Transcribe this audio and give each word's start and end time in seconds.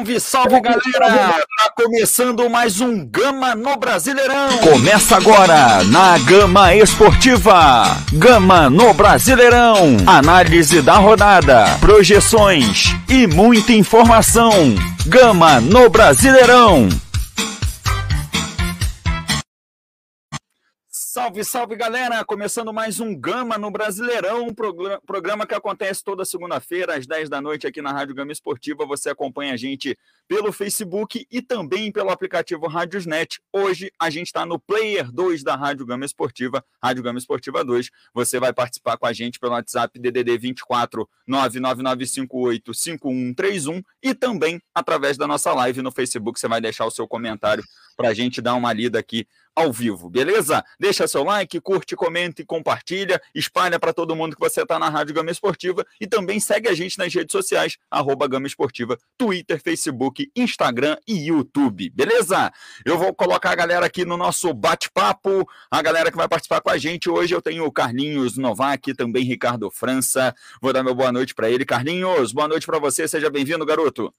Salve, 0.00 0.18
salve 0.18 0.60
galera! 0.60 1.44
Tá 1.58 1.72
começando 1.76 2.48
mais 2.48 2.80
um 2.80 3.04
Gama 3.04 3.54
no 3.54 3.76
Brasileirão! 3.76 4.48
Começa 4.58 5.16
agora 5.16 5.84
na 5.84 6.16
Gama 6.18 6.74
Esportiva. 6.74 7.98
Gama 8.10 8.70
no 8.70 8.94
Brasileirão. 8.94 9.98
Análise 10.06 10.80
da 10.80 10.94
rodada, 10.94 11.66
projeções 11.80 12.96
e 13.10 13.26
muita 13.26 13.72
informação. 13.72 14.74
Gama 15.06 15.60
no 15.60 15.90
Brasileirão. 15.90 16.88
Salve, 21.20 21.44
salve 21.44 21.76
galera! 21.76 22.24
Começando 22.24 22.72
mais 22.72 22.98
um 22.98 23.14
Gama 23.14 23.58
no 23.58 23.70
Brasileirão, 23.70 24.46
um 24.46 24.54
programa 24.54 25.46
que 25.46 25.52
acontece 25.52 26.02
toda 26.02 26.24
segunda-feira 26.24 26.96
às 26.96 27.06
10 27.06 27.28
da 27.28 27.42
noite 27.42 27.66
aqui 27.66 27.82
na 27.82 27.92
Rádio 27.92 28.14
Gama 28.14 28.32
Esportiva. 28.32 28.86
Você 28.86 29.10
acompanha 29.10 29.52
a 29.52 29.56
gente 29.56 29.98
pelo 30.26 30.50
Facebook 30.50 31.26
e 31.30 31.42
também 31.42 31.92
pelo 31.92 32.08
aplicativo 32.08 32.66
Rádiosnet. 32.66 33.38
Hoje 33.52 33.92
a 34.00 34.08
gente 34.08 34.28
está 34.28 34.46
no 34.46 34.58
Player 34.58 35.12
2 35.12 35.44
da 35.44 35.54
Rádio 35.56 35.84
Gama 35.84 36.06
Esportiva, 36.06 36.64
Rádio 36.82 37.02
Gama 37.02 37.18
Esportiva 37.18 37.62
2. 37.62 37.90
Você 38.14 38.40
vai 38.40 38.54
participar 38.54 38.96
com 38.96 39.04
a 39.04 39.12
gente 39.12 39.38
pelo 39.38 39.52
WhatsApp 39.52 39.98
DDD 40.00 40.38
24 40.38 41.06
99958 41.26 42.72
5131 42.72 43.82
e 44.02 44.14
também 44.14 44.58
através 44.74 45.18
da 45.18 45.26
nossa 45.26 45.52
live 45.52 45.82
no 45.82 45.92
Facebook. 45.92 46.40
Você 46.40 46.48
vai 46.48 46.62
deixar 46.62 46.86
o 46.86 46.90
seu 46.90 47.06
comentário 47.06 47.62
para 47.94 48.08
a 48.08 48.14
gente 48.14 48.40
dar 48.40 48.54
uma 48.54 48.72
lida 48.72 48.98
aqui 48.98 49.28
ao 49.60 49.72
vivo, 49.72 50.08
beleza? 50.08 50.64
Deixa 50.78 51.06
seu 51.06 51.22
like, 51.22 51.60
curte, 51.60 51.94
comenta 51.94 52.40
e 52.40 52.44
compartilha, 52.44 53.20
espalha 53.34 53.78
para 53.78 53.92
todo 53.92 54.16
mundo 54.16 54.34
que 54.34 54.40
você 54.40 54.62
está 54.62 54.78
na 54.78 54.88
Rádio 54.88 55.14
Gama 55.14 55.30
Esportiva 55.30 55.84
e 56.00 56.06
também 56.06 56.40
segue 56.40 56.68
a 56.68 56.74
gente 56.74 56.98
nas 56.98 57.12
redes 57.12 57.32
sociais, 57.32 57.76
arroba 57.90 58.26
Gama 58.26 58.46
Esportiva, 58.46 58.98
Twitter, 59.18 59.60
Facebook, 59.62 60.30
Instagram 60.34 60.96
e 61.06 61.28
YouTube, 61.28 61.90
beleza? 61.90 62.50
Eu 62.84 62.96
vou 62.96 63.14
colocar 63.14 63.50
a 63.50 63.54
galera 63.54 63.86
aqui 63.86 64.04
no 64.04 64.16
nosso 64.16 64.52
bate-papo, 64.54 65.46
a 65.70 65.82
galera 65.82 66.10
que 66.10 66.16
vai 66.16 66.28
participar 66.28 66.60
com 66.60 66.70
a 66.70 66.78
gente. 66.78 67.10
Hoje 67.10 67.34
eu 67.34 67.42
tenho 67.42 67.64
o 67.64 67.72
Carlinhos 67.72 68.38
Novak, 68.38 68.94
também 68.94 69.24
Ricardo 69.24 69.70
França. 69.70 70.34
Vou 70.60 70.72
dar 70.72 70.82
meu 70.82 70.94
boa 70.94 71.12
noite 71.12 71.34
para 71.34 71.50
ele. 71.50 71.64
Carlinhos, 71.64 72.32
boa 72.32 72.48
noite 72.48 72.66
para 72.66 72.78
você, 72.78 73.06
seja 73.06 73.28
bem-vindo, 73.28 73.66
garoto. 73.66 74.12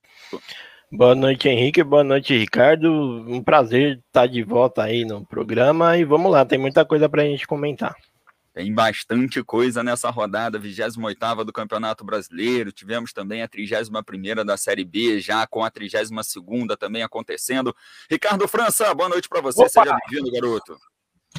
Boa 0.93 1.15
noite, 1.15 1.47
Henrique. 1.47 1.81
Boa 1.83 2.03
noite, 2.03 2.37
Ricardo. 2.37 2.91
Um 2.91 3.41
prazer 3.41 4.03
estar 4.05 4.27
de 4.27 4.43
volta 4.43 4.83
aí 4.83 5.05
no 5.05 5.25
programa. 5.25 5.97
E 5.97 6.03
vamos 6.03 6.29
lá, 6.29 6.45
tem 6.45 6.59
muita 6.59 6.83
coisa 6.83 7.07
para 7.07 7.21
a 7.21 7.25
gente 7.25 7.47
comentar. 7.47 7.95
Tem 8.53 8.73
bastante 8.73 9.41
coisa 9.41 9.81
nessa 9.81 10.09
rodada, 10.09 10.59
28 10.59 11.45
do 11.45 11.53
Campeonato 11.53 12.03
Brasileiro. 12.03 12.73
Tivemos 12.73 13.13
também 13.13 13.41
a 13.41 13.47
31 13.47 14.43
da 14.45 14.57
Série 14.57 14.83
B, 14.83 15.21
já 15.21 15.47
com 15.47 15.63
a 15.63 15.71
32 15.71 16.09
também 16.77 17.03
acontecendo. 17.03 17.73
Ricardo 18.09 18.45
França, 18.45 18.93
boa 18.93 19.07
noite 19.07 19.29
para 19.29 19.39
você. 19.39 19.61
Opa. 19.61 19.69
Seja 19.69 19.97
bem-vindo, 20.09 20.29
garoto. 20.29 20.77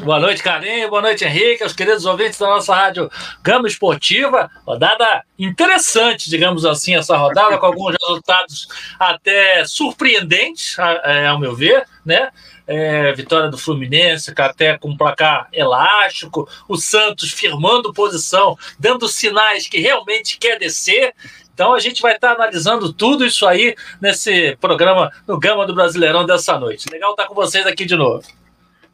Boa 0.00 0.18
noite, 0.18 0.42
Carlinhos. 0.42 0.88
Boa 0.88 1.02
noite, 1.02 1.22
Henrique. 1.22 1.62
Os 1.62 1.74
queridos 1.74 2.06
ouvintes 2.06 2.38
da 2.38 2.46
nossa 2.46 2.74
rádio 2.74 3.10
Gama 3.42 3.68
Esportiva. 3.68 4.50
Rodada 4.66 5.22
interessante, 5.38 6.30
digamos 6.30 6.64
assim, 6.64 6.96
essa 6.96 7.16
rodada, 7.16 7.58
com 7.58 7.66
alguns 7.66 7.94
resultados 8.00 8.66
até 8.98 9.64
surpreendentes, 9.66 10.76
é, 11.04 11.26
ao 11.26 11.38
meu 11.38 11.54
ver, 11.54 11.86
né? 12.04 12.30
É, 12.66 13.12
vitória 13.12 13.50
do 13.50 13.58
Fluminense, 13.58 14.32
até 14.36 14.78
com 14.78 14.88
um 14.88 14.96
placar 14.96 15.48
elástico, 15.52 16.48
o 16.66 16.76
Santos 16.76 17.30
firmando 17.30 17.92
posição, 17.92 18.56
dando 18.78 19.06
sinais 19.06 19.68
que 19.68 19.78
realmente 19.78 20.38
quer 20.38 20.58
descer. 20.58 21.14
Então 21.52 21.74
a 21.74 21.78
gente 21.78 22.00
vai 22.00 22.14
estar 22.14 22.32
analisando 22.32 22.92
tudo 22.94 23.26
isso 23.26 23.46
aí 23.46 23.76
nesse 24.00 24.56
programa 24.56 25.12
no 25.28 25.38
Gama 25.38 25.66
do 25.66 25.74
Brasileirão 25.74 26.24
dessa 26.24 26.58
noite. 26.58 26.88
Legal 26.90 27.10
estar 27.10 27.26
com 27.26 27.34
vocês 27.34 27.66
aqui 27.66 27.84
de 27.84 27.94
novo. 27.94 28.41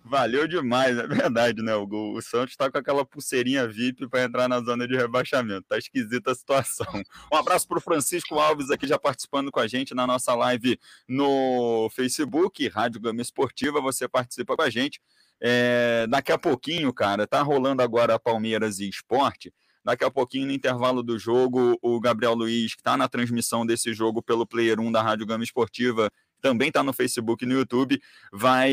Valeu 0.09 0.49
demais, 0.49 0.97
é 0.97 1.07
verdade, 1.07 1.63
né? 1.63 1.75
O, 1.77 1.87
o 2.15 2.23
Santos 2.23 2.57
tá 2.57 2.71
com 2.71 2.79
aquela 2.79 3.05
pulseirinha 3.05 3.69
VIP 3.69 4.09
para 4.09 4.25
entrar 4.25 4.49
na 4.49 4.59
zona 4.61 4.89
de 4.89 4.97
rebaixamento. 4.97 5.67
Tá 5.69 5.77
esquisita 5.77 6.33
a 6.33 6.35
situação. 6.35 6.87
Um 7.31 7.37
abraço 7.37 7.69
para 7.69 7.77
o 7.77 7.81
Francisco 7.81 8.39
Alves 8.39 8.71
aqui 8.71 8.87
já 8.87 8.99
participando 8.99 9.51
com 9.51 9.61
a 9.61 9.67
gente 9.67 9.95
na 9.95 10.07
nossa 10.07 10.35
live 10.35 10.81
no 11.07 11.91
Facebook, 11.91 12.67
Rádio 12.69 13.03
Gama 13.03 13.21
Esportiva. 13.21 13.83
Você 13.83 14.09
participa 14.09 14.57
com 14.57 14.63
a 14.63 14.71
gente. 14.71 14.99
É, 15.41 16.07
daqui 16.09 16.33
a 16.33 16.39
pouquinho, 16.39 16.91
cara, 16.91 17.27
tá 17.27 17.43
rolando 17.43 17.83
agora 17.83 18.19
Palmeiras 18.19 18.81
e 18.81 18.89
Esporte. 18.89 19.53
Daqui 19.85 20.05
a 20.05 20.11
pouquinho, 20.11 20.47
no 20.47 20.53
intervalo 20.53 21.03
do 21.03 21.19
jogo, 21.19 21.79
o 21.83 22.01
Gabriel 22.01 22.35
Luiz, 22.35 22.75
que 22.75 22.81
está 22.81 22.97
na 22.97 23.09
transmissão 23.09 23.65
desse 23.65 23.93
jogo 23.93 24.23
pelo 24.23 24.47
Player 24.47 24.81
1 24.81 24.91
da 24.91 25.03
Rádio 25.03 25.27
Gama 25.27 25.45
Esportiva, 25.45 26.11
também 26.41 26.69
está 26.69 26.83
no 26.83 26.93
Facebook 26.93 27.45
e 27.45 27.49
no 27.49 27.55
YouTube, 27.55 28.01
vai 28.33 28.73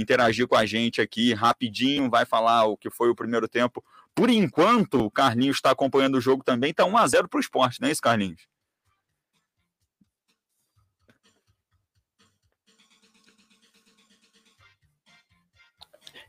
interagir 0.00 0.46
com 0.46 0.56
a 0.56 0.66
gente 0.66 1.00
aqui 1.00 1.32
rapidinho, 1.34 2.10
vai 2.10 2.24
falar 2.24 2.64
o 2.64 2.76
que 2.76 2.90
foi 2.90 3.08
o 3.10 3.14
primeiro 3.14 3.48
tempo. 3.48 3.84
Por 4.14 4.28
enquanto, 4.28 5.04
o 5.04 5.10
Carlinhos 5.10 5.56
está 5.56 5.70
acompanhando 5.70 6.16
o 6.16 6.20
jogo 6.20 6.44
também, 6.44 6.70
está 6.70 6.84
1 6.84 6.96
a 6.96 7.06
0 7.06 7.28
para 7.28 7.38
o 7.38 7.40
esporte, 7.40 7.80
não 7.80 7.88
é 7.88 7.92
isso, 7.92 8.02
Carlinhos? 8.02 8.46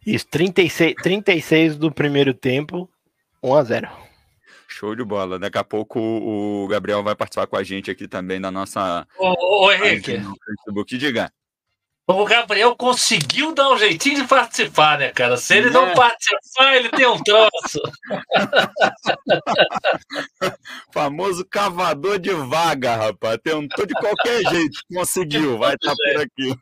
Isso, 0.05 0.27
36, 0.27 0.95
36 1.01 1.77
do 1.77 1.91
primeiro 1.91 2.33
tempo, 2.33 2.89
1 3.41 3.55
a 3.55 3.63
0 3.63 4.02
Show 4.83 4.97
de 4.97 5.05
bola. 5.05 5.39
Daqui 5.39 5.57
a 5.57 5.63
pouco 5.63 5.97
o 5.97 6.67
Gabriel 6.67 7.01
vai 7.01 7.15
participar 7.15 7.47
com 7.47 7.55
a 7.55 7.63
gente 7.63 7.89
aqui 7.89 8.05
também 8.05 8.41
da 8.41 8.51
nossa. 8.51 9.07
Ô, 9.17 9.67
ô 9.67 9.71
Henrique. 9.71 10.19
Facebook. 10.45 10.97
Diga. 10.97 11.31
O 12.05 12.25
Gabriel 12.25 12.75
conseguiu 12.75 13.53
dar 13.53 13.71
um 13.71 13.77
jeitinho 13.77 14.21
de 14.21 14.27
participar, 14.27 14.99
né, 14.99 15.11
cara? 15.11 15.37
Se 15.37 15.55
ele 15.55 15.69
não, 15.69 15.83
não 15.83 15.91
é. 15.91 15.95
participar, 15.95 16.75
ele 16.75 16.89
tem 16.89 17.07
um 17.07 17.23
troço. 17.23 17.79
Famoso 20.91 21.45
cavador 21.45 22.19
de 22.19 22.33
vaga, 22.33 22.97
rapaz. 22.97 23.37
Tentou 23.41 23.85
de 23.85 23.93
qualquer 23.93 24.43
jeito, 24.49 24.81
conseguiu, 24.93 25.57
vai 25.57 25.75
estar 25.75 25.91
tá 25.91 25.95
por 25.95 26.17
aqui. 26.23 26.53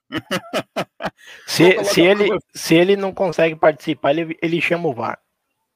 Se, 1.47 1.83
se, 1.85 2.01
ele, 2.01 2.37
se 2.53 2.75
ele 2.75 2.95
não 2.95 3.11
consegue 3.11 3.55
participar, 3.55 4.11
ele, 4.11 4.37
ele 4.43 4.61
chama 4.61 4.89
o 4.89 4.93
VAR. 4.93 5.17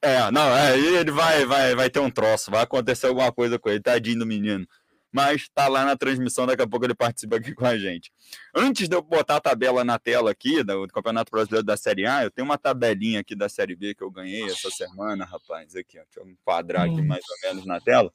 É, 0.06 0.30
não, 0.30 0.56
é, 0.56 0.78
ele 0.78 1.10
vai, 1.10 1.46
vai, 1.48 1.74
vai 1.74 1.90
ter 1.90 2.00
um 2.00 2.12
troço, 2.12 2.52
vai 2.52 2.62
acontecer 2.62 3.08
alguma 3.08 3.32
coisa 3.32 3.58
com 3.58 3.70
ele, 3.70 3.80
tadinho 3.80 4.20
do 4.20 4.26
menino. 4.26 4.68
Mas 5.12 5.50
tá 5.50 5.68
lá 5.68 5.84
na 5.84 5.98
transmissão, 5.98 6.46
daqui 6.46 6.62
a 6.62 6.68
pouco 6.68 6.86
ele 6.86 6.94
participa 6.94 7.38
aqui 7.38 7.56
com 7.56 7.66
a 7.66 7.76
gente. 7.76 8.12
Antes 8.54 8.88
de 8.88 8.96
eu 8.96 9.02
botar 9.02 9.38
a 9.38 9.42
tabela 9.42 9.84
na 9.84 9.98
tela 9.98 10.30
aqui 10.30 10.62
do 10.62 10.88
Campeonato 10.90 11.32
Brasileiro 11.32 11.66
da 11.66 11.76
Série 11.76 12.06
A, 12.06 12.24
eu 12.24 12.30
tenho 12.30 12.46
uma 12.46 12.56
tabelinha 12.56 13.22
aqui 13.22 13.36
da 13.36 13.50
Série 13.50 13.76
B 13.76 13.96
que 13.96 14.04
eu 14.04 14.12
ganhei 14.12 14.44
essa 14.44 14.70
semana, 14.70 15.26
rapaz. 15.26 15.76
Aqui, 15.76 15.98
ó, 15.98 16.04
deixa 16.04 16.20
eu 16.20 16.30
enquadrar 16.30 16.84
aqui 16.84 17.02
mais 17.02 17.24
ou 17.28 17.50
menos 17.50 17.66
na 17.66 17.82
tela. 17.82 18.14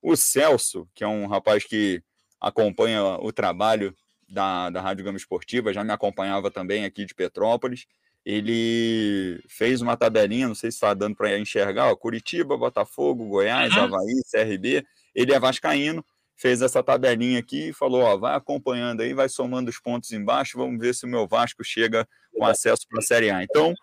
O 0.00 0.14
Celso, 0.14 0.88
que 0.94 1.02
é 1.02 1.08
um 1.08 1.26
rapaz 1.26 1.64
que 1.64 2.00
acompanha 2.40 3.02
o 3.02 3.32
trabalho 3.32 3.92
da, 4.28 4.70
da 4.70 4.80
Rádio 4.80 5.04
Gama 5.04 5.18
Esportiva, 5.18 5.72
já 5.72 5.82
me 5.82 5.92
acompanhava 5.92 6.48
também 6.48 6.84
aqui 6.84 7.04
de 7.04 7.12
Petrópolis 7.12 7.86
ele 8.24 9.42
fez 9.48 9.82
uma 9.82 9.96
tabelinha, 9.96 10.48
não 10.48 10.54
sei 10.54 10.70
se 10.70 10.76
está 10.76 10.94
dando 10.94 11.14
para 11.14 11.38
enxergar, 11.38 11.90
ó, 11.90 11.96
Curitiba, 11.96 12.56
Botafogo, 12.56 13.28
Goiás, 13.28 13.74
uhum. 13.74 13.82
Havaí, 13.82 14.22
CRB, 14.30 14.84
ele 15.14 15.32
é 15.32 15.38
vascaíno, 15.38 16.04
fez 16.36 16.62
essa 16.62 16.82
tabelinha 16.82 17.38
aqui 17.38 17.68
e 17.68 17.72
falou, 17.72 18.02
ó, 18.02 18.16
vai 18.16 18.34
acompanhando 18.34 19.02
aí, 19.02 19.12
vai 19.12 19.28
somando 19.28 19.70
os 19.70 19.78
pontos 19.78 20.10
embaixo, 20.12 20.58
vamos 20.58 20.78
ver 20.78 20.94
se 20.94 21.04
o 21.04 21.08
meu 21.08 21.26
Vasco 21.26 21.62
chega 21.62 22.08
com 22.32 22.44
acesso 22.44 22.86
para 22.88 22.98
a 22.98 23.02
Série 23.02 23.30
A. 23.30 23.42
Então, 23.42 23.74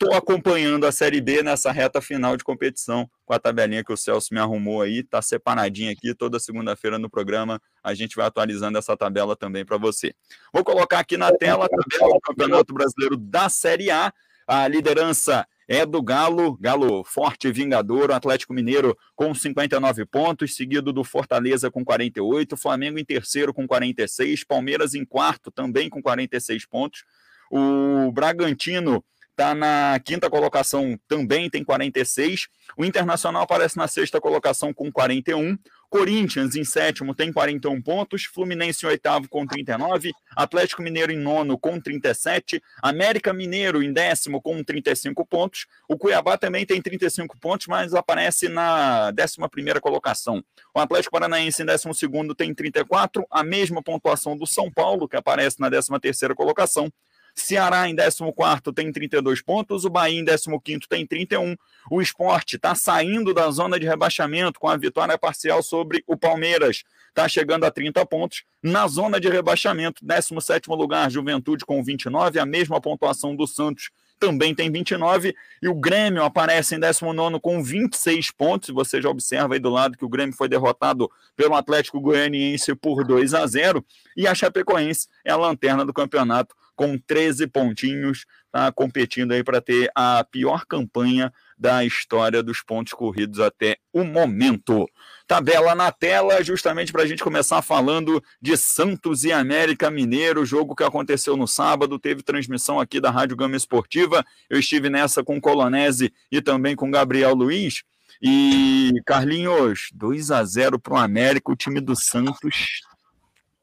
Estou 0.00 0.14
acompanhando 0.14 0.86
a 0.86 0.92
Série 0.92 1.20
B 1.20 1.42
nessa 1.42 1.72
reta 1.72 2.00
final 2.00 2.36
de 2.36 2.44
competição 2.44 3.10
com 3.26 3.34
a 3.34 3.38
tabelinha 3.40 3.82
que 3.82 3.92
o 3.92 3.96
Celso 3.96 4.32
me 4.32 4.38
arrumou 4.38 4.80
aí. 4.80 5.00
Está 5.00 5.20
separadinha 5.20 5.90
aqui. 5.90 6.14
Toda 6.14 6.38
segunda-feira 6.38 7.00
no 7.00 7.10
programa 7.10 7.60
a 7.82 7.92
gente 7.94 8.14
vai 8.14 8.24
atualizando 8.24 8.78
essa 8.78 8.96
tabela 8.96 9.34
também 9.34 9.64
para 9.64 9.76
você. 9.76 10.14
Vou 10.52 10.62
colocar 10.62 11.00
aqui 11.00 11.16
na 11.16 11.32
tela 11.32 11.64
a 11.64 11.68
tabela 11.68 12.14
do 12.14 12.20
Campeonato 12.20 12.72
Brasileiro 12.72 13.16
da 13.16 13.48
Série 13.48 13.90
A. 13.90 14.12
A 14.46 14.68
liderança 14.68 15.44
é 15.66 15.84
do 15.84 16.00
Galo, 16.00 16.56
Galo 16.60 17.02
forte 17.02 17.50
vingador, 17.50 18.10
o 18.10 18.14
Atlético 18.14 18.54
Mineiro 18.54 18.96
com 19.16 19.34
59 19.34 20.06
pontos, 20.06 20.54
seguido 20.54 20.92
do 20.92 21.02
Fortaleza 21.02 21.72
com 21.72 21.84
48, 21.84 22.56
Flamengo 22.56 23.00
em 23.00 23.04
terceiro 23.04 23.52
com 23.52 23.66
46, 23.66 24.44
Palmeiras 24.44 24.94
em 24.94 25.04
quarto 25.04 25.50
também 25.50 25.90
com 25.90 26.00
46 26.00 26.66
pontos. 26.66 27.02
O 27.50 28.12
Bragantino 28.12 29.04
está 29.38 29.54
na 29.54 30.00
quinta 30.04 30.28
colocação, 30.28 30.98
também 31.06 31.48
tem 31.48 31.62
46. 31.62 32.48
O 32.76 32.84
Internacional 32.84 33.42
aparece 33.42 33.76
na 33.76 33.86
sexta 33.86 34.20
colocação 34.20 34.74
com 34.74 34.90
41. 34.90 35.56
Corinthians 35.88 36.54
em 36.54 36.64
sétimo 36.64 37.14
tem 37.14 37.32
41 37.32 37.80
pontos, 37.80 38.24
Fluminense 38.24 38.84
em 38.84 38.88
oitavo 38.88 39.26
com 39.28 39.46
39, 39.46 40.12
Atlético 40.36 40.82
Mineiro 40.82 41.10
em 41.10 41.16
nono 41.16 41.56
com 41.56 41.80
37, 41.80 42.62
América 42.82 43.32
Mineiro 43.32 43.82
em 43.82 43.90
décimo 43.90 44.42
com 44.42 44.62
35 44.62 45.24
pontos, 45.24 45.66
o 45.88 45.96
Cuiabá 45.96 46.36
também 46.36 46.66
tem 46.66 46.82
35 46.82 47.38
pontos, 47.38 47.68
mas 47.68 47.94
aparece 47.94 48.48
na 48.48 49.10
décima 49.12 49.48
primeira 49.48 49.80
colocação. 49.80 50.44
O 50.74 50.78
Atlético 50.78 51.12
Paranaense 51.12 51.62
em 51.62 51.66
décimo 51.66 51.94
segundo 51.94 52.34
tem 52.34 52.52
34, 52.52 53.26
a 53.30 53.42
mesma 53.42 53.82
pontuação 53.82 54.36
do 54.36 54.46
São 54.46 54.70
Paulo, 54.70 55.08
que 55.08 55.16
aparece 55.16 55.58
na 55.58 55.70
décima 55.70 55.98
terceira 55.98 56.34
colocação, 56.34 56.92
Ceará 57.40 57.88
em 57.88 57.96
14 57.96 58.62
tem 58.74 58.92
32 58.92 59.42
pontos, 59.42 59.84
o 59.84 59.90
Bahia 59.90 60.20
em 60.20 60.24
15 60.24 60.80
tem 60.88 61.06
31. 61.06 61.56
O 61.90 62.00
esporte 62.00 62.56
está 62.56 62.74
saindo 62.74 63.32
da 63.32 63.50
zona 63.50 63.78
de 63.78 63.86
rebaixamento 63.86 64.60
com 64.60 64.68
a 64.68 64.76
vitória 64.76 65.16
parcial 65.16 65.62
sobre 65.62 66.02
o 66.06 66.16
Palmeiras. 66.16 66.84
Está 67.08 67.28
chegando 67.28 67.64
a 67.64 67.70
30 67.70 68.04
pontos. 68.06 68.44
Na 68.62 68.86
zona 68.86 69.20
de 69.20 69.28
rebaixamento, 69.28 70.04
17 70.04 70.68
lugar, 70.70 71.10
Juventude 71.10 71.64
com 71.64 71.82
29, 71.82 72.38
a 72.38 72.46
mesma 72.46 72.80
pontuação 72.80 73.34
do 73.34 73.46
Santos 73.46 73.90
também 74.18 74.54
tem 74.54 74.70
29, 74.70 75.34
e 75.62 75.68
o 75.68 75.74
Grêmio 75.74 76.24
aparece 76.24 76.74
em 76.74 76.80
19 76.80 77.40
com 77.40 77.62
26 77.62 78.30
pontos. 78.32 78.70
Você 78.70 79.00
já 79.00 79.08
observa 79.08 79.54
aí 79.54 79.60
do 79.60 79.70
lado 79.70 79.96
que 79.96 80.04
o 80.04 80.08
Grêmio 80.08 80.34
foi 80.34 80.48
derrotado 80.48 81.10
pelo 81.36 81.54
Atlético 81.54 82.00
Goianiense 82.00 82.74
por 82.74 83.04
2 83.04 83.32
a 83.34 83.46
0, 83.46 83.84
e 84.16 84.26
a 84.26 84.34
Chapecoense 84.34 85.08
é 85.24 85.30
a 85.30 85.36
lanterna 85.36 85.84
do 85.84 85.92
campeonato 85.92 86.54
com 86.78 86.96
13 86.96 87.48
pontinhos, 87.48 88.24
tá 88.52 88.70
competindo 88.70 89.32
aí 89.32 89.42
para 89.42 89.60
ter 89.60 89.90
a 89.96 90.22
pior 90.22 90.64
campanha 90.64 91.32
da 91.58 91.84
história 91.84 92.40
dos 92.40 92.62
pontos 92.62 92.92
corridos 92.92 93.40
até 93.40 93.78
o 93.92 94.04
momento. 94.04 94.88
Tabela 95.26 95.74
na 95.74 95.90
tela, 95.90 96.40
justamente 96.40 96.92
para 96.92 97.02
a 97.02 97.06
gente 97.06 97.24
começar 97.24 97.62
falando 97.62 98.22
de 98.40 98.56
Santos 98.56 99.24
e 99.24 99.32
América 99.32 99.90
Mineiro, 99.90 100.46
jogo 100.46 100.76
que 100.76 100.84
aconteceu 100.84 101.36
no 101.36 101.48
sábado, 101.48 101.98
teve 101.98 102.22
transmissão 102.22 102.78
aqui 102.78 103.00
da 103.00 103.10
Rádio 103.10 103.36
Gama 103.36 103.56
Esportiva. 103.56 104.24
Eu 104.48 104.60
estive 104.60 104.88
nessa 104.88 105.24
com 105.24 105.40
Colonese 105.40 106.12
e 106.30 106.40
também 106.40 106.76
com 106.76 106.92
Gabriel 106.92 107.34
Luiz. 107.34 107.82
E 108.22 108.92
Carlinhos, 109.04 109.88
2 109.94 110.30
a 110.30 110.44
0 110.44 110.78
para 110.78 110.94
o 110.94 110.96
América, 110.96 111.50
o 111.50 111.56
time 111.56 111.80
do 111.80 111.96
Santos 111.96 112.82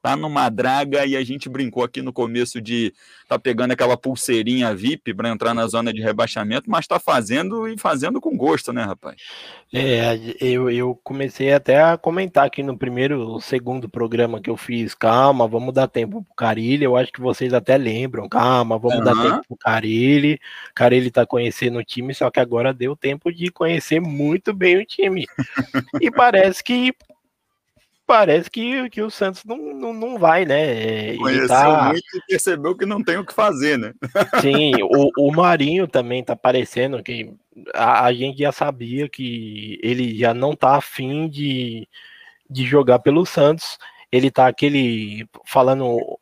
tá 0.06 0.16
numa 0.16 0.50
draga 0.50 1.04
e 1.04 1.18
a 1.18 1.24
gente 1.24 1.50
brincou 1.50 1.84
aqui 1.84 2.00
no 2.00 2.14
começo 2.14 2.62
de 2.62 2.94
tá 3.28 3.40
pegando 3.40 3.72
aquela 3.72 3.98
pulseirinha 3.98 4.76
VIP 4.76 5.16
para 5.16 5.30
entrar 5.30 5.52
na 5.56 5.66
zona 5.66 5.92
de 5.92 6.00
rebaixamento, 6.00 6.70
mas 6.70 6.86
tá 6.86 7.00
fazendo 7.00 7.68
e 7.68 7.76
fazendo 7.76 8.22
com 8.22 8.38
gosto, 8.38 8.72
né, 8.72 8.84
rapaz? 8.84 9.16
É, 9.74 10.16
eu, 10.40 10.70
eu 10.70 10.94
comecei 11.04 11.52
até 11.52 11.82
a 11.82 11.98
comentar 11.98 12.46
aqui 12.46 12.62
no 12.62 12.78
primeiro, 12.78 13.42
segundo 13.42 13.90
programa 13.90 14.40
que 14.40 14.48
eu 14.48 14.56
fiz, 14.56 14.94
calma, 14.94 15.48
vamos 15.48 15.74
dar 15.74 15.88
tempo 15.88 16.22
pro 16.22 16.36
Carilli, 16.36 16.86
eu 16.86 16.96
acho 16.96 17.12
que 17.12 17.20
vocês 17.20 17.52
até 17.52 17.76
lembram, 17.76 18.30
calma, 18.30 18.78
vamos 18.78 19.00
uhum. 19.00 19.04
dar 19.04 19.16
tempo 19.16 19.48
pro 19.48 19.58
Carilli, 19.58 20.40
Carilli 20.76 21.10
tá 21.10 21.26
conhecendo 21.26 21.80
o 21.80 21.84
time, 21.84 22.14
só 22.14 22.30
que 22.30 22.40
agora 22.40 22.72
deu 22.72 22.96
tempo 22.96 23.34
de 23.34 23.50
conhecer 23.50 24.00
muito 24.00 24.54
bem 24.54 24.78
o 24.78 24.86
time. 24.86 25.26
e 26.00 26.12
parece 26.12 26.64
que 26.64 26.94
parece 28.06 28.50
que, 28.50 28.90
que 28.90 29.02
o 29.02 29.10
Santos 29.10 29.44
não, 29.44 29.58
não, 29.58 29.94
não 29.94 30.18
vai, 30.18 30.46
né? 30.46 31.16
Conheceu 31.18 31.48
tá... 31.48 31.90
muito 31.90 32.18
e 32.18 32.22
percebeu 32.28 32.76
que 32.76 32.86
não 32.86 33.04
tem 33.04 33.18
o 33.18 33.26
que 33.26 33.34
fazer, 33.34 33.78
né? 33.78 33.94
Sim, 34.42 34.74
o, 34.84 35.12
o 35.18 35.32
Marinho 35.32 35.88
também 35.88 36.24
tá 36.24 36.36
parecendo 36.36 37.02
que 37.02 37.34
a, 37.74 38.06
a, 38.06 38.14
gente 38.14 38.40
já 38.40 38.52
sabia 38.52 39.10
que 39.10 39.80
ele 39.82 40.18
já 40.18 40.34
não 40.34 40.56
tá 40.56 40.76
afim 40.76 41.28
de, 41.28 41.88
de 42.50 42.66
jogar 42.66 43.00
pelo 43.00 43.26
Santos. 43.26 43.78
Ele 44.12 44.30
tá 44.30 44.48
aquele 44.48 45.28
falando 45.46 46.20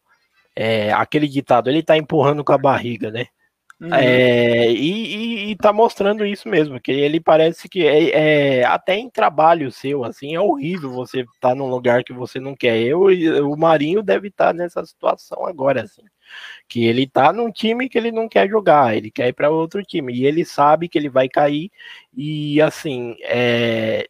é, 0.55 0.91
aquele 0.93 1.27
ditado, 1.27 1.69
ele 1.69 1.83
tá 1.83 1.97
empurrando 1.97 2.43
com 2.43 2.53
a 2.53 2.57
barriga, 2.57 3.11
né? 3.11 3.27
Uhum. 3.83 3.93
É, 3.93 4.71
e, 4.71 5.15
e, 5.15 5.51
e, 5.51 5.55
tá 5.57 5.73
mostrando 5.73 6.25
isso 6.25 6.47
mesmo, 6.47 6.79
que 6.79 6.89
ele 6.89 7.19
parece 7.19 7.67
que 7.67 7.85
é, 7.85 8.59
é, 8.61 8.63
até 8.63 8.95
em 8.95 9.09
trabalho 9.09 9.69
seu, 9.73 10.05
assim, 10.05 10.33
é 10.33 10.39
horrível 10.39 10.89
você 10.89 11.19
estar 11.19 11.49
tá 11.49 11.55
num 11.55 11.67
lugar 11.67 12.01
que 12.01 12.13
você 12.13 12.39
não 12.39 12.55
quer. 12.55 12.79
Eu, 12.79 13.01
o 13.45 13.57
Marinho 13.57 14.01
deve 14.01 14.29
estar 14.29 14.47
tá 14.47 14.53
nessa 14.53 14.85
situação 14.85 15.45
agora, 15.45 15.81
assim, 15.81 16.03
que 16.65 16.85
ele 16.85 17.05
tá 17.05 17.33
num 17.33 17.51
time 17.51 17.89
que 17.89 17.97
ele 17.97 18.09
não 18.09 18.29
quer 18.29 18.47
jogar, 18.47 18.95
ele 18.95 19.11
quer 19.11 19.27
ir 19.27 19.33
para 19.33 19.49
outro 19.49 19.83
time, 19.83 20.13
e 20.13 20.25
ele 20.25 20.45
sabe 20.45 20.87
que 20.87 20.97
ele 20.97 21.09
vai 21.09 21.27
cair, 21.27 21.69
e 22.15 22.61
assim, 22.61 23.17
é 23.21 24.07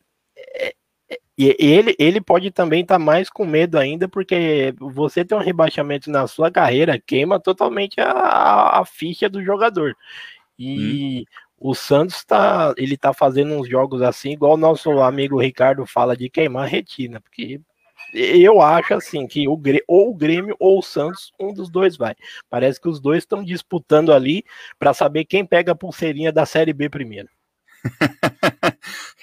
e 1.38 1.56
ele, 1.58 1.96
ele 1.98 2.22
pode 2.22 2.52
também 2.52 2.82
estar 2.82 2.96
tá 2.96 3.00
mais 3.00 3.30
com 3.30 3.46
medo 3.46 3.78
ainda, 3.80 4.08
porque 4.08 4.74
você 4.80 5.26
tem 5.26 5.38
um 5.38 5.42
rebaixamento 5.42 6.12
na 6.12 6.28
sua 6.28 6.52
carreira, 6.52 7.00
queima 7.00 7.40
totalmente 7.40 8.00
a, 8.00 8.80
a 8.80 8.86
ficha 8.86 9.28
do 9.28 9.44
jogador. 9.44 9.96
E 10.58 11.22
hum. 11.60 11.70
o 11.72 11.74
Santos 11.74 12.24
tá, 12.24 12.74
ele 12.78 12.96
tá 12.96 13.14
fazendo 13.14 13.54
uns 13.54 13.68
jogos 13.68 14.02
assim, 14.04 14.32
igual 14.32 14.54
o 14.54 14.58
nosso 14.58 14.92
amigo 15.02 15.42
Ricardo 15.42 15.86
fala 15.88 16.16
de 16.16 16.30
queimar 16.30 16.68
retina, 16.68 17.20
porque 17.20 17.60
eu 18.14 18.62
acho 18.62 18.94
assim 18.94 19.26
que 19.26 19.48
o 19.48 19.60
ou 19.88 20.12
o 20.12 20.14
Grêmio 20.14 20.56
ou 20.60 20.78
o 20.78 20.84
Santos, 20.84 21.32
um 21.40 21.52
dos 21.52 21.68
dois 21.70 21.98
vai. 21.98 22.16
Parece 22.48 22.80
que 22.80 22.88
os 22.88 23.00
dois 23.00 23.24
estão 23.24 23.44
disputando 23.44 24.14
ali 24.14 24.44
para 24.78 24.94
saber 24.94 25.26
quem 25.26 25.44
pega 25.44 25.72
a 25.72 25.76
pulseirinha 25.76 26.32
da 26.32 26.46
Série 26.46 26.74
B 26.74 26.90
primeiro. 26.90 27.30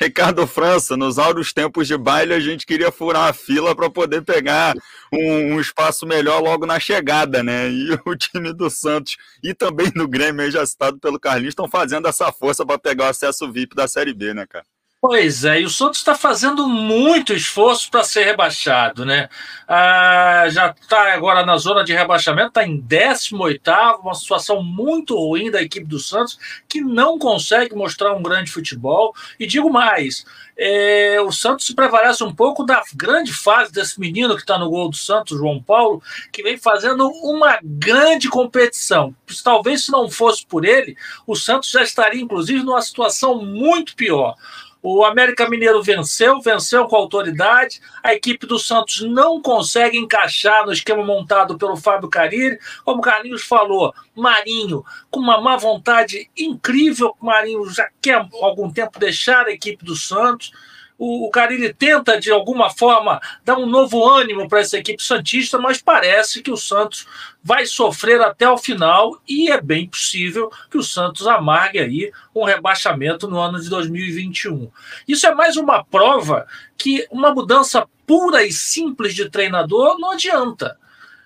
Ricardo 0.02 0.47
França, 0.47 0.97
nos 0.97 1.19
áureos 1.19 1.52
tempos 1.52 1.87
de 1.87 1.94
baile, 1.94 2.32
a 2.32 2.41
gente 2.41 2.64
queria 2.64 2.91
furar 2.91 3.29
a 3.29 3.32
fila 3.35 3.76
para 3.76 3.91
poder 3.91 4.23
pegar 4.23 4.75
um, 5.12 5.55
um, 5.55 5.61
espaço 5.61 6.06
melhor 6.06 6.41
logo 6.41 6.64
na 6.64 6.81
chegada, 6.81 7.43
né? 7.43 7.69
E 7.69 7.91
o 8.06 8.17
time 8.17 8.50
do 8.55 8.70
Santos 8.70 9.19
e 9.43 9.52
também 9.52 9.91
do 9.91 10.08
Grêmio, 10.08 10.50
já 10.50 10.64
citado 10.64 10.99
pelo 10.99 11.20
Carlinhos, 11.20 11.52
estão 11.52 11.69
fazendo 11.69 12.08
essa 12.08 12.32
força 12.32 12.64
para 12.64 12.79
pegar 12.79 13.05
o 13.05 13.08
acesso 13.08 13.52
VIP 13.52 13.75
da 13.75 13.87
Série 13.87 14.14
B, 14.14 14.32
né, 14.32 14.47
cara? 14.47 14.64
Pois 15.02 15.47
é, 15.47 15.62
e 15.62 15.64
o 15.64 15.70
Santos 15.70 15.99
está 16.00 16.14
fazendo 16.14 16.69
muito 16.69 17.32
esforço 17.32 17.91
para 17.91 18.05
ser 18.05 18.23
rebaixado, 18.23 19.06
né? 19.06 19.31
Ah, 19.67 20.44
já 20.50 20.75
está 20.79 21.14
agora 21.14 21.44
na 21.44 21.56
zona 21.56 21.82
de 21.82 21.94
rebaixamento, 21.94 22.49
está 22.49 22.67
em 22.67 22.79
18, 22.79 23.62
uma 24.02 24.14
situação 24.14 24.62
muito 24.62 25.17
ruim 25.17 25.50
da 25.50 25.62
equipe 25.62 25.87
do 25.87 25.99
Santos, 25.99 26.38
que 26.69 26.82
não 26.82 27.19
consegue 27.19 27.75
mostrar 27.75 28.12
um 28.12 28.23
grande 28.23 28.50
futebol. 28.50 29.14
E 29.38 29.47
digo 29.47 29.70
mais: 29.70 30.26
é, 30.55 31.19
o 31.23 31.32
Santos 31.32 31.67
se 31.67 31.75
prevalece 31.75 32.23
um 32.23 32.35
pouco 32.35 32.62
da 32.62 32.83
grande 32.95 33.33
fase 33.33 33.73
desse 33.73 33.99
menino 33.99 34.35
que 34.37 34.42
está 34.42 34.59
no 34.59 34.69
gol 34.69 34.90
do 34.90 34.97
Santos, 34.97 35.38
João 35.38 35.62
Paulo, 35.62 36.02
que 36.30 36.42
vem 36.42 36.59
fazendo 36.59 37.09
uma 37.09 37.59
grande 37.62 38.28
competição. 38.28 39.14
Talvez 39.42 39.87
se 39.87 39.90
não 39.90 40.11
fosse 40.11 40.45
por 40.45 40.62
ele, 40.62 40.95
o 41.26 41.35
Santos 41.35 41.71
já 41.71 41.83
estaria, 41.83 42.21
inclusive, 42.21 42.62
numa 42.62 42.83
situação 42.83 43.42
muito 43.42 43.97
pior. 43.97 44.37
O 44.82 45.04
América 45.04 45.49
Mineiro 45.49 45.82
venceu, 45.82 46.40
venceu 46.40 46.87
com 46.87 46.96
autoridade. 46.96 47.80
A 48.02 48.14
equipe 48.14 48.46
do 48.46 48.58
Santos 48.58 49.02
não 49.02 49.40
consegue 49.40 49.99
encaixar 49.99 50.64
no 50.64 50.72
esquema 50.72 51.04
montado 51.04 51.58
pelo 51.58 51.76
Fábio 51.76 52.08
Carilli. 52.08 52.58
Como 52.84 52.99
o 52.99 53.02
Carlinhos 53.02 53.42
falou, 53.42 53.92
Marinho, 54.14 54.84
com 55.10 55.20
uma 55.20 55.40
má 55.40 55.56
vontade 55.56 56.30
incrível, 56.37 57.14
Marinho 57.20 57.68
já 57.68 57.88
quer 58.00 58.16
há 58.16 58.28
algum 58.40 58.70
tempo 58.72 58.99
deixar 58.99 59.46
a 59.46 59.52
equipe 59.52 59.84
do 59.84 59.94
Santos 59.94 60.50
o, 61.00 61.26
o 61.26 61.30
Carilli 61.30 61.73
tenta, 61.73 62.21
de 62.21 62.30
alguma 62.30 62.69
forma, 62.69 63.19
dar 63.42 63.57
um 63.57 63.64
novo 63.64 64.07
ânimo 64.07 64.47
para 64.47 64.61
essa 64.61 64.76
equipe 64.76 65.02
Santista, 65.02 65.59
mas 65.59 65.80
parece 65.80 66.42
que 66.42 66.50
o 66.50 66.59
Santos 66.59 67.07
vai 67.42 67.64
sofrer 67.64 68.21
até 68.21 68.47
o 68.47 68.59
final 68.59 69.19
e 69.26 69.50
é 69.50 69.59
bem 69.59 69.88
possível 69.88 70.52
que 70.71 70.76
o 70.76 70.83
Santos 70.83 71.26
amargue 71.26 71.78
aí 71.78 72.12
um 72.35 72.45
rebaixamento 72.45 73.26
no 73.26 73.40
ano 73.40 73.59
de 73.59 73.71
2021. 73.71 74.71
Isso 75.09 75.26
é 75.26 75.35
mais 75.35 75.57
uma 75.57 75.83
prova 75.83 76.47
que 76.76 77.07
uma 77.11 77.33
mudança 77.33 77.88
pura 78.07 78.45
e 78.45 78.52
simples 78.52 79.14
de 79.14 79.30
treinador 79.30 79.99
não 79.99 80.11
adianta. 80.11 80.78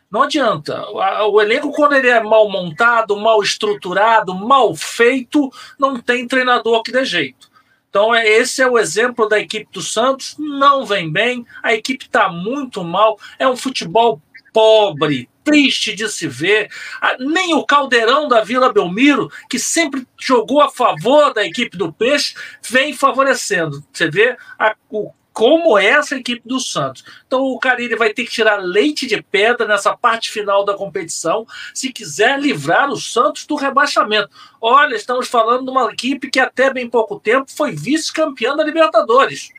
Não 0.09 0.23
adianta. 0.23 0.85
O 1.29 1.43
elenco, 1.43 1.73
quando 1.73 1.95
ele 1.95 2.09
é 2.09 2.23
mal 2.23 2.49
montado, 2.49 3.17
mal 3.17 3.43
estruturado, 3.43 4.33
mal 4.33 4.73
feito, 4.77 5.51
não 5.77 6.01
tem 6.01 6.29
treinador 6.29 6.85
que 6.85 6.93
dê 6.93 7.05
jeito. 7.05 7.53
Então, 7.95 8.13
é, 8.13 8.29
esse 8.29 8.61
é 8.61 8.69
o 8.69 8.77
exemplo 8.77 9.29
da 9.29 9.39
equipe 9.39 9.69
do 9.71 9.81
Santos. 9.81 10.35
Não 10.37 10.85
vem 10.85 11.13
bem, 11.13 11.47
a 11.63 11.73
equipe 11.73 12.07
está 12.07 12.29
muito 12.29 12.83
mal. 12.83 13.17
É 13.39 13.47
um 13.47 13.57
futebol 13.57 14.21
pobre, 14.53 15.31
triste 15.45 15.95
de 15.95 16.09
se 16.09 16.27
ver. 16.27 16.69
Ah, 17.01 17.15
nem 17.21 17.55
o 17.55 17.65
caldeirão 17.65 18.27
da 18.27 18.43
Vila 18.43 18.73
Belmiro, 18.73 19.31
que 19.49 19.61
sempre 19.61 20.05
jogou 20.21 20.61
a 20.61 20.69
favor 20.69 21.33
da 21.33 21.47
equipe 21.47 21.77
do 21.77 21.93
Peixe, 21.93 22.35
vem 22.69 22.93
favorecendo. 22.93 23.85
Você 23.93 24.11
vê 24.11 24.37
a, 24.59 24.75
o 24.91 25.13
como 25.35 25.77
é 25.77 25.87
essa 25.87 26.15
equipe 26.15 26.49
do 26.49 26.61
Santos. 26.61 27.05
Então 27.27 27.43
o 27.43 27.59
Carilli 27.59 27.97
vai 27.97 28.15
ter 28.15 28.25
que 28.25 28.31
tirar 28.31 28.57
leite 28.57 29.05
de 29.05 29.21
pedra 29.21 29.67
nessa 29.67 29.95
parte 29.97 30.31
final 30.31 30.65
da 30.65 30.75
competição 30.75 31.45
se 31.75 31.93
quiser 31.93 32.41
livrar 32.41 32.89
o 32.89 32.97
Santos 32.97 33.45
do 33.45 33.57
rebaixamento. 33.57 34.31
Olha, 34.61 34.95
estamos 34.95 35.27
falando 35.27 35.65
de 35.65 35.71
uma 35.71 35.91
equipe 35.93 36.31
que 36.31 36.39
até 36.39 36.73
bem 36.73 36.89
pouco 36.89 37.19
tempo 37.19 37.51
foi 37.51 37.73
vice-campeã 37.73 38.55
da 38.55 38.63
Libertadores. 38.63 39.51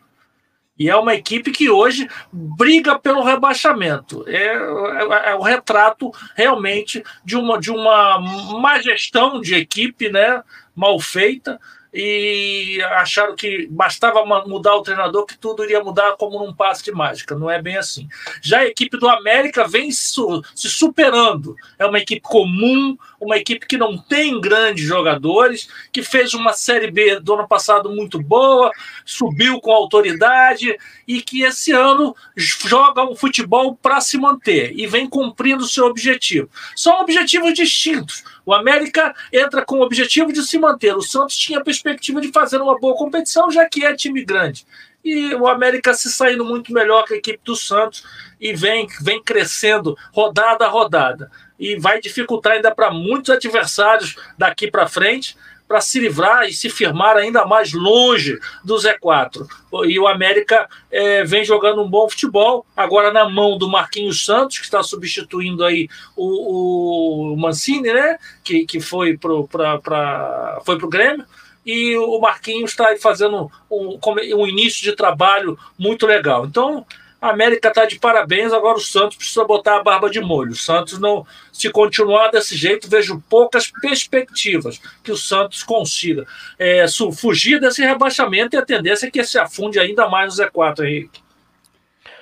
E 0.78 0.90
é 0.90 0.96
uma 0.96 1.14
equipe 1.14 1.52
que 1.52 1.70
hoje 1.70 2.08
briga 2.32 2.98
pelo 2.98 3.24
rebaixamento. 3.24 4.26
É, 4.28 4.48
é, 4.48 5.32
é 5.32 5.36
o 5.36 5.42
retrato 5.42 6.12
realmente 6.36 7.04
de 7.24 7.38
uma, 7.38 7.60
de 7.60 7.72
uma 7.72 8.20
má 8.60 8.82
gestão 8.82 9.40
de 9.40 9.56
equipe, 9.56 10.10
né? 10.10 10.42
Mal 10.76 11.00
feita, 11.00 11.60
e 11.98 12.84
acharam 12.96 13.38
que 13.38 13.68
bastava 13.72 14.26
mudar 14.46 14.76
o 14.76 14.82
treinador 14.82 15.26
que 15.26 15.38
tudo 15.38 15.64
iria 15.64 15.82
mudar 15.82 16.18
como 16.18 16.38
num 16.38 16.54
passe 16.54 16.84
de 16.84 16.92
mágica. 16.92 17.36
Não 17.36 17.50
é 17.50 17.62
bem 17.62 17.78
assim. 17.78 18.10
Já 18.42 18.60
a 18.60 18.66
equipe 18.66 18.98
do 18.98 19.08
América 19.08 19.66
vem 19.66 19.90
se 19.92 20.14
superando. 20.54 21.56
É 21.80 21.86
uma 21.86 21.98
equipe 21.98 22.20
comum, 22.20 22.98
uma 23.18 23.38
equipe 23.38 23.66
que 23.66 23.78
não 23.78 23.98
tem 23.98 24.42
grandes 24.42 24.84
jogadores, 24.84 25.70
que 25.90 26.04
fez 26.04 26.34
uma 26.34 26.52
Série 26.52 26.92
B 26.92 27.22
do 27.22 27.34
ano 27.34 27.48
passado 27.48 27.90
muito 27.90 28.22
boa, 28.22 28.70
subiu 29.06 29.62
com 29.62 29.72
autoridade 29.72 30.78
e 31.08 31.22
que 31.22 31.44
esse 31.44 31.72
ano 31.72 32.14
joga 32.36 33.10
um 33.10 33.16
futebol 33.16 33.74
para 33.74 34.02
se 34.02 34.18
manter 34.18 34.74
e 34.78 34.86
vem 34.86 35.08
cumprindo 35.08 35.64
o 35.64 35.68
seu 35.68 35.86
objetivo. 35.86 36.50
São 36.76 37.00
objetivos 37.00 37.54
distintos. 37.54 38.22
O 38.46 38.54
América 38.54 39.14
entra 39.34 39.66
com 39.66 39.80
o 39.80 39.82
objetivo 39.82 40.32
de 40.32 40.44
se 40.44 40.60
manter. 40.60 40.96
O 40.96 41.02
Santos 41.02 41.36
tinha 41.36 41.60
a 41.60 41.64
perspectiva 41.64 42.22
de 42.22 42.32
fazer 42.32 42.62
uma 42.62 42.80
boa 42.80 42.96
competição, 42.96 43.50
já 43.50 43.68
que 43.68 43.84
é 43.84 43.96
time 43.96 44.24
grande. 44.24 44.66
E 45.04 45.34
o 45.36 45.48
América 45.48 45.94
se 45.94 46.12
saindo 46.12 46.44
muito 46.44 46.74
melhor 46.74 47.06
que 47.06 47.14
a 47.14 47.18
equipe 47.18 47.40
do 47.44 47.56
Santos 47.56 48.04
e 48.40 48.54
vem, 48.54 48.88
vem 49.02 49.22
crescendo 49.22 49.98
rodada 50.12 50.66
a 50.66 50.70
rodada. 50.70 51.32
E 51.60 51.78
vai 51.78 52.02
dificultar 52.02 52.54
ainda 52.54 52.74
para 52.74 52.92
muitos 52.92 53.30
adversários 53.30 54.16
daqui 54.38 54.70
para 54.70 54.88
frente 54.88 55.38
para 55.68 55.82
se 55.82 56.00
livrar 56.00 56.48
e 56.48 56.54
se 56.54 56.70
firmar 56.70 57.18
ainda 57.18 57.46
mais 57.46 57.74
longe 57.74 58.40
do 58.64 58.76
Z4. 58.76 59.48
E 59.86 60.00
o 60.00 60.08
América 60.08 60.70
é, 60.92 61.24
vem 61.24 61.44
jogando 61.44 61.82
um 61.82 61.90
bom 61.90 62.08
futebol, 62.10 62.66
agora 62.76 63.12
na 63.12 63.28
mão 63.30 63.58
do 63.58 63.70
Marquinhos 63.70 64.24
Santos, 64.24 64.60
que 64.60 64.66
está 64.66 64.84
substituindo 64.84 65.66
aí 65.66 65.90
o, 66.16 67.34
o 67.34 67.38
Mancini, 67.38 67.92
né? 67.92 68.18
Que, 68.44 68.66
que 68.66 68.80
foi 68.80 69.18
para 69.18 69.34
o 69.34 70.90
Grêmio. 70.90 71.26
E 71.66 71.98
o 71.98 72.20
Marquinhos 72.20 72.72
está 72.72 72.96
fazendo 73.02 73.52
um, 73.70 74.00
um 74.36 74.48
início 74.48 74.84
de 74.84 74.96
trabalho 74.96 75.58
muito 75.80 76.06
legal. 76.06 76.46
Então, 76.46 76.86
a 77.22 77.30
América 77.30 77.70
está 77.70 77.86
de 77.86 77.98
parabéns, 78.00 78.54
agora 78.54 78.78
o 78.78 78.82
Santos 78.82 79.18
precisa 79.18 79.44
botar 79.44 79.78
a 79.78 79.84
barba 79.84 80.10
de 80.10 80.20
molho. 80.20 80.52
O 80.52 80.56
Santos 80.56 81.00
não, 81.00 81.26
se 81.52 81.70
continuar 81.70 82.30
desse 82.30 82.56
jeito, 82.56 82.90
vejo 82.90 83.24
poucas 83.30 83.72
perspectivas 83.82 84.80
que 85.04 85.12
o 85.12 85.18
Santos 85.18 85.64
consiga 85.64 86.26
é, 86.60 86.86
fugir 87.14 87.60
desse 87.60 87.82
rebaixamento 87.82 88.56
e 88.56 88.60
a 88.60 88.66
tendência 88.66 89.08
é 89.08 89.12
que 89.12 89.24
se 89.24 89.38
afunde 89.38 89.80
ainda 89.80 90.08
mais 90.08 90.38
no 90.38 90.44
Z4, 90.44 90.86
Henrique. 90.86 91.26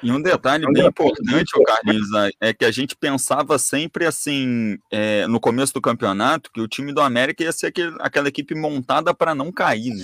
E 0.02 0.12
um 0.12 0.22
detalhe 0.22 0.66
bem 0.74 0.86
importante, 0.86 1.52
Carlinhos, 1.66 2.10
é 2.42 2.54
que 2.54 2.66
a 2.66 2.72
gente 2.72 2.94
pensava 2.94 3.58
sempre 3.58 4.06
assim, 4.06 4.78
é, 4.92 5.26
no 5.28 5.40
começo 5.40 5.74
do 5.74 5.82
campeonato, 5.82 6.52
que 6.52 6.60
o 6.60 6.68
time 6.68 6.92
do 6.92 7.00
América 7.00 7.42
ia 7.42 7.54
ser 7.54 7.68
aquele, 7.68 7.96
aquela 8.00 8.28
equipe 8.28 8.54
montada 8.54 9.14
para 9.14 9.34
não 9.34 9.50
cair, 9.50 9.94
né? 9.94 10.04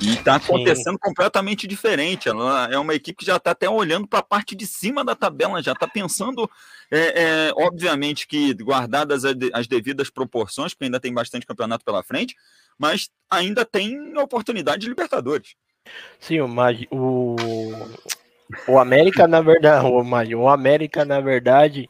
E 0.00 0.14
está 0.14 0.36
acontecendo 0.36 0.94
Sim. 0.94 1.00
completamente 1.00 1.66
diferente. 1.66 2.28
Ela 2.28 2.68
é 2.70 2.78
uma 2.78 2.94
equipe 2.94 3.18
que 3.18 3.26
já 3.26 3.36
está 3.36 3.52
até 3.52 3.68
olhando 3.68 4.06
para 4.06 4.18
a 4.18 4.24
parte 4.24 4.54
de 4.54 4.66
cima 4.66 5.04
da 5.04 5.14
tabela, 5.14 5.62
já 5.62 5.72
está 5.72 5.86
pensando, 5.86 6.50
é, 6.90 7.22
é, 7.22 7.52
obviamente, 7.56 8.26
que 8.26 8.52
guardadas 8.54 9.24
as 9.24 9.66
devidas 9.66 10.10
proporções, 10.10 10.74
porque 10.74 10.84
ainda 10.84 11.00
tem 11.00 11.12
bastante 11.12 11.46
campeonato 11.46 11.84
pela 11.84 12.02
frente, 12.02 12.34
mas 12.78 13.08
ainda 13.30 13.64
tem 13.64 14.16
oportunidade 14.18 14.82
de 14.82 14.88
Libertadores. 14.88 15.54
Sim, 16.18 16.40
o, 16.40 16.48
o, 16.90 17.36
o 18.68 18.78
América, 18.78 19.26
na 19.28 19.40
verdade, 19.40 19.86
o, 19.86 20.42
o 20.42 20.48
América, 20.48 21.04
na 21.04 21.20
verdade, 21.20 21.88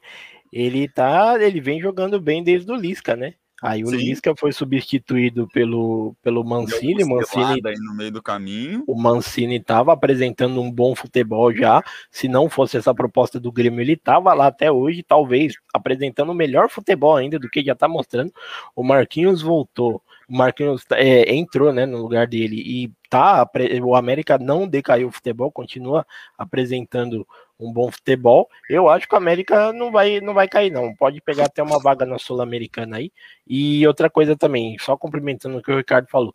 ele 0.53 0.89
tá, 0.89 1.37
ele 1.41 1.61
vem 1.61 1.81
jogando 1.81 2.21
bem 2.21 2.43
desde 2.43 2.71
o 2.71 2.77
Lisca, 2.77 3.17
né? 3.17 3.35
Aí 3.63 3.83
o 3.83 3.89
Sim. 3.89 3.97
Lisca 3.97 4.35
foi 4.37 4.53
substituído 4.53 5.49
pelo, 5.49 6.15
pelo 6.23 6.45
Mancini. 6.45 7.05
Mancini 7.05 7.61
aí 7.65 7.77
no 7.77 7.95
meio 7.95 8.11
do 8.11 8.23
caminho. 8.23 8.85
O 8.87 8.95
Mancini 8.95 9.57
estava 9.57 9.93
apresentando 9.93 10.61
um 10.61 10.71
bom 10.71 10.95
futebol 10.95 11.55
já. 11.55 11.83
Se 12.11 12.29
não 12.29 12.51
fosse 12.51 12.77
essa 12.77 12.95
proposta 12.95 13.39
do 13.39 13.53
Grêmio, 13.53 13.81
ele 13.81 13.93
estava 13.93 14.35
lá 14.35 14.49
até 14.49 14.71
hoje, 14.71 15.03
talvez 15.03 15.55
apresentando 15.73 16.31
o 16.31 16.35
melhor 16.35 16.69
futebol 16.69 17.17
ainda 17.17 17.39
do 17.39 17.49
que 17.49 17.65
já 17.65 17.73
está 17.73 17.89
mostrando. 17.89 18.33
O 18.75 18.83
Marquinhos 18.83 19.41
voltou. 19.41 20.03
O 20.29 20.37
Marquinhos 20.37 20.85
é, 20.93 21.35
entrou 21.35 21.73
né, 21.73 21.87
no 21.87 21.99
lugar 21.99 22.27
dele 22.27 22.57
e 22.57 22.93
tá. 23.09 23.49
O 23.83 23.95
América 23.95 24.39
não 24.39 24.67
decaiu 24.67 25.09
o 25.09 25.13
futebol, 25.13 25.51
continua 25.51 26.07
apresentando 26.37 27.27
um 27.59 27.73
bom 27.73 27.91
futebol. 27.91 28.49
Eu 28.69 28.89
acho 28.89 29.09
que 29.09 29.15
o 29.15 29.19
América 29.19 29.73
não 29.73 29.91
vai, 29.91 30.21
não 30.21 30.35
vai 30.35 30.49
cair, 30.49 30.71
não. 30.71 30.95
Pode 30.95 31.21
pegar 31.21 31.45
até 31.45 31.63
uma 31.63 31.81
vaga 31.81 32.05
na 32.05 32.19
Sul-Americana 32.19 32.99
aí. 32.99 33.13
E 33.47 33.87
outra 33.87 34.11
coisa 34.11 34.37
também, 34.37 34.77
só 34.79 34.97
complementando 34.97 35.59
o 35.59 35.63
que 35.63 35.73
o 35.73 35.77
Ricardo 35.77 36.09
falou. 36.09 36.35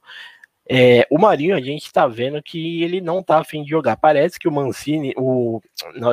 É, 0.72 1.08
o 1.10 1.18
Marinho, 1.18 1.56
a 1.56 1.62
gente 1.62 1.92
tá 1.92 2.06
vendo 2.08 2.42
que 2.44 2.84
ele 2.84 3.02
não 3.02 3.24
tá 3.24 3.40
afim 3.40 3.64
de 3.64 3.70
jogar. 3.72 3.98
Parece 3.98 4.38
que 4.38 4.48
o 4.48 4.52
Mancini, 4.52 5.14
o. 5.18 5.60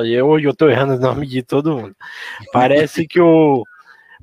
Eu, 0.09 0.39
eu 0.39 0.55
tô 0.55 0.67
errando 0.67 0.95
o 0.95 0.99
nome 0.99 1.27
de 1.27 1.43
todo 1.43 1.77
mundo. 1.77 1.95
Parece 2.51 3.07
que 3.07 3.21
o. 3.21 3.63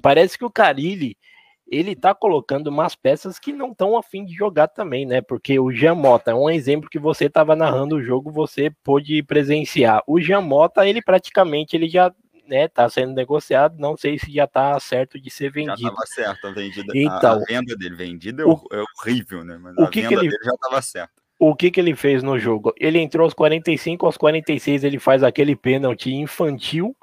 Parece 0.03 0.37
que 0.37 0.45
o 0.45 0.51
Carilli 0.51 1.17
ele 1.67 1.97
tá 1.97 2.15
colocando 2.15 2.69
umas 2.69 2.95
peças 2.95 3.39
que 3.39 3.53
não 3.53 3.73
estão 3.73 3.97
afim 3.97 4.25
de 4.25 4.35
jogar 4.35 4.69
também, 4.69 5.07
né? 5.07 5.21
Porque 5.21 5.59
o 5.59 5.73
Jamota 5.73 6.31
é 6.31 6.35
um 6.35 6.51
exemplo 6.51 6.91
que 6.91 6.99
você 6.99 7.27
estava 7.27 7.57
narrando 7.57 7.97
o 7.97 8.03
jogo, 8.03 8.31
você 8.31 8.71
pôde 8.83 9.23
presenciar. 9.23 10.03
O 10.07 10.21
Jamota, 10.21 10.87
ele 10.87 11.03
praticamente 11.03 11.75
ele 11.75 11.89
já 11.89 12.13
né, 12.47 12.69
tá 12.69 12.89
sendo 12.89 13.15
negociado, 13.15 13.79
não 13.79 13.97
sei 13.97 14.19
se 14.19 14.31
já 14.31 14.47
tá 14.47 14.79
certo 14.79 15.19
de 15.19 15.31
ser 15.31 15.51
vendido. 15.51 15.81
Já 15.81 15.91
tava 15.91 16.07
certo, 16.07 16.47
a, 16.47 16.51
vendida, 16.53 16.93
então, 16.95 17.33
a 17.33 17.45
venda 17.45 17.75
dele 17.77 17.95
vendida 17.95 18.43
é, 18.43 18.47
o, 18.47 18.61
é 18.71 18.83
horrível, 18.99 19.45
né? 19.45 19.59
Mas 19.59 19.75
o 19.79 19.89
que 19.89 20.01
a 20.01 20.09
venda 20.09 20.09
que 20.09 20.27
ele, 20.27 20.31
dele 20.31 20.45
já 20.45 20.57
tava 20.61 20.83
certo. 20.83 21.13
O 21.39 21.55
que 21.55 21.71
que 21.71 21.81
ele 21.81 21.97
fez 21.97 22.23
no 22.23 22.39
jogo? 22.39 22.73
Ele 22.79 22.99
entrou 22.99 23.25
aos 23.25 23.35
45, 23.35 24.07
aos 24.07 24.17
46 24.17 24.85
ele 24.85 24.99
faz 24.99 25.23
aquele 25.23 25.57
pênalti 25.57 26.13
infantil, 26.13 26.97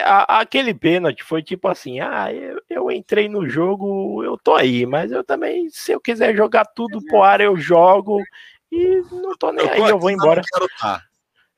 aquele 0.00 0.72
pênalti 0.72 1.22
foi 1.22 1.42
tipo 1.42 1.68
assim: 1.68 2.00
ah, 2.00 2.32
eu, 2.32 2.62
eu, 2.68 2.90
entrei 2.90 3.28
no 3.28 3.48
jogo, 3.48 4.22
eu 4.24 4.38
tô 4.38 4.54
aí, 4.54 4.86
mas 4.86 5.12
eu 5.12 5.22
também, 5.22 5.68
se 5.70 5.92
eu 5.92 6.00
quiser 6.00 6.34
jogar 6.34 6.64
tudo 6.64 7.02
pro 7.04 7.22
ar, 7.22 7.40
eu 7.40 7.56
jogo 7.56 8.22
e 8.70 9.02
não 9.10 9.36
tô 9.36 9.52
nem 9.52 9.66
eu 9.66 9.84
aí, 9.84 9.90
eu 9.90 9.98
vou 9.98 10.10
embora. 10.10 10.42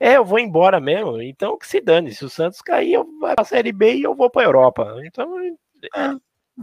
É, 0.01 0.17
eu 0.17 0.25
vou 0.25 0.39
embora 0.39 0.81
mesmo. 0.81 1.23
Então 1.23 1.57
que 1.57 1.67
se 1.67 1.81
dane. 1.81 2.13
Se 2.13 2.25
o 2.25 2.29
Santos 2.29 2.61
cair, 2.61 2.95
eu 2.95 3.05
vou 3.05 3.35
pra 3.35 3.45
Série 3.45 3.73
B 3.73 3.95
e 3.95 4.03
eu 4.03 4.15
vou 4.15 4.29
pra 4.29 4.43
Europa. 4.43 4.97
Então. 5.05 5.39
É, 5.41 5.49
é 5.97 6.17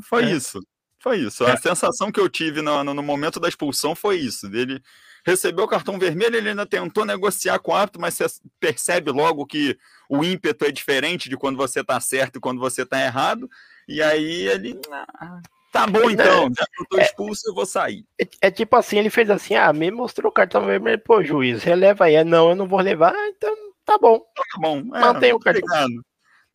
foi 0.04 0.26
é. 0.26 0.32
isso. 0.32 0.60
Foi 1.00 1.18
isso. 1.18 1.44
A 1.46 1.52
é. 1.52 1.58
sensação 1.58 2.12
que 2.12 2.20
eu 2.20 2.30
tive 2.30 2.62
no, 2.62 2.84
no, 2.84 3.02
momento 3.02 3.40
da 3.40 3.50
expulsão 3.50 3.96
foi 3.96 4.18
isso. 4.18 4.48
Dele 4.48 4.82
recebeu 5.26 5.66
o 5.66 5.68
cartão 5.68 6.00
vermelho, 6.00 6.36
ele 6.36 6.50
ainda 6.50 6.66
tentou 6.66 7.06
negociar 7.06 7.60
com 7.60 7.72
o 7.72 7.76
árbitro, 7.76 8.02
mas 8.02 8.16
você 8.16 8.26
percebe 8.60 9.12
logo 9.12 9.46
que 9.46 9.78
o 10.10 10.24
ímpeto 10.24 10.66
é 10.66 10.72
diferente 10.72 11.30
de 11.30 11.38
quando 11.38 11.58
você 11.58 11.82
está 11.82 12.00
certo 12.00 12.38
e 12.38 12.40
quando 12.40 12.60
você 12.60 12.84
está 12.84 13.02
errado. 13.02 13.50
E 13.88 14.02
aí 14.02 14.48
ele. 14.48 14.80
Ah, 14.92 15.42
tá 15.72 15.88
bom 15.88 16.10
é, 16.10 16.14
então, 16.14 16.50
já 16.56 16.66
que 16.66 16.82
eu 16.82 16.86
tô 16.90 16.98
é. 17.00 17.04
expulso, 17.04 17.42
eu 17.48 17.54
vou 17.54 17.66
sair. 17.66 18.06
É, 18.20 18.28
é, 18.42 18.52
tipo 18.52 18.76
assim, 18.76 18.98
ele 18.98 19.10
fez 19.10 19.30
assim, 19.30 19.56
ah, 19.56 19.72
me 19.72 19.92
mostrou 19.92 20.30
o 20.30 20.34
cartão 20.34 20.66
vermelho, 20.66 21.00
pô, 21.00 21.24
juiz, 21.24 21.64
releva 21.64 22.06
aí. 22.06 22.24
Não, 22.24 22.50
eu 22.50 22.56
não 22.56 22.68
vou 22.68 22.80
levar, 22.80 23.14
ah, 23.14 23.30
então 23.30 23.56
tá 23.86 23.98
bom. 23.98 24.20
Tá 24.20 24.60
bom, 24.60 24.80
é, 24.96 25.00
mantém 25.00 25.34
o 25.34 25.40
cartão. 25.40 25.62
Obrigado. 25.64 26.06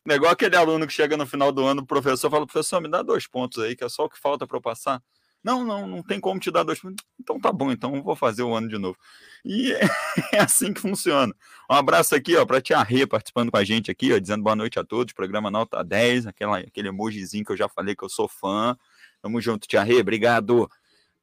Igual 0.09 0.31
aquele 0.31 0.55
aluno 0.55 0.87
que 0.87 0.93
chega 0.93 1.17
no 1.17 1.27
final 1.27 1.51
do 1.51 1.65
ano, 1.65 1.81
o 1.81 1.85
professor 1.85 2.29
fala, 2.29 2.47
professor, 2.47 2.79
me 2.81 2.89
dá 2.89 3.01
dois 3.01 3.27
pontos 3.27 3.61
aí, 3.61 3.75
que 3.75 3.83
é 3.83 3.89
só 3.89 4.05
o 4.05 4.09
que 4.09 4.17
falta 4.17 4.47
para 4.47 4.55
eu 4.55 4.61
passar. 4.61 5.01
Não, 5.43 5.63
não, 5.63 5.87
não 5.87 6.03
tem 6.03 6.19
como 6.19 6.39
te 6.39 6.51
dar 6.51 6.63
dois 6.63 6.79
pontos. 6.79 7.05
Então 7.19 7.39
tá 7.39 7.51
bom, 7.51 7.71
então 7.71 8.01
vou 8.01 8.15
fazer 8.15 8.43
o 8.43 8.53
ano 8.53 8.67
de 8.67 8.77
novo. 8.77 8.97
E 9.45 9.71
é 10.33 10.39
assim 10.39 10.73
que 10.73 10.81
funciona. 10.81 11.33
Um 11.69 11.75
abraço 11.75 12.15
aqui, 12.15 12.35
ó, 12.35 12.45
para 12.45 12.61
Tia 12.61 12.81
Rê 12.83 13.05
participando 13.05 13.51
com 13.51 13.57
a 13.57 13.63
gente 13.63 13.89
aqui, 13.89 14.13
ó, 14.13 14.17
dizendo 14.17 14.43
boa 14.43 14.55
noite 14.55 14.79
a 14.79 14.83
todos. 14.83 15.13
Programa 15.13 15.49
Nota 15.49 15.83
10, 15.83 16.27
aquela, 16.27 16.59
aquele 16.59 16.89
emojizinho 16.89 17.45
que 17.45 17.51
eu 17.51 17.57
já 17.57 17.69
falei 17.69 17.95
que 17.95 18.03
eu 18.03 18.09
sou 18.09 18.27
fã. 18.27 18.77
Tamo 19.21 19.39
junto, 19.39 19.67
Tia 19.67 19.83
Rê, 19.83 19.99
obrigado. 19.99 20.69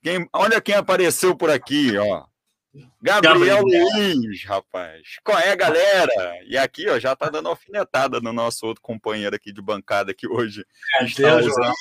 Quem, 0.02 0.28
olha 0.32 0.60
quem 0.60 0.74
apareceu 0.74 1.36
por 1.36 1.50
aqui, 1.50 1.96
ó. 1.96 2.24
Gabriel, 3.00 3.62
Gabriel 3.62 3.62
Luiz, 3.62 4.44
rapaz. 4.44 5.18
Qual 5.22 5.38
é, 5.38 5.54
galera? 5.54 6.42
E 6.46 6.58
aqui, 6.58 6.88
ó, 6.88 6.98
já 6.98 7.14
tá 7.14 7.28
dando 7.28 7.48
alfinetada 7.48 8.20
no 8.20 8.32
nosso 8.32 8.66
outro 8.66 8.82
companheiro 8.82 9.36
aqui 9.36 9.52
de 9.52 9.62
bancada 9.62 10.12
que 10.12 10.26
hoje 10.26 10.64
é, 10.98 11.04
está 11.04 11.36
usando 11.36 11.74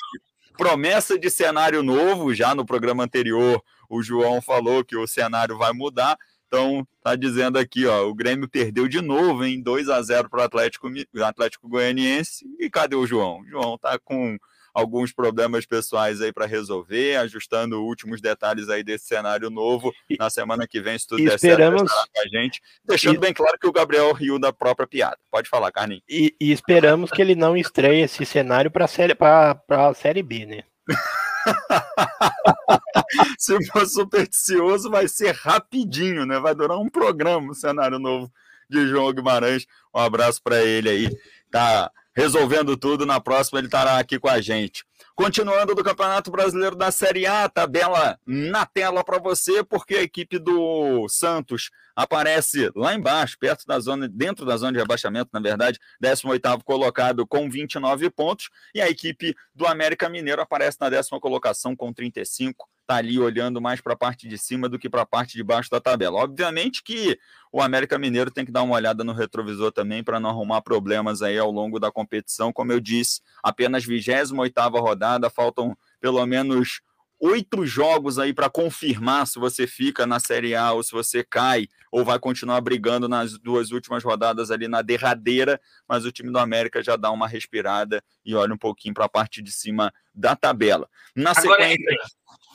promessa 0.56 1.18
de 1.18 1.30
cenário 1.30 1.82
novo, 1.82 2.34
já 2.34 2.54
no 2.54 2.64
programa 2.64 3.04
anterior, 3.04 3.62
o 3.88 4.02
João 4.02 4.40
falou 4.40 4.84
que 4.84 4.96
o 4.96 5.06
cenário 5.06 5.58
vai 5.58 5.72
mudar. 5.72 6.16
Então, 6.46 6.86
tá 7.02 7.16
dizendo 7.16 7.58
aqui, 7.58 7.86
ó, 7.86 8.08
o 8.08 8.14
Grêmio 8.14 8.48
perdeu 8.48 8.86
de 8.86 9.00
novo, 9.00 9.44
em 9.44 9.60
2 9.60 9.88
a 9.88 10.00
0 10.00 10.30
para 10.30 10.40
o 10.40 10.44
Atlético, 10.44 10.88
Atlético 11.24 11.68
Goianiense. 11.68 12.44
E 12.58 12.70
cadê 12.70 12.94
o 12.94 13.06
João? 13.06 13.40
O 13.40 13.46
João 13.46 13.76
tá 13.76 13.98
com 13.98 14.38
alguns 14.74 15.12
problemas 15.12 15.64
pessoais 15.64 16.20
aí 16.20 16.32
para 16.32 16.46
resolver, 16.46 17.16
ajustando 17.16 17.80
últimos 17.80 18.20
detalhes 18.20 18.68
aí 18.68 18.82
desse 18.82 19.06
cenário 19.06 19.48
novo. 19.48 19.94
Na 20.18 20.28
semana 20.28 20.66
que 20.66 20.80
vem, 20.80 20.98
se 20.98 21.06
tudo 21.06 21.24
der 21.24 21.36
esperamos... 21.36 21.90
certo, 21.90 22.10
com 22.12 22.20
a 22.20 22.26
gente. 22.26 22.60
Deixando 22.84 23.14
e... 23.14 23.18
bem 23.18 23.32
claro 23.32 23.56
que 23.58 23.68
o 23.68 23.72
Gabriel 23.72 24.12
riu 24.12 24.38
da 24.38 24.52
própria 24.52 24.86
piada. 24.86 25.18
Pode 25.30 25.48
falar, 25.48 25.70
Carlinhos. 25.70 26.02
E, 26.08 26.34
e 26.40 26.50
esperamos 26.50 27.10
que 27.10 27.22
ele 27.22 27.36
não 27.36 27.56
estreie 27.56 28.02
esse 28.02 28.26
cenário 28.26 28.70
para 28.70 28.88
série, 28.88 29.16
a 29.20 29.94
série 29.94 30.22
B, 30.22 30.44
né? 30.44 30.64
Se 33.38 33.64
for 33.66 33.86
supersticioso, 33.86 34.90
vai 34.90 35.06
ser 35.06 35.34
rapidinho, 35.34 36.26
né? 36.26 36.40
Vai 36.40 36.54
durar 36.54 36.78
um 36.78 36.88
programa 36.88 37.52
o 37.52 37.54
cenário 37.54 37.98
novo 37.98 38.32
de 38.68 38.86
João 38.88 39.12
Guimarães. 39.12 39.66
Um 39.94 40.00
abraço 40.00 40.42
para 40.42 40.62
ele 40.62 40.88
aí. 40.88 41.16
Tá 41.50 41.90
resolvendo 42.16 42.76
tudo. 42.76 43.04
Na 43.04 43.20
próxima 43.20 43.58
ele 43.58 43.66
estará 43.66 43.98
aqui 43.98 44.18
com 44.18 44.28
a 44.28 44.40
gente. 44.40 44.84
Continuando 45.14 45.74
do 45.74 45.84
Campeonato 45.84 46.30
Brasileiro 46.30 46.74
da 46.74 46.90
Série 46.90 47.26
A, 47.26 47.48
tabela 47.48 48.18
na 48.26 48.66
tela 48.66 49.04
para 49.04 49.18
você, 49.18 49.62
porque 49.62 49.96
a 49.96 50.02
equipe 50.02 50.38
do 50.38 51.06
Santos 51.08 51.70
aparece 51.94 52.70
lá 52.74 52.94
embaixo, 52.94 53.38
perto 53.38 53.64
da 53.66 53.78
zona, 53.78 54.08
dentro 54.08 54.44
da 54.44 54.56
zona 54.56 54.72
de 54.72 54.78
rebaixamento, 54.78 55.30
na 55.32 55.40
verdade, 55.40 55.78
18º 56.02 56.64
colocado 56.64 57.26
com 57.26 57.48
29 57.48 58.10
pontos, 58.10 58.50
e 58.74 58.80
a 58.80 58.90
equipe 58.90 59.36
do 59.54 59.66
América 59.66 60.08
Mineiro 60.08 60.42
aparece 60.42 60.78
na 60.80 60.90
décima 60.90 61.20
colocação 61.20 61.76
com 61.76 61.92
35 61.92 62.68
está 62.84 62.96
ali 62.96 63.18
olhando 63.18 63.60
mais 63.60 63.80
para 63.80 63.94
a 63.94 63.96
parte 63.96 64.28
de 64.28 64.38
cima 64.38 64.68
do 64.68 64.78
que 64.78 64.88
para 64.88 65.02
a 65.02 65.06
parte 65.06 65.34
de 65.34 65.42
baixo 65.42 65.70
da 65.70 65.80
tabela. 65.80 66.18
Obviamente 66.18 66.82
que 66.82 67.18
o 67.50 67.60
América 67.60 67.98
Mineiro 67.98 68.30
tem 68.30 68.44
que 68.44 68.52
dar 68.52 68.62
uma 68.62 68.74
olhada 68.74 69.02
no 69.02 69.12
retrovisor 69.12 69.72
também 69.72 70.04
para 70.04 70.20
não 70.20 70.30
arrumar 70.30 70.60
problemas 70.60 71.22
aí 71.22 71.38
ao 71.38 71.50
longo 71.50 71.80
da 71.80 71.90
competição. 71.90 72.52
Como 72.52 72.72
eu 72.72 72.80
disse, 72.80 73.20
apenas 73.42 73.84
28ª 73.84 74.80
rodada, 74.80 75.30
faltam 75.30 75.76
pelo 76.00 76.24
menos 76.26 76.80
oito 77.18 77.64
jogos 77.64 78.18
aí 78.18 78.34
para 78.34 78.50
confirmar 78.50 79.26
se 79.26 79.38
você 79.38 79.66
fica 79.66 80.06
na 80.06 80.20
Série 80.20 80.54
A 80.54 80.72
ou 80.72 80.82
se 80.82 80.92
você 80.92 81.24
cai 81.24 81.68
ou 81.90 82.04
vai 82.04 82.18
continuar 82.18 82.60
brigando 82.60 83.08
nas 83.08 83.38
duas 83.38 83.70
últimas 83.70 84.02
rodadas 84.02 84.50
ali 84.50 84.68
na 84.68 84.82
derradeira, 84.82 85.60
mas 85.88 86.04
o 86.04 86.12
time 86.12 86.30
do 86.30 86.38
América 86.38 86.82
já 86.82 86.96
dá 86.96 87.10
uma 87.10 87.28
respirada 87.28 88.02
e 88.26 88.34
olha 88.34 88.52
um 88.52 88.58
pouquinho 88.58 88.92
para 88.92 89.06
a 89.06 89.08
parte 89.08 89.40
de 89.40 89.52
cima 89.52 89.94
da 90.12 90.36
tabela. 90.36 90.88
Na 91.14 91.30
Agora, 91.30 91.62
sequência, 91.62 91.96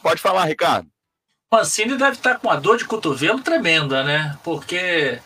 Pode 0.02 0.22
falar, 0.22 0.46
Ricardo. 0.46 0.88
Mancini 1.52 1.98
deve 1.98 2.12
estar 2.12 2.38
com 2.38 2.48
uma 2.48 2.58
dor 2.58 2.78
de 2.78 2.86
cotovelo 2.86 3.40
tremenda, 3.42 4.04
né? 4.04 4.38
Porque 4.44 5.20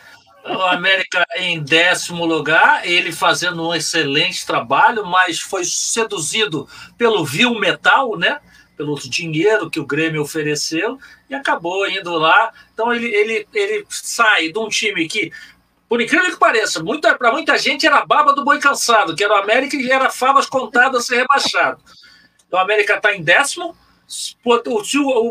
o 0.46 0.62
América 0.62 1.24
em 1.36 1.62
décimo 1.62 2.24
lugar, 2.24 2.86
ele 2.86 3.12
fazendo 3.12 3.66
um 3.66 3.74
excelente 3.74 4.46
trabalho, 4.46 5.04
mas 5.06 5.40
foi 5.40 5.64
seduzido 5.64 6.68
pelo 6.96 7.24
vil 7.24 7.54
metal, 7.58 8.16
né? 8.16 8.40
Pelo 8.76 8.98
dinheiro 8.98 9.70
que 9.70 9.78
o 9.78 9.86
Grêmio 9.86 10.22
ofereceu 10.22 10.98
e 11.28 11.34
acabou 11.34 11.86
indo 11.86 12.12
lá. 12.12 12.52
Então 12.72 12.92
ele, 12.92 13.06
ele, 13.06 13.46
ele 13.52 13.86
sai 13.88 14.50
de 14.50 14.58
um 14.58 14.68
time 14.68 15.06
que, 15.06 15.30
por 15.88 16.00
incrível 16.00 16.30
que 16.30 16.38
pareça, 16.38 16.82
para 17.18 17.32
muita 17.32 17.56
gente 17.58 17.86
era 17.86 18.04
baba 18.04 18.34
do 18.34 18.44
boi 18.44 18.58
cansado, 18.58 19.14
que 19.14 19.22
era 19.22 19.34
o 19.34 19.42
América 19.42 19.76
e 19.76 19.90
era 19.90 20.10
favas 20.10 20.46
contadas 20.46 21.06
ser 21.06 21.18
rebaixado. 21.18 21.82
Então 22.46 22.58
o 22.58 22.62
América 22.62 22.94
está 22.94 23.14
em 23.14 23.22
décimo, 23.22 23.76
se 24.06 24.36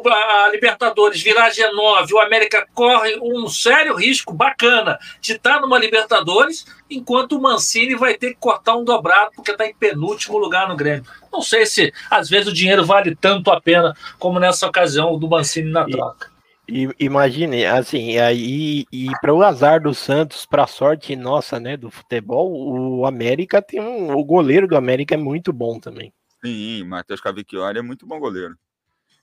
a 0.06 0.50
Libertadores 0.50 1.22
virar 1.22 1.52
G9, 1.52 2.12
o 2.14 2.20
América 2.20 2.68
corre 2.74 3.18
um 3.22 3.48
sério 3.48 3.96
risco 3.96 4.34
bacana 4.34 4.98
de 5.22 5.34
estar 5.34 5.62
numa 5.62 5.78
Libertadores, 5.78 6.66
enquanto 6.90 7.38
o 7.38 7.42
Mancini 7.42 7.96
vai 7.96 8.16
ter 8.16 8.30
que 8.30 8.40
cortar 8.40 8.76
um 8.76 8.84
dobrado 8.84 9.32
porque 9.36 9.52
está 9.52 9.66
em 9.66 9.76
penúltimo 9.76 10.38
lugar 10.38 10.68
no 10.68 10.76
Grêmio. 10.76 11.06
Não 11.32 11.42
sei 11.42 11.66
se 11.66 11.94
às 12.10 12.30
vezes 12.30 12.48
o 12.48 12.54
dinheiro 12.54 12.86
vale 12.86 13.16
tanto 13.16 13.52
a 13.52 13.62
pena 13.62 13.96
como 14.20 14.40
nessa 14.40 14.68
ocasião 14.68 15.18
do 15.18 15.28
Mancini 15.28 15.72
na 15.72 15.86
troca. 15.86 16.34
E, 16.68 16.88
imagine, 16.98 17.66
assim, 17.66 18.18
aí 18.18 18.86
e, 18.92 19.08
e 19.10 19.12
para 19.20 19.34
o 19.34 19.44
azar 19.44 19.82
do 19.82 19.94
Santos, 19.94 20.46
para 20.46 20.64
a 20.64 20.68
sorte 20.68 21.16
nossa, 21.16 21.60
né, 21.60 21.76
do 21.76 21.92
futebol, 21.92 22.52
o 22.52 23.06
América 23.06 23.62
tem 23.62 23.82
um, 23.82 24.16
o 24.16 24.24
goleiro 24.24 24.66
do 24.68 24.78
América 24.78 25.16
é 25.16 25.18
muito 25.18 25.52
bom 25.52 25.78
também. 25.78 26.14
Sim, 26.44 26.84
Matheus 26.86 27.22
Cavicchioli 27.22 27.80
é 27.80 27.82
muito 27.82 28.06
bom 28.06 28.20
goleiro. 28.20 28.56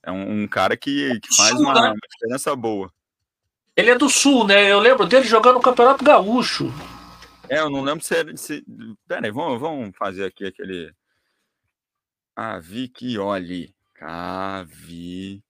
É 0.03 0.11
um, 0.11 0.43
um 0.43 0.49
cara 0.49 0.77
que, 0.77 1.21
que 1.21 1.37
faz 1.37 1.53
uma, 1.53 1.75
né? 1.75 1.89
uma, 1.89 1.97
diferença 2.11 2.57
boa. 2.57 2.93
Ele 3.77 3.91
é 3.91 3.99
do 3.99 4.09
Sul, 4.09 4.47
né? 4.47 4.71
Eu 4.71 4.81
lembro 4.81 5.07
dele 5.07 5.27
jogando 5.27 5.57
no 5.57 5.63
Campeonato 5.63 6.05
Gaúcho. 6.05 6.73
É, 7.49 7.59
eu 7.61 7.71
não 7.71 7.83
lembro 7.83 8.05
se. 8.05 8.17
Era, 8.17 8.37
se... 8.37 8.65
Pera 9.07 9.27
aí, 9.27 9.31
vamos, 9.31 9.61
vamos 9.61 9.97
fazer 9.97 10.25
aqui 10.25 10.47
aquele. 10.47 10.93
Cavicchioli. 12.35 13.75
Cavicchioli. 13.95 15.43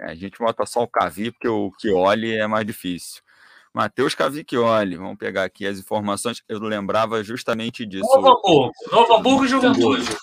É, 0.00 0.06
a 0.06 0.14
gente 0.14 0.38
bota 0.38 0.66
só 0.66 0.82
o 0.82 0.88
Cavi, 0.88 1.30
porque 1.30 1.48
o 1.48 1.70
Chioli 1.80 2.34
é 2.34 2.46
mais 2.46 2.66
difícil. 2.66 3.22
Matheus 3.72 4.14
Cavicchioli, 4.14 4.96
vamos 4.96 5.16
pegar 5.16 5.44
aqui 5.44 5.66
as 5.66 5.78
informações. 5.78 6.42
Eu 6.48 6.58
lembrava 6.58 7.22
justamente 7.22 7.86
disso. 7.86 8.04
Novo 8.04 8.28
Hamburgo, 8.28 8.72
Novo 8.90 9.14
Hamburgo 9.14 9.44
e 9.44 9.48
Juventude. 9.48 10.16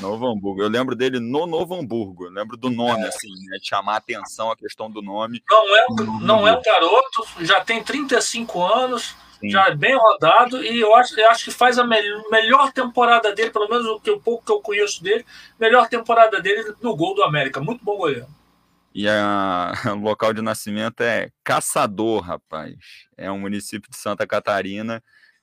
Novo 0.00 0.26
Hamburgo. 0.26 0.62
Eu 0.62 0.68
lembro 0.68 0.94
dele 0.94 1.18
no 1.18 1.46
Novo 1.46 1.74
Hamburgo. 1.74 2.26
Eu 2.26 2.30
lembro 2.30 2.56
do 2.56 2.70
nome, 2.70 3.04
é. 3.04 3.08
assim, 3.08 3.28
né? 3.46 3.58
De 3.58 3.66
chamar 3.66 3.94
a 3.94 3.96
atenção 3.96 4.50
a 4.50 4.56
questão 4.56 4.90
do 4.90 5.02
nome. 5.02 5.42
Não 5.48 5.76
é, 5.76 5.86
não 6.22 6.48
é 6.48 6.56
um 6.56 6.62
garoto, 6.62 7.26
já 7.40 7.60
tem 7.60 7.82
35 7.82 8.62
anos, 8.62 9.16
Sim. 9.40 9.50
já 9.50 9.68
é 9.68 9.74
bem 9.74 9.96
rodado, 9.96 10.62
e 10.62 10.80
eu 10.80 10.94
acho, 10.94 11.18
eu 11.18 11.30
acho 11.30 11.44
que 11.46 11.50
faz 11.50 11.78
a 11.78 11.84
me 11.84 11.96
melhor 12.30 12.72
temporada 12.72 13.34
dele, 13.34 13.50
pelo 13.50 13.68
menos 13.68 13.86
o 13.86 14.00
que 14.00 14.10
o 14.10 14.20
pouco 14.20 14.44
que 14.44 14.52
eu 14.52 14.60
conheço 14.60 15.02
dele, 15.02 15.24
melhor 15.58 15.88
temporada 15.88 16.40
dele 16.40 16.74
no 16.80 16.94
gol 16.94 17.14
do 17.14 17.22
América. 17.22 17.60
Muito 17.60 17.84
bom 17.84 17.96
goleiro. 17.96 18.26
E 18.94 19.08
a, 19.08 19.72
o 19.94 20.00
local 20.00 20.32
de 20.32 20.42
nascimento 20.42 21.00
é 21.02 21.30
Caçador, 21.44 22.22
rapaz. 22.22 22.74
É 23.16 23.30
um 23.30 23.38
município 23.38 23.90
de 23.90 23.96
Santa 23.96 24.26
Catarina. 24.26 25.02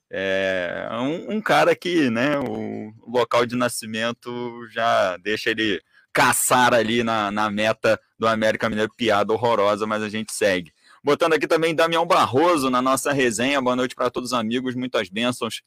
É 0.10 0.88
um, 0.94 1.36
um, 1.36 1.42
cara 1.42 1.76
que, 1.76 2.10
né, 2.10 2.40
o 2.40 2.94
local 3.06 3.46
de 3.46 3.56
nascimento 3.56 4.66
já 4.70 5.18
deixa 5.18 5.50
ele 5.52 5.82
caçar 6.14 6.74
ali 6.74 7.04
na, 7.04 7.30
na 7.30 7.50
meta 7.50 8.00
do 8.18 8.28
América 8.28 8.70
Mineiro, 8.70 8.92
piada 8.96 9.34
horrorosa, 9.34 9.86
mas 9.86 10.02
a 10.02 10.10
gente 10.10 10.34
segue. 10.34 10.72
Botando 11.04 11.34
aqui 11.34 11.48
também 11.48 11.76
Damião 11.76 12.06
Barroso 12.06 12.70
na 12.70 12.82
nossa 12.82 13.12
resenha. 13.12 13.62
Boa 13.62 13.76
noite 13.76 13.96
para 13.96 14.10
todos 14.10 14.32
os 14.32 14.38
amigos, 14.38 14.76
muitas 14.76 15.10
bênçãos 15.10 15.62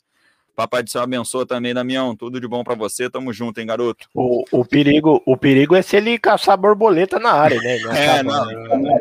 Papai 0.61 0.83
do 0.83 0.91
céu 0.91 1.03
abençoa 1.03 1.47
também, 1.47 1.73
Damião. 1.73 2.15
Tudo 2.15 2.39
de 2.39 2.47
bom 2.47 2.63
para 2.63 2.75
você. 2.75 3.09
Tamo 3.09 3.33
junto, 3.33 3.59
hein, 3.59 3.67
garoto. 3.67 4.07
O, 4.15 4.45
o, 4.53 4.63
perigo, 4.63 5.23
o 5.25 5.35
perigo 5.35 5.75
é 5.75 5.81
se 5.81 5.97
ele 5.97 6.19
caçar 6.19 6.59
borboleta 6.59 7.19
na 7.19 7.33
área, 7.33 7.59
né? 7.61 7.79
Não 7.79 7.93
é, 7.93 8.23
não, 8.23 8.47
né? 8.79 8.99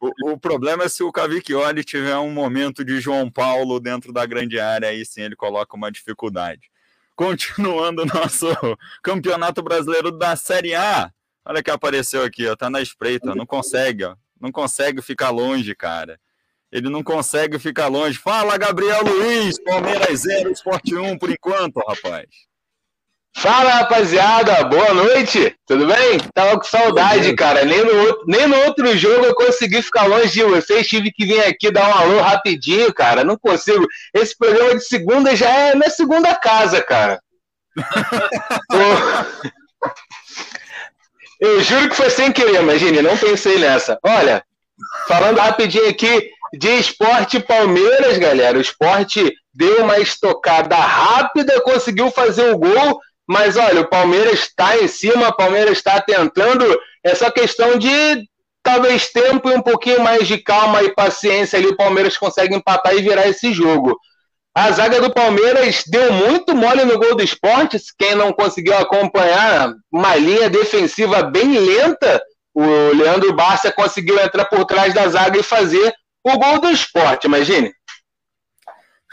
O, 0.00 0.32
o, 0.32 0.38
problema 0.38 0.84
é 0.84 0.88
se 0.88 1.02
o 1.02 1.10
Cavicchioli 1.12 1.82
tiver 1.82 2.16
um 2.18 2.30
momento 2.30 2.84
de 2.84 3.00
João 3.00 3.30
Paulo 3.30 3.80
dentro 3.80 4.12
da 4.12 4.24
grande 4.24 4.60
área, 4.60 4.88
aí 4.88 5.04
sim 5.04 5.22
ele 5.22 5.34
coloca 5.34 5.76
uma 5.76 5.90
dificuldade. 5.90 6.70
Continuando 7.16 8.02
o 8.02 8.06
nosso 8.14 8.46
campeonato 9.02 9.62
brasileiro 9.62 10.12
da 10.12 10.36
Série 10.36 10.74
A. 10.74 11.12
Olha 11.44 11.62
que 11.62 11.70
apareceu 11.70 12.22
aqui, 12.22 12.46
ó. 12.46 12.54
Tá 12.54 12.70
na 12.70 12.80
espreita, 12.80 13.34
não 13.34 13.46
consegue, 13.46 14.04
ó. 14.04 14.14
Não 14.40 14.52
consegue 14.52 15.02
ficar 15.02 15.30
longe, 15.30 15.74
cara. 15.74 16.20
Ele 16.70 16.88
não 16.88 17.02
consegue 17.02 17.58
ficar 17.58 17.88
longe. 17.88 18.18
Fala, 18.18 18.56
Gabriel 18.56 19.02
Luiz, 19.02 19.58
Palmeiras 19.64 20.20
0, 20.20 20.52
Sport 20.52 20.92
1 20.92 21.18
por 21.18 21.30
enquanto, 21.30 21.78
rapaz. 21.78 22.47
Fala, 23.38 23.70
rapaziada, 23.70 24.64
boa 24.64 24.92
noite, 24.92 25.54
tudo 25.64 25.86
bem? 25.86 26.18
Tava 26.34 26.58
com 26.58 26.64
saudade, 26.64 27.32
cara. 27.36 27.64
Nem 27.64 27.84
no, 27.84 27.96
outro, 28.00 28.24
nem 28.26 28.48
no 28.48 28.56
outro 28.64 28.98
jogo 28.98 29.24
eu 29.26 29.34
consegui 29.34 29.80
ficar 29.80 30.06
longe 30.06 30.32
de 30.32 30.42
vocês. 30.42 30.88
Tive 30.88 31.12
que 31.12 31.24
vir 31.24 31.44
aqui 31.44 31.70
dar 31.70 31.88
um 31.88 31.94
alô 31.94 32.20
rapidinho, 32.20 32.92
cara. 32.92 33.22
Não 33.22 33.38
consigo. 33.38 33.86
Esse 34.12 34.36
programa 34.36 34.74
de 34.74 34.84
segunda 34.84 35.36
já 35.36 35.48
é 35.48 35.76
minha 35.76 35.88
segunda 35.88 36.34
casa, 36.34 36.82
cara. 36.82 37.20
eu 41.40 41.60
juro 41.62 41.90
que 41.90 41.96
foi 41.96 42.10
sem 42.10 42.32
querer, 42.32 42.60
imagine, 42.60 43.00
não 43.02 43.16
pensei 43.16 43.56
nessa. 43.56 44.00
Olha, 44.02 44.42
falando 45.06 45.38
rapidinho 45.38 45.88
aqui, 45.88 46.28
de 46.58 46.70
esporte 46.70 47.38
Palmeiras, 47.38 48.18
galera. 48.18 48.58
O 48.58 48.60
esporte 48.60 49.32
deu 49.54 49.84
uma 49.84 49.98
estocada 49.98 50.74
rápida, 50.74 51.60
conseguiu 51.60 52.10
fazer 52.10 52.52
o 52.52 52.58
gol, 52.58 53.00
mas 53.28 53.58
olha, 53.58 53.82
o 53.82 53.88
Palmeiras 53.88 54.40
está 54.40 54.78
em 54.78 54.88
cima, 54.88 55.28
o 55.28 55.36
Palmeiras 55.36 55.76
está 55.76 56.00
tentando. 56.00 56.64
Essa 57.04 57.30
questão 57.30 57.78
de 57.78 58.24
talvez 58.62 59.12
tempo 59.12 59.50
e 59.50 59.54
um 59.54 59.60
pouquinho 59.60 60.00
mais 60.00 60.26
de 60.26 60.38
calma 60.38 60.82
e 60.82 60.94
paciência 60.94 61.58
ali, 61.58 61.68
o 61.68 61.76
Palmeiras 61.76 62.16
consegue 62.16 62.54
empatar 62.54 62.94
e 62.94 63.02
virar 63.02 63.28
esse 63.28 63.52
jogo. 63.52 63.98
A 64.54 64.72
zaga 64.72 65.00
do 65.00 65.12
Palmeiras 65.12 65.84
deu 65.86 66.10
muito 66.10 66.56
mole 66.56 66.84
no 66.84 66.98
gol 66.98 67.14
do 67.14 67.22
esporte. 67.22 67.78
Quem 67.98 68.14
não 68.14 68.32
conseguiu 68.32 68.76
acompanhar, 68.76 69.72
uma 69.92 70.16
linha 70.16 70.48
defensiva 70.48 71.22
bem 71.22 71.58
lenta. 71.58 72.20
O 72.54 72.64
Leandro 72.94 73.32
Barça 73.34 73.70
conseguiu 73.70 74.18
entrar 74.18 74.46
por 74.46 74.64
trás 74.64 74.94
da 74.94 75.06
zaga 75.06 75.38
e 75.38 75.42
fazer 75.42 75.92
o 76.24 76.38
gol 76.38 76.60
do 76.60 76.70
esporte, 76.70 77.26
imagine. 77.26 77.72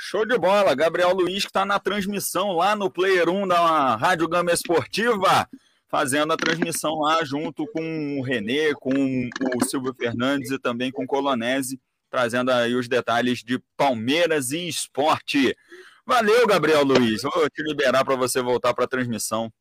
Show 0.08 0.24
de 0.24 0.38
bola. 0.38 0.76
Gabriel 0.76 1.16
Luiz 1.16 1.42
que 1.42 1.50
está 1.50 1.66
na 1.66 1.80
transmissão 1.80 2.52
lá 2.52 2.76
no 2.76 2.92
Player 2.92 3.28
1 3.28 3.48
da 3.48 3.96
Rádio 3.96 4.28
Gama 4.28 4.52
Esportiva, 4.52 5.50
fazendo 5.88 6.32
a 6.32 6.38
transmissão 6.38 7.00
lá 7.00 7.26
junto 7.26 7.66
com 7.66 8.20
o 8.20 8.22
Renê, 8.22 8.76
com 8.76 8.92
o 8.94 9.66
Silvio 9.66 9.96
Fernandes 9.96 10.52
e 10.52 10.60
também 10.60 10.92
com 10.92 11.06
o 11.06 11.08
Colonese, 11.08 11.82
trazendo 12.08 12.52
aí 12.52 12.76
os 12.76 12.88
detalhes 12.88 13.40
de 13.40 13.60
Palmeiras 13.76 14.52
e 14.52 14.68
esporte. 14.68 15.58
Valeu, 16.06 16.46
Gabriel 16.46 16.84
Luiz. 16.84 17.24
Vou 17.24 17.50
te 17.50 17.64
liberar 17.64 18.06
para 18.06 18.16
você 18.16 18.44
voltar 18.44 18.76
para 18.76 18.86
a 18.86 18.88
transmissão. 18.88 19.52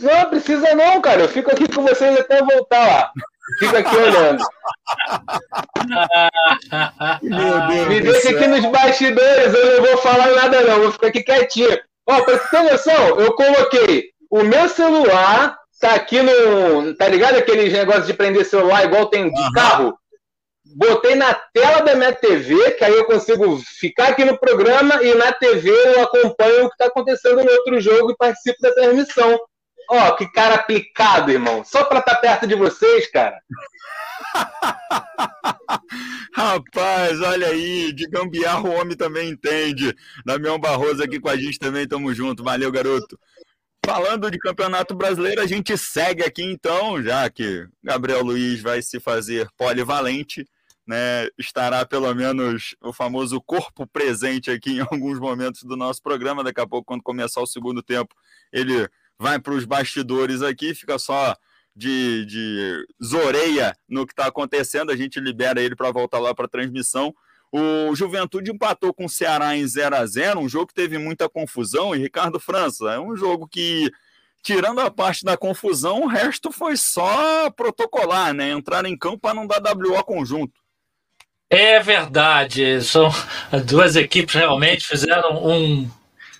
Não 0.00 0.28
precisa 0.28 0.74
não, 0.74 1.00
cara. 1.00 1.22
Eu 1.22 1.28
fico 1.28 1.52
aqui 1.52 1.72
com 1.72 1.82
vocês 1.82 2.18
até 2.18 2.42
voltar 2.42 2.84
lá. 2.84 3.12
Fica 3.58 3.78
aqui 3.78 3.96
olhando. 3.96 4.44
Me 7.88 8.00
deixa 8.00 8.30
aqui 8.30 8.46
nos 8.46 8.64
bastidores, 8.66 9.54
eu 9.54 9.76
não 9.76 9.88
vou 9.88 9.98
falar 9.98 10.30
nada 10.30 10.62
não, 10.62 10.80
vou 10.80 10.92
ficar 10.92 11.08
aqui 11.08 11.22
quietinho. 11.22 11.78
Ó, 12.06 12.22
pra 12.22 12.38
você 12.38 12.48
ter 12.48 12.62
noção, 12.62 13.20
eu 13.20 13.32
coloquei 13.34 14.10
o 14.30 14.42
meu 14.42 14.68
celular, 14.68 15.58
tá 15.80 15.94
aqui 15.94 16.20
no. 16.22 16.94
Tá 16.96 17.08
ligado 17.08 17.36
aqueles 17.36 17.72
negócios 17.72 18.06
de 18.06 18.14
prender 18.14 18.44
celular 18.44 18.84
igual 18.84 19.06
tem 19.06 19.32
de 19.32 19.40
uhum. 19.40 19.52
carro? 19.52 19.98
Botei 20.76 21.14
na 21.14 21.32
tela 21.52 21.82
da 21.82 21.94
minha 21.94 22.12
TV, 22.12 22.72
que 22.72 22.84
aí 22.84 22.94
eu 22.94 23.04
consigo 23.04 23.58
ficar 23.78 24.08
aqui 24.08 24.24
no 24.24 24.38
programa 24.38 25.02
e 25.02 25.14
na 25.14 25.32
TV 25.32 25.70
eu 25.70 26.02
acompanho 26.02 26.64
o 26.64 26.68
que 26.68 26.74
está 26.74 26.86
acontecendo 26.86 27.44
no 27.44 27.50
outro 27.50 27.80
jogo 27.80 28.10
e 28.10 28.16
participo 28.16 28.60
da 28.60 28.72
transmissão. 28.72 29.38
Ó, 29.90 30.16
que 30.16 30.30
cara 30.30 30.56
aplicado, 30.56 31.30
irmão. 31.30 31.64
Só 31.64 31.84
para 31.84 32.00
estar 32.00 32.14
tá 32.14 32.20
perto 32.20 32.46
de 32.46 32.54
vocês, 32.54 33.10
cara. 33.10 33.40
Rapaz, 36.34 37.20
olha 37.20 37.48
aí, 37.48 37.92
de 37.92 38.08
gambiarra 38.08 38.68
o 38.68 38.72
homem 38.72 38.96
também 38.96 39.30
entende. 39.30 39.94
Damião 40.24 40.58
Barroso 40.58 41.02
aqui 41.02 41.20
com 41.20 41.28
a 41.28 41.36
gente 41.36 41.58
também, 41.58 41.86
tamo 41.86 42.12
junto. 42.12 42.42
Valeu, 42.42 42.72
garoto. 42.72 43.18
Falando 43.84 44.30
de 44.30 44.38
Campeonato 44.38 44.94
Brasileiro, 44.94 45.42
a 45.42 45.46
gente 45.46 45.76
segue 45.76 46.24
aqui 46.24 46.42
então, 46.42 47.02
já 47.02 47.28
que 47.28 47.66
Gabriel 47.82 48.22
Luiz 48.22 48.62
vai 48.62 48.80
se 48.80 48.98
fazer 48.98 49.46
polivalente, 49.58 50.48
né? 50.86 51.28
Estará 51.38 51.84
pelo 51.84 52.12
menos 52.14 52.74
o 52.80 52.94
famoso 52.94 53.40
corpo 53.42 53.86
presente 53.86 54.50
aqui 54.50 54.78
em 54.78 54.80
alguns 54.80 55.20
momentos 55.20 55.62
do 55.62 55.76
nosso 55.76 56.02
programa. 56.02 56.42
Daqui 56.42 56.60
a 56.60 56.66
pouco, 56.66 56.86
quando 56.86 57.02
começar 57.02 57.42
o 57.42 57.46
segundo 57.46 57.82
tempo, 57.82 58.14
ele 58.50 58.88
vai 59.18 59.38
para 59.38 59.54
os 59.54 59.64
bastidores 59.64 60.42
aqui, 60.42 60.74
fica 60.74 60.98
só 60.98 61.36
de, 61.74 62.24
de 62.26 62.86
zoreia 63.02 63.76
no 63.88 64.06
que 64.06 64.12
está 64.12 64.26
acontecendo, 64.26 64.90
a 64.90 64.96
gente 64.96 65.18
libera 65.18 65.60
ele 65.60 65.74
para 65.74 65.90
voltar 65.90 66.18
lá 66.18 66.34
para 66.34 66.46
a 66.46 66.48
transmissão. 66.48 67.14
O 67.50 67.94
Juventude 67.94 68.50
empatou 68.50 68.92
com 68.92 69.04
o 69.04 69.08
Ceará 69.08 69.56
em 69.56 69.66
0 69.66 69.96
a 69.96 70.06
0 70.06 70.40
um 70.40 70.48
jogo 70.48 70.68
que 70.68 70.74
teve 70.74 70.98
muita 70.98 71.28
confusão, 71.28 71.94
e 71.94 71.98
Ricardo 71.98 72.40
França, 72.40 72.90
é 72.90 72.98
um 72.98 73.14
jogo 73.16 73.46
que, 73.46 73.90
tirando 74.42 74.80
a 74.80 74.90
parte 74.90 75.24
da 75.24 75.36
confusão, 75.36 76.02
o 76.02 76.08
resto 76.08 76.50
foi 76.50 76.76
só 76.76 77.48
protocolar, 77.50 78.34
né? 78.34 78.50
Entrar 78.50 78.84
em 78.86 78.98
campo 78.98 79.18
para 79.18 79.34
não 79.34 79.46
dar 79.46 79.60
WO 79.60 80.02
conjunto. 80.02 80.60
É 81.48 81.78
verdade, 81.78 82.82
são 82.82 83.08
duas 83.64 83.94
equipes 83.94 84.34
realmente 84.34 84.88
fizeram 84.88 85.46
um 85.46 85.88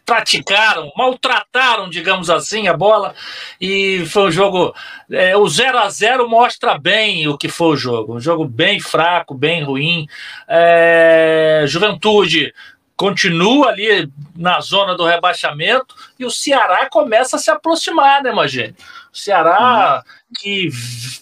praticaram, 0.04 0.92
maltrataram, 0.96 1.88
digamos 1.88 2.28
assim, 2.30 2.68
a 2.68 2.76
bola. 2.76 3.14
E 3.60 4.04
foi 4.06 4.24
um 4.24 4.30
jogo. 4.30 4.74
É, 5.10 5.36
o 5.36 5.48
0 5.48 5.78
a 5.78 5.88
0 5.88 6.28
mostra 6.28 6.78
bem 6.78 7.26
o 7.28 7.38
que 7.38 7.48
foi 7.48 7.68
o 7.68 7.76
jogo. 7.76 8.16
Um 8.16 8.20
jogo 8.20 8.44
bem 8.44 8.80
fraco, 8.80 9.34
bem 9.34 9.62
ruim. 9.62 10.06
É, 10.48 11.64
juventude 11.66 12.52
continua 12.96 13.68
ali 13.68 14.08
na 14.36 14.60
zona 14.60 14.94
do 14.96 15.04
rebaixamento 15.04 15.94
e 16.18 16.24
o 16.24 16.30
Ceará 16.30 16.88
começa 16.88 17.36
a 17.36 17.38
se 17.38 17.50
aproximar, 17.50 18.22
né, 18.22 18.30
Magê? 18.32 18.74
O 19.14 19.16
Ceará, 19.16 20.02
uhum. 20.04 20.34
que 20.40 20.68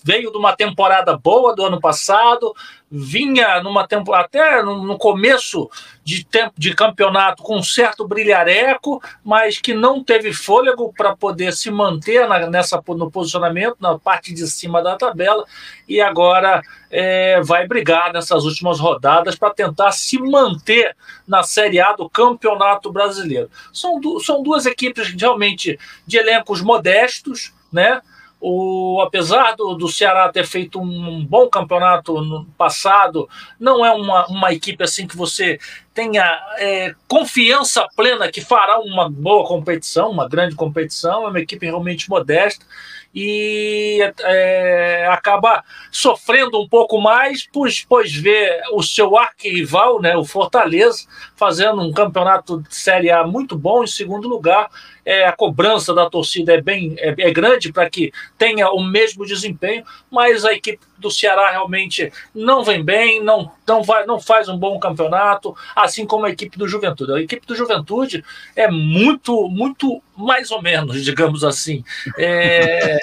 veio 0.02 0.32
de 0.32 0.38
uma 0.38 0.56
temporada 0.56 1.14
boa 1.14 1.54
do 1.54 1.66
ano 1.66 1.78
passado, 1.78 2.54
vinha 2.90 3.62
numa 3.62 3.86
temporada, 3.86 4.24
até 4.24 4.62
no 4.62 4.98
começo 4.98 5.70
de 6.04 6.24
tempo 6.24 6.52
de 6.58 6.74
campeonato 6.74 7.42
com 7.42 7.56
um 7.56 7.62
certo 7.62 8.06
brilhareco, 8.06 9.02
mas 9.24 9.58
que 9.58 9.72
não 9.74 10.02
teve 10.02 10.32
fôlego 10.32 10.92
para 10.92 11.16
poder 11.16 11.52
se 11.52 11.70
manter 11.70 12.28
na, 12.28 12.46
nessa 12.46 12.82
no 12.88 13.10
posicionamento 13.10 13.76
na 13.80 13.98
parte 13.98 14.34
de 14.34 14.46
cima 14.46 14.82
da 14.82 14.96
tabela 14.96 15.44
e 15.88 16.00
agora 16.00 16.62
é, 16.90 17.40
vai 17.42 17.66
brigar 17.66 18.12
nessas 18.12 18.44
últimas 18.44 18.80
rodadas 18.80 19.36
para 19.36 19.54
tentar 19.54 19.92
se 19.92 20.18
manter 20.18 20.94
na 21.26 21.42
Série 21.42 21.80
A 21.80 21.92
do 21.92 22.10
Campeonato 22.10 22.92
Brasileiro. 22.92 23.50
São, 23.72 24.00
du 24.00 24.20
são 24.20 24.42
duas 24.42 24.66
equipes 24.66 25.14
realmente 25.18 25.78
de 26.06 26.18
elencos 26.18 26.60
modestos, 26.60 27.54
né? 27.72 28.00
O, 28.44 29.00
apesar 29.00 29.54
do, 29.54 29.74
do 29.74 29.88
Ceará 29.88 30.28
ter 30.28 30.44
feito 30.44 30.80
um 30.80 31.24
bom 31.24 31.48
campeonato 31.48 32.20
no 32.20 32.44
passado, 32.58 33.28
não 33.58 33.86
é 33.86 33.92
uma, 33.92 34.26
uma 34.26 34.52
equipe 34.52 34.82
assim 34.82 35.06
que 35.06 35.16
você 35.16 35.60
tenha 35.94 36.24
é, 36.58 36.92
confiança 37.06 37.86
plena 37.94 38.28
que 38.32 38.40
fará 38.40 38.80
uma 38.80 39.08
boa 39.08 39.46
competição, 39.46 40.10
uma 40.10 40.28
grande 40.28 40.56
competição. 40.56 41.24
É 41.24 41.28
uma 41.28 41.38
equipe 41.38 41.66
realmente 41.66 42.10
modesta 42.10 42.66
e 43.14 44.00
é, 44.20 45.06
acaba 45.10 45.62
sofrendo 45.90 46.60
um 46.60 46.68
pouco 46.68 47.00
mais, 47.00 47.46
pois, 47.52 47.84
pois 47.86 48.12
vê 48.12 48.60
o 48.72 48.82
seu 48.82 49.16
arquirrival, 49.16 50.00
né, 50.00 50.16
o 50.16 50.24
Fortaleza, 50.24 51.06
fazendo 51.36 51.82
um 51.82 51.92
campeonato 51.92 52.62
de 52.62 52.74
Série 52.74 53.10
A 53.10 53.24
muito 53.24 53.56
bom 53.56 53.84
em 53.84 53.86
segundo 53.86 54.28
lugar 54.28 54.70
é, 55.04 55.26
a 55.26 55.32
cobrança 55.32 55.94
da 55.94 56.08
torcida 56.08 56.54
é 56.54 56.60
bem 56.60 56.94
é, 56.98 57.14
é 57.18 57.30
grande 57.30 57.72
para 57.72 57.88
que 57.90 58.12
tenha 58.38 58.70
o 58.70 58.82
mesmo 58.82 59.26
desempenho, 59.26 59.84
mas 60.10 60.44
a 60.44 60.52
equipe 60.52 60.80
do 60.98 61.10
Ceará 61.10 61.50
realmente 61.50 62.12
não 62.34 62.62
vem 62.62 62.84
bem, 62.84 63.22
não, 63.22 63.50
não, 63.66 63.82
vai, 63.82 64.06
não 64.06 64.20
faz 64.20 64.48
um 64.48 64.56
bom 64.56 64.78
campeonato, 64.78 65.54
assim 65.74 66.06
como 66.06 66.26
a 66.26 66.30
equipe 66.30 66.56
do 66.56 66.68
Juventude. 66.68 67.12
A 67.12 67.20
equipe 67.20 67.46
do 67.46 67.56
Juventude 67.56 68.24
é 68.54 68.70
muito, 68.70 69.48
muito 69.48 70.00
mais 70.16 70.50
ou 70.50 70.62
menos, 70.62 71.02
digamos 71.04 71.42
assim. 71.42 71.82
É, 72.16 72.98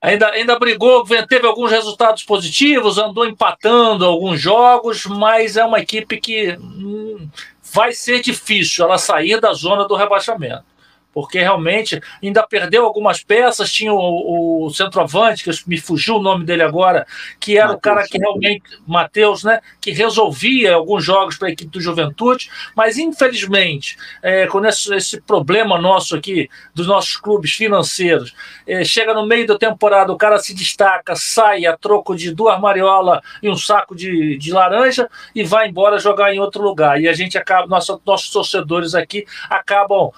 ainda, 0.00 0.30
ainda 0.30 0.58
brigou, 0.58 1.04
teve 1.28 1.46
alguns 1.46 1.70
resultados 1.70 2.24
positivos, 2.24 2.98
andou 2.98 3.24
empatando 3.24 4.04
alguns 4.04 4.40
jogos, 4.40 5.06
mas 5.06 5.56
é 5.56 5.64
uma 5.64 5.78
equipe 5.78 6.20
que 6.20 6.56
hum, 6.58 7.28
vai 7.72 7.92
ser 7.92 8.20
difícil 8.20 8.84
ela 8.84 8.98
sair 8.98 9.40
da 9.40 9.52
zona 9.52 9.86
do 9.86 9.94
rebaixamento 9.94 10.69
porque 11.12 11.38
realmente 11.38 12.00
ainda 12.22 12.42
perdeu 12.42 12.84
algumas 12.84 13.22
peças. 13.22 13.72
Tinha 13.72 13.92
o, 13.92 14.66
o 14.66 14.70
centroavante, 14.70 15.44
que 15.44 15.50
me 15.68 15.78
fugiu 15.78 16.16
o 16.16 16.22
nome 16.22 16.44
dele 16.44 16.62
agora, 16.62 17.06
que 17.38 17.56
era 17.56 17.68
Mateus, 17.68 17.78
o 17.78 17.80
cara 17.80 18.04
que 18.06 18.18
realmente, 18.18 18.62
Matheus, 18.86 19.44
né, 19.44 19.60
que 19.80 19.90
resolvia 19.90 20.74
alguns 20.74 21.04
jogos 21.04 21.36
para 21.36 21.48
a 21.48 21.50
equipe 21.50 21.70
do 21.70 21.80
Juventude, 21.80 22.50
mas 22.74 22.98
infelizmente, 22.98 23.96
é, 24.22 24.46
com 24.46 24.64
esse, 24.64 24.94
esse, 24.94 25.20
problema 25.20 25.78
nosso 25.78 26.16
aqui, 26.16 26.48
dos 26.74 26.86
nossos 26.86 27.16
clubes 27.16 27.52
financeiros, 27.52 28.34
é, 28.66 28.84
chega 28.84 29.12
no 29.14 29.26
meio 29.26 29.46
da 29.46 29.58
temporada, 29.58 30.12
o 30.12 30.16
cara 30.16 30.38
se 30.38 30.54
destaca, 30.54 31.14
sai 31.16 31.66
a 31.66 31.76
troco 31.76 32.14
de 32.14 32.34
duas 32.34 32.58
mariolas 32.60 33.20
e 33.42 33.48
um 33.48 33.56
saco 33.56 33.94
de, 33.94 34.36
de 34.38 34.52
laranja 34.52 35.08
e 35.34 35.42
vai 35.42 35.68
embora 35.68 35.98
jogar 35.98 36.34
em 36.34 36.40
outro 36.40 36.62
lugar. 36.62 37.00
E 37.00 37.08
a 37.08 37.12
gente 37.12 37.36
acaba, 37.36 37.66
nosso, 37.66 38.00
nossos 38.06 38.30
torcedores 38.30 38.94
aqui 38.94 39.24
acabam 39.48 40.10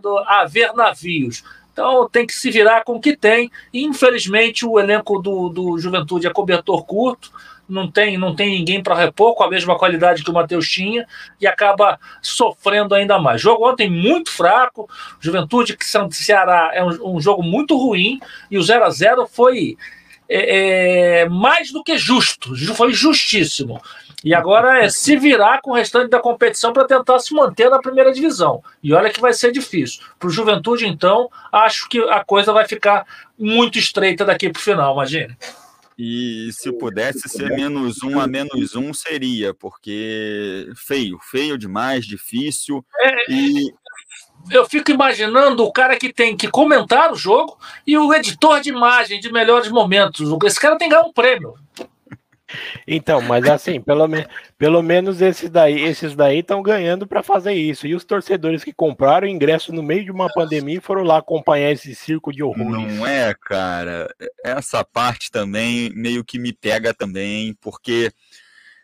ficando 0.00 0.18
a 0.18 0.44
ver 0.46 0.72
navios. 0.72 1.44
Então 1.72 2.08
tem 2.08 2.26
que 2.26 2.34
se 2.34 2.50
virar 2.50 2.82
com 2.84 2.94
o 2.94 3.00
que 3.00 3.16
tem. 3.16 3.50
Infelizmente, 3.72 4.66
o 4.66 4.78
elenco 4.78 5.20
do, 5.20 5.48
do 5.48 5.78
Juventude 5.78 6.26
é 6.26 6.30
cobertor 6.30 6.84
curto, 6.84 7.30
não 7.68 7.88
tem, 7.88 8.18
não 8.18 8.34
tem 8.34 8.50
ninguém 8.50 8.82
para 8.82 8.96
repor 8.96 9.34
com 9.34 9.44
a 9.44 9.48
mesma 9.48 9.78
qualidade 9.78 10.24
que 10.24 10.30
o 10.30 10.34
Matheus 10.34 10.68
tinha 10.68 11.06
e 11.40 11.46
acaba 11.46 12.00
sofrendo 12.20 12.94
ainda 12.94 13.18
mais. 13.18 13.40
Jogo 13.40 13.68
ontem 13.68 13.88
muito 13.88 14.30
fraco, 14.30 14.88
Juventude 15.20 15.76
que 15.76 15.84
Santo 15.84 16.16
Ceará 16.16 16.70
é 16.74 16.82
um, 16.82 17.14
um, 17.16 17.20
jogo 17.20 17.42
muito 17.44 17.76
ruim 17.76 18.18
e 18.50 18.58
o 18.58 18.62
0 18.62 18.84
a 18.84 18.90
0 18.90 19.28
foi 19.28 19.76
é, 20.28 21.20
é, 21.20 21.28
mais 21.28 21.70
do 21.70 21.84
que 21.84 21.96
justo, 21.96 22.56
foi 22.74 22.92
justíssimo. 22.92 23.80
E 24.24 24.34
agora 24.34 24.84
é 24.84 24.90
se 24.90 25.16
virar 25.16 25.60
com 25.62 25.70
o 25.70 25.74
restante 25.74 26.10
da 26.10 26.20
competição 26.20 26.72
para 26.72 26.86
tentar 26.86 27.18
se 27.18 27.34
manter 27.34 27.70
na 27.70 27.78
primeira 27.78 28.12
divisão. 28.12 28.62
E 28.82 28.92
olha 28.92 29.10
que 29.10 29.20
vai 29.20 29.32
ser 29.32 29.50
difícil. 29.50 30.02
Para 30.18 30.28
o 30.28 30.32
Juventude, 30.32 30.86
então, 30.86 31.30
acho 31.50 31.88
que 31.88 31.98
a 31.98 32.22
coisa 32.22 32.52
vai 32.52 32.66
ficar 32.68 33.06
muito 33.38 33.78
estreita 33.78 34.24
daqui 34.24 34.50
para 34.50 34.60
o 34.60 34.62
final, 34.62 34.94
imagine. 34.94 35.36
E 36.02 36.50
se 36.52 36.72
pudesse 36.72 37.28
ser 37.28 37.50
menos 37.50 38.02
um 38.02 38.18
a 38.18 38.26
menos 38.26 38.74
um, 38.74 38.92
seria, 38.92 39.52
porque 39.52 40.70
feio, 40.74 41.18
feio 41.30 41.58
demais, 41.58 42.06
difícil. 42.06 42.82
É, 42.98 43.30
e 43.30 43.70
eu 44.50 44.66
fico 44.66 44.90
imaginando 44.90 45.62
o 45.62 45.70
cara 45.70 45.98
que 45.98 46.10
tem 46.10 46.36
que 46.36 46.48
comentar 46.48 47.12
o 47.12 47.16
jogo 47.16 47.58
e 47.86 47.98
o 47.98 48.14
editor 48.14 48.60
de 48.60 48.70
imagem 48.70 49.20
de 49.20 49.30
melhores 49.30 49.70
momentos. 49.70 50.30
Esse 50.44 50.58
cara 50.58 50.78
tem 50.78 50.88
que 50.88 50.94
ganhar 50.94 51.06
um 51.06 51.12
prêmio. 51.12 51.54
Então, 52.86 53.20
mas 53.20 53.44
assim, 53.46 53.80
pelo, 53.80 54.06
me, 54.08 54.26
pelo 54.58 54.82
menos 54.82 55.20
esses 55.20 55.48
daí 55.48 55.80
esses 55.80 56.14
daí 56.14 56.38
estão 56.38 56.62
ganhando 56.62 57.06
para 57.06 57.22
fazer 57.22 57.52
isso. 57.52 57.86
E 57.86 57.94
os 57.94 58.04
torcedores 58.04 58.64
que 58.64 58.72
compraram 58.72 59.26
ingresso 59.26 59.72
no 59.72 59.82
meio 59.82 60.04
de 60.04 60.10
uma 60.10 60.28
pandemia 60.32 60.80
foram 60.80 61.02
lá 61.02 61.18
acompanhar 61.18 61.72
esse 61.72 61.94
circo 61.94 62.32
de 62.32 62.42
horror. 62.42 62.70
Não 62.70 63.06
é, 63.06 63.34
cara. 63.34 64.08
Essa 64.44 64.84
parte 64.84 65.30
também 65.30 65.90
meio 65.94 66.24
que 66.24 66.38
me 66.38 66.52
pega 66.52 66.92
também, 66.94 67.54
porque 67.60 68.10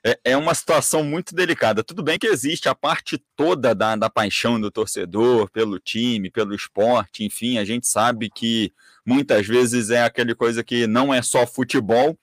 é, 0.06 0.18
é 0.24 0.36
uma 0.36 0.54
situação 0.54 1.02
muito 1.02 1.34
delicada. 1.34 1.82
Tudo 1.82 2.00
bem 2.00 2.16
que 2.16 2.28
existe 2.28 2.68
a 2.68 2.74
parte 2.76 3.20
toda 3.34 3.74
da, 3.74 3.96
da 3.96 4.08
paixão 4.08 4.60
do 4.60 4.70
torcedor 4.70 5.50
pelo 5.50 5.80
time, 5.80 6.30
pelo 6.30 6.54
esporte, 6.54 7.24
enfim, 7.24 7.58
a 7.58 7.64
gente 7.64 7.88
sabe 7.88 8.30
que 8.30 8.72
muitas 9.04 9.48
vezes 9.48 9.90
é 9.90 10.04
aquele 10.04 10.32
coisa 10.32 10.62
que 10.62 10.86
não 10.86 11.12
é 11.12 11.22
só 11.22 11.44
futebol, 11.44 12.16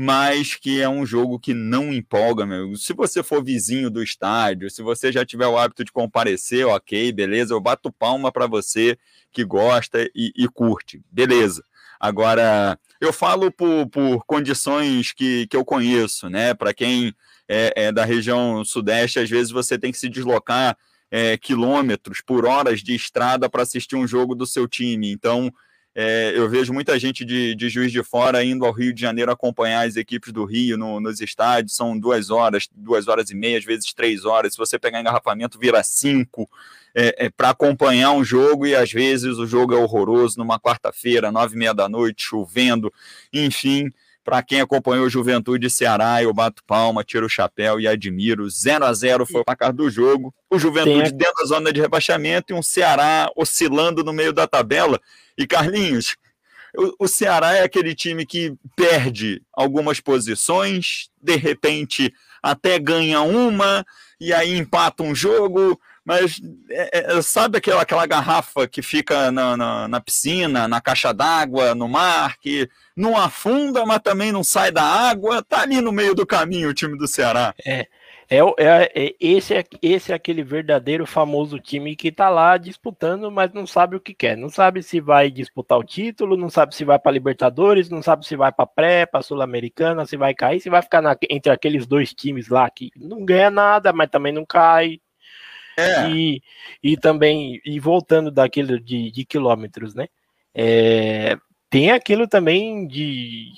mas 0.00 0.54
que 0.54 0.80
é 0.80 0.88
um 0.88 1.04
jogo 1.04 1.40
que 1.40 1.52
não 1.52 1.92
empolga, 1.92 2.46
meu. 2.46 2.76
Se 2.76 2.92
você 2.92 3.20
for 3.20 3.42
vizinho 3.42 3.90
do 3.90 4.00
estádio, 4.00 4.70
se 4.70 4.80
você 4.80 5.10
já 5.10 5.26
tiver 5.26 5.48
o 5.48 5.58
hábito 5.58 5.84
de 5.84 5.90
comparecer, 5.90 6.64
ok, 6.64 7.10
beleza, 7.10 7.52
eu 7.52 7.60
bato 7.60 7.90
palma 7.90 8.30
para 8.30 8.46
você 8.46 8.96
que 9.32 9.42
gosta 9.42 10.08
e, 10.14 10.32
e, 10.36 10.46
curte, 10.46 11.02
beleza. 11.10 11.64
Agora, 11.98 12.78
eu 13.00 13.12
falo 13.12 13.50
por, 13.50 13.88
por 13.88 14.24
condições 14.24 15.10
que, 15.12 15.48
que 15.48 15.56
eu 15.56 15.64
conheço, 15.64 16.30
né? 16.30 16.54
Para 16.54 16.72
quem 16.72 17.12
é, 17.48 17.72
é, 17.74 17.90
da 17.90 18.04
região 18.04 18.64
sudeste, 18.64 19.18
às 19.18 19.28
vezes 19.28 19.50
você 19.50 19.76
tem 19.76 19.90
que 19.90 19.98
se 19.98 20.08
deslocar 20.08 20.78
é, 21.10 21.36
quilômetros 21.36 22.20
por 22.20 22.46
horas 22.46 22.84
de 22.84 22.94
estrada 22.94 23.50
para 23.50 23.64
assistir 23.64 23.96
um 23.96 24.06
jogo 24.06 24.36
do 24.36 24.46
seu 24.46 24.68
time. 24.68 25.10
Então, 25.10 25.52
é, 26.00 26.32
eu 26.36 26.48
vejo 26.48 26.72
muita 26.72 26.96
gente 26.96 27.24
de, 27.24 27.56
de 27.56 27.68
Juiz 27.68 27.90
de 27.90 28.04
Fora 28.04 28.44
indo 28.44 28.64
ao 28.64 28.70
Rio 28.70 28.94
de 28.94 29.00
Janeiro 29.00 29.32
acompanhar 29.32 29.84
as 29.84 29.96
equipes 29.96 30.32
do 30.32 30.44
Rio 30.44 30.78
no, 30.78 31.00
nos 31.00 31.20
estádios. 31.20 31.74
São 31.74 31.98
duas 31.98 32.30
horas, 32.30 32.68
duas 32.72 33.08
horas 33.08 33.30
e 33.30 33.34
meia, 33.34 33.58
às 33.58 33.64
vezes 33.64 33.92
três 33.92 34.24
horas. 34.24 34.52
Se 34.52 34.58
você 34.58 34.78
pegar 34.78 35.00
engarrafamento, 35.00 35.58
vira 35.58 35.82
cinco 35.82 36.48
é, 36.94 37.26
é, 37.26 37.30
para 37.30 37.50
acompanhar 37.50 38.12
um 38.12 38.22
jogo 38.22 38.64
e 38.64 38.76
às 38.76 38.92
vezes 38.92 39.38
o 39.38 39.46
jogo 39.46 39.74
é 39.74 39.76
horroroso 39.76 40.38
numa 40.38 40.60
quarta-feira, 40.60 41.32
nove 41.32 41.56
e 41.56 41.58
meia 41.58 41.74
da 41.74 41.88
noite, 41.88 42.22
chovendo, 42.22 42.92
enfim. 43.32 43.92
Para 44.28 44.42
quem 44.42 44.60
acompanhou 44.60 45.08
Juventude 45.08 45.70
Ceará, 45.70 46.22
eu 46.22 46.34
bato 46.34 46.62
palma, 46.66 47.02
tiro 47.02 47.24
o 47.24 47.30
chapéu 47.30 47.80
e 47.80 47.88
admiro. 47.88 48.46
0 48.46 48.84
a 48.84 48.92
0 48.92 49.24
foi 49.24 49.40
o 49.40 49.44
placar 49.44 49.72
do 49.72 49.88
jogo. 49.88 50.34
O 50.50 50.58
Juventude 50.58 51.14
dentro 51.14 51.32
da 51.40 51.46
zona 51.46 51.72
de 51.72 51.80
rebaixamento 51.80 52.52
e 52.52 52.54
um 52.54 52.60
Ceará 52.60 53.30
oscilando 53.34 54.04
no 54.04 54.12
meio 54.12 54.30
da 54.30 54.46
tabela. 54.46 55.00
E 55.38 55.46
Carlinhos, 55.46 56.14
o 56.98 57.08
Ceará 57.08 57.54
é 57.54 57.62
aquele 57.62 57.94
time 57.94 58.26
que 58.26 58.52
perde 58.76 59.40
algumas 59.50 59.98
posições, 59.98 61.08
de 61.22 61.36
repente 61.36 62.12
até 62.42 62.78
ganha 62.78 63.22
uma, 63.22 63.82
e 64.20 64.34
aí 64.34 64.58
empata 64.58 65.02
um 65.02 65.14
jogo, 65.14 65.80
mas 66.08 66.40
é, 66.70 67.18
é, 67.18 67.20
sabe 67.20 67.58
aquela, 67.58 67.82
aquela 67.82 68.06
garrafa 68.06 68.66
que 68.66 68.80
fica 68.80 69.30
na, 69.30 69.58
na, 69.58 69.86
na 69.88 70.00
piscina, 70.00 70.66
na 70.66 70.80
caixa 70.80 71.12
d'água, 71.12 71.74
no 71.74 71.86
mar, 71.86 72.38
que 72.38 72.66
não 72.96 73.14
afunda, 73.14 73.84
mas 73.84 74.00
também 74.00 74.32
não 74.32 74.42
sai 74.42 74.72
da 74.72 74.82
água? 74.82 75.42
Tá 75.42 75.60
ali 75.60 75.82
no 75.82 75.92
meio 75.92 76.14
do 76.14 76.24
caminho 76.24 76.70
o 76.70 76.74
time 76.74 76.96
do 76.96 77.06
Ceará. 77.06 77.54
É. 77.62 77.86
É, 78.30 78.38
é, 78.38 78.92
é, 78.94 79.14
esse, 79.20 79.54
é, 79.54 79.64
esse 79.82 80.12
é 80.12 80.14
aquele 80.14 80.42
verdadeiro 80.42 81.06
famoso 81.06 81.58
time 81.58 81.94
que 81.94 82.10
tá 82.10 82.30
lá 82.30 82.56
disputando, 82.56 83.30
mas 83.30 83.52
não 83.52 83.66
sabe 83.66 83.96
o 83.96 84.00
que 84.00 84.14
quer. 84.14 84.34
Não 84.36 84.48
sabe 84.48 84.82
se 84.82 85.00
vai 85.00 85.30
disputar 85.30 85.78
o 85.78 85.84
título, 85.84 86.38
não 86.38 86.48
sabe 86.48 86.74
se 86.74 86.86
vai 86.86 86.98
para 86.98 87.12
Libertadores, 87.12 87.90
não 87.90 88.02
sabe 88.02 88.26
se 88.26 88.34
vai 88.34 88.50
para 88.50 88.66
pré, 88.66 89.04
para 89.04 89.22
Sul-Americana, 89.22 90.06
se 90.06 90.16
vai 90.16 90.34
cair, 90.34 90.60
se 90.60 90.70
vai 90.70 90.80
ficar 90.80 91.02
na, 91.02 91.16
entre 91.28 91.52
aqueles 91.52 91.86
dois 91.86 92.14
times 92.14 92.48
lá 92.48 92.68
que 92.70 92.90
não 92.96 93.24
ganha 93.26 93.50
nada, 93.50 93.92
mas 93.92 94.08
também 94.08 94.32
não 94.32 94.46
cai. 94.46 95.00
É. 95.78 96.10
E, 96.10 96.42
e 96.82 96.96
também, 96.96 97.60
e 97.64 97.78
voltando 97.78 98.30
daquilo 98.30 98.80
de, 98.80 99.12
de 99.12 99.24
quilômetros, 99.24 99.94
né? 99.94 100.08
É, 100.52 101.36
tem 101.70 101.92
aquilo 101.92 102.26
também 102.26 102.86
de 102.86 103.52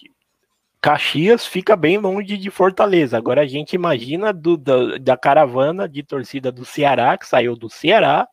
Caxias 0.80 1.46
fica 1.46 1.76
bem 1.76 1.98
longe 1.98 2.37
de 2.37 2.50
Fortaleza. 2.50 3.16
Agora 3.16 3.42
a 3.42 3.46
gente 3.46 3.74
imagina 3.74 4.33
do, 4.33 4.56
da, 4.56 4.98
da 4.98 5.16
caravana 5.16 5.88
de 5.88 6.02
torcida 6.02 6.50
do 6.50 6.64
Ceará, 6.64 7.16
que 7.16 7.26
saiu 7.26 7.56
do 7.56 7.70
Ceará, 7.70 8.28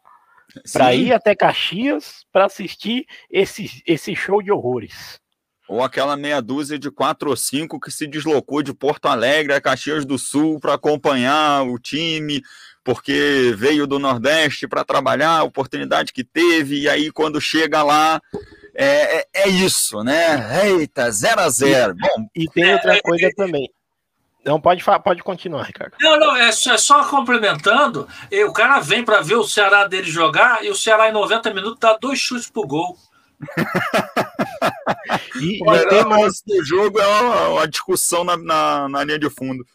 para 0.72 0.94
ir 0.94 1.14
até 1.14 1.36
Caxias 1.36 2.26
para 2.32 2.46
assistir 2.46 3.06
esse, 3.30 3.84
esse 3.86 4.16
show 4.16 4.42
de 4.42 4.52
horrores. 4.52 5.20
Ou 5.68 5.84
aquela 5.84 6.16
meia 6.16 6.42
dúzia 6.42 6.80
de 6.80 6.90
quatro 6.90 7.30
ou 7.30 7.36
cinco 7.36 7.80
que 7.80 7.92
se 7.92 8.08
deslocou 8.08 8.64
de 8.64 8.74
Porto 8.74 9.08
Alegre 9.08 9.54
a 9.54 9.62
Caxias 9.62 10.06
do 10.06 10.18
Sul 10.18 10.60
para 10.60 10.76
acompanhar 10.76 11.64
o 11.68 11.78
time, 11.78 12.42
porque 12.84 13.54
veio 13.58 13.86
do 13.86 14.00
Nordeste 14.00 14.68
para 14.68 14.86
trabalhar, 14.86 15.40
a 15.40 15.44
oportunidade 15.44 16.14
que 16.14 16.24
teve, 16.24 16.82
e 16.82 16.90
aí 16.90 17.12
quando 17.12 17.42
chega 17.42 17.84
lá, 17.84 18.22
é, 18.74 19.18
é, 19.18 19.28
é 19.34 19.50
isso, 19.50 20.04
né? 20.04 20.70
Eita, 20.70 21.12
0 21.12 21.42
a 21.42 21.50
0 21.50 21.96
Bom, 21.96 22.28
e 22.34 22.48
tem 22.48 22.74
outra 22.74 22.96
é, 22.96 23.02
coisa 23.02 23.30
também. 23.36 23.70
Não, 24.46 24.62
pode, 24.62 24.82
pode 25.04 25.22
continuar, 25.22 25.64
Ricardo. 25.64 25.96
Não, 26.00 26.18
não, 26.18 26.34
é 26.34 26.50
só, 26.54 26.74
é 26.76 26.78
só 26.78 27.04
complementando. 27.10 28.08
O 28.48 28.54
cara 28.54 28.80
vem 28.80 29.04
para 29.04 29.20
ver 29.20 29.36
o 29.36 29.44
Ceará 29.44 29.86
dele 29.86 30.10
jogar 30.10 30.64
e 30.64 30.70
o 30.70 30.76
Ceará 30.76 31.10
em 31.10 31.12
90 31.12 31.54
minutos 31.54 31.80
dá 31.82 31.98
dois 32.00 32.18
chutes 32.18 32.50
pro 32.50 32.66
gol. 32.66 32.98
e, 35.42 35.60
e 35.62 35.90
tem 35.90 36.06
mais 36.06 36.42
do 36.46 36.66
jogo 36.66 37.00
é 37.00 37.08
uma, 37.08 37.50
uma 37.50 37.68
discussão 37.68 38.24
na, 38.24 38.38
na, 38.38 38.90
na 38.90 39.04
linha 39.04 39.20
de 39.20 39.30
fundo. 39.30 39.66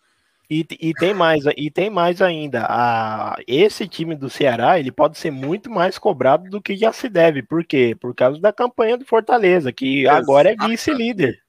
E, 0.50 0.66
e, 0.80 0.92
tem 0.92 1.14
mais, 1.14 1.44
e 1.56 1.70
tem 1.70 1.88
mais 1.88 2.20
ainda. 2.20 2.66
A, 2.68 3.36
esse 3.46 3.88
time 3.88 4.14
do 4.14 4.28
Ceará 4.28 4.78
ele 4.78 4.92
pode 4.92 5.16
ser 5.16 5.30
muito 5.30 5.70
mais 5.70 5.98
cobrado 5.98 6.50
do 6.50 6.60
que 6.60 6.76
já 6.76 6.92
se 6.92 7.08
deve. 7.08 7.42
Por 7.42 7.64
quê? 7.64 7.96
Por 7.98 8.14
causa 8.14 8.38
da 8.38 8.52
campanha 8.52 8.98
do 8.98 9.06
Fortaleza, 9.06 9.72
que 9.72 10.06
agora 10.06 10.52
é 10.52 10.56
vice-líder. 10.68 11.40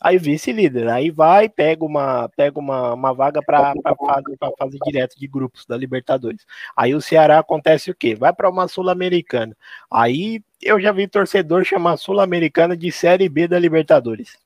Aí 0.00 0.18
vice-líder. 0.18 0.88
Aí 0.88 1.10
vai, 1.10 1.48
pega 1.48 1.84
uma, 1.84 2.28
pega 2.30 2.58
uma, 2.58 2.94
uma 2.94 3.12
vaga 3.14 3.40
para 3.42 3.74
fase, 3.82 4.36
fase 4.58 4.78
direto 4.84 5.16
de 5.16 5.28
grupos 5.28 5.64
da 5.64 5.76
Libertadores. 5.76 6.44
Aí 6.76 6.96
o 6.96 7.00
Ceará 7.00 7.38
acontece 7.38 7.92
o 7.92 7.94
quê? 7.94 8.16
Vai 8.16 8.32
para 8.32 8.50
uma 8.50 8.66
Sul-Americana. 8.66 9.56
Aí 9.88 10.42
eu 10.60 10.80
já 10.80 10.92
vi 10.92 11.06
torcedor 11.06 11.64
chamar 11.64 11.96
Sul-Americana 11.96 12.76
de 12.76 12.90
Série 12.90 13.28
B 13.28 13.46
da 13.46 13.58
Libertadores. 13.58 14.36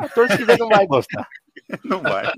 A 0.00 0.08
torcida 0.08 0.56
não 0.56 0.68
vai 0.68 0.86
gostar. 0.86 1.28
Não 1.84 2.00
vai. 2.00 2.32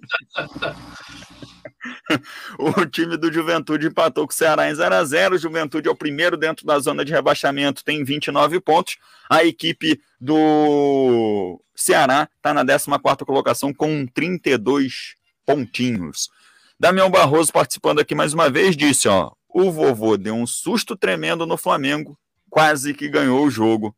o 2.59 2.87
time 2.87 3.17
do 3.17 3.33
Juventude 3.33 3.87
empatou 3.87 4.27
com 4.27 4.33
o 4.33 4.37
Ceará 4.37 4.71
em 4.71 4.75
0 4.75 4.95
a 4.95 5.05
0 5.05 5.35
O 5.37 5.39
Juventude 5.39 5.89
é 5.89 5.91
o 5.91 5.97
primeiro 5.97 6.37
dentro 6.37 6.67
da 6.67 6.79
zona 6.79 7.05
de 7.05 7.13
rebaixamento, 7.13 7.85
tem 7.85 8.05
29 8.05 8.61
pontos. 8.61 8.97
A 9.31 9.45
equipe 9.45 10.01
do 10.21 11.61
Ceará 11.75 12.29
está 12.37 12.53
na 12.53 12.65
14 12.65 13.25
colocação 13.25 13.73
com 13.73 14.07
32 14.07 15.15
pontinhos. 15.47 16.29
Damião 16.79 17.11
Barroso 17.11 17.53
participando 17.53 18.01
aqui 18.01 18.15
mais 18.15 18.35
uma 18.35 18.51
vez 18.51 18.77
disse, 18.77 19.09
ó, 19.09 19.33
o 19.49 19.71
vovô 19.71 20.17
deu 20.17 20.35
um 20.35 20.47
susto 20.47 20.97
tremendo 20.97 21.47
no 21.47 21.57
Flamengo, 21.57 22.19
quase 22.53 22.93
que 22.93 23.09
ganhou 23.09 23.47
o 23.47 23.51
jogo. 23.51 23.97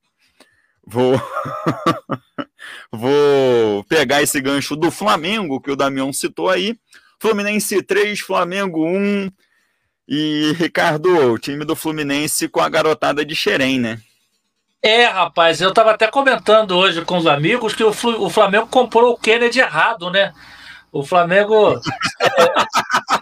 Vou 0.86 1.20
Vou 2.90 3.82
pegar 3.84 4.22
esse 4.22 4.40
gancho 4.40 4.76
do 4.76 4.90
Flamengo, 4.92 5.60
que 5.60 5.70
o 5.70 5.76
Damião 5.76 6.12
citou 6.12 6.48
aí. 6.48 6.78
Fluminense 7.20 7.82
3, 7.82 8.20
Flamengo 8.20 8.86
1. 8.86 9.28
E, 10.06 10.52
Ricardo, 10.56 11.32
o 11.32 11.38
time 11.38 11.64
do 11.64 11.74
Fluminense 11.74 12.48
com 12.48 12.60
a 12.60 12.68
garotada 12.68 13.24
de 13.24 13.34
Xerém, 13.34 13.80
né? 13.80 14.00
É, 14.80 15.06
rapaz, 15.06 15.60
eu 15.60 15.70
estava 15.70 15.92
até 15.92 16.06
comentando 16.06 16.76
hoje 16.76 17.02
com 17.04 17.16
os 17.16 17.26
amigos 17.26 17.74
que 17.74 17.82
o 17.82 18.30
Flamengo 18.30 18.66
comprou 18.66 19.14
o 19.14 19.18
Kennedy 19.18 19.58
errado, 19.58 20.10
né? 20.10 20.32
O 20.94 21.02
Flamengo. 21.02 21.80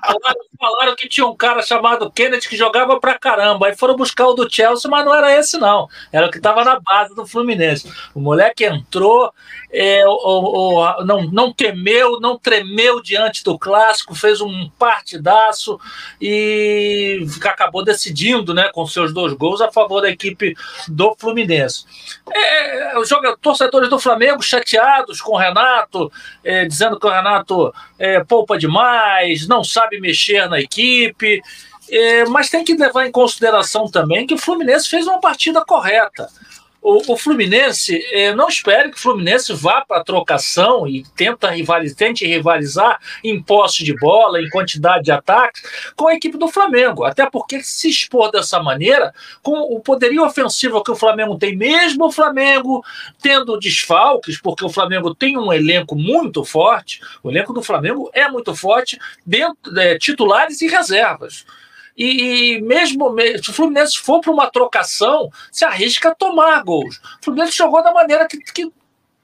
falaram, 0.07 0.41
falaram, 0.61 0.95
que 0.95 1.09
tinha 1.09 1.27
um 1.27 1.35
cara 1.35 1.63
chamado 1.63 2.11
Kennedy 2.11 2.47
que 2.47 2.55
jogava 2.55 3.01
pra 3.01 3.19
caramba. 3.19 3.67
Aí 3.67 3.75
foram 3.75 3.97
buscar 3.97 4.27
o 4.27 4.35
do 4.35 4.47
Chelsea, 4.49 4.91
mas 4.91 5.07
não 5.07 5.15
era 5.15 5.35
esse, 5.35 5.57
não. 5.57 5.89
Era 6.13 6.27
o 6.27 6.31
que 6.31 6.37
estava 6.37 6.63
na 6.65 6.79
base 6.79 7.15
do 7.15 7.27
Fluminense. 7.27 7.91
O 8.15 8.21
moleque 8.21 8.67
entrou, 8.67 9.33
é, 9.71 10.07
o, 10.07 10.11
o, 10.13 11.05
não, 11.05 11.23
não 11.23 11.51
temeu, 11.51 12.21
não 12.21 12.39
tremeu 12.39 13.01
diante 13.01 13.43
do 13.43 13.59
clássico, 13.59 14.15
fez 14.15 14.43
um 14.43 14.69
partidaço 14.79 15.81
e 16.21 17.27
acabou 17.43 17.83
decidindo 17.83 18.53
né, 18.53 18.69
com 18.69 18.87
seus 18.87 19.15
dois 19.15 19.33
gols 19.33 19.63
a 19.63 19.73
favor 19.73 20.03
da 20.03 20.11
equipe 20.11 20.55
do 20.89 21.17
Fluminense. 21.19 21.87
É, 22.31 22.99
os 22.99 23.09
torcedores 23.41 23.89
do 23.89 23.99
Flamengo 23.99 24.43
chateados 24.43 25.23
com 25.23 25.33
o 25.33 25.39
Renato, 25.39 26.13
é, 26.45 26.67
dizendo 26.67 27.01
que 27.01 27.07
o 27.07 27.11
Renato 27.11 27.62
é, 27.99 28.23
poupa 28.25 28.59
demais, 28.59 29.47
não 29.47 29.63
sabe 29.63 30.01
mexer 30.01 30.49
na 30.49 30.61
equipe. 30.61 31.43
É, 31.91 32.25
mas 32.27 32.49
tem 32.49 32.65
que 32.65 32.75
levar 32.75 33.07
em 33.07 33.13
consideração 33.13 33.91
também 33.91 34.27
que 34.27 34.35
o 34.35 34.39
Fluminense 34.39 34.89
fez 34.89 35.07
uma 35.07 35.21
partida 35.21 35.65
correta. 35.65 36.29
O, 36.83 37.13
o 37.13 37.17
Fluminense, 37.17 38.05
eh, 38.11 38.35
não 38.35 38.49
espere 38.49 38.91
que 38.91 38.97
o 38.97 39.01
Fluminense 39.01 39.53
vá 39.53 39.85
para 39.87 40.01
a 40.01 40.05
trocação 40.05 40.87
e 40.87 41.05
tenta 41.15 41.49
rivalizar, 41.49 41.97
tente 41.97 42.27
rivalizar 42.27 42.99
em 43.23 43.41
posse 43.41 43.85
de 43.85 43.97
bola, 43.97 44.41
em 44.41 44.49
quantidade 44.49 45.05
de 45.05 45.13
ataques, 45.13 45.63
com 45.95 46.09
a 46.09 46.15
equipe 46.15 46.37
do 46.37 46.49
Flamengo. 46.49 47.05
Até 47.05 47.31
porque 47.31 47.63
se 47.63 47.89
expor 47.89 48.33
dessa 48.33 48.61
maneira, 48.61 49.15
com 49.43 49.61
o 49.61 49.79
poderio 49.79 50.25
ofensivo 50.25 50.83
que 50.83 50.91
o 50.91 50.97
Flamengo 50.97 51.39
tem, 51.39 51.57
mesmo 51.57 52.07
o 52.07 52.13
Flamengo 52.13 52.85
tendo 53.21 53.59
desfalques, 53.61 54.41
porque 54.41 54.65
o 54.65 54.69
Flamengo 54.69 55.15
tem 55.15 55.39
um 55.39 55.53
elenco 55.53 55.95
muito 55.95 56.45
forte, 56.45 57.01
o 57.23 57.31
elenco 57.31 57.53
do 57.53 57.63
Flamengo 57.63 58.11
é 58.13 58.29
muito 58.29 58.57
forte, 58.57 58.99
dentro, 59.25 59.79
é, 59.79 59.97
titulares 59.99 60.61
e 60.61 60.67
reservas. 60.67 61.47
E, 61.97 62.55
e 62.57 62.63
mesmo 62.63 63.15
se 63.43 63.51
o 63.51 63.53
Fluminense 63.53 63.99
for 63.99 64.21
para 64.21 64.33
uma 64.33 64.51
trocação, 64.51 65.31
se 65.51 65.65
arrisca 65.65 66.11
a 66.11 66.15
tomar 66.15 66.63
gols. 66.63 66.97
O 67.21 67.25
Fluminense 67.25 67.57
jogou 67.57 67.83
da 67.83 67.93
maneira 67.93 68.27
que, 68.27 68.39
que 68.39 68.73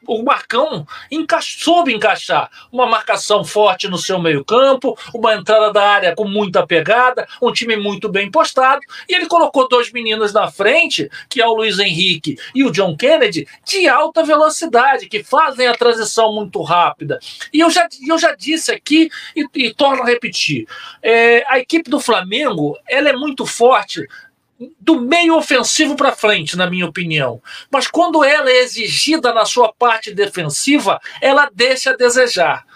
o 0.09 0.23
Marcão 0.25 0.87
enca 1.11 1.39
soube 1.41 1.95
encaixar 1.95 2.51
uma 2.73 2.87
marcação 2.87 3.45
forte 3.45 3.89
no 3.89 3.99
seu 3.99 4.19
meio-campo, 4.19 4.99
uma 5.15 5.35
entrada 5.35 5.71
da 5.73 5.87
área 5.87 6.15
com 6.15 6.27
muita 6.27 6.67
pegada, 6.67 7.29
um 7.43 7.53
time 7.53 7.77
muito 7.77 8.09
bem 8.09 8.31
postado, 8.31 8.81
e 9.09 9.15
ele 9.15 9.27
colocou 9.27 9.69
dois 9.69 9.93
meninos 9.93 10.33
na 10.33 10.51
frente, 10.51 11.11
que 11.29 11.43
é 11.43 11.47
o 11.47 11.55
Luiz 11.55 11.79
Henrique 11.79 12.37
e 12.55 12.65
o 12.65 12.71
John 12.71 12.97
Kennedy, 12.97 13.47
de 13.65 13.87
alta 13.87 14.25
velocidade, 14.25 15.09
que 15.09 15.23
fazem 15.23 15.67
a 15.67 15.75
transição 15.75 16.35
muito 16.35 16.63
rápida. 16.63 17.19
E 17.53 17.61
eu 17.61 17.71
já, 17.71 17.87
eu 18.09 18.19
já 18.19 18.35
disse 18.35 18.73
aqui 18.73 19.11
e, 19.37 19.47
e 19.55 19.75
torno 19.75 20.03
a 20.03 20.07
repetir: 20.07 20.67
é, 21.03 21.45
a 21.47 21.59
equipe 21.59 21.91
do 21.91 22.01
Flamengo 22.01 22.79
ela 22.89 23.11
é 23.11 23.13
muito 23.13 23.45
forte 23.45 24.07
do 24.81 25.01
meio 25.01 25.37
ofensivo 25.37 25.95
para 25.95 26.13
frente, 26.13 26.57
na 26.57 26.69
minha 26.69 26.87
opinião. 26.87 27.41
Mas 27.71 27.87
quando 27.87 28.25
ela 28.25 28.51
é 28.51 28.59
exigida 28.59 29.33
na 29.33 29.45
sua 29.45 29.73
parte 29.73 30.13
defensiva, 30.13 31.01
ela 31.21 31.49
deixa 31.53 31.91
a 31.91 31.97
desejar. 31.97 32.67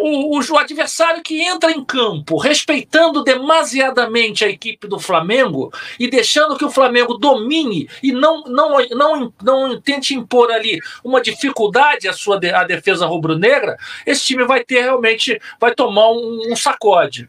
O, 0.00 0.38
o, 0.38 0.40
o, 0.40 0.58
adversário 0.58 1.22
que 1.22 1.42
entra 1.42 1.70
em 1.70 1.84
campo 1.84 2.38
respeitando 2.38 3.22
demasiadamente 3.22 4.42
a 4.42 4.48
equipe 4.48 4.88
do 4.88 4.98
Flamengo 4.98 5.70
e 6.00 6.08
deixando 6.08 6.56
que 6.56 6.64
o 6.64 6.70
Flamengo 6.70 7.18
domine 7.18 7.86
e 8.02 8.10
não, 8.10 8.42
não, 8.44 8.78
não, 8.90 9.32
não 9.42 9.80
tente 9.82 10.14
impor 10.14 10.50
ali 10.50 10.80
uma 11.04 11.20
dificuldade 11.20 12.08
à 12.08 12.12
sua 12.14 12.40
à 12.54 12.64
defesa 12.64 13.04
rubro-negra, 13.04 13.76
esse 14.06 14.24
time 14.24 14.46
vai 14.46 14.64
ter 14.64 14.80
realmente 14.80 15.38
vai 15.60 15.74
tomar 15.74 16.10
um, 16.10 16.50
um 16.50 16.56
sacode. 16.56 17.28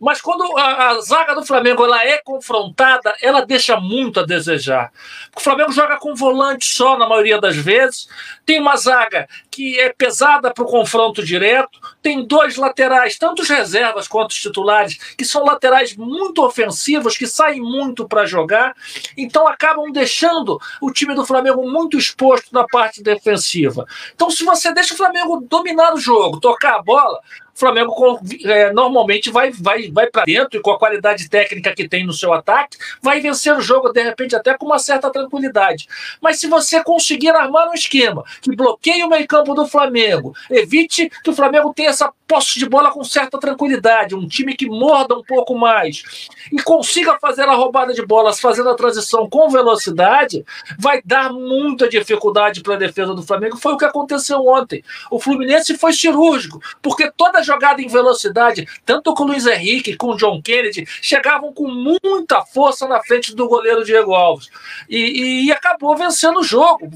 Mas 0.00 0.20
quando 0.20 0.56
a, 0.56 0.88
a, 0.88 1.00
zaga 1.02 1.34
do 1.34 1.44
Flamengo 1.44 1.84
ela 1.84 2.02
é 2.02 2.16
confrontada, 2.24 3.14
ela 3.20 3.44
deixa 3.44 3.78
muito 3.78 4.18
a 4.18 4.24
desejar. 4.24 4.90
O 5.36 5.40
Flamengo 5.40 5.70
joga 5.70 5.98
com 5.98 6.14
volante 6.14 6.64
só 6.64 6.96
na 6.96 7.06
maioria 7.06 7.38
das 7.38 7.54
vezes. 7.54 8.08
Tem 8.46 8.58
uma 8.58 8.76
zaga 8.76 9.28
que 9.50 9.78
é 9.78 9.92
pesada 9.92 10.54
para 10.54 10.64
o 10.64 10.66
confronto 10.66 11.22
direto. 11.22 11.78
Tem 12.02 12.26
dois 12.26 12.56
laterais, 12.56 13.18
tanto 13.18 13.42
os 13.42 13.48
reservas 13.50 14.08
quanto 14.08 14.30
os 14.30 14.40
titulares, 14.40 14.96
que 15.18 15.24
são 15.24 15.44
laterais 15.44 15.94
muito 15.94 16.42
ofensivos, 16.42 17.18
que 17.18 17.26
saem 17.26 17.60
muito 17.60 18.08
para 18.08 18.24
jogar. 18.24 18.74
Então 19.18 19.46
acabam 19.46 19.92
deixando 19.92 20.58
o 20.80 20.90
time 20.90 21.14
do 21.14 21.26
Flamengo 21.26 21.68
muito 21.70 21.98
exposto 21.98 22.48
na 22.52 22.64
parte 22.64 23.02
defensiva. 23.02 23.86
Então, 24.14 24.30
se 24.30 24.44
você 24.44 24.72
deixa 24.72 24.94
o 24.94 24.96
Flamengo 24.96 25.44
dominar 25.48 25.92
o 25.92 26.00
jogo, 26.00 26.40
tocar 26.40 26.76
a 26.76 26.82
bola, 26.82 27.20
Flamengo 27.60 28.18
é, 28.44 28.72
normalmente 28.72 29.30
vai, 29.30 29.50
vai, 29.52 29.90
vai 29.90 30.06
para 30.06 30.24
dentro 30.24 30.58
e 30.58 30.62
com 30.62 30.70
a 30.70 30.78
qualidade 30.78 31.28
técnica 31.28 31.74
que 31.74 31.86
tem 31.86 32.06
no 32.06 32.12
seu 32.12 32.32
ataque, 32.32 32.78
vai 33.02 33.20
vencer 33.20 33.54
o 33.54 33.60
jogo, 33.60 33.92
de 33.92 34.02
repente, 34.02 34.34
até 34.34 34.56
com 34.56 34.64
uma 34.64 34.78
certa 34.78 35.10
tranquilidade. 35.10 35.86
Mas 36.20 36.40
se 36.40 36.46
você 36.46 36.82
conseguir 36.82 37.30
armar 37.30 37.68
um 37.68 37.74
esquema 37.74 38.24
que 38.40 38.56
bloqueie 38.56 39.04
o 39.04 39.08
meio-campo 39.08 39.54
do 39.54 39.68
Flamengo, 39.68 40.34
evite 40.50 41.10
que 41.22 41.30
o 41.30 41.34
Flamengo 41.34 41.72
tenha 41.74 41.90
essa 41.90 42.10
posse 42.30 42.60
de 42.60 42.66
bola 42.68 42.92
com 42.92 43.02
certa 43.02 43.40
tranquilidade, 43.40 44.14
um 44.14 44.28
time 44.28 44.54
que 44.54 44.68
morda 44.68 45.16
um 45.16 45.22
pouco 45.24 45.58
mais 45.58 46.28
e 46.52 46.62
consiga 46.62 47.18
fazer 47.18 47.42
a 47.42 47.54
roubada 47.54 47.92
de 47.92 48.06
bolas, 48.06 48.38
fazendo 48.38 48.70
a 48.70 48.76
transição 48.76 49.28
com 49.28 49.48
velocidade, 49.48 50.44
vai 50.78 51.02
dar 51.04 51.32
muita 51.32 51.88
dificuldade 51.88 52.62
para 52.62 52.74
a 52.74 52.78
defesa 52.78 53.16
do 53.16 53.22
Flamengo. 53.24 53.56
Foi 53.56 53.72
o 53.72 53.76
que 53.76 53.84
aconteceu 53.84 54.46
ontem. 54.46 54.84
O 55.10 55.18
Fluminense 55.18 55.76
foi 55.76 55.92
cirúrgico, 55.92 56.60
porque 56.80 57.10
toda 57.10 57.42
jogada 57.42 57.82
em 57.82 57.88
velocidade, 57.88 58.64
tanto 58.86 59.12
com 59.12 59.24
o 59.24 59.26
Luiz 59.26 59.44
Henrique, 59.46 59.96
com 59.96 60.10
o 60.10 60.16
John 60.16 60.40
Kennedy, 60.40 60.86
chegavam 61.02 61.52
com 61.52 61.66
muita 61.66 62.42
força 62.44 62.86
na 62.86 63.02
frente 63.02 63.34
do 63.34 63.48
goleiro 63.48 63.84
Diego 63.84 64.14
Alves. 64.14 64.48
E, 64.88 65.46
e 65.46 65.52
acabou 65.52 65.96
vencendo 65.96 66.38
o 66.38 66.44
jogo. 66.44 66.88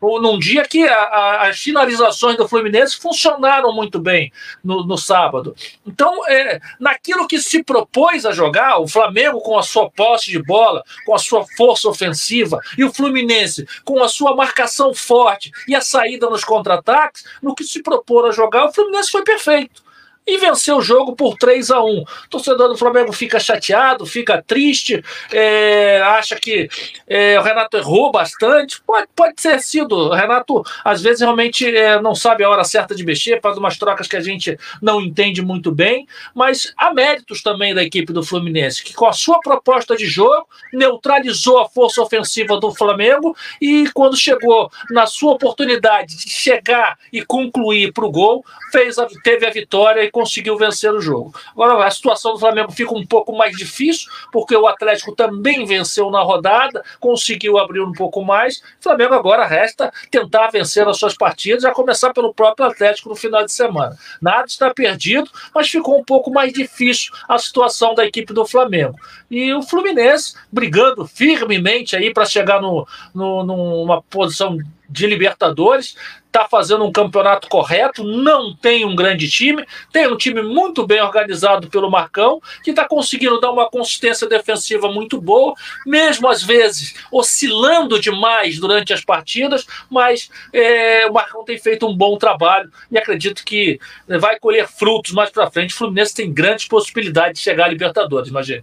Num 0.00 0.38
dia 0.38 0.64
que 0.64 0.86
a, 0.86 0.94
a, 0.94 1.48
as 1.48 1.58
finalizações 1.58 2.36
do 2.36 2.46
Fluminense 2.46 2.96
funcionaram 2.96 3.74
muito 3.74 3.98
bem 3.98 4.30
no, 4.68 4.84
no 4.86 4.98
sábado. 4.98 5.56
Então, 5.86 6.28
é, 6.28 6.60
naquilo 6.78 7.26
que 7.26 7.40
se 7.40 7.64
propôs 7.64 8.26
a 8.26 8.32
jogar, 8.32 8.78
o 8.78 8.86
Flamengo 8.86 9.40
com 9.40 9.58
a 9.58 9.62
sua 9.62 9.90
posse 9.90 10.30
de 10.30 10.42
bola, 10.42 10.84
com 11.06 11.14
a 11.14 11.18
sua 11.18 11.46
força 11.56 11.88
ofensiva, 11.88 12.60
e 12.76 12.84
o 12.84 12.92
Fluminense 12.92 13.66
com 13.82 14.02
a 14.02 14.08
sua 14.08 14.36
marcação 14.36 14.92
forte 14.92 15.50
e 15.66 15.74
a 15.74 15.80
saída 15.80 16.28
nos 16.28 16.44
contra-ataques, 16.44 17.24
no 17.42 17.54
que 17.54 17.64
se 17.64 17.82
propôs 17.82 18.26
a 18.26 18.30
jogar, 18.30 18.66
o 18.66 18.72
Fluminense 18.72 19.10
foi 19.10 19.24
perfeito 19.24 19.87
e 20.28 20.36
venceu 20.36 20.76
o 20.76 20.82
jogo 20.82 21.16
por 21.16 21.38
3 21.38 21.70
a 21.70 21.82
1 21.82 22.00
O 22.00 22.06
torcedor 22.28 22.68
do 22.68 22.76
Flamengo 22.76 23.12
fica 23.14 23.40
chateado, 23.40 24.04
fica 24.04 24.42
triste, 24.46 25.02
é, 25.32 26.02
acha 26.02 26.36
que 26.36 26.68
é, 27.06 27.40
o 27.40 27.42
Renato 27.42 27.78
errou 27.78 28.12
bastante. 28.12 28.82
Pode, 28.86 29.08
pode 29.16 29.34
ter 29.34 29.58
sido. 29.60 29.92
O 29.92 30.14
Renato, 30.14 30.62
às 30.84 31.00
vezes, 31.00 31.22
realmente 31.22 31.66
é, 31.74 32.00
não 32.00 32.14
sabe 32.14 32.44
a 32.44 32.50
hora 32.50 32.62
certa 32.62 32.94
de 32.94 33.04
mexer, 33.04 33.40
faz 33.40 33.56
umas 33.56 33.78
trocas 33.78 34.06
que 34.06 34.16
a 34.16 34.20
gente 34.20 34.58
não 34.82 35.00
entende 35.00 35.40
muito 35.40 35.72
bem, 35.72 36.06
mas 36.34 36.74
há 36.76 36.92
méritos 36.92 37.42
também 37.42 37.74
da 37.74 37.82
equipe 37.82 38.12
do 38.12 38.22
Fluminense, 38.22 38.84
que 38.84 38.92
com 38.92 39.06
a 39.06 39.12
sua 39.12 39.40
proposta 39.40 39.96
de 39.96 40.04
jogo 40.04 40.46
neutralizou 40.72 41.58
a 41.58 41.68
força 41.68 42.02
ofensiva 42.02 42.60
do 42.60 42.74
Flamengo 42.74 43.34
e 43.60 43.88
quando 43.94 44.16
chegou 44.16 44.70
na 44.90 45.06
sua 45.06 45.32
oportunidade 45.32 46.16
de 46.18 46.30
chegar 46.30 46.98
e 47.10 47.24
concluir 47.24 47.92
para 47.92 48.04
o 48.04 48.10
gol, 48.10 48.44
fez 48.70 48.98
a, 48.98 49.06
teve 49.22 49.46
a 49.46 49.50
vitória 49.50 50.02
e 50.02 50.10
conseguiu 50.18 50.58
vencer 50.58 50.92
o 50.92 51.00
jogo. 51.00 51.32
Agora, 51.52 51.86
a 51.86 51.90
situação 51.92 52.32
do 52.32 52.40
Flamengo 52.40 52.72
fica 52.72 52.92
um 52.92 53.06
pouco 53.06 53.36
mais 53.36 53.56
difícil, 53.56 54.10
porque 54.32 54.56
o 54.56 54.66
Atlético 54.66 55.14
também 55.14 55.64
venceu 55.64 56.10
na 56.10 56.20
rodada, 56.22 56.82
conseguiu 56.98 57.56
abrir 57.56 57.80
um 57.80 57.92
pouco 57.92 58.24
mais. 58.24 58.58
O 58.58 58.82
Flamengo 58.82 59.14
agora 59.14 59.46
resta 59.46 59.92
tentar 60.10 60.48
vencer 60.48 60.88
as 60.88 60.98
suas 60.98 61.16
partidas, 61.16 61.64
a 61.64 61.70
começar 61.70 62.12
pelo 62.12 62.34
próprio 62.34 62.66
Atlético 62.66 63.10
no 63.10 63.14
final 63.14 63.44
de 63.44 63.52
semana. 63.52 63.96
Nada 64.20 64.46
está 64.46 64.74
perdido, 64.74 65.30
mas 65.54 65.70
ficou 65.70 65.96
um 65.96 66.04
pouco 66.04 66.32
mais 66.32 66.52
difícil 66.52 67.12
a 67.28 67.38
situação 67.38 67.94
da 67.94 68.04
equipe 68.04 68.32
do 68.32 68.44
Flamengo. 68.44 68.98
E 69.30 69.54
o 69.54 69.62
Fluminense 69.62 70.34
brigando 70.50 71.06
firmemente 71.06 71.94
aí 71.94 72.12
para 72.12 72.26
chegar 72.26 72.60
no, 72.60 72.88
no, 73.14 73.44
numa 73.44 74.02
posição 74.02 74.58
de 74.88 75.06
Libertadores, 75.06 75.96
está 76.26 76.46
fazendo 76.48 76.84
um 76.84 76.92
campeonato 76.92 77.48
correto, 77.48 78.04
não 78.04 78.54
tem 78.54 78.84
um 78.84 78.94
grande 78.94 79.28
time, 79.28 79.64
tem 79.92 80.06
um 80.06 80.16
time 80.16 80.42
muito 80.42 80.86
bem 80.86 81.00
organizado 81.00 81.68
pelo 81.68 81.90
Marcão, 81.90 82.40
que 82.62 82.70
está 82.70 82.86
conseguindo 82.86 83.40
dar 83.40 83.50
uma 83.50 83.68
consistência 83.68 84.28
defensiva 84.28 84.90
muito 84.90 85.20
boa, 85.20 85.54
mesmo 85.86 86.28
às 86.28 86.42
vezes 86.42 86.94
oscilando 87.10 88.00
demais 88.00 88.58
durante 88.58 88.92
as 88.92 89.04
partidas, 89.04 89.66
mas 89.90 90.30
é, 90.52 91.06
o 91.06 91.12
Marcão 91.12 91.44
tem 91.44 91.58
feito 91.58 91.86
um 91.86 91.96
bom 91.96 92.16
trabalho 92.16 92.70
e 92.90 92.98
acredito 92.98 93.44
que 93.44 93.80
vai 94.20 94.38
colher 94.38 94.68
frutos 94.68 95.12
mais 95.12 95.30
para 95.30 95.50
frente. 95.50 95.74
O 95.74 95.76
Fluminense 95.76 96.14
tem 96.14 96.32
grandes 96.32 96.66
possibilidades 96.68 97.38
de 97.38 97.44
chegar 97.44 97.66
à 97.66 97.68
Libertadores, 97.68 98.28
imagina. 98.28 98.62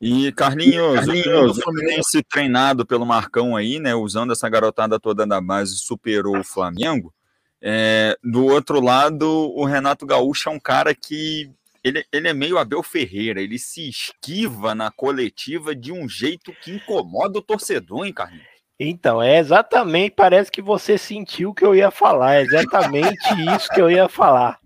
E 0.00 0.30
Carlinhos, 0.32 0.94
Carlinhos, 0.94 1.58
o 1.58 1.60
Fluminense 1.60 2.22
treinado 2.22 2.86
pelo 2.86 3.04
Marcão 3.04 3.56
aí, 3.56 3.80
né, 3.80 3.94
usando 3.94 4.32
essa 4.32 4.48
garotada 4.48 5.00
toda 5.00 5.26
da 5.26 5.40
base, 5.40 5.76
superou 5.76 6.38
o 6.38 6.44
Flamengo. 6.44 7.12
É, 7.60 8.16
do 8.22 8.46
outro 8.46 8.80
lado, 8.80 9.26
o 9.26 9.64
Renato 9.64 10.06
Gaúcho 10.06 10.48
é 10.48 10.52
um 10.52 10.60
cara 10.60 10.94
que 10.94 11.50
ele, 11.82 12.04
ele 12.12 12.28
é 12.28 12.32
meio 12.32 12.58
Abel 12.58 12.82
Ferreira, 12.82 13.40
ele 13.40 13.58
se 13.58 13.88
esquiva 13.88 14.74
na 14.74 14.90
coletiva 14.90 15.74
de 15.74 15.90
um 15.90 16.08
jeito 16.08 16.52
que 16.62 16.72
incomoda 16.72 17.38
o 17.38 17.42
torcedor, 17.42 18.06
hein, 18.06 18.12
Carlinhos? 18.12 18.46
Então, 18.78 19.20
é 19.20 19.38
exatamente, 19.38 20.12
parece 20.14 20.52
que 20.52 20.62
você 20.62 20.96
sentiu 20.96 21.50
o 21.50 21.54
que 21.54 21.64
eu 21.64 21.74
ia 21.74 21.90
falar, 21.90 22.36
é 22.36 22.42
exatamente 22.42 23.18
isso 23.56 23.68
que 23.70 23.80
eu 23.80 23.90
ia 23.90 24.08
falar. 24.08 24.60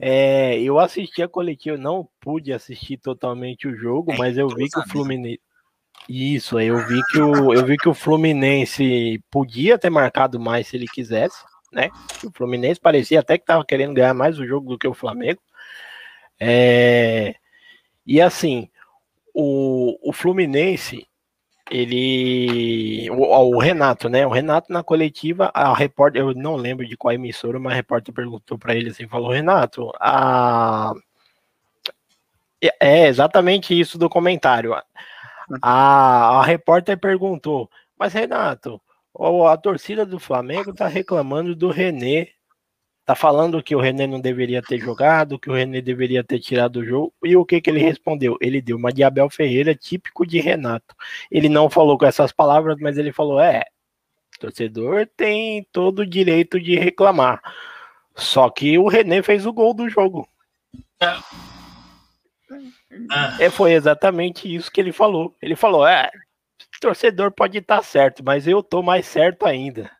É, 0.00 0.58
eu 0.60 0.78
assisti 0.78 1.22
a 1.22 1.28
coletiva, 1.28 1.76
não 1.76 2.08
pude 2.20 2.52
assistir 2.52 2.98
totalmente 2.98 3.66
o 3.66 3.76
jogo, 3.76 4.12
é, 4.12 4.16
mas 4.16 4.36
eu 4.36 4.48
vi 4.48 4.68
que 4.68 4.78
o 4.78 4.88
Fluminense. 4.88 5.40
Isso, 6.08 6.60
eu 6.60 6.86
vi 6.86 7.00
que 7.10 7.20
o, 7.20 7.54
eu 7.54 7.64
vi 7.64 7.76
que 7.76 7.88
o 7.88 7.94
Fluminense 7.94 9.22
podia 9.30 9.78
ter 9.78 9.90
marcado 9.90 10.38
mais 10.38 10.66
se 10.66 10.76
ele 10.76 10.86
quisesse, 10.86 11.42
né? 11.72 11.88
O 12.22 12.30
Fluminense 12.30 12.80
parecia 12.80 13.20
até 13.20 13.38
que 13.38 13.44
estava 13.44 13.64
querendo 13.64 13.94
ganhar 13.94 14.12
mais 14.12 14.38
o 14.38 14.46
jogo 14.46 14.70
do 14.70 14.78
que 14.78 14.86
o 14.86 14.94
Flamengo. 14.94 15.40
É, 16.38 17.34
e 18.06 18.20
assim, 18.20 18.68
o, 19.32 19.96
o 20.08 20.12
Fluminense 20.12 21.06
ele. 21.70 23.08
O, 23.10 23.56
o, 23.56 23.58
Renato, 23.58 24.08
né? 24.08 24.26
O 24.26 24.30
Renato 24.30 24.72
na 24.72 24.82
coletiva, 24.82 25.50
a 25.54 25.74
repórter, 25.74 26.22
eu 26.22 26.34
não 26.34 26.56
lembro 26.56 26.86
de 26.86 26.96
qual 26.96 27.12
emissora, 27.14 27.58
mas 27.58 27.72
a 27.72 27.76
repórter 27.76 28.14
perguntou 28.14 28.58
para 28.58 28.74
ele 28.74 28.90
assim: 28.90 29.08
falou, 29.08 29.30
Renato, 29.30 29.90
a. 30.00 30.92
É, 32.80 33.08
exatamente 33.08 33.78
isso 33.78 33.98
do 33.98 34.08
comentário. 34.08 34.74
A, 35.62 36.38
a 36.38 36.42
repórter 36.42 36.98
perguntou, 36.98 37.70
mas 37.98 38.14
Renato, 38.14 38.80
a 39.50 39.56
torcida 39.56 40.06
do 40.06 40.18
Flamengo 40.18 40.72
tá 40.72 40.86
reclamando 40.88 41.54
do 41.54 41.70
René 41.70 42.28
tá 43.04 43.14
falando 43.14 43.62
que 43.62 43.76
o 43.76 43.80
René 43.80 44.06
não 44.06 44.20
deveria 44.20 44.62
ter 44.62 44.78
jogado, 44.78 45.38
que 45.38 45.50
o 45.50 45.54
René 45.54 45.80
deveria 45.80 46.24
ter 46.24 46.40
tirado 46.40 46.76
o 46.76 46.84
jogo. 46.84 47.12
E 47.22 47.36
o 47.36 47.44
que 47.44 47.60
que 47.60 47.68
ele 47.68 47.80
respondeu? 47.80 48.38
Ele 48.40 48.62
deu 48.62 48.76
uma 48.76 48.92
de 48.92 49.02
Abel 49.02 49.28
Ferreira 49.28 49.74
típico 49.74 50.26
de 50.26 50.40
Renato. 50.40 50.94
Ele 51.30 51.48
não 51.48 51.68
falou 51.68 51.98
com 51.98 52.06
essas 52.06 52.32
palavras, 52.32 52.78
mas 52.80 52.96
ele 52.96 53.12
falou: 53.12 53.40
"É, 53.40 53.64
torcedor 54.40 55.06
tem 55.16 55.66
todo 55.70 56.00
o 56.00 56.06
direito 56.06 56.58
de 56.58 56.76
reclamar". 56.76 57.42
Só 58.16 58.48
que 58.48 58.78
o 58.78 58.88
René 58.88 59.22
fez 59.22 59.44
o 59.44 59.52
gol 59.52 59.74
do 59.74 59.88
jogo. 59.88 60.26
É. 61.00 61.16
é 63.46 63.50
foi 63.50 63.72
exatamente 63.72 64.52
isso 64.52 64.70
que 64.72 64.80
ele 64.80 64.92
falou. 64.92 65.34
Ele 65.42 65.56
falou: 65.56 65.86
"É, 65.86 66.10
torcedor 66.80 67.32
pode 67.32 67.58
estar 67.58 67.82
certo, 67.82 68.24
mas 68.24 68.48
eu 68.48 68.62
tô 68.62 68.82
mais 68.82 69.06
certo 69.06 69.44
ainda". 69.44 69.90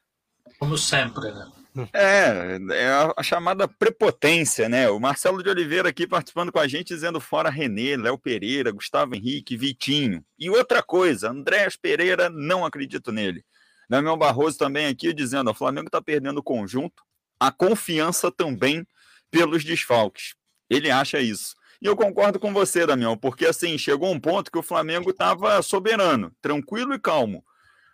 Como 0.59 0.79
sempre, 0.79 1.31
né? 1.31 1.54
É, 1.93 2.59
é 2.73 2.89
a 3.17 3.23
chamada 3.23 3.67
prepotência, 3.67 4.69
né? 4.69 4.89
O 4.89 5.01
Marcelo 5.01 5.43
de 5.43 5.49
Oliveira 5.49 5.89
aqui 5.89 6.07
participando 6.07 6.53
com 6.53 6.61
a 6.61 6.69
gente, 6.69 6.95
dizendo 6.95 7.21
fora 7.21 7.51
Renê, 7.51 7.97
Léo 7.97 8.17
Pereira, 8.17 8.71
Gustavo 8.71 9.17
Henrique, 9.17 9.57
Vitinho. 9.57 10.25
E 10.39 10.49
outra 10.49 10.83
coisa, 10.83 11.31
Andréas 11.31 11.77
Pereira, 11.77 12.31
não 12.31 12.65
acredito 12.65 13.11
nele. 13.11 13.45
Damião 13.89 14.17
Barroso 14.17 14.57
também 14.57 14.87
aqui 14.87 15.13
dizendo: 15.13 15.51
o 15.51 15.55
Flamengo 15.55 15.89
está 15.89 16.01
perdendo 16.01 16.39
o 16.39 16.43
conjunto, 16.43 17.03
a 17.41 17.51
confiança 17.51 18.31
também 18.31 18.87
pelos 19.29 19.65
desfalques. 19.65 20.35
Ele 20.71 20.91
acha 20.93 21.21
isso. 21.21 21.57
E 21.83 21.87
eu 21.87 21.97
concordo 21.97 22.39
com 22.39 22.53
você, 22.53 22.87
Damião, 22.87 23.17
porque 23.17 23.47
assim, 23.47 23.77
chegou 23.77 24.13
um 24.13 24.21
ponto 24.21 24.51
que 24.51 24.59
o 24.59 24.63
Flamengo 24.63 25.11
estava 25.11 25.61
soberano, 25.61 26.33
tranquilo 26.41 26.95
e 26.95 27.01
calmo. 27.01 27.45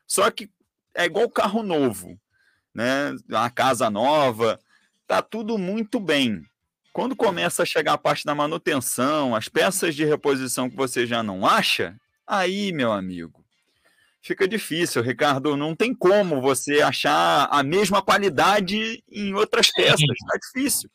Só 0.07 0.31
que 0.31 0.51
é 0.95 1.07
igual 1.07 1.31
carro 1.31 1.63
novo 1.63 2.21
né? 2.75 3.15
Uma 3.29 3.51
casa 3.51 3.91
nova, 3.91 4.59
tá 5.07 5.23
tudo 5.23 5.59
muito 5.59 5.99
bem. 5.99 6.45
Quando 6.93 7.15
começa 7.15 7.63
a 7.63 7.67
chegar 7.67 7.93
a 7.93 7.99
parte 7.99 8.25
da 8.25 8.35
manutenção, 8.35 9.35
as 9.35 9.49
peças 9.49 9.95
de 9.95 10.05
reposição 10.05 10.69
que 10.69 10.77
você 10.77 11.07
já 11.07 11.23
não 11.23 11.47
acha, 11.47 11.97
aí, 12.27 12.73
meu 12.73 12.93
amigo, 12.93 13.45
fica 14.21 14.47
difícil, 14.47 15.03
Ricardo. 15.03 15.57
Não 15.57 15.75
tem 15.75 15.95
como 15.95 16.41
você 16.41 16.83
achar 16.83 17.49
a 17.51 17.63
mesma 17.63 18.03
qualidade 18.03 19.03
em 19.11 19.35
outras 19.35 19.71
peças. 19.71 20.01
Tá 20.01 20.39
difícil. 20.39 20.91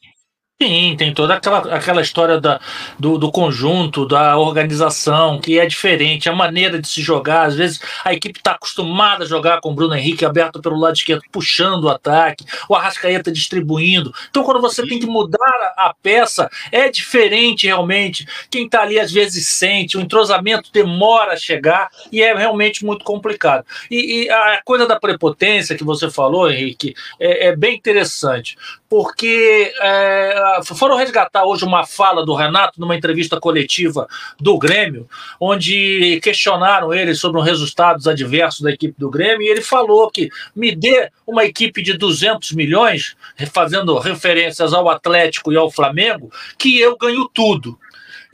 Sim, 0.62 0.96
tem 0.98 1.14
toda 1.14 1.34
aquela, 1.34 1.58
aquela 1.76 2.02
história 2.02 2.40
da, 2.40 2.62
do, 2.98 3.18
do, 3.18 3.30
conjunto, 3.30 4.08
da 4.08 4.38
organização, 4.38 5.38
que 5.38 5.60
é 5.60 5.66
diferente, 5.66 6.30
a 6.30 6.34
maneira 6.34 6.80
de 6.80 6.88
se 6.88 7.02
jogar. 7.02 7.48
Às 7.48 7.56
vezes 7.56 7.82
a 8.06 8.14
equipe 8.14 8.40
está 8.40 8.52
acostumada 8.52 9.26
a 9.26 9.28
jogar 9.28 9.60
com 9.60 9.72
o 9.72 9.74
Bruno 9.76 9.94
Henrique 9.94 10.24
aberto 10.24 10.62
pelo 10.62 10.80
lado 10.80 10.96
esquerdo, 10.96 11.24
puxando 11.30 11.84
o 11.84 11.90
ataque, 11.90 12.46
o 12.70 12.76
Arrascaeta 12.76 13.34
distribuindo. 13.34 14.14
Então, 14.30 14.46
quando 14.46 14.62
você 14.62 14.88
tem 14.88 14.98
que 14.98 15.06
mudar 15.06 15.74
a, 15.76 15.88
a 15.88 15.94
peça, 16.02 16.50
é 16.72 16.90
diferente 16.90 17.68
realmente. 17.68 18.26
Quem 18.50 18.64
está 18.66 18.84
ali 18.84 18.98
às 18.98 19.12
vezes 19.12 19.50
sente, 19.50 19.98
o 19.98 20.02
entrosamento 20.02 20.72
demora 20.72 21.34
a 21.34 21.38
chegar 21.38 21.90
e 22.10 22.22
é 22.22 22.34
realmente 22.34 22.86
muito 22.86 23.04
complicado. 23.04 23.66
E, 23.92 24.24
e 24.24 24.30
a 24.30 24.62
coisa 24.64 24.88
da 24.88 24.98
prepotência 24.98 25.76
que 25.76 25.84
você 25.84 26.10
falou, 26.10 26.50
Henrique, 26.50 26.94
é, 27.20 27.48
é 27.48 27.56
bem 27.58 27.76
interessante, 27.76 28.56
porque. 28.90 29.72
É, 29.82 30.36
foram 30.76 30.96
resgatar 30.96 31.46
hoje 31.46 31.66
uma 31.66 31.86
fala 31.86 32.26
do 32.26 32.36
Renato 32.36 32.80
numa 32.80 32.96
entrevista 32.96 33.40
coletiva 33.40 34.08
do 34.40 34.58
Grêmio, 34.58 35.08
onde 35.40 36.20
questionaram 36.22 36.94
ele 36.94 37.16
sobre 37.16 37.40
os 37.40 37.46
resultados 37.46 38.08
adversos 38.08 38.62
da 38.62 38.72
equipe 38.72 38.96
do 38.98 39.10
Grêmio, 39.10 39.46
e 39.46 39.50
ele 39.50 39.62
falou 39.62 40.10
que 40.10 40.30
me 40.56 40.76
dê 40.76 41.10
uma 41.26 41.46
equipe 41.46 41.82
de 41.82 41.94
200 41.94 42.52
milhões, 42.54 43.16
fazendo 43.52 43.98
referências 43.98 44.74
ao 44.74 44.90
Atlético 44.90 45.52
e 45.52 45.58
ao 45.58 45.72
Flamengo, 45.72 46.32
que 46.58 46.80
eu 46.80 46.98
ganho 46.98 47.30
tudo. 47.34 47.78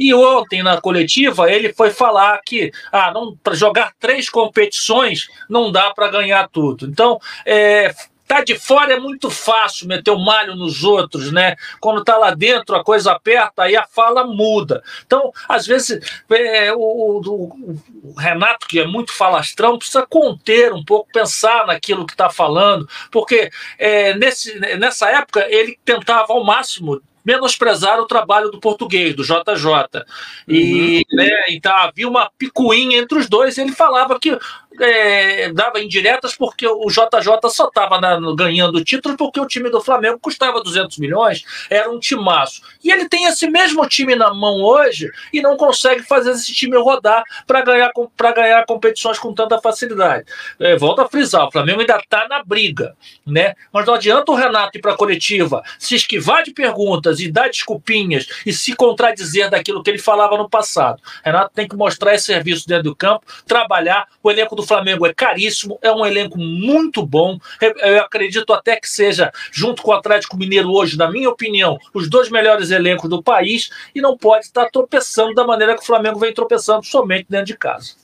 E 0.02 0.16
ontem, 0.16 0.64
na 0.64 0.82
coletiva, 0.82 1.52
ele 1.52 1.74
foi 1.74 1.92
falar 1.92 2.42
que 2.44 2.72
ah, 2.92 3.14
para 3.44 3.54
jogar 3.54 3.94
três 4.00 4.30
competições 4.30 5.28
não 5.48 5.72
dá 5.72 5.92
para 5.92 6.10
ganhar 6.10 6.50
tudo. 6.50 6.88
Então, 6.88 7.20
é, 7.46 7.94
Tá 8.32 8.42
de 8.42 8.58
fora 8.58 8.94
é 8.94 8.98
muito 8.98 9.30
fácil 9.30 9.90
meter 9.90 10.10
o 10.10 10.18
malho 10.18 10.56
nos 10.56 10.86
outros, 10.86 11.34
né? 11.34 11.58
Quando 11.82 12.02
tá 12.02 12.16
lá 12.16 12.34
dentro 12.34 12.74
a 12.78 12.82
coisa 12.82 13.12
aperta, 13.12 13.64
aí 13.64 13.76
a 13.76 13.86
fala 13.86 14.26
muda. 14.26 14.82
Então, 15.06 15.34
às 15.50 15.68
vezes, 15.68 16.00
é, 16.32 16.72
o, 16.72 16.80
o, 16.80 17.78
o, 18.06 18.14
Renato, 18.18 18.68
que 18.68 18.80
é 18.80 18.88
muito 18.88 19.12
falastrão, 19.12 19.78
precisa 19.78 20.08
conter 20.08 20.72
um 20.72 20.82
pouco, 20.82 21.12
pensar 21.12 21.68
naquilo 21.68 22.06
que 22.06 22.14
está 22.14 22.30
falando, 22.30 22.88
porque 23.12 23.52
é, 23.78 24.14
nesse, 24.14 24.58
nessa 24.78 25.10
época 25.10 25.46
ele 25.50 25.78
tentava 25.84 26.32
ao 26.32 26.42
máximo 26.42 27.02
menosprezar 27.26 28.00
o 28.00 28.08
trabalho 28.08 28.50
do 28.50 28.60
português, 28.60 29.14
do 29.14 29.24
JJ. 29.24 30.06
E 30.48 31.04
uhum. 31.12 31.18
né, 31.18 31.30
então 31.50 31.76
havia 31.76 32.08
uma 32.08 32.32
picuinha 32.38 32.98
entre 32.98 33.20
os 33.20 33.28
dois, 33.28 33.58
e 33.58 33.62
ele 33.62 33.74
falava 33.74 34.18
que 34.18 34.38
é, 34.82 35.54
dava 35.54 35.80
indiretas 35.80 36.36
porque 36.36 36.68
o 36.68 36.88
JJ 36.88 37.50
só 37.50 37.68
estava 37.68 38.00
ganhando 38.36 38.84
título 38.84 39.16
porque 39.16 39.40
o 39.40 39.46
time 39.46 39.70
do 39.70 39.82
Flamengo 39.82 40.20
custava 40.20 40.62
200 40.62 40.98
milhões, 40.98 41.46
era 41.70 41.90
um 41.90 42.00
timaço. 42.00 42.62
E 42.84 42.92
ele 42.92 43.08
tem 43.08 43.26
esse 43.26 43.50
mesmo 43.50 43.88
time 43.88 44.16
na 44.16 44.34
mão 44.34 44.62
hoje 44.62 45.10
e 45.32 45.42
não 45.42 45.56
consegue 45.56 46.04
fazer 46.04 46.32
esse 46.32 46.54
time 46.54 46.78
rodar 46.78 47.24
para 47.46 47.62
ganhar, 47.62 47.92
ganhar 48.36 48.66
competições 48.66 49.20
com 49.20 49.34
tanta 49.34 49.60
facilidade. 49.60 50.26
É, 50.60 50.76
volta 50.76 51.04
a 51.04 51.10
frisar, 51.10 51.48
o 51.48 51.52
Flamengo 51.52 51.82
ainda 51.82 51.98
está 51.98 52.28
na 52.28 52.44
briga, 52.44 52.96
né? 53.26 53.54
Mas 53.72 53.86
não 53.86 53.94
adianta 53.94 54.32
o 54.32 54.36
Renato 54.36 54.78
ir 54.78 54.82
para 54.82 54.94
a 54.94 54.98
coletiva, 54.98 55.64
se 55.78 55.96
esquivar 55.96 56.44
de 56.44 56.52
perguntas 56.52 57.20
e 57.20 57.32
dar 57.32 57.50
desculpinhas 57.50 58.28
e 58.46 58.54
se 58.54 58.76
contradizer 58.76 59.50
daquilo 59.50 59.84
que 59.84 59.90
ele 59.90 60.00
falava 60.00 60.38
no 60.38 60.50
passado. 60.50 61.02
Renato 61.24 61.52
tem 61.54 61.68
que 61.68 61.76
mostrar 61.76 62.16
esse 62.16 62.26
serviço 62.26 62.68
dentro 62.68 62.86
do 62.86 62.96
campo, 62.96 63.26
trabalhar. 63.46 64.08
O 64.24 64.32
elenco 64.32 64.56
do 64.56 64.64
Flamengo 64.72 65.06
é 65.06 65.14
caríssimo, 65.14 65.78
é 65.82 65.92
um 65.92 66.06
elenco 66.06 66.38
muito 66.38 67.06
bom. 67.06 67.38
Eu 67.60 68.00
acredito 68.00 68.54
até 68.54 68.78
que 68.78 68.90
seja, 68.90 69.30
junto 69.52 69.84
com 69.84 69.92
o 69.92 69.94
Atlético 69.94 70.38
Mineiro 70.38 70.72
hoje, 70.72 70.98
na 70.98 71.12
minha 71.12 71.30
opinião, 71.30 71.78
os 71.94 72.10
dois 72.10 72.30
melhores 72.30 72.72
elencos 72.72 73.10
do 73.10 73.22
país 73.22 73.70
e 73.94 74.00
não 74.00 74.18
pode 74.18 74.46
estar 74.46 74.70
tropeçando 74.70 75.34
da 75.34 75.46
maneira 75.46 75.76
que 75.76 75.82
o 75.82 75.86
Flamengo 75.86 76.18
vem 76.18 76.34
tropeçando 76.34 76.86
somente 76.86 77.26
dentro 77.30 77.48
de 77.48 77.58
casa. 77.58 77.96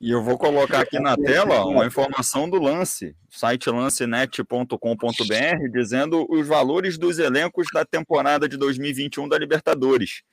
E 0.00 0.10
eu 0.10 0.20
vou 0.20 0.36
colocar 0.36 0.80
aqui 0.80 0.98
na 0.98 1.16
tela 1.16 1.64
uma 1.64 1.86
informação 1.86 2.50
do 2.50 2.60
lance, 2.60 3.14
site 3.30 3.70
lancenet.com.br, 3.70 4.76
dizendo 5.72 6.26
os 6.28 6.48
valores 6.48 6.98
dos 6.98 7.20
elencos 7.20 7.68
da 7.72 7.84
temporada 7.84 8.48
de 8.48 8.56
2021 8.56 9.28
da 9.28 9.38
Libertadores. 9.38 10.24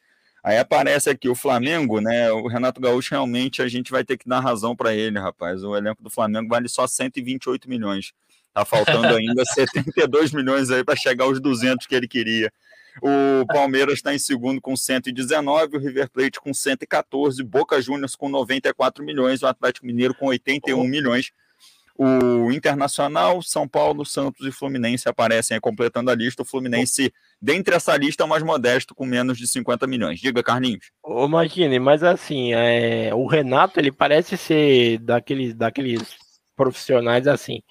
Aí 0.43 0.57
aparece 0.57 1.09
aqui 1.09 1.27
o 1.27 1.35
Flamengo, 1.35 1.99
né? 1.99 2.31
O 2.31 2.47
Renato 2.47 2.79
Gaúcho 2.79 3.11
realmente 3.11 3.61
a 3.61 3.67
gente 3.67 3.91
vai 3.91 4.03
ter 4.03 4.17
que 4.17 4.27
dar 4.27 4.39
razão 4.39 4.75
para 4.75 4.93
ele, 4.93 5.19
rapaz. 5.19 5.63
O 5.63 5.75
elenco 5.75 6.01
do 6.01 6.09
Flamengo 6.09 6.47
vale 6.47 6.69
só 6.69 6.87
128 6.87 7.69
milhões. 7.69 8.13
Tá 8.53 8.63
faltando 8.63 9.07
ainda 9.07 9.43
72 9.53 10.31
milhões 10.31 10.71
aí 10.71 10.83
para 10.83 10.95
chegar 10.95 11.25
aos 11.25 11.39
200 11.39 11.85
que 11.85 11.95
ele 11.95 12.07
queria. 12.07 12.51
O 13.01 13.45
Palmeiras 13.47 13.95
está 13.95 14.13
em 14.13 14.19
segundo 14.19 14.59
com 14.59 14.75
119, 14.75 15.77
o 15.77 15.79
River 15.79 16.09
Plate 16.09 16.39
com 16.39 16.53
114, 16.53 17.41
Boca 17.43 17.81
Juniors 17.81 18.15
com 18.15 18.27
94 18.27 19.03
milhões, 19.03 19.41
o 19.41 19.47
Atlético 19.47 19.85
Mineiro 19.85 20.13
com 20.13 20.27
81 20.27 20.83
milhões. 20.83 21.31
O 22.01 22.49
Internacional, 22.49 23.41
São 23.41 23.67
Paulo, 23.67 24.05
Santos 24.05 24.47
e 24.47 24.53
Fluminense 24.53 25.09
aparecem 25.09 25.55
aí 25.55 25.59
completando 25.59 26.09
a 26.09 26.15
lista. 26.15 26.43
O 26.43 26.45
Fluminense, 26.45 27.13
dentre 27.41 27.75
essa 27.75 27.97
lista, 27.97 28.23
é 28.23 28.25
o 28.25 28.29
mais 28.29 28.41
modesto, 28.41 28.95
com 28.95 29.05
menos 29.05 29.37
de 29.37 29.45
50 29.45 29.85
milhões. 29.85 30.17
Diga, 30.17 30.41
Carlinhos. 30.41 30.91
Ô, 31.03 31.25
Imagine, 31.25 31.77
mas 31.77 32.01
assim, 32.01 32.53
é, 32.53 33.13
o 33.13 33.27
Renato, 33.27 33.81
ele 33.81 33.91
parece 33.91 34.37
ser 34.37 34.99
daqueles, 34.99 35.53
daqueles 35.53 36.15
profissionais 36.55 37.27
assim. 37.27 37.61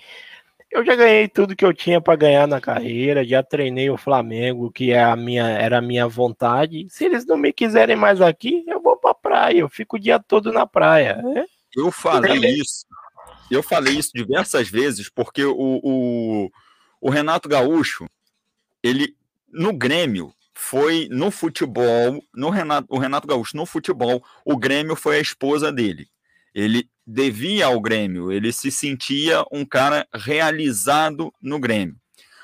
Eu 0.71 0.85
já 0.85 0.95
ganhei 0.95 1.27
tudo 1.27 1.57
que 1.57 1.65
eu 1.65 1.73
tinha 1.73 1.99
para 1.99 2.15
ganhar 2.15 2.47
na 2.47 2.61
carreira, 2.61 3.25
já 3.25 3.43
treinei 3.43 3.89
o 3.89 3.97
Flamengo, 3.97 4.71
que 4.71 4.93
é 4.93 5.03
a 5.03 5.17
minha, 5.17 5.49
era 5.49 5.79
a 5.79 5.83
minha 5.83 6.07
vontade. 6.07 6.87
Se 6.91 7.07
eles 7.07 7.25
não 7.25 7.39
me 7.39 7.51
quiserem 7.51 7.97
mais 7.97 8.21
aqui, 8.21 8.63
eu 8.69 8.83
vou 8.83 8.99
para 8.99 9.15
praia, 9.15 9.61
eu 9.61 9.71
fico 9.71 9.97
o 9.97 9.99
dia 9.99 10.19
todo 10.19 10.53
na 10.53 10.67
praia. 10.67 11.19
É? 11.35 11.45
Eu 11.75 11.91
falei 11.91 12.37
isso 12.37 12.87
eu 13.55 13.63
falei 13.63 13.95
isso 13.97 14.11
diversas 14.15 14.69
vezes, 14.69 15.09
porque 15.09 15.45
o, 15.45 15.55
o, 15.83 16.51
o 17.01 17.11
Renato 17.11 17.49
Gaúcho, 17.49 18.07
ele 18.83 19.17
no 19.51 19.73
Grêmio 19.73 20.33
foi 20.55 21.09
no 21.11 21.31
futebol, 21.31 22.23
no 22.35 22.51
Renato, 22.51 22.89
o 22.91 22.99
Renato 22.99 23.27
Gaúcho 23.27 23.57
no 23.57 23.65
futebol, 23.65 24.23
o 24.45 24.57
Grêmio 24.57 24.97
foi 24.97 25.17
a 25.17 25.21
esposa 25.21 25.73
dele. 25.73 26.09
Ele 26.55 26.89
devia 27.07 27.67
ao 27.67 27.81
Grêmio, 27.81 28.33
ele 28.33 28.53
se 28.53 28.71
sentia 28.71 29.45
um 29.53 29.65
cara 29.65 30.07
realizado 30.13 31.33
no 31.41 31.59
Grêmio. 31.59 31.97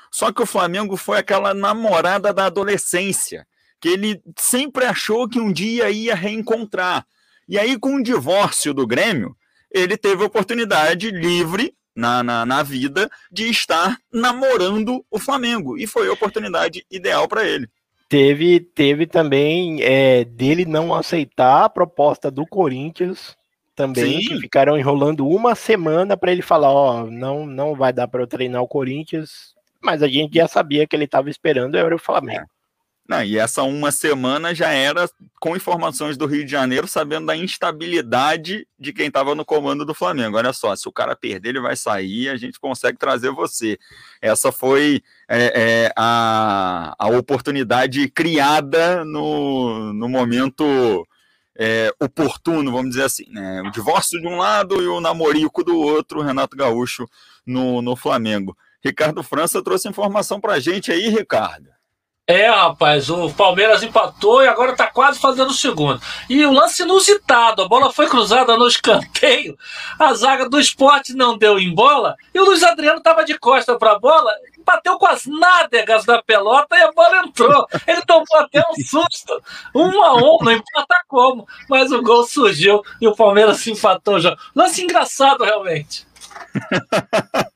Só 0.09 0.31
que 0.31 0.41
o 0.41 0.45
Flamengo 0.45 0.95
foi 0.95 1.19
aquela 1.19 1.53
namorada 1.53 2.33
da 2.33 2.45
adolescência, 2.45 3.45
que 3.81 3.89
ele 3.89 4.23
sempre 4.39 4.85
achou 4.85 5.27
que 5.27 5.39
um 5.39 5.51
dia 5.51 5.89
ia 5.89 6.15
reencontrar. 6.15 7.05
E 7.47 7.59
aí, 7.59 7.77
com 7.77 7.95
o 7.95 8.03
divórcio 8.03 8.73
do 8.73 8.87
Grêmio, 8.87 9.35
ele 9.75 9.97
teve 9.97 10.23
a 10.23 10.27
oportunidade 10.27 11.11
livre 11.11 11.73
na, 11.93 12.23
na, 12.23 12.45
na 12.45 12.63
vida 12.63 13.09
de 13.29 13.49
estar 13.49 13.97
namorando 14.11 15.05
o 15.11 15.19
Flamengo. 15.19 15.77
E 15.77 15.85
foi 15.85 16.07
a 16.07 16.13
oportunidade 16.13 16.85
ideal 16.89 17.27
para 17.27 17.45
ele. 17.45 17.67
Teve, 18.07 18.59
teve 18.59 19.05
também 19.05 19.81
é, 19.81 20.23
dele 20.23 20.65
não 20.65 20.93
aceitar 20.93 21.65
a 21.65 21.69
proposta 21.69 22.31
do 22.31 22.45
Corinthians 22.45 23.35
também, 23.75 24.21
Sim. 24.21 24.29
que 24.29 24.39
ficaram 24.39 24.77
enrolando 24.77 25.27
uma 25.27 25.53
semana 25.53 26.15
para 26.15 26.31
ele 26.31 26.41
falar, 26.41 26.71
ó, 26.71 27.05
não, 27.05 27.45
não 27.45 27.75
vai 27.75 27.91
dar 27.91 28.07
para 28.07 28.21
eu 28.21 28.27
treinar 28.27 28.61
o 28.61 28.67
Corinthians, 28.67 29.53
mas 29.81 30.01
a 30.01 30.07
gente 30.07 30.35
já 30.35 30.47
sabia 30.47 30.87
que 30.87 30.95
ele 30.95 31.03
estava 31.03 31.29
esperando 31.29 31.75
era 31.75 31.93
o 31.93 31.99
Flamengo. 31.99 32.45
Não, 33.07 33.23
e 33.23 33.37
essa 33.37 33.61
uma 33.61 33.91
semana 33.91 34.53
já 34.53 34.69
era 34.71 35.07
com 35.39 35.55
informações 35.55 36.17
do 36.17 36.25
Rio 36.25 36.43
de 36.43 36.49
Janeiro, 36.49 36.87
sabendo 36.87 37.27
da 37.27 37.37
instabilidade 37.37 38.67
de 38.79 38.91
quem 38.91 39.07
estava 39.07 39.35
no 39.35 39.45
comando 39.45 39.85
do 39.85 39.93
Flamengo. 39.93 40.37
Olha 40.37 40.51
só, 40.51 40.75
se 40.75 40.89
o 40.89 40.91
cara 40.91 41.15
perder, 41.15 41.49
ele 41.49 41.61
vai 41.61 41.75
sair, 41.75 42.29
a 42.29 42.35
gente 42.35 42.59
consegue 42.59 42.97
trazer 42.97 43.29
você. 43.29 43.77
Essa 44.19 44.51
foi 44.51 45.03
é, 45.29 45.53
é, 45.85 45.93
a, 45.95 46.95
a 46.97 47.07
oportunidade 47.09 48.09
criada 48.09 49.05
no, 49.05 49.93
no 49.93 50.09
momento 50.09 51.07
é, 51.55 51.93
oportuno, 51.99 52.71
vamos 52.71 52.89
dizer 52.89 53.03
assim. 53.03 53.25
Né? 53.29 53.61
O 53.61 53.69
divórcio 53.69 54.19
de 54.19 54.27
um 54.27 54.37
lado 54.37 54.81
e 54.81 54.87
o 54.87 54.99
namorico 54.99 55.63
do 55.63 55.77
outro, 55.77 56.23
Renato 56.23 56.57
Gaúcho 56.57 57.07
no, 57.45 57.83
no 57.83 57.95
Flamengo. 57.95 58.57
Ricardo 58.83 59.21
França 59.21 59.63
trouxe 59.63 59.87
informação 59.87 60.41
para 60.41 60.53
a 60.53 60.59
gente 60.59 60.91
aí, 60.91 61.07
Ricardo. 61.09 61.74
É, 62.27 62.47
rapaz, 62.49 63.07
o 63.11 63.31
Palmeiras 63.31 63.83
empatou 63.83 64.41
e 64.41 64.47
agora 64.47 64.75
tá 64.75 64.87
quase 64.87 65.19
fazendo 65.19 65.51
o 65.51 65.53
segundo. 65.53 66.01
E 66.27 66.43
o 66.43 66.51
lance 66.51 66.81
inusitado, 66.81 67.61
a 67.61 67.67
bola 67.67 67.93
foi 67.93 68.07
cruzada 68.07 68.57
no 68.57 68.67
escanteio, 68.67 69.55
a 69.99 70.11
zaga 70.15 70.49
do 70.49 70.59
esporte 70.59 71.13
não 71.13 71.37
deu 71.37 71.59
em 71.59 71.71
bola, 71.71 72.15
e 72.33 72.39
o 72.39 72.45
Luiz 72.45 72.63
Adriano 72.63 72.99
tava 72.99 73.23
de 73.23 73.37
costa 73.37 73.77
pra 73.77 73.99
bola, 73.99 74.33
bateu 74.65 74.97
com 74.97 75.05
as 75.05 75.27
nádegas 75.27 76.03
da 76.03 76.19
pelota 76.19 76.75
e 76.75 76.81
a 76.81 76.91
bola 76.91 77.17
entrou. 77.17 77.67
Ele 77.85 78.01
tomou 78.01 78.37
até 78.39 78.59
um 78.59 78.83
susto. 78.83 79.43
Um 79.75 80.01
a 80.01 80.15
um, 80.15 80.39
não 80.41 80.51
importa 80.51 80.95
como, 81.07 81.47
mas 81.69 81.91
o 81.91 82.01
gol 82.01 82.25
surgiu 82.25 82.81
e 82.99 83.07
o 83.07 83.15
Palmeiras 83.15 83.57
se 83.57 83.71
empatou 83.71 84.19
já. 84.19 84.35
Lance 84.55 84.81
engraçado, 84.81 85.43
realmente. 85.43 86.07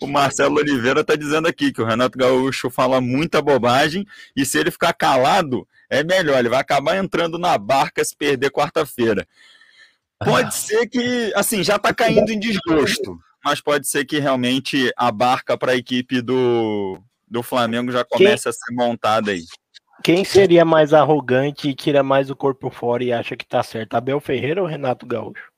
o 0.00 0.06
Marcelo 0.06 0.56
Oliveira 0.56 1.00
está 1.00 1.16
dizendo 1.16 1.48
aqui 1.48 1.72
que 1.72 1.82
o 1.82 1.84
Renato 1.84 2.18
Gaúcho 2.18 2.70
fala 2.70 3.00
muita 3.00 3.40
bobagem 3.40 4.06
e 4.34 4.44
se 4.44 4.58
ele 4.58 4.70
ficar 4.70 4.92
calado, 4.92 5.66
é 5.88 6.02
melhor. 6.02 6.38
Ele 6.38 6.48
vai 6.48 6.60
acabar 6.60 6.96
entrando 6.96 7.38
na 7.38 7.56
barca 7.58 8.04
se 8.04 8.16
perder 8.16 8.50
quarta-feira. 8.50 9.26
Pode 10.18 10.48
ah. 10.48 10.50
ser 10.50 10.86
que, 10.88 11.32
assim, 11.34 11.62
já 11.62 11.76
está 11.76 11.92
caindo 11.92 12.30
em 12.30 12.38
desgosto, 12.38 13.18
mas 13.44 13.60
pode 13.60 13.86
ser 13.86 14.04
que 14.04 14.18
realmente 14.18 14.90
a 14.96 15.10
barca 15.10 15.56
para 15.56 15.72
a 15.72 15.76
equipe 15.76 16.20
do, 16.20 16.98
do 17.28 17.42
Flamengo 17.42 17.92
já 17.92 18.04
comece 18.04 18.44
Quem... 18.44 18.50
a 18.50 18.52
ser 18.52 18.74
montada 18.74 19.30
aí. 19.30 19.44
Quem 20.02 20.24
seria 20.24 20.64
mais 20.64 20.92
arrogante 20.92 21.68
e 21.68 21.74
tira 21.74 22.02
mais 22.02 22.30
o 22.30 22.36
corpo 22.36 22.70
fora 22.70 23.02
e 23.02 23.12
acha 23.12 23.36
que 23.36 23.46
tá 23.46 23.62
certo? 23.62 23.94
Abel 23.94 24.20
Ferreira 24.20 24.60
ou 24.60 24.68
Renato 24.68 25.06
Gaúcho? 25.06 25.55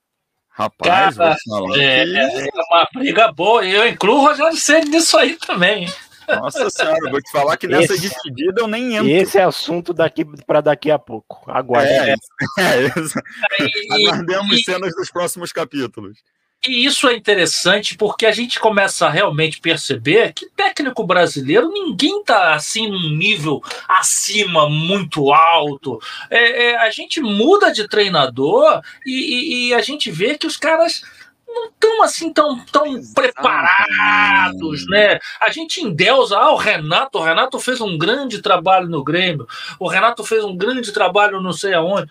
Rapaz, 0.59 1.16
Cara, 1.16 1.36
é, 1.76 2.02
é, 2.02 2.48
uma 2.68 2.88
briga 2.92 3.30
boa. 3.30 3.64
Eu 3.64 3.86
incluo 3.86 4.16
o 4.16 4.26
Rogério 4.26 4.56
Ceni 4.56 4.90
nisso 4.90 5.16
aí 5.16 5.36
também. 5.36 5.86
Nossa 6.28 6.68
senhora, 6.68 7.11
vou 7.12 7.22
te 7.22 7.30
falar 7.30 7.56
que 7.56 7.68
nessa 7.68 7.94
esse, 7.94 8.09
dividida 8.09 8.61
eu 8.61 8.66
nem 8.66 8.96
entro. 8.96 9.09
Esse 9.09 9.38
é 9.38 9.44
assunto 9.44 9.94
daqui 9.94 10.24
para 10.24 10.61
daqui 10.61 10.90
a 10.90 10.98
pouco. 10.98 11.48
Aguarde. 11.48 11.92
É, 11.92 12.14
é, 12.59 12.86
é 12.86 14.11
Aguardemos 14.11 14.64
cenas 14.64 14.92
dos 14.96 15.12
próximos 15.12 15.52
capítulos. 15.52 16.18
E 16.66 16.84
isso 16.84 17.09
é 17.09 17.14
interessante 17.14 17.96
porque 17.96 18.26
a 18.26 18.32
gente 18.32 18.59
começa 18.59 19.06
a 19.06 19.11
realmente 19.11 19.61
perceber 19.61 20.32
que 20.32 20.50
técnico 20.50 21.06
brasileiro 21.06 21.70
ninguém 21.70 22.20
está 22.20 22.54
assim 22.54 22.90
num 22.90 23.11
nível 23.11 23.62
acima 23.86 24.68
muito 24.68 25.32
alto. 25.32 26.00
É, 26.28 26.70
é, 26.70 26.78
a 26.78 26.90
gente 26.90 27.20
muda 27.20 27.72
de 27.72 27.86
treinador 27.86 28.82
e, 29.06 29.12
e, 29.12 29.68
e, 29.68 29.74
a 29.74 29.80
gente 29.80 30.11
vê 30.11 30.36
que 30.36 30.48
os 30.48 30.56
caras 30.56 31.02
não 31.46 31.66
estão 31.66 32.02
assim 32.02 32.32
tão, 32.32 32.59
tão 32.66 33.00
preparados, 33.14 34.86
né? 34.88 35.20
A 35.40 35.50
gente 35.50 35.80
endeusa, 35.80 36.36
ah, 36.36 36.52
o 36.52 36.56
Renato, 36.56 37.18
o 37.18 37.22
Renato 37.22 37.59
fez 37.61 37.80
um 37.80 37.96
grande 37.96 38.42
trabalho 38.42 38.88
no 38.88 39.02
Grêmio, 39.04 39.46
o 39.78 39.88
Renato 39.88 40.24
fez 40.24 40.44
um 40.44 40.56
grande 40.56 40.92
trabalho 40.92 41.40
não 41.40 41.52
sei 41.52 41.72
aonde. 41.72 42.11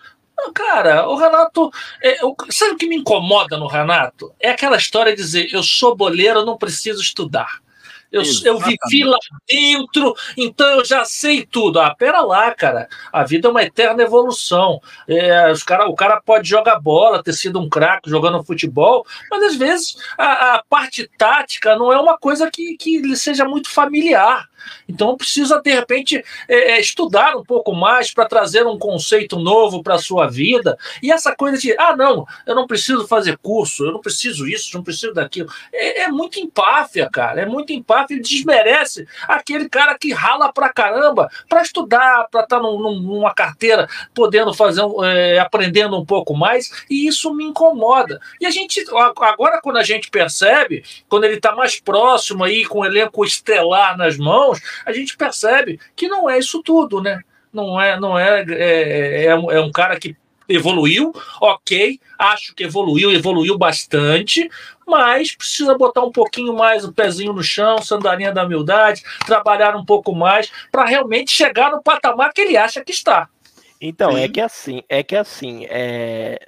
Cara, 0.54 1.08
o 1.08 1.16
Renato. 1.16 1.70
É, 2.02 2.24
o, 2.24 2.34
sabe 2.50 2.72
o 2.72 2.76
que 2.76 2.86
me 2.86 2.96
incomoda 2.96 3.56
no 3.56 3.66
Renato? 3.66 4.32
É 4.40 4.50
aquela 4.50 4.76
história 4.76 5.12
de 5.12 5.22
dizer: 5.22 5.48
eu 5.52 5.62
sou 5.62 5.96
boleiro, 5.96 6.44
não 6.44 6.56
preciso 6.56 7.00
estudar. 7.00 7.60
Eu, 8.10 8.22
eu 8.44 8.58
vivi 8.58 9.04
lá 9.04 9.18
dentro, 9.46 10.14
então 10.36 10.66
eu 10.78 10.84
já 10.84 11.04
sei 11.04 11.44
tudo. 11.44 11.78
Ah, 11.78 11.94
pera 11.94 12.22
lá, 12.22 12.54
cara. 12.54 12.88
A 13.12 13.22
vida 13.22 13.48
é 13.48 13.50
uma 13.50 13.62
eterna 13.62 14.02
evolução. 14.02 14.80
É, 15.06 15.50
os 15.52 15.62
cara, 15.62 15.86
o 15.86 15.94
cara 15.94 16.20
pode 16.20 16.48
jogar 16.48 16.80
bola, 16.80 17.22
ter 17.22 17.34
sido 17.34 17.60
um 17.60 17.68
craque 17.68 18.08
jogando 18.08 18.42
futebol, 18.42 19.06
mas 19.30 19.42
às 19.42 19.56
vezes 19.56 19.96
a, 20.16 20.54
a, 20.54 20.62
parte 20.68 21.08
tática 21.18 21.76
não 21.76 21.92
é 21.92 22.00
uma 22.00 22.16
coisa 22.16 22.50
que, 22.50 22.76
que 22.78 22.98
lhe 22.98 23.16
seja 23.16 23.44
muito 23.44 23.68
familiar. 23.68 24.48
Então 24.88 25.16
precisa, 25.16 25.60
de 25.60 25.70
repente, 25.70 26.22
é, 26.48 26.72
é 26.72 26.80
estudar 26.80 27.36
um 27.36 27.44
pouco 27.44 27.74
mais 27.74 28.12
para 28.12 28.26
trazer 28.26 28.66
um 28.66 28.78
conceito 28.78 29.38
novo 29.38 29.82
para 29.82 29.94
a 29.94 29.98
sua 29.98 30.26
vida. 30.26 30.76
E 31.02 31.12
essa 31.12 31.34
coisa 31.34 31.58
de, 31.58 31.74
ah, 31.78 31.94
não, 31.96 32.26
eu 32.46 32.54
não 32.54 32.66
preciso 32.66 33.06
fazer 33.06 33.36
curso, 33.38 33.84
eu 33.84 33.92
não 33.92 34.00
preciso 34.00 34.46
isso, 34.48 34.74
não 34.74 34.82
preciso 34.82 35.12
daquilo. 35.12 35.48
É, 35.72 36.02
é 36.02 36.08
muito 36.08 36.40
empáfia, 36.40 37.08
cara. 37.10 37.42
É 37.42 37.46
muito 37.46 37.72
empáfia 37.72 37.97
e 38.10 38.20
desmerece 38.20 39.06
aquele 39.26 39.68
cara 39.68 39.96
que 39.98 40.12
rala 40.12 40.52
pra 40.52 40.72
caramba 40.72 41.30
para 41.48 41.62
estudar, 41.62 42.28
para 42.30 42.42
estar 42.42 42.56
tá 42.56 42.62
num, 42.62 43.00
numa 43.00 43.34
carteira, 43.34 43.88
podendo 44.14 44.52
fazer, 44.54 44.82
é, 45.04 45.38
aprendendo 45.38 45.98
um 45.98 46.04
pouco 46.04 46.36
mais. 46.36 46.84
E 46.90 47.06
isso 47.06 47.32
me 47.34 47.44
incomoda. 47.44 48.20
E 48.40 48.46
a 48.46 48.50
gente, 48.50 48.84
agora, 49.20 49.60
quando 49.60 49.76
a 49.76 49.84
gente 49.84 50.10
percebe, 50.10 50.84
quando 51.08 51.24
ele 51.24 51.36
está 51.36 51.54
mais 51.54 51.80
próximo 51.80 52.44
aí, 52.44 52.64
com 52.64 52.80
o 52.80 52.86
elenco 52.86 53.24
estelar 53.24 53.96
nas 53.96 54.16
mãos, 54.16 54.60
a 54.84 54.92
gente 54.92 55.16
percebe 55.16 55.80
que 55.96 56.08
não 56.08 56.28
é 56.28 56.38
isso 56.38 56.62
tudo, 56.62 57.00
né? 57.02 57.20
Não 57.52 57.80
é, 57.80 57.98
não 57.98 58.18
é, 58.18 58.44
é, 58.48 59.24
é, 59.24 59.30
é 59.30 59.60
um 59.60 59.72
cara 59.72 59.98
que 59.98 60.16
evoluiu, 60.48 61.12
ok, 61.40 62.00
acho 62.18 62.54
que 62.54 62.64
evoluiu, 62.64 63.12
evoluiu 63.12 63.58
bastante, 63.58 64.48
mas 64.88 65.36
precisa 65.36 65.76
botar 65.76 66.02
um 66.02 66.10
pouquinho 66.10 66.54
mais 66.54 66.84
o 66.84 66.92
pezinho 66.92 67.32
no 67.32 67.42
chão, 67.42 67.78
sandalinha 67.78 68.32
da 68.32 68.44
humildade, 68.44 69.02
trabalhar 69.26 69.76
um 69.76 69.84
pouco 69.84 70.14
mais 70.14 70.50
para 70.72 70.84
realmente 70.84 71.30
chegar 71.30 71.70
no 71.70 71.82
patamar 71.82 72.32
que 72.32 72.40
ele 72.40 72.56
acha 72.56 72.84
que 72.84 72.92
está. 72.92 73.28
Então, 73.80 74.10
é 74.10 74.14
Sim. 74.14 74.22
é 74.22 74.28
que 74.28 74.40
assim, 74.40 74.82
é 74.88 75.02
que 75.02 75.16
assim, 75.16 75.66
é... 75.68 76.38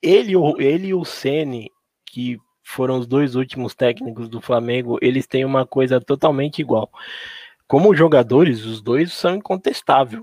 ele, 0.00 0.32
ele 0.58 0.88
e 0.88 0.94
o 0.94 1.04
Ceni 1.04 1.70
que 2.10 2.38
foram 2.64 2.98
os 2.98 3.06
dois 3.06 3.34
últimos 3.34 3.74
técnicos 3.74 4.28
do 4.28 4.40
Flamengo, 4.40 4.98
eles 5.00 5.26
têm 5.26 5.44
uma 5.44 5.66
coisa 5.66 6.00
totalmente 6.00 6.60
igual. 6.60 6.90
Como 7.66 7.94
jogadores, 7.94 8.64
os 8.64 8.80
dois 8.80 9.12
são 9.12 9.36
incontestáveis. 9.36 10.22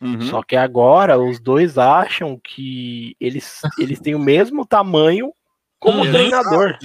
Uhum. 0.00 0.22
Só 0.22 0.42
que 0.42 0.56
agora 0.56 1.18
os 1.18 1.38
dois 1.38 1.76
acham 1.76 2.40
que 2.42 3.14
eles, 3.20 3.60
eles 3.78 4.00
têm 4.00 4.14
o 4.14 4.18
mesmo 4.18 4.64
tamanho 4.64 5.32
como 5.80 6.04
uhum. 6.04 6.12
treinador. 6.12 6.78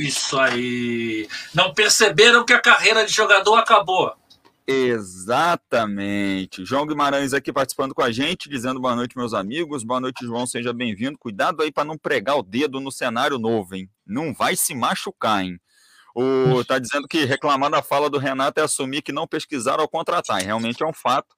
Isso 0.00 0.38
aí. 0.38 1.28
Não 1.54 1.72
perceberam 1.72 2.44
que 2.44 2.52
a 2.52 2.60
carreira 2.60 3.06
de 3.06 3.12
jogador 3.12 3.54
acabou. 3.54 4.12
Exatamente. 4.66 6.64
João 6.64 6.84
Guimarães 6.84 7.32
aqui 7.32 7.52
participando 7.52 7.94
com 7.94 8.02
a 8.02 8.10
gente, 8.10 8.48
dizendo 8.48 8.80
boa 8.80 8.96
noite, 8.96 9.16
meus 9.16 9.32
amigos. 9.32 9.84
Boa 9.84 10.00
noite, 10.00 10.26
João. 10.26 10.44
Seja 10.44 10.72
bem-vindo. 10.72 11.16
Cuidado 11.16 11.62
aí 11.62 11.70
para 11.70 11.84
não 11.84 11.96
pregar 11.96 12.36
o 12.36 12.42
dedo 12.42 12.80
no 12.80 12.90
cenário 12.90 13.38
novo, 13.38 13.76
hein? 13.76 13.88
Não 14.04 14.34
vai 14.34 14.56
se 14.56 14.74
machucar, 14.74 15.44
hein? 15.44 15.60
O, 16.12 16.64
tá 16.64 16.80
dizendo 16.80 17.06
que 17.06 17.24
reclamar 17.24 17.70
da 17.70 17.82
fala 17.82 18.10
do 18.10 18.18
Renato 18.18 18.58
é 18.58 18.64
assumir 18.64 19.02
que 19.02 19.12
não 19.12 19.28
pesquisaram 19.28 19.82
ao 19.82 19.88
contratar. 19.88 20.42
E 20.42 20.46
realmente 20.46 20.82
é 20.82 20.86
um 20.86 20.92
fato, 20.92 21.36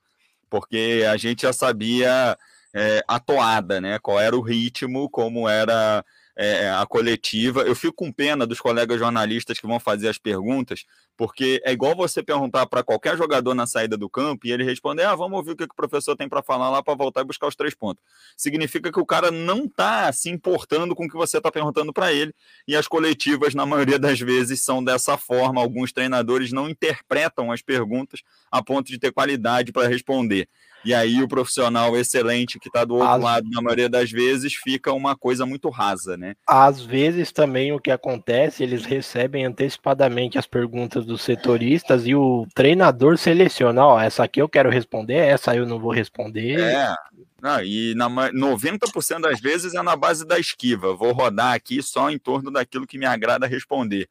porque 0.49 1.05
a 1.11 1.17
gente 1.19 1.43
já 1.43 1.53
sabia 1.53 2.39
é, 2.75 3.05
a 3.07 3.21
toada, 3.21 3.79
né? 3.79 3.99
Qual 3.99 4.19
era 4.19 4.35
o 4.35 4.41
ritmo, 4.41 5.11
como 5.11 5.47
era 5.47 6.03
é, 6.39 6.71
a 6.71 6.87
coletiva. 6.87 7.63
Eu 7.63 7.75
fico 7.75 7.95
com 7.95 8.13
pena 8.13 8.47
dos 8.47 8.61
colegas 8.61 8.97
jornalistas 9.01 9.59
que 9.59 9.67
vão 9.67 9.81
fazer 9.81 10.09
as 10.09 10.19
perguntas, 10.19 10.85
Porque 11.17 11.61
é 11.65 11.73
igual 11.73 11.97
você 11.97 12.23
perguntar 12.23 12.65
para 12.67 12.85
qualquer 12.85 13.17
jogador 13.17 13.53
na 13.53 13.67
saída 13.67 13.97
do 13.97 14.09
campo 14.09 14.47
e 14.47 14.53
ele 14.53 14.63
responder: 14.63 15.03
ah, 15.03 15.17
vamos 15.17 15.37
ouvir 15.37 15.51
o 15.51 15.57
que, 15.57 15.67
que 15.67 15.73
o 15.73 15.77
professor 15.77 16.15
tem 16.15 16.29
para 16.29 16.41
falar 16.41 16.71
lá 16.71 16.81
para 16.81 16.95
voltar 16.95 17.23
e 17.23 17.25
buscar 17.25 17.49
os 17.49 17.57
três 17.57 17.75
pontos. 17.75 18.05
Significa 18.37 18.93
que 18.93 19.01
o 19.01 19.05
cara 19.05 19.33
não 19.33 19.65
está 19.65 20.13
se 20.13 20.31
importando 20.31 20.95
com 20.95 21.07
o 21.07 21.09
que 21.09 21.17
você 21.17 21.39
está 21.39 21.51
perguntando 21.51 21.93
para 21.93 22.13
ele. 22.13 22.33
E 22.69 22.77
as 22.77 22.87
coletivas, 22.87 23.53
na 23.53 23.67
maioria 23.67 23.99
das 23.99 24.21
vezes, 24.21 24.63
são 24.63 24.83
dessa 24.83 25.19
forma. 25.19 25.61
Alguns 25.61 25.93
treinadores 25.93 26.53
não 26.53 26.71
interpretam 26.71 27.51
as 27.51 27.63
perguntas 27.63 28.23
a 28.49 28.63
ponto 28.63 28.87
de 28.87 28.99
ter 28.99 29.11
qualidade 29.11 29.73
para 29.73 29.89
responder. 29.89 30.49
E 30.85 30.95
aí 30.95 31.23
o 31.23 31.29
profissional 31.29 31.97
excelente 31.97 32.59
que 32.59 32.69
está 32.69 32.85
do 32.85 32.95
outro 32.95 33.15
As... 33.15 33.23
lado, 33.23 33.49
na 33.51 33.61
maioria 33.61 33.89
das 33.89 34.11
vezes, 34.11 34.55
fica 34.55 34.93
uma 34.93 35.17
coisa 35.17 35.45
muito 35.45 35.69
rasa, 35.69 36.17
né? 36.17 36.35
Às 36.47 36.81
vezes 36.81 37.33
também 37.33 37.73
o 37.73 37.81
que 37.81 37.91
acontece, 37.91 38.63
eles 38.63 38.85
recebem 38.85 39.45
antecipadamente 39.45 40.39
as 40.39 40.47
perguntas 40.47 41.05
dos 41.05 41.23
setoristas 41.23 42.07
e 42.07 42.15
o 42.15 42.47
treinador 42.55 43.19
seleciona, 43.19 43.85
ó, 43.85 44.01
essa 44.01 44.25
aqui 44.25 44.41
eu 44.41 44.49
quero 44.49 44.71
responder, 44.71 45.17
essa 45.17 45.55
eu 45.55 45.67
não 45.67 45.79
vou 45.79 45.93
responder. 45.93 46.59
É. 46.59 46.95
Ah, 47.41 47.63
e 47.63 47.95
na 47.95 48.09
90% 48.09 49.21
das 49.21 49.41
vezes 49.41 49.73
é 49.73 49.83
na 49.83 49.95
base 49.95 50.27
da 50.27 50.41
esquiva. 50.41 50.97
Vou 50.97 51.13
rodar 51.13 51.55
aqui 51.55 51.81
só 51.81 52.11
em 52.11 52.19
torno 52.19 52.51
daquilo 52.51 52.87
que 52.87 52.99
me 52.99 53.07
agrada 53.07 53.47
responder 53.47 54.09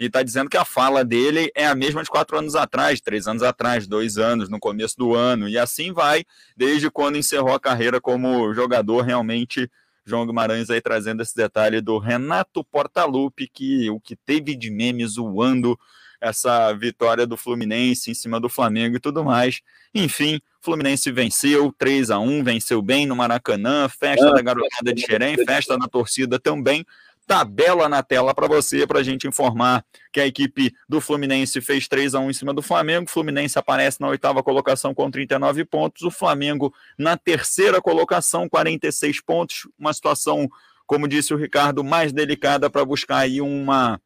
e 0.00 0.06
está 0.06 0.22
dizendo 0.22 0.48
que 0.48 0.56
a 0.56 0.64
fala 0.64 1.04
dele 1.04 1.52
é 1.54 1.66
a 1.66 1.74
mesma 1.74 2.02
de 2.02 2.08
quatro 2.08 2.38
anos 2.38 2.56
atrás, 2.56 3.02
três 3.02 3.28
anos 3.28 3.42
atrás, 3.42 3.86
dois 3.86 4.16
anos, 4.16 4.48
no 4.48 4.58
começo 4.58 4.96
do 4.96 5.14
ano, 5.14 5.46
e 5.46 5.58
assim 5.58 5.92
vai, 5.92 6.24
desde 6.56 6.90
quando 6.90 7.18
encerrou 7.18 7.54
a 7.54 7.60
carreira 7.60 8.00
como 8.00 8.52
jogador, 8.54 9.02
realmente. 9.02 9.70
João 10.02 10.26
Guimarães 10.26 10.70
aí 10.70 10.80
trazendo 10.80 11.22
esse 11.22 11.36
detalhe 11.36 11.82
do 11.82 11.98
Renato 11.98 12.64
Portaluppi, 12.64 13.46
que 13.46 13.90
o 13.90 14.00
que 14.00 14.16
teve 14.16 14.56
de 14.56 14.70
meme 14.70 15.06
zoando 15.06 15.78
essa 16.18 16.72
vitória 16.72 17.26
do 17.26 17.36
Fluminense 17.36 18.10
em 18.10 18.14
cima 18.14 18.40
do 18.40 18.48
Flamengo 18.48 18.96
e 18.96 19.00
tudo 19.00 19.22
mais. 19.22 19.60
Enfim, 19.94 20.40
Fluminense 20.62 21.12
venceu 21.12 21.72
3 21.78 22.10
a 22.10 22.18
1 22.18 22.42
venceu 22.42 22.82
bem 22.82 23.06
no 23.06 23.14
Maracanã, 23.14 23.88
festa 23.88 24.28
ah, 24.28 24.32
da 24.32 24.42
garotada 24.42 24.92
de 24.92 25.02
Xerém, 25.02 25.36
festa 25.44 25.78
da 25.78 25.86
torcida 25.86 26.38
também 26.38 26.84
tabela 27.30 27.88
na 27.88 28.02
tela 28.02 28.34
para 28.34 28.48
você, 28.48 28.84
para 28.84 28.98
a 28.98 29.02
gente 29.04 29.28
informar 29.28 29.84
que 30.12 30.20
a 30.20 30.26
equipe 30.26 30.74
do 30.88 31.00
Fluminense 31.00 31.60
fez 31.60 31.86
3 31.86 32.16
a 32.16 32.18
1 32.18 32.30
em 32.30 32.32
cima 32.32 32.52
do 32.52 32.60
Flamengo. 32.60 33.04
O 33.04 33.08
Fluminense 33.08 33.56
aparece 33.56 34.00
na 34.00 34.08
oitava 34.08 34.42
colocação 34.42 34.92
com 34.92 35.08
39 35.08 35.64
pontos. 35.64 36.02
O 36.02 36.10
Flamengo 36.10 36.74
na 36.98 37.16
terceira 37.16 37.80
colocação, 37.80 38.48
46 38.48 39.20
pontos. 39.20 39.68
Uma 39.78 39.92
situação, 39.92 40.48
como 40.88 41.06
disse 41.06 41.32
o 41.32 41.36
Ricardo, 41.36 41.84
mais 41.84 42.12
delicada 42.12 42.68
para 42.68 42.84
buscar 42.84 43.18
aí 43.18 43.40
uma 43.40 44.00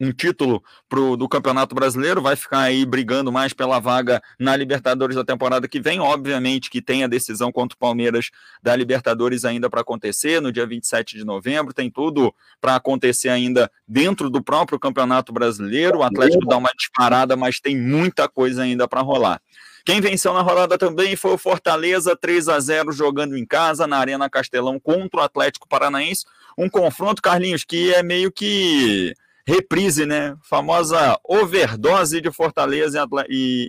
um 0.00 0.12
título 0.12 0.62
pro, 0.88 1.16
do 1.16 1.28
Campeonato 1.28 1.74
Brasileiro, 1.74 2.22
vai 2.22 2.36
ficar 2.36 2.60
aí 2.60 2.86
brigando 2.86 3.32
mais 3.32 3.52
pela 3.52 3.78
vaga 3.80 4.22
na 4.38 4.56
Libertadores 4.56 5.16
da 5.16 5.24
temporada 5.24 5.66
que 5.66 5.80
vem. 5.80 6.00
Obviamente 6.00 6.70
que 6.70 6.80
tem 6.80 7.02
a 7.02 7.08
decisão 7.08 7.50
contra 7.50 7.74
o 7.74 7.78
Palmeiras 7.78 8.30
da 8.62 8.76
Libertadores 8.76 9.44
ainda 9.44 9.68
para 9.68 9.80
acontecer 9.80 10.40
no 10.40 10.52
dia 10.52 10.66
27 10.66 11.16
de 11.16 11.24
novembro, 11.24 11.74
tem 11.74 11.90
tudo 11.90 12.34
para 12.60 12.76
acontecer 12.76 13.28
ainda 13.28 13.70
dentro 13.86 14.30
do 14.30 14.42
próprio 14.42 14.78
Campeonato 14.78 15.32
Brasileiro. 15.32 15.98
O 15.98 16.02
Atlético 16.02 16.46
dá 16.46 16.56
uma 16.56 16.70
disparada, 16.76 17.36
mas 17.36 17.58
tem 17.60 17.76
muita 17.76 18.28
coisa 18.28 18.62
ainda 18.62 18.86
para 18.86 19.00
rolar. 19.00 19.40
Quem 19.84 20.00
venceu 20.02 20.34
na 20.34 20.42
rodada 20.42 20.76
também 20.76 21.16
foi 21.16 21.32
o 21.32 21.38
Fortaleza, 21.38 22.14
3 22.14 22.48
a 22.48 22.60
0 22.60 22.92
jogando 22.92 23.36
em 23.36 23.46
casa 23.46 23.86
na 23.86 23.96
Arena 23.96 24.28
Castelão 24.28 24.78
contra 24.78 25.20
o 25.20 25.22
Atlético 25.22 25.66
Paranaense. 25.66 26.26
Um 26.58 26.68
confronto, 26.68 27.22
Carlinhos, 27.22 27.64
que 27.64 27.94
é 27.94 28.02
meio 28.02 28.30
que 28.30 29.14
reprise, 29.48 30.04
né? 30.04 30.36
Famosa 30.42 31.18
overdose 31.24 32.20
de 32.20 32.30
Fortaleza 32.30 33.02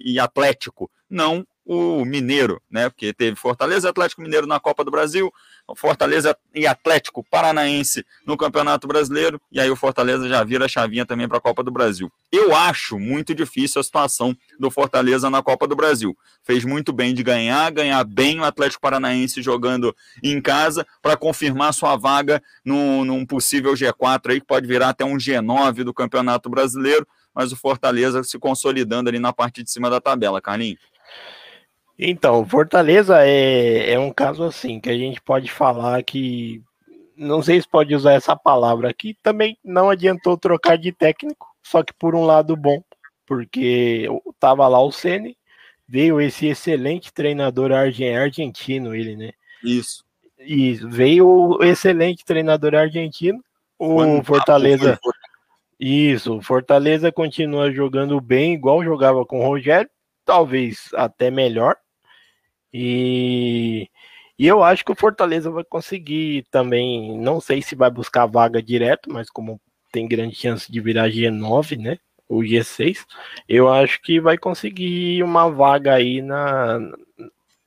e 0.04 0.20
Atlético. 0.20 0.92
Não 1.10 1.48
o 1.72 2.04
Mineiro, 2.04 2.60
né? 2.68 2.90
Porque 2.90 3.14
teve 3.14 3.36
Fortaleza 3.36 3.88
e 3.88 3.92
Atlético 3.92 4.24
Mineiro 4.24 4.48
na 4.48 4.60
Copa 4.60 4.84
do 4.84 4.90
Brasil, 4.90 5.32
Fortaleza 5.76 6.36
e 6.56 6.66
Atlético 6.66 7.24
Paranaense 7.24 8.04
no 8.26 8.36
Campeonato 8.36 8.88
Brasileiro, 8.88 9.40
e 9.52 9.60
aí 9.60 9.70
o 9.70 9.76
Fortaleza 9.76 10.28
já 10.28 10.44
vira 10.44 10.66
a 10.66 10.68
chavinha 10.68 11.06
também 11.06 11.28
para 11.28 11.38
a 11.38 11.42
Copa 11.42 11.62
do 11.62 11.70
Brasil. 11.70 12.12
Eu 12.32 12.56
acho 12.56 12.98
muito 12.98 13.36
difícil 13.36 13.80
a 13.80 13.84
situação 13.84 14.36
do 14.60 14.72
Fortaleza 14.72 15.30
na 15.30 15.44
Copa 15.44 15.68
do 15.68 15.76
Brasil. 15.76 16.18
Fez 16.44 16.66
muito 16.66 16.92
bem 16.92 17.14
de 17.14 17.22
ganhar, 17.22 17.72
ganhar 17.72 18.04
bem 18.04 18.40
o 18.40 18.44
Atlético 18.44 18.82
Paranaense 18.82 19.40
jogando 19.40 19.96
em 20.24 20.42
casa 20.42 20.88
para 21.04 21.16
confirmar 21.16 21.72
sua 21.72 21.96
vaga 21.96 22.42
num, 22.66 23.06
num 23.06 23.24
possível 23.28 23.74
G4 23.76 24.32
aí, 24.32 24.40
que 24.42 24.48
pode 24.48 24.66
virar 24.66 24.90
até 24.90 25.06
um 25.06 25.18
G9 25.18 25.84
do 25.84 25.94
Campeonato 25.94 26.50
Brasileiro, 26.50 27.08
mas 27.32 27.52
o 27.52 27.56
Fortaleza 27.56 28.24
se 28.24 28.40
consolidando 28.40 29.08
ali 29.08 29.20
na 29.20 29.32
parte 29.32 29.62
de 29.62 29.70
cima 29.70 29.88
da 29.88 30.02
tabela, 30.02 30.42
Carlinhos. 30.42 30.80
Então, 32.02 32.46
Fortaleza 32.46 33.26
é, 33.26 33.92
é 33.92 34.00
um 34.00 34.10
caso 34.10 34.46
assim 34.46 34.80
que 34.80 34.90
a 34.90 34.98
gente 34.98 35.20
pode 35.20 35.52
falar 35.52 36.02
que 36.02 36.64
não 37.18 37.42
sei 37.44 37.60
se 37.62 37.68
pode 37.68 37.94
usar 37.94 38.14
essa 38.14 38.38
palavra 38.38 38.90
aqui, 38.90 39.18
também 39.22 39.58
não 39.62 39.90
adiantou 39.90 40.38
trocar 40.38 40.78
de 40.78 40.94
técnico, 40.94 41.46
só 41.62 41.84
que 41.84 41.94
por 41.94 42.16
um 42.16 42.26
lado 42.26 42.56
bom, 42.56 42.82
porque 43.26 44.08
tava 44.40 44.66
lá 44.70 44.82
o 44.82 44.94
Ceni, 44.94 45.38
veio 45.86 46.22
esse 46.22 46.48
excelente 46.48 47.12
treinador 47.12 47.74
argentino, 47.74 48.96
ele, 48.96 49.18
né? 49.18 49.32
Isso. 49.62 50.06
E 50.40 50.76
veio 50.76 51.28
o 51.28 51.64
excelente 51.66 52.24
treinador 52.24 52.76
argentino, 52.76 53.44
o 53.78 53.96
Quando 53.96 54.24
Fortaleza. 54.24 54.98
Isso, 55.78 56.38
o 56.38 56.42
Fortaleza 56.42 57.12
continua 57.12 57.74
jogando 57.74 58.22
bem, 58.22 58.54
igual 58.54 58.82
jogava 58.86 59.26
com 59.26 59.42
o 59.42 59.48
Rogério, 59.48 59.90
talvez 60.24 60.90
até 60.94 61.30
melhor, 61.30 61.76
e, 62.74 63.90
e 64.38 64.48
eu 64.48 64.64
acho 64.64 64.86
que 64.86 64.92
o 64.92 64.96
Fortaleza 64.96 65.52
vai 65.52 65.64
conseguir 65.64 66.46
também. 66.52 67.18
Não 67.18 67.42
sei 67.42 67.62
se 67.62 67.76
vai 67.76 67.90
buscar 67.90 68.26
vaga 68.26 68.62
direto, 68.62 69.12
mas 69.12 69.30
como 69.30 69.60
tem 69.92 70.08
grande 70.08 70.36
chance 70.36 70.72
de 70.72 70.80
virar 70.80 71.10
G9, 71.10 71.78
né? 71.78 71.98
O 72.28 72.42
G6, 72.42 73.06
eu 73.48 73.68
acho 73.68 74.00
que 74.04 74.22
vai 74.22 74.38
conseguir 74.38 75.24
uma 75.24 75.50
vaga 75.50 75.96
aí 75.96 76.22
na 76.22 76.80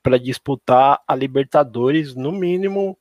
para 0.01 0.17
disputar 0.17 1.01
a 1.07 1.15
Libertadores, 1.15 2.13
no 2.13 2.31
mínimo, 2.31 2.97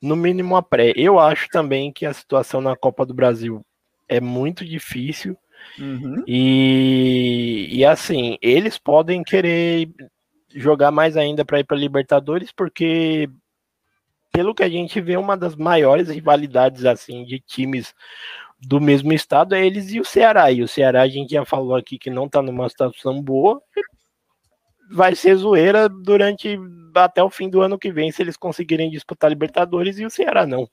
no 0.00 0.16
mínimo 0.16 0.56
a 0.56 0.62
pré. 0.62 0.92
Eu 0.96 1.18
acho 1.18 1.48
também 1.50 1.92
que 1.92 2.06
a 2.06 2.14
situação 2.14 2.62
na 2.62 2.74
Copa 2.74 3.04
do 3.04 3.12
Brasil 3.12 3.64
é 4.08 4.20
muito 4.20 4.64
difícil. 4.64 5.36
Uhum. 5.78 6.24
E, 6.26 7.68
e 7.70 7.84
assim, 7.84 8.38
eles 8.40 8.78
podem 8.78 9.22
querer 9.22 9.90
jogar 10.54 10.90
mais 10.90 11.16
ainda 11.16 11.44
para 11.44 11.60
ir 11.60 11.64
para 11.64 11.76
Libertadores, 11.76 12.52
porque 12.52 13.28
pelo 14.32 14.54
que 14.54 14.62
a 14.62 14.68
gente 14.68 15.00
vê, 15.00 15.16
uma 15.16 15.36
das 15.36 15.56
maiores 15.56 16.08
rivalidades 16.08 16.84
assim 16.84 17.24
de 17.24 17.40
times 17.40 17.94
do 18.60 18.80
mesmo 18.80 19.12
estado 19.12 19.54
é 19.54 19.66
eles 19.66 19.90
e 19.90 20.00
o 20.00 20.04
Ceará. 20.04 20.52
E 20.52 20.62
o 20.62 20.68
Ceará 20.68 21.02
a 21.02 21.08
gente 21.08 21.32
já 21.32 21.44
falou 21.44 21.74
aqui 21.74 21.98
que 21.98 22.10
não 22.10 22.26
está 22.26 22.42
numa 22.42 22.68
situação 22.68 23.22
boa. 23.22 23.60
Vai 24.92 25.14
ser 25.14 25.36
zoeira 25.36 25.88
durante 25.88 26.58
até 26.94 27.22
o 27.22 27.30
fim 27.30 27.48
do 27.48 27.60
ano 27.60 27.78
que 27.78 27.92
vem 27.92 28.10
se 28.10 28.22
eles 28.22 28.36
conseguirem 28.36 28.90
disputar 28.90 29.30
Libertadores 29.30 29.98
e 29.98 30.04
o 30.04 30.10
Ceará 30.10 30.46
não. 30.46 30.68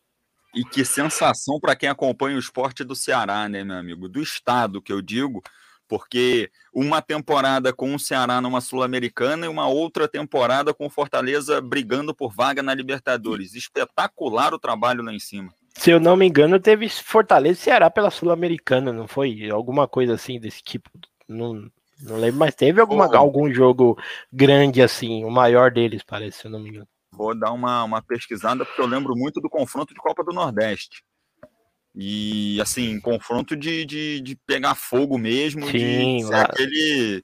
E 0.55 0.63
que 0.63 0.83
sensação 0.83 1.59
para 1.59 1.75
quem 1.75 1.87
acompanha 1.87 2.35
o 2.35 2.39
esporte 2.39 2.83
do 2.83 2.95
Ceará, 2.95 3.47
né, 3.47 3.63
meu 3.63 3.77
amigo? 3.77 4.09
Do 4.09 4.21
estado 4.21 4.81
que 4.81 4.91
eu 4.91 5.01
digo, 5.01 5.41
porque 5.87 6.49
uma 6.73 7.01
temporada 7.01 7.73
com 7.73 7.95
o 7.95 7.99
Ceará 7.99 8.41
numa 8.41 8.61
Sul-Americana 8.61 9.45
e 9.45 9.49
uma 9.49 9.67
outra 9.67 10.07
temporada 10.07 10.73
com 10.73 10.87
o 10.87 10.89
Fortaleza 10.89 11.61
brigando 11.61 12.13
por 12.13 12.33
vaga 12.33 12.61
na 12.61 12.73
Libertadores. 12.73 13.55
Espetacular 13.55 14.53
o 14.53 14.59
trabalho 14.59 15.03
lá 15.03 15.13
em 15.13 15.19
cima. 15.19 15.53
Se 15.75 15.91
eu 15.91 15.99
não 15.99 16.17
me 16.17 16.27
engano, 16.27 16.59
teve 16.59 16.89
Fortaleza 16.89 17.59
e 17.59 17.63
Ceará 17.63 17.89
pela 17.89 18.09
Sul-Americana, 18.09 18.91
não 18.91 19.07
foi? 19.07 19.49
Alguma 19.49 19.87
coisa 19.87 20.15
assim 20.15 20.39
desse 20.39 20.61
tipo. 20.63 20.89
Não, 21.27 21.69
não 22.01 22.17
lembro, 22.17 22.39
mas 22.39 22.55
teve 22.55 22.81
alguma, 22.81 23.07
oh. 23.07 23.15
algum 23.15 23.51
jogo 23.53 23.97
grande 24.31 24.81
assim, 24.81 25.23
o 25.23 25.29
maior 25.29 25.71
deles, 25.71 26.03
parece, 26.03 26.39
se 26.39 26.45
eu 26.45 26.51
não 26.51 26.59
me 26.59 26.69
engano. 26.69 26.87
Vou 27.11 27.37
dar 27.37 27.51
uma, 27.51 27.83
uma 27.83 28.01
pesquisada, 28.01 28.65
porque 28.65 28.81
eu 28.81 28.85
lembro 28.85 29.15
muito 29.15 29.41
do 29.41 29.49
confronto 29.49 29.93
de 29.93 29.99
Copa 29.99 30.23
do 30.23 30.33
Nordeste. 30.33 31.03
E, 31.99 32.61
assim, 32.61 32.99
confronto 32.99 33.55
de, 33.55 33.83
de, 33.83 34.21
de 34.21 34.35
pegar 34.45 34.75
fogo 34.75 35.17
mesmo, 35.17 35.65
Sim, 35.65 36.17
de 36.17 36.27
ser 36.27 36.35
aquele 36.35 37.23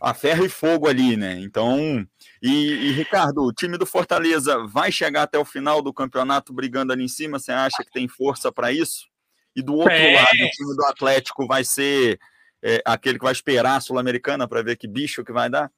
a 0.00 0.12
ferro 0.12 0.44
e 0.44 0.48
fogo 0.48 0.86
ali, 0.86 1.16
né? 1.16 1.40
Então, 1.40 2.06
e, 2.42 2.50
e, 2.50 2.92
Ricardo, 2.92 3.42
o 3.42 3.52
time 3.52 3.78
do 3.78 3.86
Fortaleza 3.86 4.64
vai 4.66 4.92
chegar 4.92 5.22
até 5.22 5.38
o 5.38 5.44
final 5.44 5.80
do 5.80 5.92
campeonato 5.92 6.52
brigando 6.52 6.92
ali 6.92 7.02
em 7.02 7.08
cima? 7.08 7.38
Você 7.38 7.50
acha 7.50 7.82
que 7.82 7.90
tem 7.90 8.06
força 8.06 8.52
para 8.52 8.70
isso? 8.70 9.06
E 9.56 9.62
do 9.62 9.74
outro 9.74 9.92
é. 9.92 10.14
lado, 10.14 10.28
o 10.28 10.50
time 10.50 10.76
do 10.76 10.84
Atlético 10.84 11.46
vai 11.46 11.64
ser 11.64 12.20
é, 12.62 12.82
aquele 12.84 13.18
que 13.18 13.24
vai 13.24 13.32
esperar 13.32 13.76
a 13.76 13.80
Sul-Americana 13.80 14.46
para 14.46 14.62
ver 14.62 14.76
que 14.76 14.86
bicho 14.86 15.24
que 15.24 15.32
vai 15.32 15.48
dar? 15.48 15.70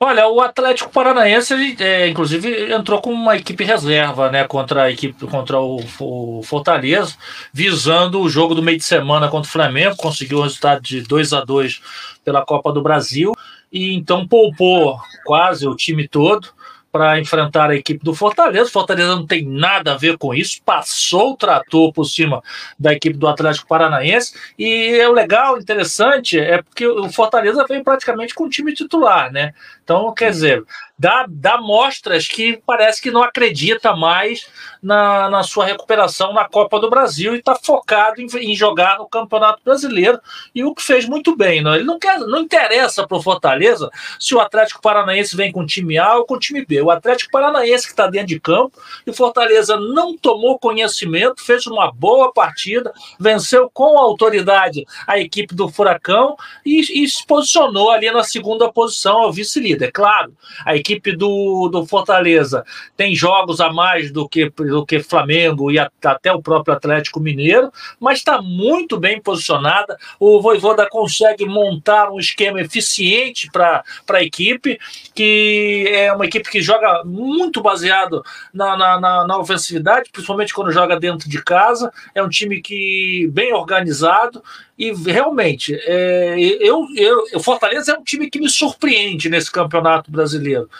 Olha, 0.00 0.28
o 0.28 0.40
Atlético 0.40 0.92
Paranaense, 0.92 1.76
é, 1.80 2.06
inclusive, 2.06 2.72
entrou 2.72 3.00
com 3.00 3.12
uma 3.12 3.36
equipe 3.36 3.64
reserva, 3.64 4.30
né, 4.30 4.44
contra 4.44 4.84
a 4.84 4.90
equipe, 4.92 5.26
contra 5.26 5.58
o, 5.60 5.80
o, 5.98 6.40
Fortaleza, 6.44 7.16
visando 7.52 8.20
o 8.20 8.28
jogo 8.28 8.54
do 8.54 8.62
meio 8.62 8.78
de 8.78 8.84
semana 8.84 9.28
contra 9.28 9.48
o 9.48 9.52
Flamengo, 9.52 9.96
conseguiu 9.96 10.38
o 10.38 10.42
resultado 10.42 10.80
de 10.82 11.00
2 11.00 11.32
a 11.32 11.44
2 11.44 11.82
pela 12.24 12.44
Copa 12.44 12.72
do 12.72 12.80
Brasil 12.80 13.32
e 13.72 13.92
então 13.92 14.26
poupou 14.26 15.00
quase 15.24 15.66
o 15.66 15.74
time 15.74 16.06
todo 16.06 16.48
para 16.90 17.20
enfrentar 17.20 17.70
a 17.70 17.76
equipe 17.76 18.04
do 18.04 18.14
Fortaleza. 18.14 18.68
O 18.68 18.72
Fortaleza 18.72 19.14
não 19.14 19.26
tem 19.26 19.46
nada 19.46 19.92
a 19.92 19.96
ver 19.96 20.16
com 20.16 20.34
isso, 20.34 20.60
passou 20.64 21.32
o 21.32 21.36
trator 21.36 21.92
por 21.92 22.04
cima 22.04 22.42
da 22.78 22.92
equipe 22.92 23.16
do 23.16 23.28
Atlético 23.28 23.68
Paranaense. 23.68 24.34
E 24.58 24.94
é 24.98 25.08
o 25.08 25.12
legal, 25.12 25.58
interessante, 25.58 26.38
é 26.38 26.62
porque 26.62 26.86
o 26.86 27.10
Fortaleza 27.10 27.64
vem 27.68 27.82
praticamente 27.82 28.34
com 28.34 28.44
o 28.44 28.50
time 28.50 28.72
titular, 28.72 29.32
né? 29.32 29.52
Então, 29.84 30.12
quer 30.12 30.30
dizer, 30.30 30.64
dá, 30.98 31.26
dá 31.28 31.58
mostras 31.58 32.26
que 32.26 32.60
parece 32.66 33.00
que 33.00 33.10
não 33.10 33.22
acredita 33.22 33.94
mais 33.94 34.46
na, 34.82 35.28
na 35.28 35.42
sua 35.42 35.64
recuperação 35.64 36.32
na 36.32 36.48
Copa 36.48 36.78
do 36.78 36.90
Brasil 36.90 37.34
e 37.34 37.38
está 37.38 37.54
focado 37.54 38.20
em, 38.20 38.26
em, 38.38 38.54
jogar 38.54 38.98
no 38.98 39.08
Campeonato 39.08 39.60
Brasileiro 39.64 40.20
e 40.54 40.64
o 40.64 40.74
que 40.74 40.82
fez 40.82 41.08
muito 41.08 41.36
bem. 41.36 41.62
Não, 41.62 41.74
ele 41.74 41.84
não 41.84 41.98
quer, 41.98 42.18
não 42.20 42.40
interessa 42.40 43.06
para 43.06 43.16
o 43.16 43.22
Fortaleza 43.22 43.90
se 44.18 44.34
o 44.34 44.40
Atlético 44.40 44.80
Paranaense 44.80 45.36
vem 45.36 45.50
com 45.50 45.60
o 45.60 45.66
time 45.66 45.98
A 45.98 46.16
ou 46.16 46.24
com 46.24 46.34
o 46.34 46.38
time 46.38 46.64
B. 46.64 46.80
O 46.82 46.90
Atlético 46.90 47.32
Paranaense 47.32 47.84
que 47.84 47.92
está 47.92 48.06
dentro 48.06 48.28
de 48.28 48.40
campo 48.40 48.72
e 49.06 49.10
o 49.10 49.14
Fortaleza 49.14 49.76
não 49.76 50.16
tomou 50.16 50.58
conhecimento, 50.58 51.42
fez 51.44 51.66
uma 51.66 51.90
boa 51.92 52.32
partida, 52.32 52.92
venceu 53.18 53.70
com 53.72 53.98
autoridade 53.98 54.84
a 55.06 55.18
equipe 55.18 55.54
do 55.54 55.68
Furacão 55.68 56.36
e, 56.64 57.02
e 57.02 57.08
se 57.08 57.26
posicionou 57.26 57.90
ali 57.90 58.10
na 58.10 58.22
segunda 58.22 58.70
posição 58.70 59.18
ao 59.18 59.32
vice-líder 59.32 59.88
é 59.88 59.90
claro, 59.90 60.36
a 60.64 60.76
equipe 60.76 60.87
do, 61.16 61.68
do 61.68 61.86
Fortaleza 61.86 62.64
tem 62.96 63.14
jogos 63.14 63.60
a 63.60 63.72
mais 63.72 64.10
do 64.10 64.28
que, 64.28 64.50
do 64.50 64.84
que 64.84 65.00
Flamengo 65.00 65.70
e 65.70 65.78
a, 65.78 65.90
até 66.04 66.32
o 66.32 66.42
próprio 66.42 66.74
Atlético 66.74 67.20
Mineiro, 67.20 67.70
mas 68.00 68.18
está 68.18 68.40
muito 68.40 68.98
bem 68.98 69.20
posicionada. 69.20 69.96
O 70.18 70.40
Voivoda 70.40 70.88
consegue 70.88 71.44
montar 71.46 72.10
um 72.10 72.18
esquema 72.18 72.60
eficiente 72.60 73.50
para 73.50 73.84
a 74.08 74.22
equipe, 74.22 74.78
que 75.14 75.88
é 75.92 76.12
uma 76.12 76.26
equipe 76.26 76.50
que 76.50 76.62
joga 76.62 77.02
muito 77.04 77.62
baseado 77.62 78.22
na, 78.52 78.76
na, 78.76 79.00
na, 79.00 79.26
na 79.26 79.38
ofensividade, 79.38 80.10
principalmente 80.10 80.54
quando 80.54 80.72
joga 80.72 80.98
dentro 80.98 81.28
de 81.28 81.42
casa. 81.42 81.92
É 82.14 82.22
um 82.22 82.28
time 82.28 82.60
que 82.60 83.28
bem 83.32 83.52
organizado 83.52 84.42
e 84.78 84.92
realmente, 84.92 85.74
é, 85.74 86.36
eu, 86.38 86.86
eu, 86.94 87.24
o 87.34 87.40
Fortaleza 87.40 87.92
é 87.92 87.98
um 87.98 88.04
time 88.04 88.30
que 88.30 88.38
me 88.38 88.48
surpreende 88.48 89.28
nesse 89.28 89.50
campeonato 89.50 90.10
brasileiro. 90.10 90.70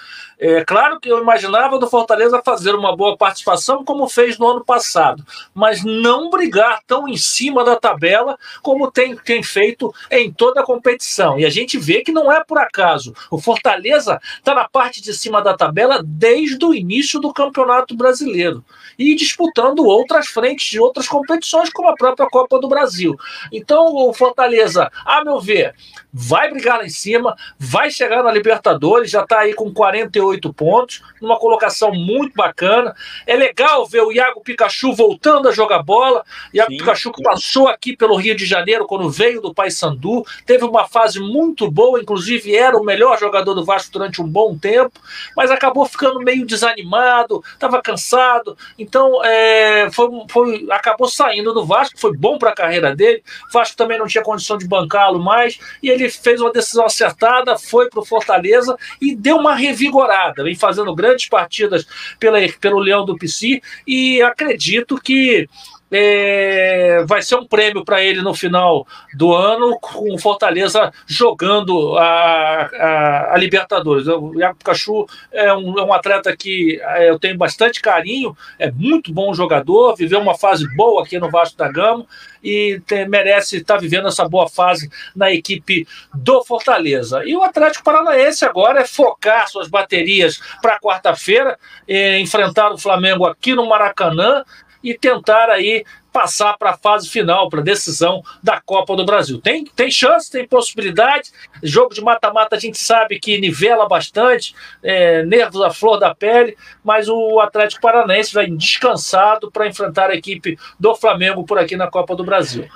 É 0.40 0.64
claro 0.64 1.00
que 1.00 1.10
eu 1.10 1.20
imaginava 1.20 1.80
do 1.80 1.90
Fortaleza 1.90 2.40
fazer 2.44 2.72
uma 2.72 2.96
boa 2.96 3.16
participação, 3.16 3.84
como 3.84 4.08
fez 4.08 4.38
no 4.38 4.46
ano 4.46 4.64
passado, 4.64 5.24
mas 5.52 5.82
não 5.82 6.30
brigar 6.30 6.80
tão 6.86 7.08
em 7.08 7.16
cima 7.16 7.64
da 7.64 7.74
tabela 7.74 8.38
como 8.62 8.88
tem, 8.88 9.16
tem 9.16 9.42
feito 9.42 9.92
em 10.08 10.32
toda 10.32 10.60
a 10.60 10.64
competição. 10.64 11.40
E 11.40 11.44
a 11.44 11.50
gente 11.50 11.76
vê 11.76 12.02
que 12.02 12.12
não 12.12 12.30
é 12.30 12.44
por 12.44 12.58
acaso. 12.58 13.12
O 13.32 13.40
Fortaleza 13.40 14.20
está 14.36 14.54
na 14.54 14.68
parte 14.68 15.02
de 15.02 15.12
cima 15.12 15.42
da 15.42 15.56
tabela 15.56 16.00
desde 16.04 16.64
o 16.64 16.72
início 16.72 17.18
do 17.18 17.32
Campeonato 17.32 17.96
Brasileiro 17.96 18.64
e 18.96 19.16
disputando 19.16 19.84
outras 19.84 20.28
frentes 20.28 20.68
de 20.70 20.78
outras 20.78 21.08
competições, 21.08 21.70
como 21.70 21.88
a 21.88 21.96
própria 21.96 22.28
Copa 22.28 22.60
do 22.60 22.68
Brasil. 22.68 23.16
Então, 23.52 23.94
o 23.94 24.12
Fortaleza, 24.12 24.88
a 25.04 25.24
meu 25.24 25.40
ver, 25.40 25.74
vai 26.12 26.50
brigar 26.50 26.78
lá 26.78 26.84
em 26.84 26.90
cima, 26.90 27.36
vai 27.58 27.90
chegar 27.90 28.22
na 28.22 28.30
Libertadores, 28.30 29.10
já 29.10 29.22
está 29.22 29.40
aí 29.40 29.52
com 29.54 29.72
48 29.72 30.27
pontos, 30.52 31.02
numa 31.20 31.38
colocação 31.38 31.92
muito 31.92 32.34
bacana. 32.34 32.94
É 33.26 33.36
legal 33.36 33.86
ver 33.86 34.02
o 34.02 34.12
Iago 34.12 34.40
Pikachu 34.40 34.92
voltando 34.92 35.48
a 35.48 35.52
jogar 35.52 35.82
bola. 35.82 36.24
Iago 36.52 36.70
sim, 36.70 36.78
Pikachu 36.78 37.12
que 37.12 37.22
passou 37.22 37.68
aqui 37.68 37.96
pelo 37.96 38.16
Rio 38.16 38.34
de 38.34 38.44
Janeiro 38.44 38.86
quando 38.86 39.08
veio 39.10 39.40
do 39.40 39.54
Paysandu, 39.54 40.24
teve 40.44 40.64
uma 40.64 40.86
fase 40.86 41.20
muito 41.20 41.70
boa, 41.70 42.00
inclusive 42.00 42.54
era 42.54 42.76
o 42.76 42.84
melhor 42.84 43.18
jogador 43.18 43.54
do 43.54 43.64
Vasco 43.64 43.92
durante 43.92 44.20
um 44.20 44.26
bom 44.26 44.56
tempo, 44.56 45.00
mas 45.36 45.50
acabou 45.50 45.86
ficando 45.86 46.20
meio 46.20 46.46
desanimado, 46.46 47.42
estava 47.52 47.80
cansado. 47.82 48.56
Então, 48.78 49.24
é, 49.24 49.90
foi, 49.90 50.08
foi, 50.28 50.66
acabou 50.70 51.08
saindo 51.08 51.52
do 51.52 51.64
Vasco, 51.64 51.98
foi 51.98 52.16
bom 52.16 52.38
para 52.38 52.50
a 52.50 52.54
carreira 52.54 52.94
dele. 52.94 53.22
O 53.48 53.52
Vasco 53.52 53.76
também 53.76 53.98
não 53.98 54.06
tinha 54.06 54.24
condição 54.24 54.56
de 54.56 54.66
bancá-lo 54.66 55.18
mais, 55.18 55.58
e 55.82 55.88
ele 55.90 56.08
fez 56.08 56.40
uma 56.40 56.52
decisão 56.52 56.84
acertada, 56.84 57.58
foi 57.58 57.88
para 57.88 58.00
o 58.00 58.04
Fortaleza 58.04 58.76
e 59.00 59.14
deu 59.14 59.36
uma 59.36 59.54
revigorada. 59.54 60.17
Vem 60.36 60.54
fazendo 60.54 60.94
grandes 60.94 61.28
partidas 61.28 61.86
pela, 62.18 62.38
pelo 62.60 62.78
Leão 62.78 63.04
do 63.04 63.16
Pici, 63.16 63.62
e 63.86 64.20
acredito 64.22 64.98
que 65.00 65.48
é, 65.90 67.02
vai 67.06 67.22
ser 67.22 67.36
um 67.36 67.46
prêmio 67.46 67.84
para 67.84 68.02
ele 68.02 68.20
no 68.20 68.34
final 68.34 68.86
do 69.14 69.32
ano, 69.32 69.78
com 69.80 70.14
o 70.14 70.18
Fortaleza 70.18 70.92
jogando 71.06 71.96
a, 71.96 72.70
a, 72.72 73.34
a 73.34 73.38
Libertadores. 73.38 74.06
O 74.06 74.34
Iago 74.38 74.56
Pikachu 74.56 75.06
é 75.32 75.52
um, 75.52 75.78
é 75.78 75.84
um 75.84 75.92
atleta 75.92 76.36
que 76.36 76.80
é, 76.82 77.10
eu 77.10 77.18
tenho 77.18 77.36
bastante 77.36 77.80
carinho, 77.80 78.36
é 78.58 78.70
muito 78.70 79.12
bom 79.12 79.32
jogador, 79.32 79.96
viveu 79.96 80.20
uma 80.20 80.36
fase 80.36 80.66
boa 80.76 81.02
aqui 81.02 81.18
no 81.18 81.30
Vasco 81.30 81.56
da 81.56 81.70
Gama 81.70 82.06
e 82.42 82.80
tem, 82.86 83.08
merece 83.08 83.58
estar 83.58 83.74
tá 83.74 83.80
vivendo 83.80 84.08
essa 84.08 84.28
boa 84.28 84.48
fase 84.48 84.90
na 85.14 85.32
equipe 85.32 85.86
do 86.14 86.44
Fortaleza. 86.44 87.22
E 87.24 87.34
o 87.36 87.42
Atlético 87.42 87.84
Paranaense 87.84 88.44
agora 88.44 88.80
é 88.80 88.86
focar 88.86 89.48
suas 89.48 89.68
baterias 89.68 90.40
para 90.60 90.78
quarta-feira, 90.78 91.58
é, 91.86 92.18
enfrentar 92.20 92.72
o 92.72 92.78
Flamengo 92.78 93.26
aqui 93.26 93.54
no 93.54 93.68
Maracanã 93.68 94.44
e 94.82 94.94
tentar 94.94 95.50
aí 95.50 95.84
passar 96.12 96.56
para 96.56 96.70
a 96.70 96.76
fase 96.76 97.08
final, 97.08 97.48
para 97.48 97.60
a 97.60 97.64
decisão 97.64 98.22
da 98.42 98.60
Copa 98.60 98.96
do 98.96 99.04
Brasil. 99.04 99.40
Tem, 99.40 99.64
tem 99.64 99.90
chance, 99.90 100.30
tem 100.30 100.46
possibilidade. 100.46 101.30
Jogo 101.62 101.94
de 101.94 102.00
mata-mata 102.00 102.56
a 102.56 102.58
gente 102.58 102.78
sabe 102.78 103.20
que 103.20 103.38
nivela 103.38 103.86
bastante, 103.86 104.54
é, 104.82 105.22
nervos 105.22 105.62
à 105.62 105.70
flor 105.70 105.98
da 105.98 106.14
pele, 106.14 106.56
mas 106.82 107.08
o 107.08 107.40
Atlético 107.40 107.82
Paranaense 107.82 108.34
vai 108.34 108.46
descansado 108.48 109.50
para 109.50 109.68
enfrentar 109.68 110.10
a 110.10 110.14
equipe 110.14 110.58
do 110.78 110.94
Flamengo 110.96 111.44
por 111.44 111.58
aqui 111.58 111.76
na 111.76 111.88
Copa 111.88 112.16
do 112.16 112.24
Brasil. 112.24 112.66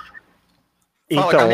Então, 1.09 1.49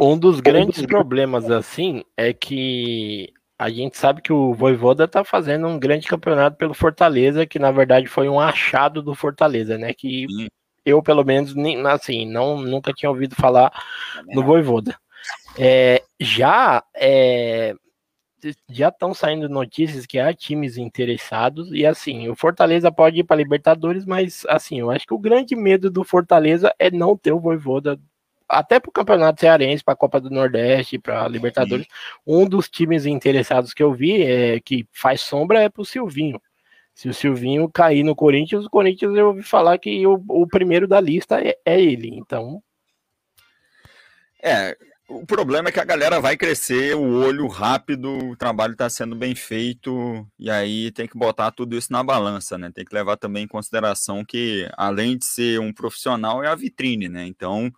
um, 0.00 0.12
um 0.12 0.18
dos 0.18 0.40
grandes 0.40 0.84
problemas 0.84 1.50
assim 1.50 2.04
é 2.16 2.32
que 2.32 3.32
a 3.62 3.70
gente 3.70 3.96
sabe 3.96 4.20
que 4.20 4.32
o 4.32 4.52
Voivoda 4.52 5.06
tá 5.06 5.22
fazendo 5.22 5.68
um 5.68 5.78
grande 5.78 6.08
campeonato 6.08 6.56
pelo 6.56 6.74
Fortaleza, 6.74 7.46
que 7.46 7.60
na 7.60 7.70
verdade 7.70 8.08
foi 8.08 8.28
um 8.28 8.40
achado 8.40 9.00
do 9.00 9.14
Fortaleza, 9.14 9.78
né? 9.78 9.94
Que 9.94 10.26
Sim. 10.28 10.48
eu, 10.84 11.00
pelo 11.00 11.24
menos, 11.24 11.54
nem, 11.54 11.86
assim, 11.86 12.26
não, 12.26 12.58
nunca 12.58 12.92
tinha 12.92 13.08
ouvido 13.08 13.36
falar 13.36 13.72
no 14.26 14.42
Voivoda. 14.42 14.98
É, 15.56 16.02
já 16.18 16.82
é, 16.96 17.74
já 18.68 18.88
estão 18.88 19.14
saindo 19.14 19.48
notícias 19.48 20.06
que 20.06 20.18
há 20.18 20.34
times 20.34 20.76
interessados 20.76 21.70
e 21.72 21.86
assim, 21.86 22.28
o 22.28 22.34
Fortaleza 22.34 22.90
pode 22.90 23.20
ir 23.20 23.24
para 23.24 23.36
Libertadores, 23.36 24.04
mas 24.04 24.44
assim, 24.48 24.80
eu 24.80 24.90
acho 24.90 25.06
que 25.06 25.14
o 25.14 25.18
grande 25.18 25.54
medo 25.54 25.88
do 25.88 26.02
Fortaleza 26.02 26.74
é 26.80 26.90
não 26.90 27.16
ter 27.16 27.30
o 27.32 27.38
Voivoda 27.38 28.00
até 28.52 28.78
para 28.78 28.90
o 28.90 28.92
Campeonato 28.92 29.40
Cearense, 29.40 29.82
para 29.82 29.94
a 29.94 29.96
Copa 29.96 30.20
do 30.20 30.28
Nordeste, 30.28 30.98
para 30.98 31.24
a 31.24 31.28
Libertadores. 31.28 31.86
Um 32.26 32.46
dos 32.46 32.68
times 32.68 33.06
interessados 33.06 33.72
que 33.72 33.82
eu 33.82 33.94
vi 33.94 34.22
é, 34.22 34.60
que 34.60 34.86
faz 34.92 35.22
sombra 35.22 35.62
é 35.62 35.70
para 35.70 35.80
o 35.80 35.86
Silvinho. 35.86 36.40
Se 36.94 37.08
o 37.08 37.14
Silvinho 37.14 37.66
cair 37.70 38.02
no 38.02 38.14
Corinthians, 38.14 38.66
o 38.66 38.70
Corinthians 38.70 39.16
eu 39.16 39.28
ouvi 39.28 39.42
falar 39.42 39.78
que 39.78 40.06
o, 40.06 40.22
o 40.28 40.46
primeiro 40.46 40.86
da 40.86 41.00
lista 41.00 41.40
é, 41.40 41.56
é 41.64 41.80
ele. 41.80 42.10
Então. 42.14 42.62
É, 44.42 44.76
o 45.08 45.24
problema 45.24 45.70
é 45.70 45.72
que 45.72 45.80
a 45.80 45.84
galera 45.84 46.20
vai 46.20 46.36
crescer, 46.36 46.94
o 46.94 47.24
olho 47.24 47.46
rápido, 47.46 48.32
o 48.32 48.36
trabalho 48.36 48.72
está 48.72 48.90
sendo 48.90 49.16
bem 49.16 49.34
feito, 49.34 50.26
e 50.38 50.50
aí 50.50 50.90
tem 50.90 51.08
que 51.08 51.16
botar 51.16 51.50
tudo 51.52 51.74
isso 51.74 51.90
na 51.90 52.02
balança, 52.02 52.58
né? 52.58 52.70
Tem 52.74 52.84
que 52.84 52.94
levar 52.94 53.16
também 53.16 53.44
em 53.44 53.48
consideração 53.48 54.22
que, 54.22 54.68
além 54.76 55.16
de 55.16 55.24
ser 55.24 55.58
um 55.58 55.72
profissional, 55.72 56.44
é 56.44 56.48
a 56.48 56.54
vitrine, 56.54 57.08
né? 57.08 57.24
Então, 57.24 57.72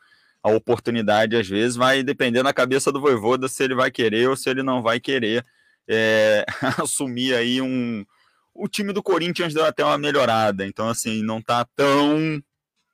a 0.44 0.50
oportunidade, 0.50 1.34
às 1.36 1.48
vezes, 1.48 1.74
vai 1.74 2.02
depender 2.02 2.42
na 2.42 2.52
cabeça 2.52 2.92
do 2.92 3.00
Voivoda 3.00 3.48
se 3.48 3.64
ele 3.64 3.74
vai 3.74 3.90
querer 3.90 4.28
ou 4.28 4.36
se 4.36 4.50
ele 4.50 4.62
não 4.62 4.82
vai 4.82 5.00
querer 5.00 5.42
é, 5.88 6.44
assumir 6.78 7.34
aí 7.34 7.62
um. 7.62 8.04
O 8.52 8.68
time 8.68 8.92
do 8.92 9.02
Corinthians 9.02 9.54
deu 9.54 9.64
até 9.64 9.82
uma 9.82 9.96
melhorada, 9.96 10.66
então, 10.66 10.86
assim, 10.86 11.22
não 11.22 11.40
tá 11.40 11.66
tão 11.74 12.42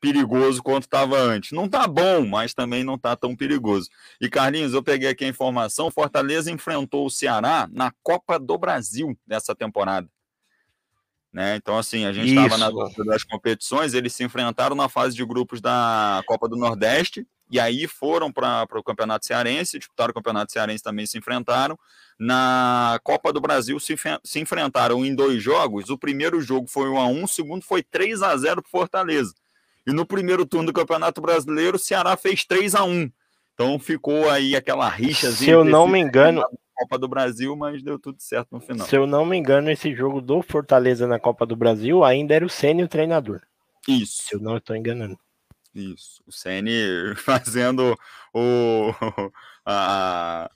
perigoso 0.01 0.63
quanto 0.63 0.85
estava 0.85 1.19
antes. 1.19 1.51
Não 1.51 1.69
tá 1.69 1.89
bom, 1.89 2.25
mas 2.25 2.55
também 2.55 2.85
não 2.85 2.97
tá 2.97 3.17
tão 3.17 3.35
perigoso. 3.35 3.91
E 4.21 4.31
Carlinhos, 4.31 4.73
eu 4.73 4.83
peguei 4.83 5.09
aqui 5.09 5.25
a 5.25 5.29
informação: 5.29 5.91
Fortaleza 5.91 6.53
enfrentou 6.53 7.05
o 7.05 7.11
Ceará 7.11 7.69
na 7.73 7.93
Copa 8.01 8.39
do 8.39 8.57
Brasil 8.57 9.19
dessa 9.27 9.57
temporada. 9.57 10.09
Né? 11.33 11.57
Então, 11.57 11.77
assim, 11.77 12.05
a 12.05 12.13
gente 12.13 12.29
estava 12.29 12.57
nas 12.57 12.95
das 13.05 13.25
competições, 13.25 13.93
eles 13.93 14.13
se 14.15 14.23
enfrentaram 14.23 14.77
na 14.77 14.89
fase 14.89 15.17
de 15.17 15.25
grupos 15.25 15.61
da 15.61 16.23
Copa 16.27 16.49
do 16.49 16.57
Nordeste 16.57 17.27
e 17.51 17.59
aí 17.59 17.89
foram 17.89 18.31
para 18.33 18.67
o 18.77 18.83
Campeonato 18.83 19.27
Cearense, 19.27 19.79
disputaram 19.79 20.13
o 20.13 20.15
Campeonato 20.15 20.53
Cearense 20.53 20.85
também 20.85 21.05
se 21.05 21.19
enfrentaram. 21.19 21.77
Na 22.17 23.01
Copa 23.03 23.33
do 23.33 23.41
Brasil 23.41 23.81
se, 23.81 23.97
se 24.23 24.39
enfrentaram 24.39 25.05
em 25.05 25.15
dois 25.15 25.43
jogos. 25.43 25.91
O 25.91 25.99
primeiro 25.99 26.41
jogo 26.41 26.69
foi 26.69 26.89
1 26.89 26.99
a 26.99 27.07
1 27.07 27.25
o 27.25 27.29
segundo 27.29 27.65
foi 27.65 27.83
3 27.83 28.23
a 28.23 28.37
0 28.37 28.63
para 28.63 28.71
Fortaleza. 28.71 29.35
E 29.85 29.93
no 29.93 30.07
primeiro 30.07 30.47
turno 30.47 30.67
do 30.67 30.73
Campeonato 30.73 31.21
Brasileiro, 31.21 31.77
o 31.77 31.81
Ceará 31.81 32.17
fez 32.17 32.45
3 32.45 32.75
a 32.77 32.85
1 32.85 33.11
Então 33.55 33.79
ficou 33.81 34.31
aí 34.31 34.55
aquela 34.55 34.89
rixa. 34.89 35.33
Se 35.33 35.51
eu 35.51 35.65
não 35.65 35.89
me 35.89 35.99
engano. 35.99 36.45
Copa 36.75 36.99
do 36.99 37.09
Brasil, 37.09 37.55
mas 37.57 37.83
deu 37.83 37.99
tudo 37.99 38.17
certo 38.21 38.49
no 38.53 38.61
final. 38.61 38.87
Se 38.87 38.97
eu 38.97 39.07
não 39.07 39.27
me 39.27 39.37
engano, 39.37 39.71
esse 39.71 39.95
jogo 39.95 40.21
do 40.21 40.41
Fortaleza 40.41 41.07
na 41.07 41.19
Copa 41.19 41.45
do 41.45 41.55
Brasil 41.55 42.03
ainda 42.03 42.35
era 42.35 42.47
o 42.47 42.49
Sênio 42.49 42.89
treinador. 42.89 43.43
Isso. 43.87 44.23
Se 44.23 44.35
eu 44.35 44.41
não 44.41 44.57
estou 44.57 44.75
enganando. 44.75 45.19
Isso. 45.75 46.23
O 46.27 46.33
Ceni 46.33 47.15
fazendo 47.17 47.97
o. 48.35 48.93
A, 49.65 50.51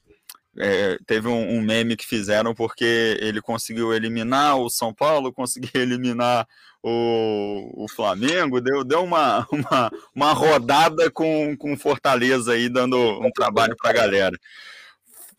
é, 0.56 0.98
teve 1.06 1.28
um, 1.28 1.56
um, 1.56 1.60
meme 1.60 1.96
que 1.96 2.06
fizeram 2.06 2.54
porque 2.54 3.18
ele 3.20 3.42
conseguiu 3.42 3.92
eliminar 3.92 4.56
o 4.56 4.70
São 4.70 4.94
Paulo, 4.94 5.30
conseguiu 5.34 5.82
eliminar 5.82 6.48
o, 6.82 7.84
o 7.84 7.88
Flamengo, 7.88 8.60
deu, 8.60 8.82
deu 8.82 9.04
uma, 9.04 9.46
uma, 9.50 9.92
uma 10.14 10.32
rodada 10.32 11.10
com, 11.10 11.56
com 11.56 11.76
Fortaleza 11.76 12.52
aí, 12.52 12.68
dando 12.68 12.96
um 12.96 13.30
trabalho 13.30 13.76
para 13.76 13.90
a 13.90 13.94
galera. 13.94 14.38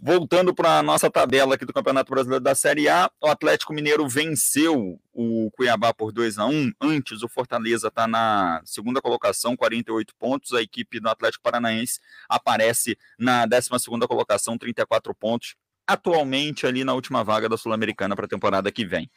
Voltando 0.08 0.54
para 0.54 0.78
a 0.78 0.84
nossa 0.84 1.10
tabela 1.10 1.56
aqui 1.56 1.66
do 1.66 1.74
Campeonato 1.74 2.12
Brasileiro 2.12 2.44
da 2.44 2.54
Série 2.54 2.88
A, 2.88 3.10
o 3.20 3.26
Atlético 3.26 3.74
Mineiro 3.74 4.08
venceu 4.08 5.02
o 5.12 5.50
Cuiabá 5.50 5.96
por 5.96 6.12
2 6.12 6.38
a 6.38 6.46
1 6.46 6.74
Antes, 6.80 7.24
o 7.24 7.28
Fortaleza 7.28 7.88
está 7.88 8.06
na 8.06 8.62
segunda 8.64 9.02
colocação, 9.02 9.58
48 9.58 10.14
pontos. 10.20 10.54
A 10.54 10.62
equipe 10.62 11.00
do 11.00 11.10
Atlético 11.10 11.42
Paranaense 11.42 12.00
aparece 12.30 12.96
na 13.18 13.48
12 13.48 13.68
colocação, 14.08 14.60
34 14.60 15.12
pontos. 15.16 15.56
Atualmente 15.88 16.68
ali 16.68 16.84
na 16.84 16.94
última 16.94 17.24
vaga 17.24 17.50
da 17.50 17.58
Sul-Americana 17.58 18.16
para 18.16 18.26
a 18.26 18.30
temporada 18.30 18.72
que 18.72 18.86
vem. 18.86 19.10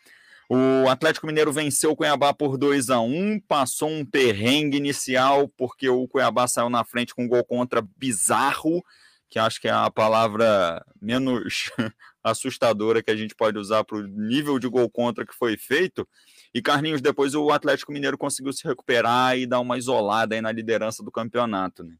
O 0.48 0.88
Atlético 0.88 1.26
Mineiro 1.26 1.52
venceu 1.52 1.90
o 1.90 1.96
Cuiabá 1.96 2.32
por 2.32 2.56
2 2.56 2.88
a 2.88 2.98
1 2.98 3.40
passou 3.40 3.90
um 3.90 4.06
perrengue 4.06 4.78
inicial, 4.78 5.48
porque 5.48 5.86
o 5.86 6.08
Cuiabá 6.08 6.48
saiu 6.48 6.70
na 6.70 6.82
frente 6.82 7.14
com 7.14 7.24
um 7.24 7.28
gol 7.28 7.44
contra 7.44 7.86
bizarro 7.98 8.82
que 9.28 9.38
acho 9.38 9.60
que 9.60 9.68
é 9.68 9.70
a 9.70 9.90
palavra 9.90 10.84
menos 11.00 11.70
assustadora 12.22 13.02
que 13.02 13.10
a 13.10 13.16
gente 13.16 13.34
pode 13.34 13.58
usar 13.58 13.84
para 13.84 13.98
o 13.98 14.06
nível 14.06 14.58
de 14.58 14.68
gol 14.68 14.88
contra 14.90 15.26
que 15.26 15.34
foi 15.34 15.56
feito. 15.56 16.06
E 16.54 16.62
Carlinhos, 16.62 17.00
depois 17.00 17.34
o 17.34 17.50
Atlético 17.50 17.92
Mineiro 17.92 18.16
conseguiu 18.16 18.52
se 18.52 18.66
recuperar 18.66 19.36
e 19.36 19.46
dar 19.46 19.60
uma 19.60 19.78
isolada 19.78 20.34
aí 20.34 20.40
na 20.40 20.52
liderança 20.52 21.02
do 21.02 21.10
campeonato, 21.10 21.84
né? 21.84 21.94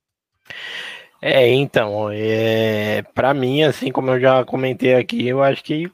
É, 1.20 1.49
então, 1.49 2.09
é, 2.12 3.03
para 3.14 3.35
mim, 3.35 3.62
assim 3.62 3.91
como 3.91 4.11
eu 4.11 4.20
já 4.20 4.45
comentei 4.45 4.95
aqui, 4.95 5.26
eu 5.26 5.43
acho 5.43 5.64
que 5.64 5.91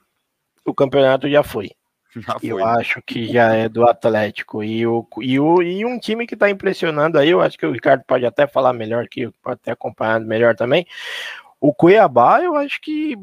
o 0.65 0.75
campeonato 0.75 1.29
já 1.29 1.43
foi. 1.43 1.71
Eu 2.43 2.65
acho 2.65 3.03
que 3.03 3.27
já 3.27 3.55
é 3.55 3.69
do 3.69 3.89
Atlético. 3.89 4.63
E, 4.63 4.87
o, 4.87 5.07
e, 5.21 5.39
o, 5.41 5.63
e 5.63 5.85
um 5.85 5.99
time 5.99 6.27
que 6.27 6.35
está 6.35 6.49
impressionando 6.49 7.19
aí, 7.19 7.31
eu 7.31 7.41
acho 7.41 7.59
que 7.59 7.67
o 7.67 7.73
Ricardo 7.73 8.05
pode 8.07 8.25
até 8.25 8.47
falar 8.47 8.73
melhor 8.73 9.09
que 9.09 9.31
pode 9.43 9.61
ter 9.61 9.73
acompanhado 9.73 10.25
melhor 10.25 10.55
também. 10.55 10.87
O 11.61 11.75
Cuiabá, 11.75 12.43
eu 12.43 12.57
acho 12.57 12.81
que 12.81 13.17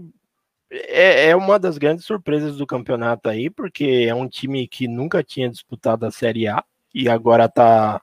é, 0.71 1.29
é 1.29 1.35
uma 1.35 1.59
das 1.59 1.77
grandes 1.77 2.05
surpresas 2.05 2.57
do 2.57 2.65
campeonato 2.65 3.29
aí, 3.29 3.49
porque 3.49 4.05
é 4.07 4.15
um 4.15 4.27
time 4.27 4.67
que 4.67 4.87
nunca 4.87 5.23
tinha 5.23 5.49
disputado 5.49 6.05
a 6.05 6.11
Série 6.11 6.47
A 6.47 6.63
e 6.93 7.09
agora 7.09 7.49
tá 7.49 8.01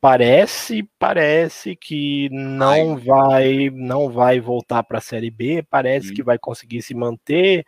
parece 0.00 0.88
parece 0.98 1.74
que 1.74 2.28
não 2.30 2.94
Ai. 2.94 3.04
vai 3.04 3.70
não 3.70 4.08
vai 4.10 4.40
voltar 4.40 4.82
para 4.84 4.98
a 4.98 5.02
Série 5.02 5.30
B, 5.30 5.64
parece 5.68 6.12
que 6.12 6.22
vai 6.22 6.38
conseguir 6.38 6.82
se 6.82 6.94
manter 6.94 7.66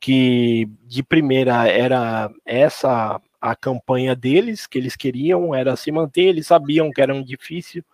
que 0.00 0.68
de 0.84 1.02
primeira 1.02 1.66
era 1.68 2.30
essa 2.44 3.20
a 3.40 3.54
campanha 3.54 4.16
deles, 4.16 4.66
que 4.66 4.78
eles 4.78 4.96
queriam 4.96 5.54
era 5.54 5.76
se 5.76 5.92
manter, 5.92 6.22
eles 6.24 6.46
sabiam 6.46 6.90
que 6.92 7.00
era 7.00 7.22
difícil, 7.22 7.84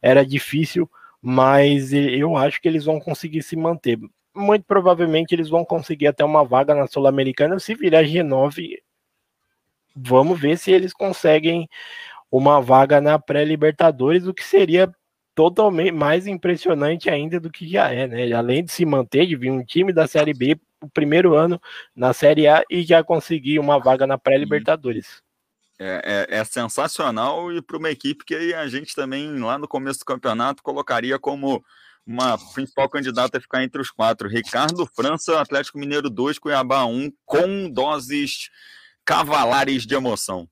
era 0.00 0.24
difícil, 0.24 0.90
mas 1.20 1.92
eu 1.92 2.36
acho 2.36 2.60
que 2.60 2.68
eles 2.68 2.84
vão 2.84 3.00
conseguir 3.00 3.42
se 3.42 3.56
manter. 3.56 3.98
Muito 4.34 4.64
provavelmente 4.64 5.32
eles 5.34 5.48
vão 5.48 5.64
conseguir 5.64 6.08
até 6.08 6.24
uma 6.24 6.44
vaga 6.44 6.74
na 6.74 6.86
Sul-Americana 6.86 7.58
se 7.58 7.74
virar 7.74 8.04
G9. 8.04 8.78
Vamos 9.96 10.40
ver 10.40 10.58
se 10.58 10.72
eles 10.72 10.92
conseguem 10.92 11.68
uma 12.30 12.60
vaga 12.60 13.00
na 13.00 13.18
pré-Libertadores, 13.18 14.26
o 14.26 14.34
que 14.34 14.44
seria 14.44 14.92
totalmente 15.34 15.92
mais 15.92 16.26
impressionante 16.26 17.10
ainda 17.10 17.40
do 17.40 17.50
que 17.50 17.68
já 17.68 17.90
é, 17.90 18.06
né? 18.06 18.32
Além 18.32 18.64
de 18.64 18.72
se 18.72 18.84
manter, 18.84 19.26
de 19.26 19.36
vir 19.36 19.50
um 19.50 19.64
time 19.64 19.92
da 19.92 20.06
Série 20.06 20.34
B 20.34 20.58
o 20.80 20.88
primeiro 20.88 21.34
ano 21.34 21.60
na 21.94 22.12
Série 22.12 22.46
A 22.46 22.62
e 22.70 22.82
já 22.82 23.02
conseguir 23.02 23.58
uma 23.58 23.78
vaga 23.78 24.06
na 24.06 24.18
pré-Libertadores. 24.18 25.22
É, 25.78 26.28
é, 26.30 26.38
é, 26.38 26.44
sensacional 26.44 27.52
e 27.52 27.60
para 27.60 27.76
uma 27.76 27.90
equipe 27.90 28.24
que 28.24 28.54
a 28.54 28.68
gente 28.68 28.94
também, 28.94 29.36
lá 29.40 29.58
no 29.58 29.66
começo 29.66 29.98
do 30.00 30.04
campeonato, 30.04 30.62
colocaria 30.62 31.18
como 31.18 31.64
uma 32.06 32.38
principal 32.52 32.88
candidata 32.88 33.38
a 33.38 33.40
ficar 33.40 33.64
entre 33.64 33.80
os 33.80 33.90
quatro. 33.90 34.28
Ricardo 34.28 34.86
França, 34.86 35.40
Atlético 35.40 35.78
Mineiro 35.78 36.08
2, 36.08 36.38
Cuiabá 36.38 36.84
1, 36.84 37.10
com 37.24 37.68
doses 37.70 38.50
cavalares 39.04 39.84
de 39.84 39.94
emoção. 39.94 40.48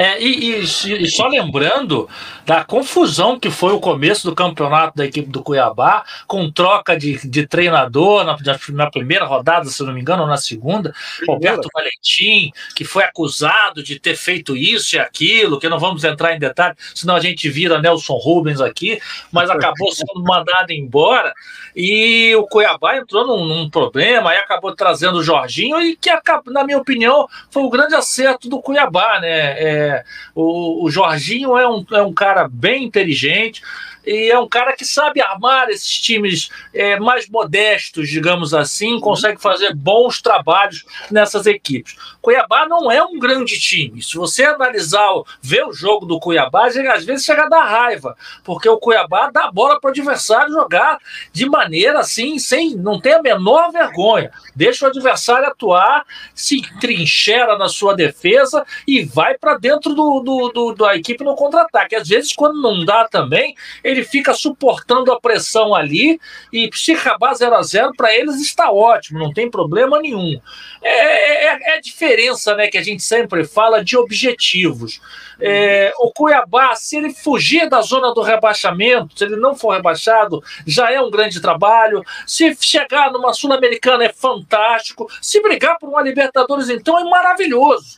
É, 0.00 0.18
e, 0.18 0.54
e, 0.54 0.62
e, 0.62 1.10
só 1.10 1.28
lembrando 1.28 2.08
da 2.46 2.64
confusão 2.64 3.38
que 3.38 3.50
foi 3.50 3.74
o 3.74 3.80
começo 3.80 4.26
do 4.26 4.34
campeonato 4.34 4.96
da 4.96 5.04
equipe 5.04 5.28
do 5.28 5.42
Cuiabá, 5.42 6.06
com 6.26 6.50
troca 6.50 6.96
de, 6.96 7.28
de 7.28 7.46
treinador 7.46 8.24
na, 8.24 8.34
na 8.70 8.90
primeira 8.90 9.26
rodada, 9.26 9.66
se 9.66 9.82
não 9.82 9.92
me 9.92 10.00
engano, 10.00 10.22
ou 10.22 10.28
na 10.28 10.38
segunda. 10.38 10.94
Roberto 11.28 11.68
Valentim, 11.74 12.50
que 12.74 12.82
foi 12.82 13.04
acusado 13.04 13.82
de 13.82 14.00
ter 14.00 14.16
feito 14.16 14.56
isso 14.56 14.96
e 14.96 14.98
aquilo, 14.98 15.60
que 15.60 15.68
não 15.68 15.78
vamos 15.78 16.02
entrar 16.02 16.34
em 16.34 16.38
detalhe, 16.38 16.74
senão 16.94 17.14
a 17.14 17.20
gente 17.20 17.50
vira 17.50 17.78
Nelson 17.78 18.16
Rubens 18.16 18.62
aqui, 18.62 18.98
mas 19.30 19.50
acabou 19.52 19.92
sendo 19.92 20.24
mandado 20.24 20.72
embora. 20.72 21.34
E 21.76 22.34
o 22.36 22.46
Cuiabá 22.46 22.96
entrou 22.96 23.26
num, 23.26 23.44
num 23.44 23.68
problema, 23.68 24.30
aí 24.30 24.38
acabou 24.38 24.74
trazendo 24.74 25.18
o 25.18 25.22
Jorginho, 25.22 25.78
e 25.78 25.94
que, 25.94 26.10
na 26.46 26.64
minha 26.64 26.78
opinião, 26.78 27.28
foi 27.50 27.62
o 27.62 27.68
grande 27.68 27.94
acerto 27.94 28.48
do 28.48 28.62
Cuiabá, 28.62 29.20
né? 29.20 29.60
É, 29.62 29.89
o, 30.34 30.84
o 30.84 30.90
Jorginho 30.90 31.56
é 31.56 31.68
um, 31.68 31.84
é 31.92 32.02
um 32.02 32.12
cara 32.12 32.48
bem 32.48 32.84
inteligente, 32.84 33.62
e 34.06 34.30
é 34.30 34.38
um 34.38 34.48
cara 34.48 34.74
que 34.74 34.84
sabe 34.84 35.20
armar 35.20 35.68
esses 35.68 36.00
times 36.00 36.48
é, 36.72 36.98
mais 36.98 37.28
modestos, 37.28 38.08
digamos 38.08 38.54
assim, 38.54 38.98
consegue 38.98 39.40
fazer 39.40 39.74
bons 39.74 40.22
trabalhos 40.22 40.84
nessas 41.10 41.46
equipes. 41.46 41.96
Cuiabá 42.20 42.66
não 42.68 42.90
é 42.90 43.02
um 43.02 43.18
grande 43.18 43.58
time. 43.58 44.02
Se 44.02 44.16
você 44.16 44.44
analisar, 44.44 45.08
ver 45.40 45.64
o 45.64 45.72
jogo 45.72 46.06
do 46.06 46.20
Cuiabá, 46.20 46.66
às 46.66 47.04
vezes 47.04 47.24
chega 47.24 47.44
a 47.44 47.48
dar 47.48 47.64
raiva, 47.64 48.16
porque 48.44 48.68
o 48.68 48.78
Cuiabá 48.78 49.30
dá 49.30 49.50
bola 49.50 49.80
para 49.80 49.88
o 49.88 49.90
adversário 49.90 50.52
jogar 50.52 50.98
de 51.32 51.48
maneira 51.48 52.00
assim, 52.00 52.38
sem 52.38 52.74
não 52.74 53.00
tem 53.00 53.14
a 53.14 53.22
menor 53.22 53.70
vergonha. 53.72 54.30
Deixa 54.54 54.86
o 54.86 54.88
adversário 54.88 55.48
atuar, 55.48 56.04
se 56.34 56.60
trincheira 56.78 57.56
na 57.56 57.68
sua 57.68 57.94
defesa 57.94 58.64
e 58.86 59.04
vai 59.04 59.36
para 59.36 59.58
dentro 59.58 59.94
do, 59.94 60.20
do, 60.20 60.48
do, 60.48 60.74
da 60.74 60.96
equipe 60.96 61.24
no 61.24 61.34
contra-ataque. 61.34 61.96
Às 61.96 62.08
vezes, 62.08 62.32
quando 62.32 62.60
não 62.60 62.84
dá 62.84 63.08
também, 63.08 63.54
ele 63.82 64.04
fica 64.04 64.34
suportando 64.34 65.12
a 65.12 65.20
pressão 65.20 65.74
ali 65.74 66.20
e 66.52 66.70
se 66.72 66.92
acabar 66.92 67.34
0 67.34 67.54
a 67.54 67.62
0 67.62 67.92
para 67.96 68.14
eles 68.14 68.40
está 68.40 68.70
ótimo, 68.70 69.18
não 69.18 69.32
tem 69.32 69.50
problema 69.50 70.00
nenhum. 70.00 70.40
É, 70.82 71.46
é, 71.46 71.70
é, 71.70 71.74
a 71.74 71.80
diferença 72.10 72.54
né, 72.56 72.68
que 72.68 72.78
a 72.78 72.82
gente 72.82 73.02
sempre 73.02 73.44
fala 73.44 73.84
de 73.84 73.96
objetivos. 73.96 75.00
É, 75.40 75.92
o 75.98 76.12
Cuiabá, 76.12 76.74
se 76.74 76.96
ele 76.96 77.14
fugir 77.14 77.68
da 77.68 77.80
zona 77.80 78.12
do 78.12 78.20
rebaixamento, 78.20 79.16
se 79.16 79.24
ele 79.24 79.36
não 79.36 79.54
for 79.54 79.72
rebaixado, 79.72 80.42
já 80.66 80.90
é 80.90 81.00
um 81.00 81.10
grande 81.10 81.40
trabalho. 81.40 82.04
Se 82.26 82.56
chegar 82.60 83.10
numa 83.12 83.32
Sul-Americana 83.32 84.04
é 84.04 84.12
fantástico. 84.12 85.08
Se 85.22 85.40
brigar 85.40 85.78
por 85.78 85.88
uma 85.88 86.02
Libertadores, 86.02 86.68
então, 86.68 86.98
é 86.98 87.04
maravilhoso. 87.04 87.96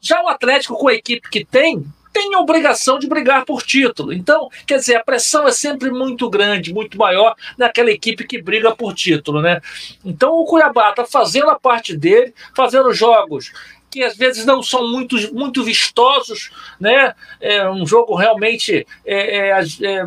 Já 0.00 0.22
o 0.22 0.28
Atlético, 0.28 0.76
com 0.76 0.88
a 0.88 0.94
equipe 0.94 1.28
que 1.30 1.44
tem, 1.44 1.84
tem 2.14 2.36
obrigação 2.36 2.96
de 2.96 3.08
brigar 3.08 3.44
por 3.44 3.60
título. 3.64 4.12
Então, 4.12 4.48
quer 4.64 4.78
dizer, 4.78 4.94
a 4.94 5.04
pressão 5.04 5.48
é 5.48 5.50
sempre 5.50 5.90
muito 5.90 6.30
grande, 6.30 6.72
muito 6.72 6.96
maior 6.96 7.34
naquela 7.58 7.90
equipe 7.90 8.24
que 8.24 8.40
briga 8.40 8.74
por 8.74 8.94
título, 8.94 9.42
né? 9.42 9.60
Então 10.04 10.32
o 10.32 10.44
Cuiabá 10.44 10.90
está 10.90 11.04
fazendo 11.04 11.50
a 11.50 11.58
parte 11.58 11.96
dele, 11.96 12.32
fazendo 12.54 12.94
jogos 12.94 13.52
que 13.94 14.02
às 14.02 14.16
vezes 14.16 14.44
não 14.44 14.60
são 14.60 14.90
muito, 14.90 15.16
muito 15.32 15.62
vistosos, 15.62 16.50
né? 16.80 17.14
É 17.40 17.70
um 17.70 17.86
jogo 17.86 18.16
realmente 18.16 18.84
é, 19.06 19.36
é, 19.36 19.60
é, 19.82 20.06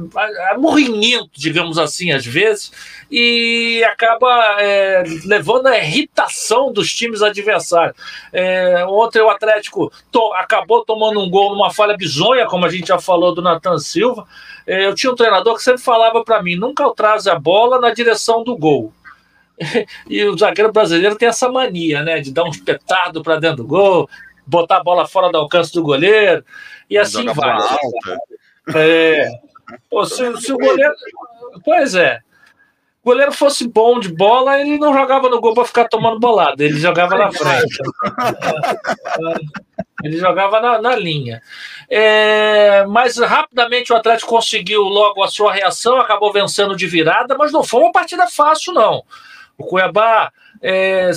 digamos 1.31 1.77
assim, 1.77 2.11
às 2.11 2.25
vezes, 2.25 2.69
e 3.09 3.81
acaba 3.85 4.57
é, 4.59 5.03
levando 5.23 5.67
a 5.67 5.77
irritação 5.77 6.73
dos 6.73 6.93
times 6.93 7.21
adversários. 7.21 7.95
É, 8.33 8.85
ontem 8.85 9.21
o 9.21 9.29
Atlético 9.29 9.89
to, 10.11 10.33
acabou 10.33 10.83
tomando 10.83 11.21
um 11.21 11.29
gol 11.29 11.51
numa 11.51 11.71
falha 11.73 11.95
bizonha, 11.95 12.45
como 12.45 12.65
a 12.65 12.69
gente 12.69 12.89
já 12.89 12.99
falou 12.99 13.33
do 13.33 13.41
Nathan 13.41 13.77
Silva. 13.77 14.27
É, 14.65 14.85
eu 14.85 14.93
tinha 14.93 15.13
um 15.13 15.15
treinador 15.15 15.55
que 15.55 15.63
sempre 15.63 15.81
falava 15.81 16.25
para 16.25 16.43
mim: 16.43 16.57
nunca 16.57 16.93
traz 16.93 17.25
a 17.25 17.39
bola 17.39 17.79
na 17.79 17.93
direção 17.93 18.43
do 18.43 18.57
gol. 18.57 18.91
e 20.09 20.23
o 20.23 20.37
zagueiro 20.37 20.71
brasileiro 20.71 21.15
tem 21.15 21.27
essa 21.27 21.49
mania, 21.49 22.03
né? 22.03 22.19
De 22.19 22.31
dar 22.31 22.43
um 22.43 22.51
petardo 22.51 23.23
para 23.23 23.39
dentro 23.39 23.57
do 23.57 23.67
gol, 23.67 24.09
botar 24.45 24.77
a 24.77 24.83
bola 24.83 25.07
fora 25.07 25.31
do 25.31 25.37
alcance 25.37 25.73
do 25.73 25.83
goleiro, 25.83 26.43
e 26.89 26.97
assim 26.97 27.23
Joga 27.23 27.33
vai. 27.33 27.57
É. 28.75 29.29
Pô, 29.89 30.05
se, 30.05 30.41
se 30.41 30.53
o 30.53 30.57
goleiro. 30.57 30.93
Pois 31.63 31.95
é. 31.95 32.19
O 33.03 33.09
goleiro 33.09 33.31
fosse 33.31 33.67
bom 33.67 34.01
de 34.01 34.13
bola, 34.13 34.59
ele 34.59 34.77
não 34.77 34.93
jogava 34.93 35.29
no 35.29 35.39
gol 35.39 35.53
para 35.53 35.63
ficar 35.63 35.87
tomando 35.87 36.19
bolada, 36.19 36.61
ele 36.61 36.77
jogava 36.77 37.17
na 37.17 37.31
frente. 37.31 37.77
ele 40.03 40.17
jogava 40.17 40.59
na, 40.59 40.81
na 40.81 40.95
linha. 40.95 41.41
É, 41.89 42.85
mas 42.85 43.17
rapidamente 43.17 43.93
o 43.93 43.95
Atlético 43.95 44.31
conseguiu 44.31 44.81
logo 44.81 45.23
a 45.23 45.29
sua 45.29 45.53
reação, 45.53 46.01
acabou 46.01 46.33
vencendo 46.33 46.75
de 46.75 46.85
virada, 46.85 47.37
mas 47.37 47.53
não 47.53 47.63
foi 47.63 47.81
uma 47.81 47.93
partida 47.93 48.27
fácil, 48.27 48.73
não. 48.73 49.05
O 49.57 49.65
Cuiabá 49.65 50.31
é, 50.61 51.09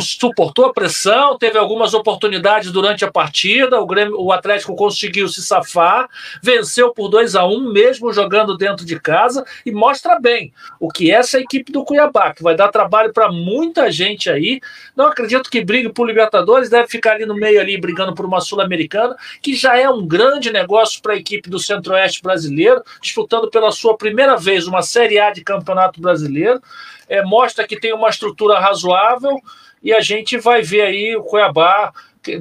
suportou 0.00 0.66
a 0.66 0.72
pressão, 0.72 1.38
teve 1.38 1.58
algumas 1.58 1.94
oportunidades 1.94 2.70
durante 2.70 3.04
a 3.04 3.10
partida, 3.10 3.80
o, 3.80 3.86
Grêmio, 3.86 4.20
o 4.20 4.30
Atlético 4.30 4.76
conseguiu 4.76 5.26
se 5.28 5.42
safar, 5.42 6.08
venceu 6.42 6.92
por 6.92 7.08
2 7.08 7.34
a 7.34 7.46
1 7.46 7.50
um, 7.50 7.72
mesmo 7.72 8.12
jogando 8.12 8.56
dentro 8.56 8.84
de 8.84 9.00
casa, 9.00 9.44
e 9.64 9.72
mostra 9.72 10.20
bem 10.20 10.52
o 10.78 10.88
que 10.88 11.10
é 11.10 11.14
essa 11.14 11.38
equipe 11.38 11.72
do 11.72 11.84
Cuiabá, 11.84 12.34
que 12.34 12.42
vai 12.42 12.54
dar 12.54 12.68
trabalho 12.68 13.12
para 13.12 13.32
muita 13.32 13.90
gente 13.90 14.28
aí. 14.28 14.60
Não 14.94 15.06
acredito 15.06 15.50
que 15.50 15.64
brigue 15.64 15.88
por 15.88 16.06
Libertadores, 16.06 16.68
deve 16.68 16.88
ficar 16.88 17.12
ali 17.12 17.24
no 17.24 17.34
meio 17.34 17.60
ali 17.60 17.80
brigando 17.80 18.14
por 18.14 18.26
uma 18.26 18.40
Sul-Americana, 18.40 19.16
que 19.40 19.54
já 19.54 19.78
é 19.78 19.88
um 19.88 20.06
grande 20.06 20.52
negócio 20.52 21.00
para 21.00 21.14
a 21.14 21.16
equipe 21.16 21.48
do 21.48 21.58
Centro-Oeste 21.58 22.22
brasileiro, 22.22 22.82
disputando 23.00 23.50
pela 23.50 23.72
sua 23.72 23.96
primeira 23.96 24.36
vez 24.36 24.66
uma 24.66 24.82
Série 24.82 25.18
A 25.18 25.30
de 25.30 25.42
Campeonato 25.42 26.00
Brasileiro. 26.00 26.60
É, 27.08 27.22
mostra 27.24 27.66
que 27.66 27.78
tem 27.78 27.92
uma 27.92 28.08
estrutura 28.08 28.60
razoável 28.60 29.40
e 29.82 29.92
a 29.92 30.00
gente 30.00 30.36
vai 30.38 30.62
ver 30.62 30.82
aí 30.82 31.16
o 31.16 31.22
Cuiabá 31.22 31.92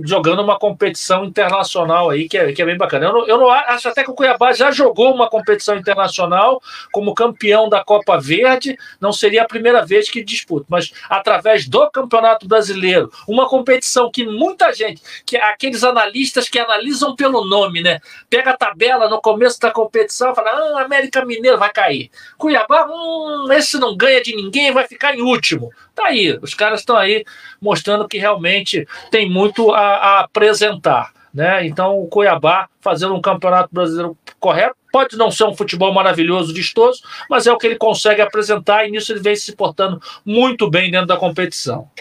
jogando 0.03 0.41
uma 0.41 0.59
competição 0.59 1.23
internacional 1.23 2.09
aí, 2.09 2.27
que 2.27 2.37
é, 2.37 2.51
que 2.51 2.61
é 2.61 2.65
bem 2.65 2.77
bacana. 2.77 3.05
Eu 3.05 3.13
não, 3.13 3.27
eu 3.27 3.37
não 3.37 3.49
acho 3.49 3.87
até 3.87 4.03
que 4.03 4.11
o 4.11 4.13
Cuiabá 4.13 4.51
já 4.51 4.71
jogou 4.71 5.13
uma 5.13 5.29
competição 5.29 5.77
internacional 5.77 6.61
como 6.91 7.13
campeão 7.13 7.69
da 7.69 7.83
Copa 7.83 8.19
Verde, 8.19 8.77
não 8.99 9.13
seria 9.13 9.43
a 9.43 9.47
primeira 9.47 9.85
vez 9.85 10.09
que 10.09 10.23
disputa, 10.23 10.65
mas 10.69 10.91
através 11.09 11.67
do 11.67 11.89
Campeonato 11.91 12.47
Brasileiro, 12.47 13.11
uma 13.27 13.47
competição 13.47 14.11
que 14.11 14.25
muita 14.25 14.73
gente, 14.73 15.01
que 15.25 15.37
aqueles 15.37 15.83
analistas 15.83 16.49
que 16.49 16.59
analisam 16.59 17.15
pelo 17.15 17.45
nome, 17.45 17.81
né? 17.81 17.99
Pega 18.29 18.51
a 18.51 18.57
tabela 18.57 19.09
no 19.09 19.21
começo 19.21 19.59
da 19.59 19.71
competição 19.71 20.31
e 20.31 20.35
fala: 20.35 20.49
ah, 20.49 20.81
América 20.81 21.23
Mineiro 21.23 21.57
vai 21.57 21.71
cair. 21.71 22.11
Cuiabá, 22.37 22.85
hum, 22.89 23.47
esse 23.51 23.77
não 23.77 23.95
ganha 23.95 24.21
de 24.21 24.35
ninguém, 24.35 24.71
vai 24.71 24.87
ficar 24.87 25.15
em 25.15 25.21
último. 25.21 25.71
Tá 25.99 26.05
aí, 26.05 26.39
os 26.41 26.53
caras 26.53 26.79
estão 26.79 26.95
aí 26.95 27.25
mostrando 27.59 28.07
que 28.07 28.17
realmente 28.17 28.87
tem 29.11 29.29
muito 29.29 29.73
a, 29.73 29.81
a 29.81 30.19
apresentar. 30.21 31.11
Né? 31.33 31.67
Então, 31.67 31.99
o 31.99 32.07
Cuiabá 32.07 32.69
fazendo 32.79 33.13
um 33.13 33.21
campeonato 33.21 33.67
brasileiro 33.69 34.17
correto, 34.39 34.77
pode 34.93 35.17
não 35.17 35.29
ser 35.29 35.43
um 35.43 35.53
futebol 35.53 35.93
maravilhoso, 35.93 36.53
vistoso, 36.53 37.03
mas 37.29 37.45
é 37.47 37.51
o 37.51 37.57
que 37.57 37.67
ele 37.67 37.75
consegue 37.75 38.21
apresentar 38.21 38.87
e 38.87 38.91
nisso 38.91 39.11
ele 39.11 39.19
vem 39.19 39.35
se 39.35 39.53
portando 39.53 40.01
muito 40.25 40.69
bem 40.69 40.89
dentro 40.89 41.07
da 41.07 41.17
competição. 41.17 41.91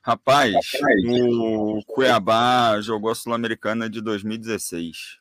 Rapaz, 0.00 0.54
o 1.06 1.82
Cuiabá 1.86 2.80
jogou 2.80 3.10
a 3.10 3.14
Sul-Americana 3.14 3.90
de 3.90 4.00
2016. 4.00 5.18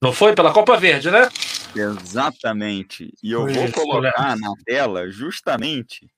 Não 0.00 0.12
foi? 0.12 0.32
Pela 0.32 0.52
Copa 0.52 0.76
Verde, 0.76 1.10
né? 1.10 1.28
Exatamente. 1.74 3.12
E 3.20 3.32
eu 3.32 3.48
vou 3.48 3.72
colocar 3.72 4.36
na 4.36 4.52
tela 4.64 5.10
justamente 5.10 6.08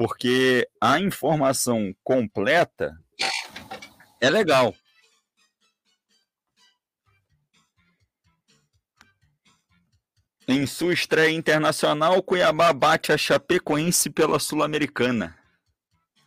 porque 0.00 0.66
a 0.80 0.98
informação 0.98 1.94
completa 2.02 2.98
é 4.18 4.30
legal. 4.30 4.74
Em 10.48 10.66
sua 10.66 10.94
estreia 10.94 11.36
internacional, 11.36 12.22
Cuiabá 12.22 12.72
bate 12.72 13.12
a 13.12 13.18
Chapecoense 13.18 14.08
pela 14.08 14.38
Sul-Americana. 14.38 15.36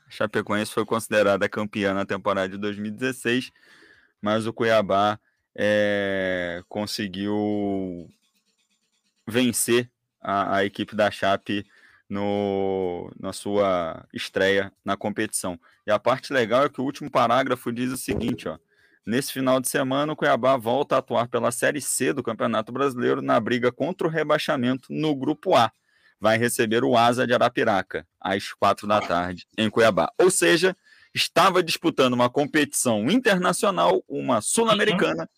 A 0.06 0.12
Chapecoense 0.12 0.72
foi 0.72 0.86
considerada 0.86 1.50
campeã 1.50 1.96
na 1.96 2.06
temporada 2.06 2.50
de 2.50 2.60
2016, 2.60 3.50
mas 4.22 4.46
o 4.46 4.54
Cuiabá 4.54 5.20
é, 5.56 6.62
conseguiu 6.70 8.08
vencer 9.28 9.90
a, 10.22 10.58
a 10.58 10.64
equipe 10.64 10.96
da 10.96 11.10
Chape 11.10 11.66
no, 12.10 13.12
na 13.20 13.34
sua 13.34 14.06
estreia 14.14 14.72
na 14.84 14.96
competição. 14.96 15.60
E 15.86 15.92
a 15.92 16.00
parte 16.00 16.34
legal 16.34 16.66
é 16.66 16.70
que 16.70 16.82
o 16.82 16.84
último 16.84 17.10
parágrafo 17.10 17.72
diz 17.72 17.92
o 17.92 17.98
seguinte, 17.98 18.48
ó. 18.48 18.58
Nesse 19.06 19.34
final 19.34 19.60
de 19.60 19.68
semana, 19.68 20.14
o 20.14 20.16
Cuiabá 20.16 20.56
volta 20.56 20.96
a 20.96 21.00
atuar 21.00 21.28
pela 21.28 21.52
Série 21.52 21.82
C 21.82 22.14
do 22.14 22.24
Campeonato 22.24 22.72
Brasileiro 22.72 23.22
na 23.22 23.38
briga 23.38 23.70
contra 23.70 24.08
o 24.08 24.10
rebaixamento 24.10 24.94
no 24.94 25.14
Grupo 25.14 25.56
A. 25.56 25.72
Vai 26.22 26.38
receber 26.38 26.86
o 26.86 26.96
Asa 26.96 27.28
de 27.28 27.34
Arapiraca, 27.34 28.08
às 28.20 28.54
quatro 28.54 28.88
da 28.88 29.02
tarde, 29.02 29.46
em 29.58 29.70
Cuiabá. 29.70 30.10
Ou 30.18 30.32
seja, 30.32 30.74
estava 31.14 31.62
disputando 31.62 32.14
uma 32.14 32.30
competição 32.30 33.12
internacional, 33.12 34.02
uma 34.08 34.40
sul-americana, 34.40 35.30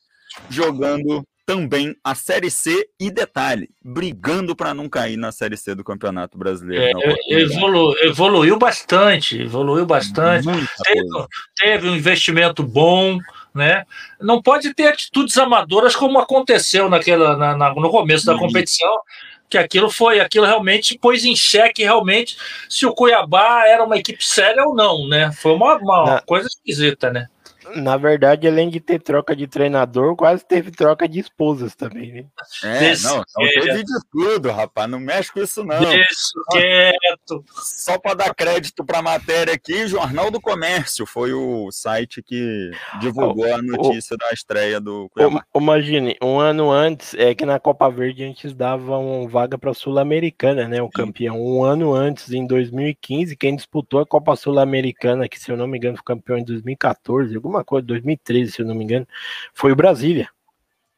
jogando 0.48 1.28
também 1.46 1.96
a 2.04 2.16
Série 2.16 2.50
C 2.50 2.90
e 3.00 3.12
detalhe, 3.12 3.70
brigando 3.84 4.56
para 4.56 4.74
não 4.74 4.90
cair 4.90 5.16
na 5.16 5.32
Série 5.32 5.56
C 5.56 5.76
do 5.76 5.84
Campeonato 5.84 6.38
Brasileiro. 6.38 7.00
É, 7.00 7.40
evolu, 7.42 7.96
evoluiu 8.02 8.58
bastante, 8.58 9.42
evoluiu 9.42 9.86
bastante. 9.86 10.48
Teve, 10.84 11.28
teve, 11.56 11.90
um 11.90 11.96
investimento 11.96 12.64
bom, 12.64 13.20
né? 13.54 13.86
Não 14.20 14.42
pode 14.42 14.74
ter 14.74 14.88
atitudes 14.88 15.38
amadoras 15.38 15.96
como 15.96 16.18
aconteceu 16.18 16.90
naquela, 16.90 17.38
na, 17.38 17.56
na, 17.56 17.74
no 17.76 17.90
começo 17.92 18.26
da 18.26 18.34
uhum. 18.34 18.40
competição, 18.40 19.00
que 19.48 19.58
aquilo 19.58 19.92
foi, 19.92 20.20
aquilo 20.20 20.46
realmente 20.48 20.98
pôs 20.98 21.24
em 21.26 21.36
xeque 21.36 21.84
realmente 21.84 22.38
se 22.68 22.88
o 22.88 22.94
Cuiabá 22.94 23.68
era 23.68 23.84
uma 23.84 23.98
equipe 23.98 24.26
séria 24.26 24.64
ou 24.64 24.74
não, 24.74 25.08
né? 25.08 25.32
Foi 25.32 25.54
uma, 25.54 25.76
uma 25.76 26.22
coisa 26.22 26.48
esquisita, 26.48 27.12
né? 27.12 27.28
Na 27.76 27.98
verdade, 27.98 28.48
além 28.48 28.70
de 28.70 28.80
ter 28.80 29.02
troca 29.02 29.36
de 29.36 29.48
treinador, 29.48 30.16
quase 30.16 30.46
teve 30.46 30.72
troca 30.72 31.08
de 31.08 31.20
esposas 31.20 31.76
também, 31.76 32.12
né? 32.12 32.26
É, 32.64 32.96
não, 32.98 33.18
não 33.18 33.48
teve 33.62 33.84
de 33.84 34.00
tudo, 34.12 34.52
rapaz. 34.52 34.90
Não 34.90 35.00
mexe 35.00 35.32
com 35.32 35.40
isso, 35.40 35.64
não. 35.64 35.82
Isso, 35.82 36.34
quieto. 36.52 37.44
Só 37.56 37.98
para 37.98 38.16
dar 38.16 38.36
crédito 38.36 38.86
para 38.86 39.00
a 39.00 39.02
matéria 39.02 39.54
aqui, 39.54 39.88
Jornal 39.88 40.30
do 40.30 40.42
Comércio 40.42 41.06
foi 41.06 41.34
o 41.34 41.72
site 41.72 42.22
que 42.22 42.72
divulgou 43.00 43.54
a 43.54 43.62
notícia 43.62 44.16
o, 44.16 44.18
da 44.18 44.32
estreia 44.32 44.80
do 44.80 45.10
Cuiabá. 45.10 45.44
Imagine, 45.56 46.16
um 46.22 46.40
ano 46.40 46.72
antes, 46.72 47.14
é 47.16 47.34
que 47.34 47.46
na 47.46 47.60
Copa 47.60 47.90
Verde 47.90 48.24
a 48.24 48.28
gente 48.28 48.54
dava 48.54 48.98
uma 48.98 49.28
vaga 49.28 49.58
para 49.58 49.72
a 49.72 49.74
Sul-Americana, 49.74 50.68
né? 50.68 50.82
O 50.82 50.90
campeão. 50.90 51.40
Um 51.40 51.64
ano 51.64 51.94
antes, 51.94 52.32
em 52.32 52.46
2015, 52.46 53.36
quem 53.36 53.56
disputou 53.56 54.00
a 54.00 54.06
Copa 54.06 54.36
Sul-Americana, 54.36 55.28
que 55.28 55.40
se 55.40 55.52
eu 55.52 55.58
não 55.58 55.68
me 55.68 55.78
engano 55.78 55.98
foi 55.98 56.06
campeão 56.06 56.38
em 56.38 56.44
2014, 56.44 57.36
alguma 57.36 57.55
alguma 57.56 57.64
coisa, 57.64 57.88
2013, 57.88 58.52
se 58.52 58.62
eu 58.62 58.66
não 58.66 58.76
me 58.76 58.84
engano, 58.84 59.08
foi 59.54 59.72
o 59.72 59.76
Brasília. 59.76 60.30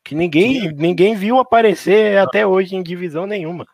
Que 0.03 0.15
ninguém, 0.15 0.71
ninguém 0.73 1.15
viu 1.15 1.37
aparecer 1.37 2.17
até 2.17 2.45
hoje 2.47 2.75
em 2.75 2.83
divisão 2.83 3.27
nenhuma. 3.27 3.67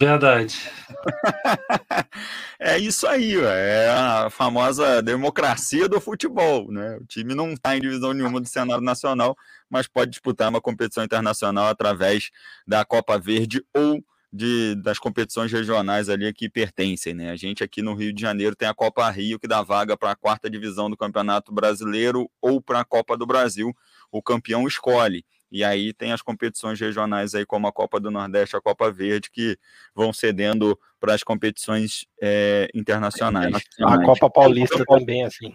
Verdade. 0.00 0.70
é 2.60 2.78
isso 2.78 3.04
aí, 3.06 3.34
é 3.36 3.88
a 3.90 4.30
famosa 4.30 5.02
democracia 5.02 5.88
do 5.88 6.00
futebol, 6.00 6.70
né? 6.70 6.98
O 7.00 7.06
time 7.06 7.34
não 7.34 7.52
está 7.52 7.76
em 7.76 7.80
divisão 7.80 8.12
nenhuma 8.12 8.40
do 8.40 8.46
cenário 8.46 8.82
nacional, 8.82 9.36
mas 9.68 9.88
pode 9.88 10.12
disputar 10.12 10.50
uma 10.50 10.60
competição 10.60 11.02
internacional 11.02 11.66
através 11.66 12.30
da 12.64 12.84
Copa 12.84 13.18
Verde 13.18 13.64
ou 13.74 14.04
de, 14.32 14.74
das 14.74 14.98
competições 14.98 15.50
regionais 15.50 16.08
ali 16.08 16.32
que 16.32 16.48
pertencem, 16.48 17.14
né? 17.14 17.30
A 17.30 17.36
gente 17.36 17.64
aqui 17.64 17.80
no 17.80 17.94
Rio 17.94 18.12
de 18.12 18.20
Janeiro 18.20 18.54
tem 18.54 18.68
a 18.68 18.74
Copa 18.74 19.08
Rio 19.10 19.38
que 19.38 19.48
dá 19.48 19.62
vaga 19.62 19.96
para 19.96 20.10
a 20.10 20.16
quarta 20.16 20.50
divisão 20.50 20.90
do 20.90 20.96
Campeonato 20.96 21.52
Brasileiro 21.52 22.30
ou 22.40 22.60
para 22.60 22.80
a 22.80 22.84
Copa 22.84 23.16
do 23.16 23.26
Brasil. 23.26 23.74
O 24.12 24.22
campeão 24.22 24.66
escolhe. 24.66 25.24
E 25.50 25.64
aí 25.64 25.94
tem 25.94 26.12
as 26.12 26.20
competições 26.20 26.78
regionais 26.78 27.34
aí, 27.34 27.46
como 27.46 27.66
a 27.66 27.72
Copa 27.72 27.98
do 27.98 28.10
Nordeste, 28.10 28.54
a 28.54 28.60
Copa 28.60 28.92
Verde, 28.92 29.30
que 29.30 29.56
vão 29.94 30.12
cedendo 30.12 30.78
para 31.00 31.14
as 31.14 31.22
competições 31.22 32.06
é, 32.20 32.68
internacionais. 32.74 33.54
A 33.80 34.04
Copa 34.04 34.28
Paulista 34.28 34.84
também, 34.84 35.24
assim. 35.24 35.54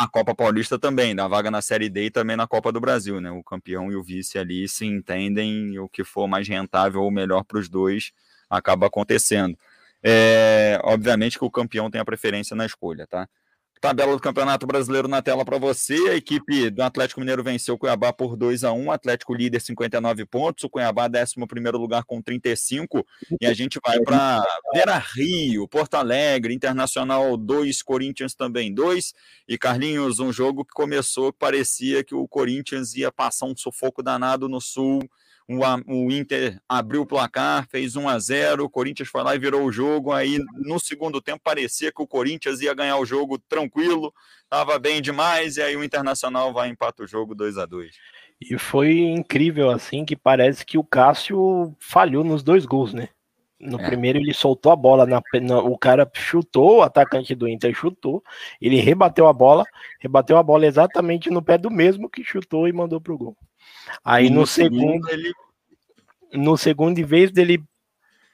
A 0.00 0.08
Copa 0.08 0.34
Paulista 0.34 0.78
também, 0.78 1.14
da 1.14 1.28
vaga 1.28 1.50
na 1.50 1.60
Série 1.60 1.90
D 1.90 2.06
e 2.06 2.10
também 2.10 2.34
na 2.34 2.46
Copa 2.46 2.72
do 2.72 2.80
Brasil, 2.80 3.20
né? 3.20 3.30
O 3.30 3.44
campeão 3.44 3.92
e 3.92 3.96
o 3.96 4.02
vice 4.02 4.38
ali 4.38 4.66
se 4.66 4.86
entendem 4.86 5.78
o 5.78 5.90
que 5.90 6.02
for 6.02 6.26
mais 6.26 6.48
rentável 6.48 7.02
ou 7.02 7.10
melhor 7.10 7.44
para 7.44 7.58
os 7.58 7.68
dois 7.68 8.10
acaba 8.48 8.86
acontecendo. 8.86 9.58
É, 10.02 10.80
obviamente 10.84 11.38
que 11.38 11.44
o 11.44 11.50
campeão 11.50 11.90
tem 11.90 12.00
a 12.00 12.04
preferência 12.04 12.56
na 12.56 12.64
escolha, 12.64 13.06
tá? 13.06 13.28
Tabela 13.80 14.12
do 14.12 14.20
Campeonato 14.20 14.66
Brasileiro 14.66 15.08
na 15.08 15.22
tela 15.22 15.42
para 15.42 15.56
você. 15.56 15.94
A 16.10 16.14
equipe 16.14 16.68
do 16.68 16.82
Atlético 16.82 17.18
Mineiro 17.18 17.42
venceu 17.42 17.76
o 17.76 17.78
Cuiabá 17.78 18.12
por 18.12 18.36
2 18.36 18.62
a 18.62 18.72
1 18.72 18.92
Atlético 18.92 19.32
líder 19.32 19.58
59 19.58 20.26
pontos, 20.26 20.64
o 20.64 20.68
Cuiabá 20.68 21.08
11 21.08 21.34
lugar 21.78 22.04
com 22.04 22.20
35. 22.20 23.06
E 23.40 23.46
a 23.46 23.54
gente 23.54 23.80
vai 23.82 23.98
para 24.00 24.44
Vera 24.74 24.98
Rio, 24.98 25.66
Porto 25.66 25.94
Alegre, 25.94 26.52
Internacional 26.52 27.38
2, 27.38 27.82
Corinthians 27.82 28.34
também 28.34 28.74
2. 28.74 29.14
E 29.48 29.56
Carlinhos, 29.56 30.20
um 30.20 30.30
jogo 30.30 30.62
que 30.62 30.74
começou 30.74 31.32
que 31.32 31.38
parecia 31.38 32.04
que 32.04 32.14
o 32.14 32.28
Corinthians 32.28 32.94
ia 32.94 33.10
passar 33.10 33.46
um 33.46 33.56
sufoco 33.56 34.02
danado 34.02 34.46
no 34.46 34.60
Sul 34.60 35.08
o, 35.58 36.10
Inter 36.12 36.60
abriu 36.68 37.02
o 37.02 37.06
placar, 37.06 37.66
fez 37.68 37.96
1 37.96 38.08
a 38.08 38.18
0 38.18 38.64
o 38.64 38.70
Corinthians 38.70 39.08
foi 39.08 39.22
lá 39.22 39.34
e 39.34 39.38
virou 39.38 39.64
o 39.64 39.72
jogo. 39.72 40.12
Aí 40.12 40.38
no 40.54 40.78
segundo 40.78 41.20
tempo 41.20 41.40
parecia 41.42 41.90
que 41.90 42.02
o 42.02 42.06
Corinthians 42.06 42.60
ia 42.60 42.74
ganhar 42.74 42.96
o 42.98 43.06
jogo 43.06 43.38
tranquilo, 43.38 44.12
estava 44.44 44.78
bem 44.78 45.02
demais, 45.02 45.56
e 45.56 45.62
aí 45.62 45.76
o 45.76 45.82
Internacional 45.82 46.52
vai 46.52 46.68
empatar 46.68 47.04
o 47.04 47.08
jogo 47.08 47.34
2 47.34 47.58
a 47.58 47.66
2 47.66 47.90
E 48.40 48.58
foi 48.58 49.00
incrível 49.00 49.70
assim 49.70 50.04
que 50.04 50.14
parece 50.14 50.64
que 50.64 50.78
o 50.78 50.84
Cássio 50.84 51.74
falhou 51.80 52.22
nos 52.22 52.42
dois 52.42 52.64
gols, 52.64 52.92
né? 52.92 53.08
No 53.58 53.78
é. 53.78 53.86
primeiro 53.86 54.18
ele 54.18 54.32
soltou 54.32 54.72
a 54.72 54.76
bola, 54.76 55.04
na, 55.04 55.20
na, 55.42 55.58
o 55.58 55.76
cara 55.76 56.10
chutou, 56.14 56.78
o 56.78 56.82
atacante 56.82 57.34
do 57.34 57.46
Inter 57.46 57.74
chutou, 57.74 58.22
ele 58.60 58.76
rebateu 58.76 59.26
a 59.26 59.32
bola, 59.32 59.64
rebateu 59.98 60.38
a 60.38 60.42
bola 60.42 60.66
exatamente 60.66 61.28
no 61.28 61.42
pé 61.42 61.58
do 61.58 61.70
mesmo 61.70 62.08
que 62.08 62.24
chutou 62.24 62.66
e 62.66 62.72
mandou 62.72 63.00
pro 63.00 63.18
gol. 63.18 63.36
Aí 64.04 64.30
no, 64.30 64.40
no, 64.40 64.46
segundo, 64.46 65.08
ele 65.10 65.32
no 66.32 66.56
segundo, 66.56 66.98
em 66.98 67.04
vez 67.04 67.30
dele 67.30 67.62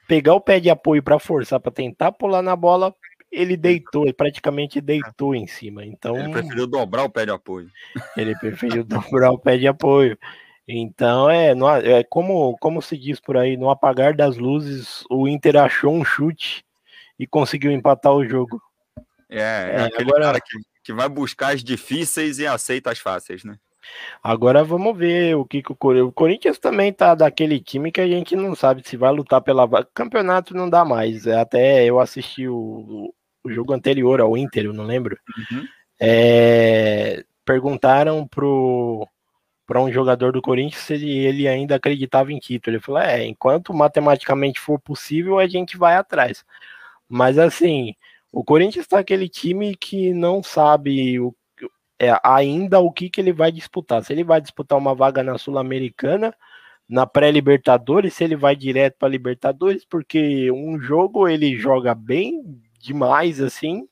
pegar 0.07 0.34
o 0.34 0.41
pé 0.41 0.61
de 0.61 0.70
apoio 0.70 1.03
para 1.03 1.18
forçar 1.18 1.61
para 1.61 1.72
tentar 1.72 2.12
pular 2.12 2.43
na 2.43 2.55
bola, 2.55 2.95
ele 3.30 3.57
deitou, 3.57 4.05
ele 4.05 4.12
praticamente 4.12 4.80
deitou 4.80 5.34
em 5.34 5.47
cima. 5.47 5.84
Então 5.84 6.16
ele 6.16 6.30
preferiu 6.30 6.66
dobrar 6.66 7.05
o 7.05 7.11
pé 7.11 7.24
de 7.24 7.32
apoio. 7.32 7.70
Ele 8.16 8.37
preferiu 8.39 8.84
dobrar 8.84 9.30
o 9.30 9.39
pé 9.39 9.57
de 9.57 9.66
apoio. 9.66 10.18
Então 10.68 11.30
é, 11.30 11.55
no, 11.55 11.68
é 11.68 12.03
como, 12.05 12.57
como 12.59 12.82
se 12.82 12.97
diz 12.97 13.20
por 13.20 13.37
aí, 13.37 13.57
no 13.57 13.70
apagar 13.70 14.14
das 14.14 14.37
luzes, 14.37 15.05
o 15.11 15.28
Inter 15.28 15.57
achou 15.57 15.93
um 15.93 16.05
chute 16.05 16.64
e 17.18 17.26
conseguiu 17.26 17.70
empatar 17.70 18.12
o 18.12 18.26
jogo. 18.26 18.61
É, 19.28 19.39
é, 19.39 19.74
é 19.76 19.82
aquele 19.84 20.11
agora... 20.11 20.24
cara 20.24 20.41
que, 20.41 20.59
que 20.84 20.93
vai 20.93 21.09
buscar 21.09 21.55
as 21.55 21.62
difíceis 21.62 22.39
e 22.39 22.47
aceita 22.47 22.91
as 22.91 22.99
fáceis, 22.99 23.45
né? 23.45 23.59
Agora 24.22 24.64
vamos 24.64 24.97
ver 24.97 25.37
o 25.37 25.45
que, 25.45 25.62
que 25.62 25.72
o 25.72 25.76
Corinthians. 25.76 26.09
O 26.09 26.12
Corinthians 26.12 26.59
também 26.59 26.93
tá 26.93 27.14
daquele 27.14 27.61
time 27.61 27.93
que 27.93 28.01
a 28.01 28.07
gente 28.07 28.34
não 28.34 28.55
sabe 28.55 28.82
se 28.87 28.97
vai 28.97 29.12
lutar 29.12 29.41
pela 29.41 29.68
campeonato 29.95 30.55
não 30.55 30.68
dá 30.68 30.84
mais. 30.84 31.26
É, 31.26 31.41
até 31.41 31.84
eu 31.84 32.01
assisti 32.01 32.49
o, 32.49 33.12
o 33.45 33.51
jogo 33.51 33.72
anterior 33.72 34.20
ao 34.20 34.37
Inter, 34.37 34.66
eu 34.66 34.72
não 34.72 34.84
lembro. 34.84 35.16
Uhum. 35.39 35.64
É, 36.01 37.24
perguntaram 37.45 38.26
pro 38.26 39.07
para 39.66 39.82
um 39.82 39.91
jogador 39.91 40.32
do 40.32 40.41
Corinthians 40.41 40.82
se 40.82 40.95
ele, 40.95 41.11
ele, 41.11 41.49
ainda 41.49 41.74
acreditava 41.74 42.32
em 42.32 42.39
título. 42.39 42.76
Ele 42.76 42.82
falou: 42.82 43.01
é, 43.01 43.26
enquanto 43.26 43.74
matematicamente 43.74 44.61
for 44.61 44.78
possível, 44.80 45.39
a 45.39 45.47
gente 45.49 45.76
vai 45.76 45.97
atrás. 45.97 46.45
Mas 47.09 47.39
assim, 47.39 47.95
o 48.32 48.45
Corinthians 48.45 48.84
está 48.84 48.99
aquele 48.99 49.28
time 49.28 49.74
que 49.76 50.12
não 50.12 50.43
sabe 50.43 51.18
o 51.20 51.34
é, 51.99 52.19
ainda 52.23 52.81
o 52.81 52.91
que, 52.91 53.09
que 53.11 53.21
ele 53.21 53.33
vai 53.33 53.51
disputar. 53.51 54.05
Se 54.05 54.13
ele 54.13 54.25
vai 54.25 54.41
disputar 54.41 54.79
uma 54.79 54.95
vaga 54.95 55.23
na 55.23 55.39
Sul-Americana, 55.39 56.35
na 56.89 57.07
pré-Libertadores, 57.07 58.15
se 58.15 58.25
ele 58.25 58.37
vai 58.37 58.55
direto 58.55 58.97
para 58.99 59.09
Libertadores, 59.09 59.85
porque 59.85 60.51
um 60.53 60.79
jogo 60.79 61.29
ele 61.29 61.57
joga 61.57 61.95
bem 61.95 62.61
demais 62.81 63.41
assim, 63.41 63.89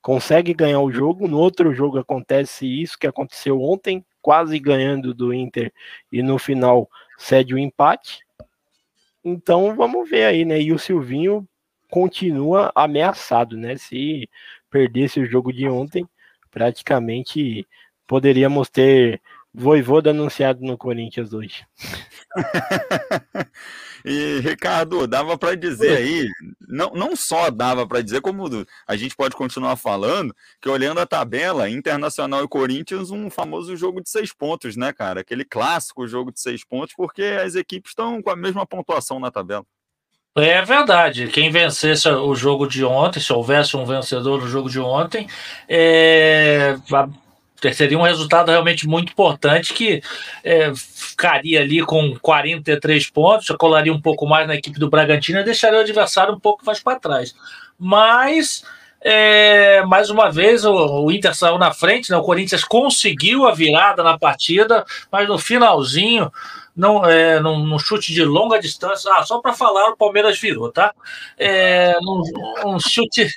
consegue 0.00 0.54
ganhar 0.54 0.80
o 0.80 0.90
jogo, 0.90 1.28
no 1.28 1.38
outro 1.38 1.74
jogo 1.74 1.98
acontece 1.98 2.66
isso 2.66 2.98
que 2.98 3.06
aconteceu 3.06 3.60
ontem, 3.60 4.04
quase 4.22 4.58
ganhando 4.58 5.12
do 5.12 5.34
Inter 5.34 5.72
e 6.10 6.22
no 6.22 6.38
final 6.38 6.88
cede 7.18 7.54
o 7.54 7.58
empate. 7.58 8.20
Então 9.22 9.74
vamos 9.74 10.08
ver 10.08 10.24
aí, 10.24 10.44
né? 10.44 10.60
E 10.60 10.72
o 10.72 10.78
Silvinho 10.78 11.46
continua 11.90 12.72
ameaçado, 12.74 13.56
né? 13.56 13.76
Se 13.76 14.28
perdesse 14.70 15.20
o 15.20 15.26
jogo 15.26 15.52
de 15.52 15.68
ontem, 15.68 16.06
praticamente 16.54 17.66
poderíamos 18.06 18.70
ter 18.70 19.20
Voivoda 19.56 20.10
anunciado 20.10 20.62
no 20.62 20.76
Corinthians 20.76 21.32
hoje. 21.32 21.64
e 24.04 24.40
Ricardo, 24.40 25.06
dava 25.06 25.38
para 25.38 25.54
dizer 25.54 25.96
aí, 25.96 26.28
não, 26.66 26.90
não 26.90 27.14
só 27.14 27.50
dava 27.50 27.86
para 27.86 28.02
dizer, 28.02 28.20
como 28.20 28.48
a 28.84 28.96
gente 28.96 29.14
pode 29.14 29.36
continuar 29.36 29.76
falando, 29.76 30.34
que 30.60 30.68
olhando 30.68 30.98
a 30.98 31.06
tabela, 31.06 31.70
Internacional 31.70 32.42
e 32.42 32.48
Corinthians, 32.48 33.12
um 33.12 33.30
famoso 33.30 33.76
jogo 33.76 34.02
de 34.02 34.10
seis 34.10 34.34
pontos, 34.34 34.76
né, 34.76 34.92
cara? 34.92 35.20
Aquele 35.20 35.44
clássico 35.44 36.04
jogo 36.08 36.32
de 36.32 36.40
seis 36.40 36.64
pontos, 36.64 36.92
porque 36.96 37.22
as 37.22 37.54
equipes 37.54 37.92
estão 37.92 38.20
com 38.20 38.30
a 38.30 38.36
mesma 38.36 38.66
pontuação 38.66 39.20
na 39.20 39.30
tabela. 39.30 39.64
É 40.36 40.62
verdade. 40.62 41.28
Quem 41.28 41.48
vencesse 41.50 42.08
o 42.08 42.34
jogo 42.34 42.66
de 42.66 42.84
ontem, 42.84 43.20
se 43.20 43.32
houvesse 43.32 43.76
um 43.76 43.84
vencedor 43.84 44.40
no 44.40 44.48
jogo 44.48 44.68
de 44.68 44.80
ontem, 44.80 45.28
é, 45.68 46.76
seria 47.72 47.96
um 47.96 48.02
resultado 48.02 48.50
realmente 48.50 48.86
muito 48.86 49.12
importante 49.12 49.72
que 49.72 50.02
é, 50.42 50.72
ficaria 50.74 51.60
ali 51.60 51.80
com 51.82 52.18
43 52.18 53.10
pontos, 53.10 53.46
colaria 53.56 53.92
um 53.92 54.00
pouco 54.00 54.26
mais 54.26 54.48
na 54.48 54.56
equipe 54.56 54.78
do 54.78 54.90
Bragantino 54.90 55.38
e 55.38 55.44
deixaria 55.44 55.78
o 55.78 55.82
adversário 55.82 56.34
um 56.34 56.40
pouco 56.40 56.66
mais 56.66 56.80
para 56.80 56.98
trás. 56.98 57.32
Mas 57.78 58.64
é, 59.04 59.84
mais 59.84 60.08
uma 60.08 60.32
vez 60.32 60.64
o, 60.64 60.72
o, 60.72 61.12
Inter 61.12 61.34
saiu 61.34 61.58
na 61.58 61.72
frente, 61.74 62.10
né? 62.10 62.16
o 62.16 62.22
Corinthians 62.22 62.64
conseguiu 62.64 63.46
a 63.46 63.52
virada 63.52 64.02
na 64.02 64.18
partida, 64.18 64.82
mas 65.12 65.28
no 65.28 65.38
finalzinho 65.38 66.32
não, 66.74 67.04
é, 67.04 67.38
num, 67.38 67.66
num, 67.66 67.78
chute 67.78 68.14
de 68.14 68.24
longa 68.24 68.58
distância. 68.58 69.12
Ah, 69.14 69.22
só 69.22 69.40
para 69.40 69.52
falar, 69.52 69.90
o 69.90 69.96
Palmeiras 69.96 70.40
virou, 70.40 70.72
tá? 70.72 70.94
É, 71.36 71.94
num, 72.00 72.22
um 72.64 72.80
chute 72.80 73.28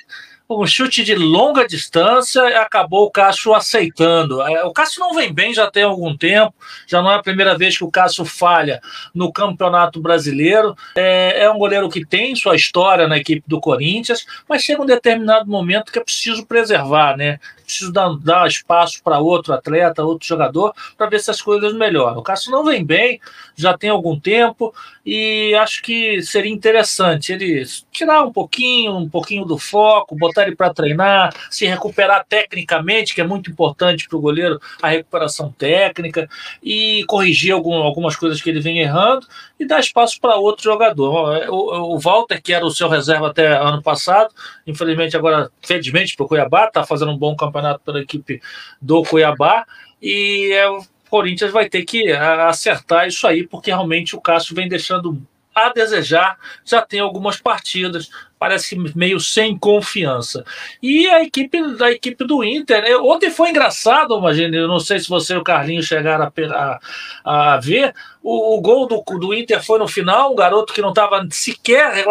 um 0.50 0.66
chute 0.66 1.04
de 1.04 1.14
longa 1.14 1.66
distância 1.66 2.40
e 2.48 2.54
acabou 2.54 3.04
o 3.04 3.10
Cássio 3.10 3.54
aceitando. 3.54 4.40
É, 4.42 4.64
o 4.64 4.72
Cássio 4.72 5.00
não 5.00 5.14
vem 5.14 5.32
bem 5.32 5.52
já 5.52 5.70
tem 5.70 5.82
algum 5.82 6.16
tempo, 6.16 6.54
já 6.86 7.02
não 7.02 7.10
é 7.10 7.16
a 7.16 7.22
primeira 7.22 7.56
vez 7.56 7.76
que 7.76 7.84
o 7.84 7.90
Cássio 7.90 8.24
falha 8.24 8.80
no 9.14 9.30
Campeonato 9.30 10.00
Brasileiro. 10.00 10.74
É, 10.96 11.44
é 11.44 11.50
um 11.50 11.58
goleiro 11.58 11.88
que 11.90 12.04
tem 12.04 12.34
sua 12.34 12.56
história 12.56 13.06
na 13.06 13.18
equipe 13.18 13.42
do 13.46 13.60
Corinthians, 13.60 14.24
mas 14.48 14.62
chega 14.62 14.80
um 14.80 14.86
determinado 14.86 15.50
momento 15.50 15.92
que 15.92 15.98
é 15.98 16.04
preciso 16.04 16.46
preservar, 16.46 17.16
né? 17.16 17.38
Preciso 17.62 17.92
dar, 17.92 18.16
dar 18.16 18.48
espaço 18.48 19.02
para 19.02 19.18
outro 19.18 19.52
atleta, 19.52 20.02
outro 20.02 20.26
jogador, 20.26 20.72
para 20.96 21.10
ver 21.10 21.20
se 21.20 21.30
as 21.30 21.42
coisas 21.42 21.74
melhoram. 21.74 22.18
O 22.18 22.22
Cássio 22.22 22.50
não 22.50 22.64
vem 22.64 22.82
bem, 22.82 23.20
já 23.54 23.76
tem 23.76 23.90
algum 23.90 24.18
tempo, 24.18 24.74
e 25.10 25.54
acho 25.54 25.80
que 25.80 26.20
seria 26.20 26.52
interessante 26.52 27.32
ele 27.32 27.64
tirar 27.90 28.24
um 28.24 28.30
pouquinho, 28.30 28.94
um 28.94 29.08
pouquinho 29.08 29.46
do 29.46 29.56
foco, 29.56 30.14
botar 30.14 30.42
ele 30.42 30.54
para 30.54 30.74
treinar, 30.74 31.34
se 31.50 31.64
recuperar 31.64 32.26
tecnicamente, 32.28 33.14
que 33.14 33.22
é 33.22 33.26
muito 33.26 33.50
importante 33.50 34.06
para 34.06 34.18
o 34.18 34.20
goleiro 34.20 34.60
a 34.82 34.88
recuperação 34.88 35.50
técnica, 35.50 36.28
e 36.62 37.06
corrigir 37.08 37.52
algum, 37.52 37.72
algumas 37.72 38.16
coisas 38.16 38.42
que 38.42 38.50
ele 38.50 38.60
vem 38.60 38.80
errando 38.80 39.26
e 39.58 39.66
dar 39.66 39.80
espaço 39.80 40.20
para 40.20 40.36
outro 40.36 40.64
jogador. 40.64 41.48
O, 41.48 41.94
o, 41.94 41.98
Walter, 41.98 42.42
que 42.42 42.52
era 42.52 42.66
o 42.66 42.70
seu 42.70 42.86
reserva 42.86 43.28
até 43.28 43.56
ano 43.56 43.82
passado, 43.82 44.28
infelizmente 44.66 45.16
agora, 45.16 45.50
felizmente 45.62 46.16
para 46.16 46.26
o 46.26 46.28
Cuiabá, 46.28 46.66
está 46.66 46.84
fazendo 46.84 47.12
um 47.12 47.16
bom 47.16 47.34
campeonato 47.34 47.80
pela 47.80 48.02
equipe 48.02 48.42
do 48.78 49.02
Cuiabá, 49.04 49.64
e 50.02 50.52
é 50.52 50.68
Corinthians 51.08 51.50
vai 51.50 51.68
ter 51.68 51.84
que 51.84 52.12
acertar 52.12 53.06
isso 53.08 53.26
aí, 53.26 53.46
porque 53.46 53.70
realmente 53.70 54.14
o 54.16 54.20
Cássio 54.20 54.54
vem 54.54 54.68
deixando 54.68 55.20
a 55.66 55.72
desejar, 55.72 56.38
já 56.64 56.80
tem 56.82 57.00
algumas 57.00 57.40
partidas, 57.40 58.08
parece 58.38 58.76
meio 58.94 59.18
sem 59.18 59.58
confiança. 59.58 60.44
E 60.80 61.08
a 61.08 61.22
equipe 61.22 61.76
da 61.76 61.90
equipe 61.90 62.24
do 62.24 62.44
Inter, 62.44 62.82
né? 62.82 62.96
ontem 62.96 63.30
foi 63.30 63.50
engraçado, 63.50 64.16
imagina, 64.16 64.56
eu 64.56 64.68
não 64.68 64.78
sei 64.78 65.00
se 65.00 65.08
você 65.08 65.34
e 65.34 65.36
o 65.36 65.42
Carlinhos 65.42 65.86
chegaram 65.86 66.24
a, 66.24 66.78
a, 67.24 67.54
a 67.54 67.56
ver, 67.56 67.92
o, 68.22 68.56
o, 68.56 68.60
gol 68.60 68.86
do, 68.86 69.02
do 69.18 69.34
Inter 69.34 69.64
foi 69.64 69.78
no 69.78 69.88
final, 69.88 70.32
um 70.32 70.36
garoto 70.36 70.72
que 70.72 70.82
não 70.82 70.90
estava 70.90 71.26
sequer, 71.30 72.04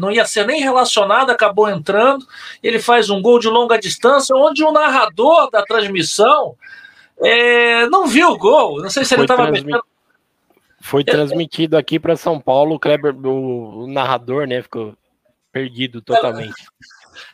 não 0.00 0.10
ia 0.10 0.24
ser 0.24 0.46
nem 0.46 0.60
relacionado, 0.60 1.30
acabou 1.30 1.68
entrando, 1.68 2.26
ele 2.62 2.80
faz 2.80 3.08
um 3.08 3.22
gol 3.22 3.38
de 3.38 3.48
longa 3.48 3.78
distância, 3.78 4.34
onde 4.34 4.64
o 4.64 4.72
narrador 4.72 5.48
da 5.50 5.62
transmissão 5.62 6.56
é, 7.22 7.86
não 7.88 8.06
viu 8.06 8.30
o 8.30 8.38
gol. 8.38 8.80
Não 8.80 8.90
sei 8.90 9.04
se 9.04 9.14
ele 9.14 9.22
estava 9.22 9.46
transmi... 9.46 9.72
Foi 10.80 11.04
transmitido 11.04 11.76
aqui 11.76 11.98
para 11.98 12.16
São 12.16 12.40
Paulo, 12.40 12.76
o 12.76 12.80
Kleber, 12.80 13.14
o, 13.14 13.82
o, 13.82 13.86
narrador, 13.86 14.46
né, 14.46 14.62
ficou 14.62 14.94
perdido 15.52 16.00
totalmente. 16.00 16.54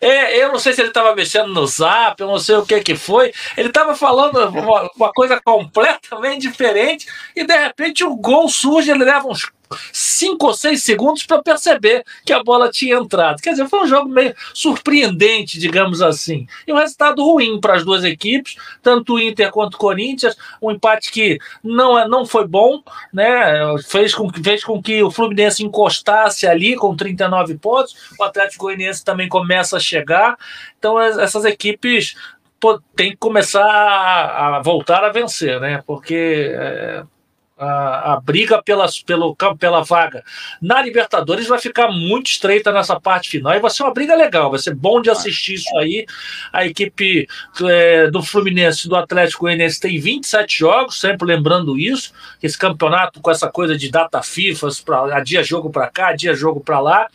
É, 0.01 0.43
eu 0.43 0.49
não 0.51 0.59
sei 0.59 0.73
se 0.73 0.81
ele 0.81 0.89
estava 0.89 1.15
mexendo 1.15 1.53
no 1.53 1.67
zap, 1.67 2.21
eu 2.21 2.27
não 2.27 2.41
sei 2.41 2.57
o 2.57 2.67
que 2.67 2.81
que 2.81 2.97
foi. 2.97 3.33
Ele 3.57 3.69
estava 3.69 3.95
falando 3.95 4.37
uma, 4.49 4.91
uma, 4.97 5.13
coisa 5.13 5.41
completamente 5.41 6.43
diferente 6.43 7.07
e 7.35 7.45
de 7.45 7.57
repente 7.57 8.03
o 8.03 8.17
gol 8.17 8.49
surge, 8.49 8.91
ele 8.91 9.05
leva 9.05 9.29
uns 9.29 9.49
cinco 9.93 10.47
ou 10.47 10.55
seis 10.55 10.83
segundos 10.83 11.25
para 11.25 11.43
perceber 11.43 12.05
que 12.25 12.33
a 12.33 12.43
bola 12.43 12.71
tinha 12.71 12.97
entrado. 12.97 13.41
Quer 13.41 13.51
dizer, 13.51 13.69
foi 13.69 13.81
um 13.81 13.87
jogo 13.87 14.09
meio 14.09 14.35
surpreendente, 14.55 15.59
digamos 15.59 16.03
assim. 16.03 16.47
E 16.67 16.73
um 16.73 16.77
resultado 16.77 17.23
ruim 17.23 17.61
para 17.61 17.75
as 17.75 17.85
duas 17.85 18.05
equipes, 18.05 18.57
tanto 18.83 19.15
o 19.15 19.21
Inter 19.21 19.51
quanto 19.51 19.75
o 19.75 19.79
Corinthians. 19.79 20.37
Um 20.61 20.71
empate 20.71 21.11
que 21.11 21.39
não, 21.63 21.99
é, 21.99 22.09
não 22.09 22.25
foi 22.25 22.47
bom, 22.47 22.83
né? 23.13 23.77
Fez 23.89 24.15
com, 24.15 24.31
fez 24.31 24.65
com 24.65 24.83
que 24.83 25.03
o 25.03 25.11
Fluminense 25.11 25.65
encostasse 25.65 26.47
ali 26.47 26.77
com 26.77 26.95
39 26.97 27.59
pontos. 27.59 27.97
O 28.19 28.25
Atlético 28.25 28.65
Goianiense 28.65 29.05
também 29.05 29.29
começa 29.29 29.77
a 29.77 29.81
chegar. 29.81 30.37
Então, 30.79 31.01
essas 31.01 31.45
equipes 31.45 32.15
tem 32.95 33.11
que 33.11 33.17
começar 33.17 33.65
a, 33.65 34.61
voltar 34.63 35.05
a 35.05 35.11
vencer, 35.11 35.61
né? 35.61 35.83
Porque 35.87 36.53
é, 36.55 37.05
a, 37.59 38.13
a 38.15 38.21
briga 38.21 38.63
pela, 38.63 38.87
pelo, 39.07 39.35
pela 39.59 39.83
vaga 39.83 40.23
na 40.61 40.83
Libertadores 40.83 41.47
vai 41.47 41.59
ficar 41.59 41.89
muito 41.89 42.27
estreita 42.27 42.71
nessa 42.71 43.01
parte 43.01 43.31
final 43.31 43.55
e 43.55 43.61
vai 43.61 43.71
ser 43.71 43.83
uma 43.83 43.95
briga 43.95 44.15
legal, 44.15 44.51
vai 44.51 44.59
ser 44.59 44.75
bom 44.75 45.01
de 45.01 45.09
assistir 45.09 45.55
isso 45.55 45.77
aí. 45.79 46.07
A 46.53 46.67
equipe 46.67 47.27
é, 47.63 48.11
do 48.11 48.23
Fluminense 48.23 48.89
do 48.89 48.97
Atlético 48.97 49.45
Goianiense 49.45 49.81
tem 49.81 49.99
27 49.99 50.59
jogos, 50.59 51.01
sempre 51.01 51.27
lembrando 51.27 51.79
isso, 51.79 52.13
esse 52.43 52.59
campeonato 52.59 53.21
com 53.21 53.31
essa 53.31 53.51
coisa 53.51 53.77
de 53.77 53.91
data 53.91 54.23
FIFA, 54.23 54.69
pra, 54.85 55.21
dia 55.21 55.43
jogo 55.43 55.71
para 55.71 55.89
cá, 55.89 56.13
dia 56.13 56.35
jogo 56.35 56.61
para 56.61 56.81
lá. 56.81 57.09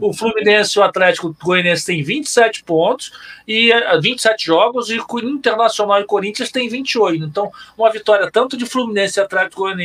O 0.00 0.12
Fluminense 0.12 0.78
e 0.78 0.80
o 0.80 0.84
Atlético 0.84 1.36
Goianiense 1.42 1.84
tem 1.84 2.02
27 2.02 2.64
pontos 2.64 3.12
e 3.46 3.70
27 4.00 4.42
é, 4.42 4.46
jogos 4.46 4.90
e 4.90 4.98
o 4.98 5.18
Internacional 5.20 6.00
e 6.00 6.04
Corinthians 6.04 6.50
tem 6.50 6.68
28. 6.68 7.24
Então, 7.24 7.50
uma 7.76 7.90
vitória 7.90 8.30
tanto 8.30 8.56
de 8.56 8.64
Fluminense 8.64 9.18
e 9.18 9.22
Atlético 9.22 9.62
Goianiense 9.62 9.81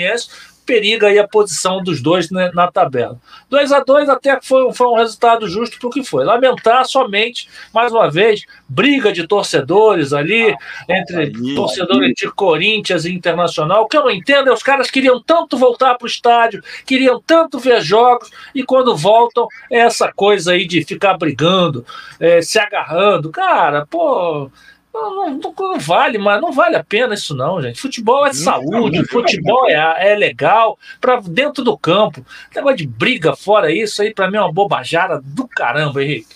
periga 0.68 1.07
aí 1.07 1.18
a 1.18 1.28
posição 1.28 1.82
dos 1.82 2.02
dois 2.02 2.30
né, 2.30 2.52
na 2.53 2.69
tabela. 2.69 3.18
2 3.49 3.72
a 3.72 3.80
2 3.80 4.10
até 4.10 4.38
foi, 4.44 4.72
foi 4.74 4.88
um 4.88 4.98
resultado 4.98 5.48
justo 5.48 5.80
para 5.80 5.88
o 5.88 5.91
que 5.91 6.03
foi. 6.03 6.26
Lamentar 6.26 6.86
somente, 6.86 7.49
mais 7.74 7.91
uma 7.94 8.11
vez, 8.11 8.45
briga 8.68 9.14
de 9.14 9.26
torcedores 9.26 10.11
ali, 10.11 10.53
entre 10.90 11.32
torcedores 11.56 12.14
de 12.18 12.30
Corinthians 12.30 13.06
e 13.06 13.14
Internacional. 13.14 13.84
O 13.84 13.88
que 13.88 13.95
eu 13.95 14.03
não 14.03 14.11
entendo 14.11 14.49
é 14.49 14.53
os 14.53 14.61
caras 14.61 14.91
queriam 14.91 15.24
tanto 15.24 15.57
voltar 15.57 15.95
para 15.95 16.06
o 16.06 16.10
estádio, 16.10 16.61
queriam 16.86 17.22
tanto 17.26 17.57
ver 17.57 17.82
jogos, 17.82 18.30
e 18.53 18.61
quando 18.61 18.95
voltam, 18.95 19.48
é 19.72 19.80
essa 19.80 20.11
coisa 20.14 20.52
aí 20.52 20.68
de 20.68 20.84
ficar 20.84 21.18
brigando, 21.18 21.86
é, 22.19 22.41
se 22.41 22.60
agarrando. 22.60 23.32
Cara, 23.32 23.86
pô 23.90 24.52
não, 24.93 25.30
não, 25.30 25.53
não, 25.57 25.80
vale, 25.80 26.18
mas 26.18 26.41
não 26.41 26.51
vale 26.51 26.76
a 26.76 26.84
pena 26.84 27.14
isso 27.14 27.35
não, 27.35 27.61
gente. 27.61 27.80
Futebol 27.80 28.26
é 28.26 28.34
saúde, 28.34 29.05
futebol 29.07 29.69
é, 29.69 30.11
é 30.11 30.15
legal 30.15 30.77
para 30.99 31.19
dentro 31.22 31.64
do 31.64 31.77
campo. 31.77 32.26
Negócio 32.55 32.77
de 32.77 32.88
briga 32.88 33.35
fora 33.35 33.72
isso 33.72 34.01
aí 34.01 34.14
para 34.14 34.30
mim 34.30 34.38
é 34.38 34.41
uma 34.41 34.51
bobajara 34.51 35.22
do 35.23 35.47
caramba, 35.47 36.03
Henrique. 36.03 36.35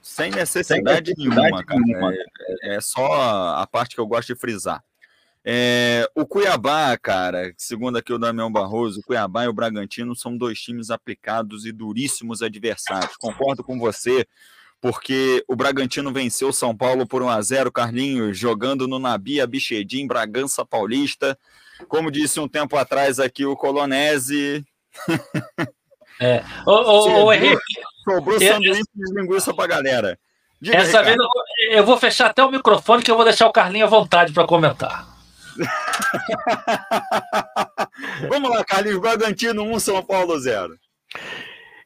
Sem 0.00 0.30
necessidade, 0.30 1.14
Sem 1.14 1.14
necessidade 1.14 1.14
nenhuma, 1.16 1.64
cara. 1.64 1.80
É, 2.62 2.76
é, 2.76 2.80
só 2.80 3.56
a 3.56 3.66
parte 3.66 3.94
que 3.94 4.00
eu 4.00 4.06
gosto 4.06 4.34
de 4.34 4.40
frisar. 4.40 4.82
É, 5.44 6.08
o 6.14 6.24
Cuiabá, 6.24 6.96
cara, 6.96 7.52
segundo 7.56 7.98
aqui 7.98 8.12
o 8.12 8.18
Damião 8.18 8.50
Barroso, 8.50 9.00
o 9.00 9.02
Cuiabá 9.02 9.44
e 9.44 9.48
o 9.48 9.52
Bragantino 9.52 10.14
são 10.14 10.36
dois 10.36 10.60
times 10.60 10.90
aplicados 10.90 11.66
e 11.66 11.72
duríssimos 11.72 12.42
adversários. 12.42 13.16
Concordo 13.16 13.64
com 13.64 13.78
você 13.78 14.26
porque 14.82 15.42
o 15.46 15.54
Bragantino 15.54 16.12
venceu 16.12 16.48
o 16.48 16.52
São 16.52 16.76
Paulo 16.76 17.06
por 17.06 17.22
1 17.22 17.28
a 17.28 17.40
0 17.40 17.70
Carlinhos, 17.70 18.36
jogando 18.36 18.88
no 18.88 18.98
Nabi 18.98 19.40
Abichedim, 19.40 20.08
Bragança 20.08 20.64
Paulista. 20.64 21.38
Como 21.86 22.10
disse 22.10 22.40
um 22.40 22.48
tempo 22.48 22.76
atrás 22.76 23.20
aqui 23.20 23.46
o 23.46 23.56
Colonese. 23.56 24.66
É. 26.20 26.42
Ô, 26.66 26.72
ô, 26.72 27.26
ô 27.26 27.32
Henrique. 27.32 27.62
Sobrou 28.04 28.40
sanduíche 28.40 28.82
de 28.92 29.14
linguiça 29.14 29.54
pra 29.54 29.68
galera. 29.68 30.18
Diga, 30.60 30.78
essa 30.78 31.00
vez 31.02 31.16
eu 31.16 31.24
vou, 31.24 31.42
eu 31.70 31.86
vou 31.86 31.96
fechar 31.96 32.30
até 32.30 32.44
o 32.44 32.50
microfone 32.50 33.04
que 33.04 33.10
eu 33.10 33.16
vou 33.16 33.24
deixar 33.24 33.46
o 33.46 33.52
Carlinhos 33.52 33.86
à 33.86 33.90
vontade 33.90 34.32
para 34.32 34.46
comentar. 34.46 35.06
Vamos 38.28 38.50
lá, 38.50 38.64
Carlinhos. 38.64 39.00
Bragantino 39.00 39.62
1, 39.62 39.78
São 39.78 40.04
Paulo 40.04 40.36
0. 40.38 40.76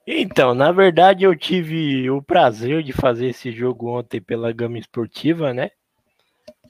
Então, 0.06 0.54
na 0.54 0.70
verdade, 0.70 1.24
eu 1.24 1.36
tive 1.36 2.08
o 2.10 2.22
prazer 2.22 2.82
de 2.84 2.92
fazer 2.92 3.28
esse 3.28 3.50
jogo 3.50 3.88
ontem 3.98 4.20
pela 4.20 4.52
Gama 4.52 4.78
Esportiva, 4.78 5.52
né? 5.52 5.70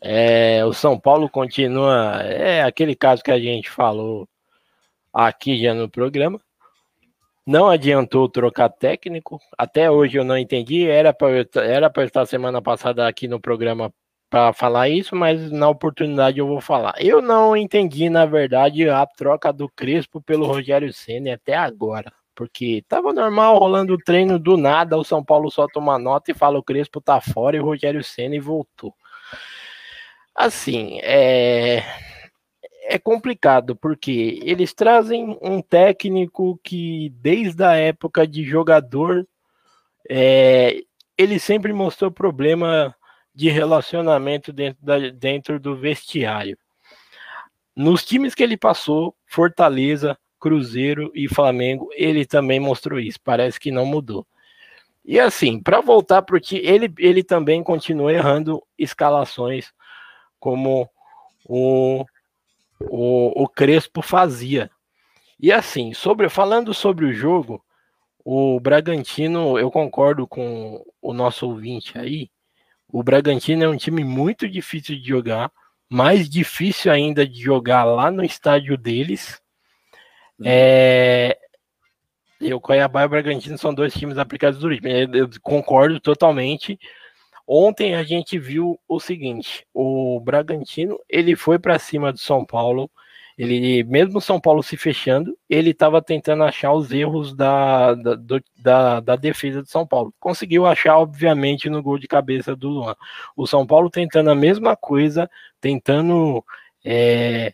É, 0.00 0.64
o 0.64 0.72
São 0.72 0.98
Paulo 0.98 1.28
continua. 1.28 2.22
É 2.22 2.62
aquele 2.62 2.94
caso 2.96 3.22
que 3.22 3.30
a 3.30 3.38
gente 3.38 3.70
falou 3.70 4.28
aqui 5.12 5.58
já 5.58 5.74
no 5.74 5.88
programa. 5.88 6.40
Não 7.46 7.68
adiantou 7.68 8.28
trocar 8.28 8.70
técnico. 8.70 9.38
Até 9.58 9.90
hoje 9.90 10.18
eu 10.18 10.24
não 10.24 10.38
entendi. 10.38 10.86
Era 10.88 11.12
para 11.14 11.46
era 11.56 11.92
estar 12.04 12.26
semana 12.26 12.62
passada 12.62 13.06
aqui 13.08 13.28
no 13.28 13.40
programa 13.40 13.92
para 14.30 14.52
falar 14.52 14.88
isso, 14.88 15.14
mas 15.16 15.50
na 15.52 15.68
oportunidade 15.68 16.38
eu 16.38 16.46
vou 16.46 16.60
falar. 16.60 16.94
Eu 16.98 17.22
não 17.22 17.56
entendi, 17.56 18.10
na 18.10 18.26
verdade, 18.26 18.88
a 18.88 19.06
troca 19.06 19.52
do 19.52 19.68
Crespo 19.68 20.20
pelo 20.22 20.46
Rogério 20.46 20.92
Senna 20.92 21.34
até 21.34 21.54
agora 21.54 22.12
porque 22.36 22.84
tava 22.86 23.12
normal 23.12 23.58
rolando 23.58 23.94
o 23.94 23.98
treino 23.98 24.38
do 24.38 24.56
nada, 24.56 24.96
o 24.96 25.04
São 25.04 25.24
Paulo 25.24 25.50
solta 25.50 25.78
uma 25.80 25.98
nota 25.98 26.30
e 26.30 26.34
fala 26.34 26.58
o 26.58 26.62
Crespo 26.62 27.00
tá 27.00 27.20
fora 27.20 27.56
e 27.56 27.60
o 27.60 27.64
Rogério 27.64 28.04
Senna 28.04 28.40
voltou. 28.40 28.94
Assim, 30.34 31.00
é 31.02 31.82
é 32.88 32.98
complicado 32.98 33.74
porque 33.74 34.38
eles 34.44 34.72
trazem 34.72 35.36
um 35.42 35.60
técnico 35.60 36.58
que 36.62 37.10
desde 37.16 37.64
a 37.64 37.72
época 37.72 38.26
de 38.26 38.44
jogador 38.44 39.26
é, 40.08 40.82
ele 41.18 41.38
sempre 41.40 41.72
mostrou 41.72 42.12
problema 42.12 42.94
de 43.34 43.50
relacionamento 43.50 44.52
dentro, 44.52 44.84
da, 44.84 44.98
dentro 45.10 45.58
do 45.58 45.76
vestiário. 45.76 46.56
Nos 47.74 48.04
times 48.04 48.34
que 48.34 48.42
ele 48.42 48.56
passou, 48.56 49.14
Fortaleza, 49.26 50.16
Cruzeiro 50.46 51.10
e 51.12 51.26
Flamengo, 51.26 51.88
ele 51.92 52.24
também 52.24 52.60
mostrou 52.60 53.00
isso. 53.00 53.18
Parece 53.20 53.58
que 53.58 53.72
não 53.72 53.84
mudou. 53.84 54.24
E 55.04 55.18
assim, 55.18 55.60
para 55.60 55.80
voltar 55.80 56.22
para 56.22 56.36
o 56.36 56.40
time, 56.40 56.60
ele, 56.60 56.94
ele 56.98 57.24
também 57.24 57.64
continua 57.64 58.12
errando 58.12 58.62
escalações 58.78 59.72
como 60.38 60.88
o, 61.44 62.04
o, 62.80 63.42
o 63.42 63.48
Crespo 63.48 64.02
fazia. 64.02 64.70
E 65.40 65.50
assim, 65.50 65.92
sobre 65.92 66.28
falando 66.28 66.72
sobre 66.72 67.06
o 67.06 67.12
jogo, 67.12 67.60
o 68.24 68.60
Bragantino, 68.60 69.58
eu 69.58 69.68
concordo 69.68 70.28
com 70.28 70.80
o 71.02 71.12
nosso 71.12 71.48
ouvinte 71.48 71.98
aí. 71.98 72.30
O 72.88 73.02
Bragantino 73.02 73.64
é 73.64 73.68
um 73.68 73.76
time 73.76 74.04
muito 74.04 74.48
difícil 74.48 74.94
de 74.94 75.08
jogar, 75.08 75.50
mais 75.90 76.28
difícil 76.28 76.92
ainda 76.92 77.26
de 77.26 77.42
jogar 77.42 77.82
lá 77.82 78.12
no 78.12 78.24
estádio 78.24 78.78
deles, 78.78 79.42
é, 80.44 81.38
e 82.40 82.52
o 82.52 82.60
Cuiabá 82.60 83.02
e 83.02 83.06
o 83.06 83.08
Bragantino 83.08 83.56
são 83.56 83.74
dois 83.74 83.94
times 83.94 84.18
aplicados 84.18 84.58
do 84.58 84.68
ritmo. 84.68 84.88
Eu 84.88 85.28
concordo 85.42 85.98
totalmente. 86.00 86.78
Ontem 87.46 87.94
a 87.94 88.02
gente 88.02 88.38
viu 88.38 88.78
o 88.88 89.00
seguinte: 89.00 89.66
o 89.72 90.20
Bragantino 90.20 90.98
ele 91.08 91.36
foi 91.36 91.58
para 91.58 91.78
cima 91.78 92.12
do 92.12 92.18
São 92.18 92.44
Paulo. 92.44 92.90
Ele, 93.38 93.84
mesmo 93.84 94.18
São 94.18 94.40
Paulo 94.40 94.62
se 94.62 94.78
fechando, 94.78 95.36
ele 95.48 95.70
estava 95.70 96.00
tentando 96.00 96.42
achar 96.42 96.72
os 96.72 96.90
erros 96.90 97.34
da, 97.34 97.94
da, 97.94 98.14
do, 98.14 98.42
da, 98.56 99.00
da, 99.00 99.14
defesa 99.14 99.62
de 99.62 99.70
São 99.70 99.86
Paulo. 99.86 100.12
Conseguiu 100.18 100.64
achar, 100.64 100.96
obviamente, 100.96 101.68
no 101.68 101.82
gol 101.82 101.98
de 101.98 102.08
cabeça 102.08 102.56
do 102.56 102.70
Luan. 102.70 102.96
O 103.36 103.46
São 103.46 103.66
Paulo 103.66 103.90
tentando 103.90 104.30
a 104.30 104.34
mesma 104.34 104.74
coisa, 104.74 105.28
tentando 105.60 106.42
é, 106.82 107.52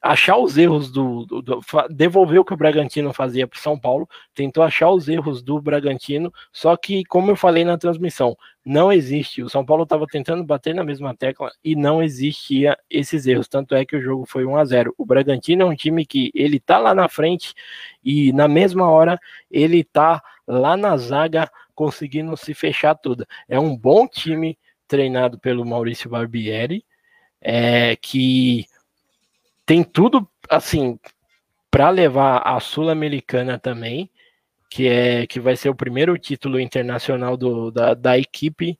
achar 0.00 0.36
os 0.36 0.56
erros 0.56 0.90
do, 0.90 1.26
do, 1.26 1.42
do, 1.42 1.60
devolver 1.90 2.40
o 2.40 2.44
que 2.44 2.54
o 2.54 2.56
Bragantino 2.56 3.12
fazia 3.12 3.46
para 3.46 3.58
São 3.58 3.78
Paulo, 3.78 4.08
tentou 4.34 4.62
achar 4.62 4.90
os 4.90 5.08
erros 5.08 5.42
do 5.42 5.60
Bragantino, 5.60 6.32
só 6.52 6.76
que 6.76 7.04
como 7.04 7.30
eu 7.30 7.36
falei 7.36 7.64
na 7.64 7.76
transmissão, 7.76 8.36
não 8.64 8.92
existe. 8.92 9.42
O 9.42 9.48
São 9.48 9.64
Paulo 9.64 9.82
estava 9.82 10.06
tentando 10.06 10.44
bater 10.44 10.74
na 10.74 10.84
mesma 10.84 11.16
tecla 11.16 11.50
e 11.64 11.74
não 11.74 12.02
existia 12.02 12.76
esses 12.88 13.26
erros, 13.26 13.48
tanto 13.48 13.74
é 13.74 13.84
que 13.84 13.96
o 13.96 14.00
jogo 14.00 14.24
foi 14.26 14.44
1 14.44 14.56
a 14.56 14.64
0. 14.64 14.94
O 14.96 15.04
Bragantino 15.04 15.62
é 15.62 15.66
um 15.66 15.74
time 15.74 16.06
que 16.06 16.30
ele 16.34 16.60
tá 16.60 16.78
lá 16.78 16.94
na 16.94 17.08
frente 17.08 17.52
e 18.04 18.32
na 18.32 18.46
mesma 18.46 18.88
hora 18.88 19.18
ele 19.50 19.82
tá 19.82 20.22
lá 20.46 20.76
na 20.76 20.96
zaga 20.96 21.50
conseguindo 21.74 22.36
se 22.36 22.54
fechar 22.54 22.94
toda. 22.94 23.26
É 23.48 23.58
um 23.58 23.76
bom 23.76 24.06
time 24.06 24.58
treinado 24.86 25.38
pelo 25.38 25.64
Maurício 25.64 26.10
Barbieri, 26.10 26.84
é, 27.40 27.94
que 27.96 28.66
tem 29.68 29.84
tudo 29.84 30.26
assim 30.48 30.98
para 31.70 31.90
levar 31.90 32.38
a 32.38 32.58
Sul-Americana 32.58 33.58
também. 33.58 34.10
que 34.70 34.88
é 34.88 35.26
que 35.26 35.38
vai 35.40 35.56
ser 35.56 35.68
o 35.68 35.74
primeiro 35.74 36.16
título 36.18 36.58
internacional 36.58 37.36
do, 37.36 37.70
da, 37.70 37.92
da 37.94 38.18
equipe. 38.18 38.78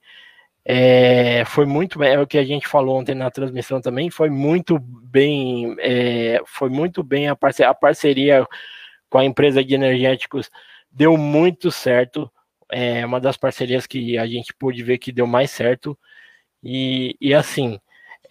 É, 0.64 1.44
foi 1.46 1.66
muito 1.66 2.02
é 2.02 2.18
o 2.20 2.26
que 2.26 2.38
a 2.38 2.44
gente 2.44 2.66
falou 2.66 2.98
ontem 2.98 3.14
na 3.14 3.30
transmissão 3.30 3.80
também 3.80 4.10
foi 4.10 4.28
muito 4.28 4.78
bem 4.78 5.74
é, 5.78 6.42
foi 6.46 6.68
muito 6.68 7.02
bem 7.02 7.28
a 7.28 7.34
parceria, 7.36 7.70
a 7.70 7.74
parceria 7.74 8.46
com 9.08 9.18
a 9.18 9.24
empresa 9.24 9.64
de 9.64 9.74
energéticos 9.74 10.50
deu 10.90 11.16
muito 11.16 11.70
certo 11.70 12.30
é 12.70 13.06
uma 13.06 13.18
das 13.18 13.38
parcerias 13.38 13.86
que 13.86 14.18
a 14.18 14.26
gente 14.26 14.52
pôde 14.52 14.82
ver 14.82 14.98
que 14.98 15.10
deu 15.10 15.26
mais 15.26 15.50
certo 15.50 15.98
e, 16.62 17.16
e 17.18 17.32
assim 17.32 17.80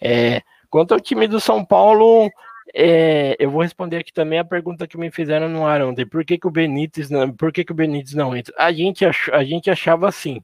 é, 0.00 0.42
quanto 0.70 0.94
ao 0.94 1.00
time 1.00 1.26
do 1.26 1.40
São 1.40 1.64
Paulo 1.64 2.30
é, 2.74 3.36
eu 3.38 3.50
vou 3.50 3.62
responder 3.62 3.98
aqui 3.98 4.12
também 4.12 4.38
a 4.38 4.44
pergunta 4.44 4.86
que 4.86 4.98
me 4.98 5.10
fizeram 5.10 5.48
no 5.48 5.66
ar 5.66 5.82
ontem. 5.82 6.06
Por 6.06 6.24
que, 6.24 6.38
que 6.38 6.46
o 6.46 6.50
Benítez 6.50 7.10
não, 7.10 7.32
por 7.32 7.52
que, 7.52 7.64
que 7.64 7.72
o 7.72 7.74
Benítez 7.74 8.14
não 8.14 8.36
entra? 8.36 8.54
A 8.58 8.72
gente, 8.72 9.04
ach, 9.04 9.28
a 9.32 9.44
gente 9.44 9.70
achava 9.70 10.08
assim 10.08 10.42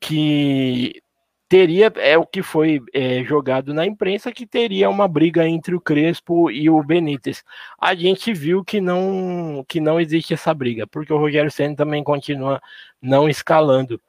que 0.00 1.02
teria 1.48 1.92
é 1.96 2.16
o 2.16 2.26
que 2.26 2.42
foi 2.42 2.80
é, 2.94 3.22
jogado 3.24 3.74
na 3.74 3.86
imprensa 3.86 4.32
que 4.32 4.46
teria 4.46 4.88
uma 4.88 5.06
briga 5.06 5.46
entre 5.46 5.74
o 5.74 5.80
Crespo 5.80 6.50
e 6.50 6.70
o 6.70 6.82
Benítez. 6.82 7.44
A 7.78 7.94
gente 7.94 8.32
viu 8.32 8.64
que 8.64 8.80
não 8.80 9.64
que 9.68 9.80
não 9.80 10.00
existe 10.00 10.34
essa 10.34 10.54
briga, 10.54 10.86
porque 10.86 11.12
o 11.12 11.18
Rogério 11.18 11.50
Senna 11.50 11.76
também 11.76 12.02
continua 12.02 12.60
não 13.02 13.28
escalando 13.28 14.00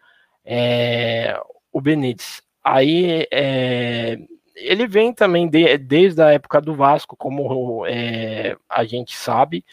é, 0.45 1.39
o 1.71 1.81
Benítez. 1.81 2.41
Aí 2.63 3.27
é, 3.31 4.17
ele 4.55 4.87
vem 4.87 5.13
também 5.13 5.47
de, 5.47 5.77
desde 5.77 6.21
a 6.21 6.31
época 6.31 6.61
do 6.61 6.75
Vasco, 6.75 7.15
como 7.15 7.85
é, 7.87 8.55
a 8.69 8.83
gente 8.83 9.15
sabe, 9.15 9.65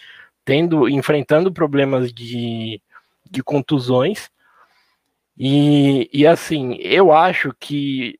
tendo 0.44 0.88
enfrentando 0.88 1.52
problemas 1.52 2.12
de, 2.12 2.80
de 3.30 3.42
contusões. 3.42 4.30
E, 5.38 6.08
e 6.12 6.26
assim, 6.26 6.76
eu 6.80 7.12
acho 7.12 7.54
que 7.58 8.18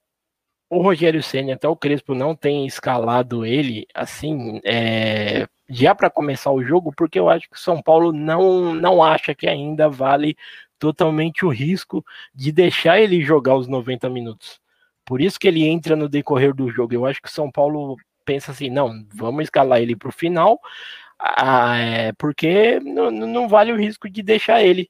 o 0.71 0.81
Rogério 0.81 1.23
Senna, 1.23 1.55
até 1.55 1.69
o 1.69 1.77
Crespo 1.77 2.15
não 2.15 2.35
tem 2.35 2.67
escalado 2.67 3.45
ele 3.45 3.87
assim, 3.93 4.61
é, 4.65 5.49
já 5.69 5.95
para 5.95 6.09
começar 6.09 6.53
o 6.53 6.63
jogo, 6.63 6.93
porque 6.97 7.19
eu 7.19 7.29
acho 7.29 7.49
que 7.51 7.57
o 7.57 7.61
São 7.61 7.83
Paulo 7.83 8.13
não, 8.13 8.75
não 8.75 9.03
acha 9.03 9.35
que 9.35 9.49
ainda 9.49 9.89
vale 9.89 10.37
totalmente 10.79 11.45
o 11.45 11.49
risco 11.49 12.05
de 12.35 12.53
deixar 12.53 13.01
ele 13.01 13.21
jogar 13.23 13.57
os 13.57 13.69
90 13.69 14.09
minutos. 14.09 14.61
Por 15.11 15.21
isso 15.21 15.41
que 15.41 15.49
ele 15.49 15.67
entra 15.67 15.97
no 15.97 16.09
decorrer 16.09 16.55
do 16.55 16.71
jogo. 16.71 16.95
Eu 16.95 17.05
acho 17.05 17.21
que 17.21 17.27
o 17.27 17.33
São 17.33 17.51
Paulo 17.51 17.97
pensa 18.25 18.53
assim, 18.53 18.71
não, 18.71 19.05
vamos 19.13 19.43
escalar 19.43 19.81
ele 19.81 19.97
para 19.97 20.09
o 20.09 20.13
final, 20.13 20.61
ah, 21.19 21.77
é, 21.77 22.13
porque 22.13 22.79
não, 22.79 23.11
não 23.11 23.49
vale 23.49 23.73
o 23.73 23.77
risco 23.77 24.09
de 24.09 24.23
deixar 24.23 24.63
ele. 24.63 24.89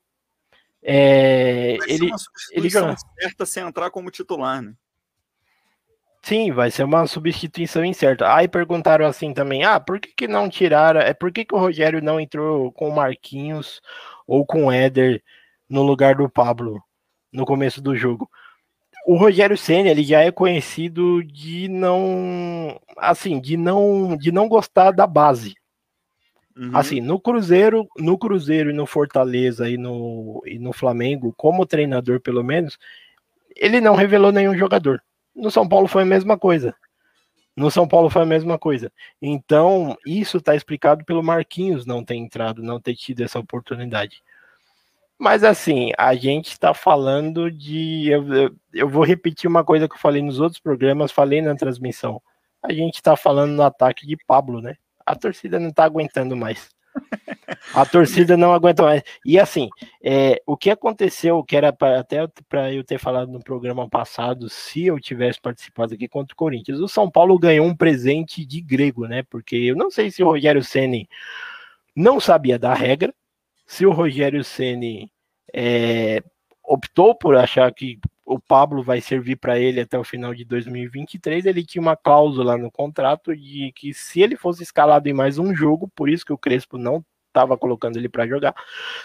É, 0.82 1.78
ele 1.88 2.10
ele 2.50 2.68
joga 2.68 2.96
certa 3.18 3.46
sem 3.46 3.62
entrar 3.62 3.90
como 3.90 4.10
titular, 4.10 4.60
né? 4.60 4.74
Sim, 6.20 6.52
vai 6.52 6.70
ser 6.70 6.84
uma 6.84 7.06
substituição 7.06 7.82
incerta. 7.82 8.30
Aí 8.30 8.46
perguntaram 8.46 9.06
assim 9.06 9.32
também: 9.32 9.64
ah, 9.64 9.80
por 9.80 9.98
que, 9.98 10.12
que 10.14 10.28
não 10.28 10.50
tiraram? 10.50 11.00
É 11.00 11.14
por 11.14 11.32
que, 11.32 11.46
que 11.46 11.54
o 11.54 11.58
Rogério 11.58 12.02
não 12.02 12.20
entrou 12.20 12.70
com 12.72 12.90
o 12.90 12.94
Marquinhos 12.94 13.80
ou 14.26 14.44
com 14.44 14.66
o 14.66 14.70
Éder 14.70 15.22
no 15.66 15.82
lugar 15.82 16.16
do 16.16 16.28
Pablo 16.28 16.78
no 17.32 17.46
começo 17.46 17.80
do 17.80 17.96
jogo? 17.96 18.30
O 19.06 19.16
Rogério 19.16 19.56
Senna 19.56 19.88
ele 19.88 20.02
já 20.02 20.20
é 20.20 20.30
conhecido 20.30 21.22
de 21.24 21.68
não 21.68 22.80
assim 22.96 23.40
de 23.40 23.56
não 23.56 24.16
de 24.16 24.30
não 24.30 24.48
gostar 24.48 24.90
da 24.90 25.06
base. 25.06 25.54
Uhum. 26.56 26.76
assim 26.76 27.00
no 27.00 27.18
Cruzeiro 27.18 27.88
no 27.96 28.18
Cruzeiro 28.18 28.70
e 28.70 28.72
no 28.72 28.84
Fortaleza 28.84 29.70
e 29.70 29.78
no 29.78 30.42
e 30.44 30.58
no 30.58 30.72
Flamengo 30.72 31.32
como 31.36 31.64
treinador 31.64 32.20
pelo 32.20 32.42
menos 32.42 32.76
ele 33.56 33.80
não 33.80 33.94
revelou 33.94 34.32
nenhum 34.32 34.56
jogador. 34.56 35.02
No 35.34 35.50
São 35.50 35.68
Paulo 35.68 35.86
foi 35.86 36.02
a 36.02 36.06
mesma 36.06 36.38
coisa. 36.38 36.74
No 37.56 37.70
São 37.70 37.86
Paulo 37.86 38.08
foi 38.10 38.22
a 38.22 38.26
mesma 38.26 38.58
coisa. 38.58 38.92
Então 39.20 39.96
isso 40.06 40.38
está 40.38 40.54
explicado 40.54 41.04
pelo 41.04 41.22
Marquinhos 41.22 41.86
não 41.86 42.04
ter 42.04 42.16
entrado 42.16 42.62
não 42.62 42.80
ter 42.80 42.94
tido 42.94 43.22
essa 43.22 43.38
oportunidade 43.38 44.22
mas 45.20 45.44
assim, 45.44 45.92
a 45.98 46.14
gente 46.14 46.48
está 46.52 46.72
falando 46.72 47.50
de. 47.50 48.08
Eu, 48.08 48.56
eu, 48.72 48.88
vou 48.88 49.04
repetir 49.04 49.50
uma 49.50 49.62
coisa 49.62 49.86
que 49.86 49.94
eu 49.94 49.98
falei 49.98 50.22
nos 50.22 50.40
outros 50.40 50.58
programas, 50.58 51.12
falei 51.12 51.42
na 51.42 51.54
transmissão. 51.54 52.22
A 52.62 52.72
gente 52.72 52.94
está 52.94 53.14
falando 53.16 53.52
no 53.52 53.62
ataque 53.62 54.06
de 54.06 54.16
Pablo, 54.26 54.62
né? 54.62 54.76
A 55.04 55.14
torcida 55.14 55.60
não 55.60 55.68
está 55.68 55.84
aguentando 55.84 56.34
mais. 56.34 56.70
A 57.74 57.84
torcida 57.84 58.34
não 58.34 58.54
aguenta 58.54 58.82
mais. 58.82 59.02
E 59.22 59.38
assim, 59.38 59.68
é, 60.02 60.40
o 60.46 60.56
que 60.56 60.70
aconteceu, 60.70 61.44
que 61.44 61.54
era 61.54 61.70
pra, 61.70 62.00
até 62.00 62.26
para 62.48 62.72
eu 62.72 62.82
ter 62.82 62.98
falado 62.98 63.30
no 63.30 63.44
programa 63.44 63.88
passado, 63.90 64.48
se 64.48 64.86
eu 64.86 64.98
tivesse 64.98 65.38
participado 65.38 65.92
aqui 65.92 66.08
contra 66.08 66.32
o 66.32 66.36
Corinthians, 66.36 66.80
o 66.80 66.88
São 66.88 67.10
Paulo 67.10 67.38
ganhou 67.38 67.66
um 67.66 67.76
presente 67.76 68.46
de 68.46 68.62
grego, 68.62 69.06
né? 69.06 69.22
Porque 69.28 69.56
eu 69.56 69.76
não 69.76 69.90
sei 69.90 70.10
se 70.10 70.22
o 70.22 70.26
Rogério 70.26 70.64
Ceni 70.64 71.06
não 71.94 72.18
sabia 72.18 72.58
da 72.58 72.72
regra, 72.72 73.12
se 73.70 73.86
o 73.86 73.92
Rogério 73.92 74.42
Ceni 74.42 75.12
é, 75.54 76.20
optou 76.64 77.14
por 77.14 77.36
achar 77.36 77.72
que 77.72 78.00
o 78.26 78.36
Pablo 78.40 78.82
vai 78.82 79.00
servir 79.00 79.36
para 79.36 79.60
ele 79.60 79.80
até 79.80 79.96
o 79.96 80.02
final 80.02 80.34
de 80.34 80.44
2023, 80.44 81.46
ele 81.46 81.64
tinha 81.64 81.80
uma 81.80 81.96
cláusula 81.96 82.58
no 82.58 82.68
contrato 82.68 83.34
de 83.34 83.70
que 83.76 83.94
se 83.94 84.20
ele 84.22 84.36
fosse 84.36 84.64
escalado 84.64 85.08
em 85.08 85.12
mais 85.12 85.38
um 85.38 85.54
jogo, 85.54 85.88
por 85.94 86.08
isso 86.08 86.26
que 86.26 86.32
o 86.32 86.38
Crespo 86.38 86.76
não 86.76 87.04
estava 87.28 87.56
colocando 87.56 87.96
ele 87.96 88.08
para 88.08 88.26
jogar. 88.26 88.56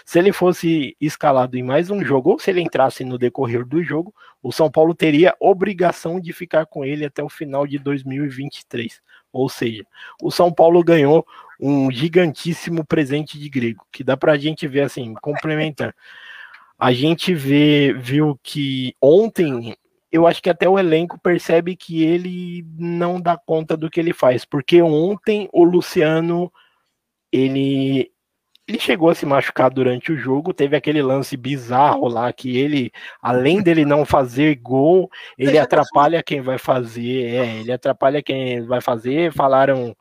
Se 0.04 0.18
ele 0.18 0.32
fosse 0.32 0.96
escalado 1.00 1.56
em 1.56 1.62
mais 1.62 1.88
um 1.88 2.04
jogo, 2.04 2.30
ou 2.30 2.38
se 2.40 2.50
ele 2.50 2.60
entrasse 2.60 3.04
no 3.04 3.16
decorrer 3.16 3.64
do 3.64 3.84
jogo, 3.84 4.12
o 4.42 4.50
São 4.50 4.68
Paulo 4.68 4.96
teria 4.96 5.36
obrigação 5.38 6.20
de 6.20 6.32
ficar 6.32 6.66
com 6.66 6.84
ele 6.84 7.04
até 7.04 7.22
o 7.22 7.28
final 7.28 7.68
de 7.68 7.78
2023. 7.78 9.00
Ou 9.36 9.48
seja, 9.48 9.84
o 10.22 10.30
São 10.30 10.52
Paulo 10.52 10.82
ganhou 10.82 11.26
um 11.60 11.90
gigantíssimo 11.90 12.84
presente 12.84 13.38
de 13.38 13.48
grego, 13.48 13.86
que 13.92 14.04
dá 14.04 14.16
para 14.16 14.32
a 14.32 14.38
gente 14.38 14.66
ver 14.66 14.82
assim, 14.82 15.14
complementar. 15.14 15.94
A 16.78 16.92
gente 16.92 17.34
vê, 17.34 17.92
viu 17.92 18.38
que 18.42 18.94
ontem, 19.00 19.76
eu 20.12 20.26
acho 20.26 20.42
que 20.42 20.50
até 20.50 20.68
o 20.68 20.78
elenco 20.78 21.18
percebe 21.18 21.74
que 21.74 22.02
ele 22.02 22.66
não 22.78 23.20
dá 23.20 23.36
conta 23.36 23.76
do 23.76 23.90
que 23.90 24.00
ele 24.00 24.12
faz, 24.12 24.44
porque 24.44 24.82
ontem 24.82 25.48
o 25.52 25.64
Luciano 25.64 26.52
ele 27.32 28.10
ele 28.66 28.80
chegou 28.80 29.08
a 29.08 29.14
se 29.14 29.24
machucar 29.24 29.70
durante 29.70 30.10
o 30.10 30.16
jogo, 30.16 30.52
teve 30.52 30.76
aquele 30.76 31.00
lance 31.00 31.36
bizarro 31.36 32.08
lá 32.08 32.32
que 32.32 32.56
ele, 32.58 32.90
além 33.22 33.62
dele 33.62 33.84
não 33.84 34.04
fazer 34.04 34.56
gol, 34.56 35.08
ele 35.38 35.56
atrapalha 35.56 36.22
quem 36.22 36.40
vai 36.40 36.58
fazer, 36.58 37.26
é, 37.26 37.60
ele 37.60 37.70
atrapalha 37.70 38.20
quem 38.20 38.62
vai 38.66 38.80
fazer. 38.80 39.32
Falaram 39.32 39.96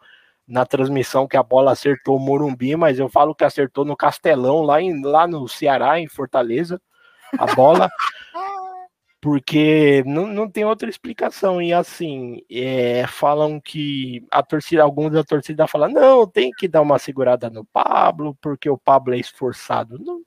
na 0.47 0.65
transmissão 0.65 1.27
que 1.27 1.37
a 1.37 1.43
bola 1.43 1.71
acertou 1.71 2.17
o 2.17 2.19
Morumbi, 2.19 2.75
mas 2.75 2.97
eu 2.97 3.07
falo 3.07 3.35
que 3.35 3.43
acertou 3.43 3.85
no 3.85 3.95
Castelão, 3.95 4.61
lá, 4.61 4.81
em, 4.81 4.99
lá 5.03 5.27
no 5.27 5.47
Ceará, 5.47 5.99
em 5.99 6.07
Fortaleza, 6.07 6.81
a 7.37 7.53
bola, 7.53 7.87
porque 9.25 10.03
não, 10.05 10.27
não 10.27 10.47
tem 10.47 10.63
outra 10.65 10.87
explicação. 10.87 11.59
E 11.59 11.73
assim, 11.73 12.43
é, 12.47 13.07
falam 13.07 13.59
que 13.59 14.23
a 14.29 14.43
torcida, 14.43 14.83
alguns 14.83 15.13
da 15.13 15.23
torcida 15.23 15.65
falam, 15.65 15.89
não, 15.89 16.27
tem 16.27 16.51
que 16.51 16.67
dar 16.67 16.83
uma 16.83 16.99
segurada 16.99 17.49
no 17.49 17.65
Pablo, 17.65 18.37
porque 18.39 18.69
o 18.69 18.77
Pablo 18.77 19.15
é 19.15 19.17
esforçado. 19.17 19.97
Não, 19.97 20.21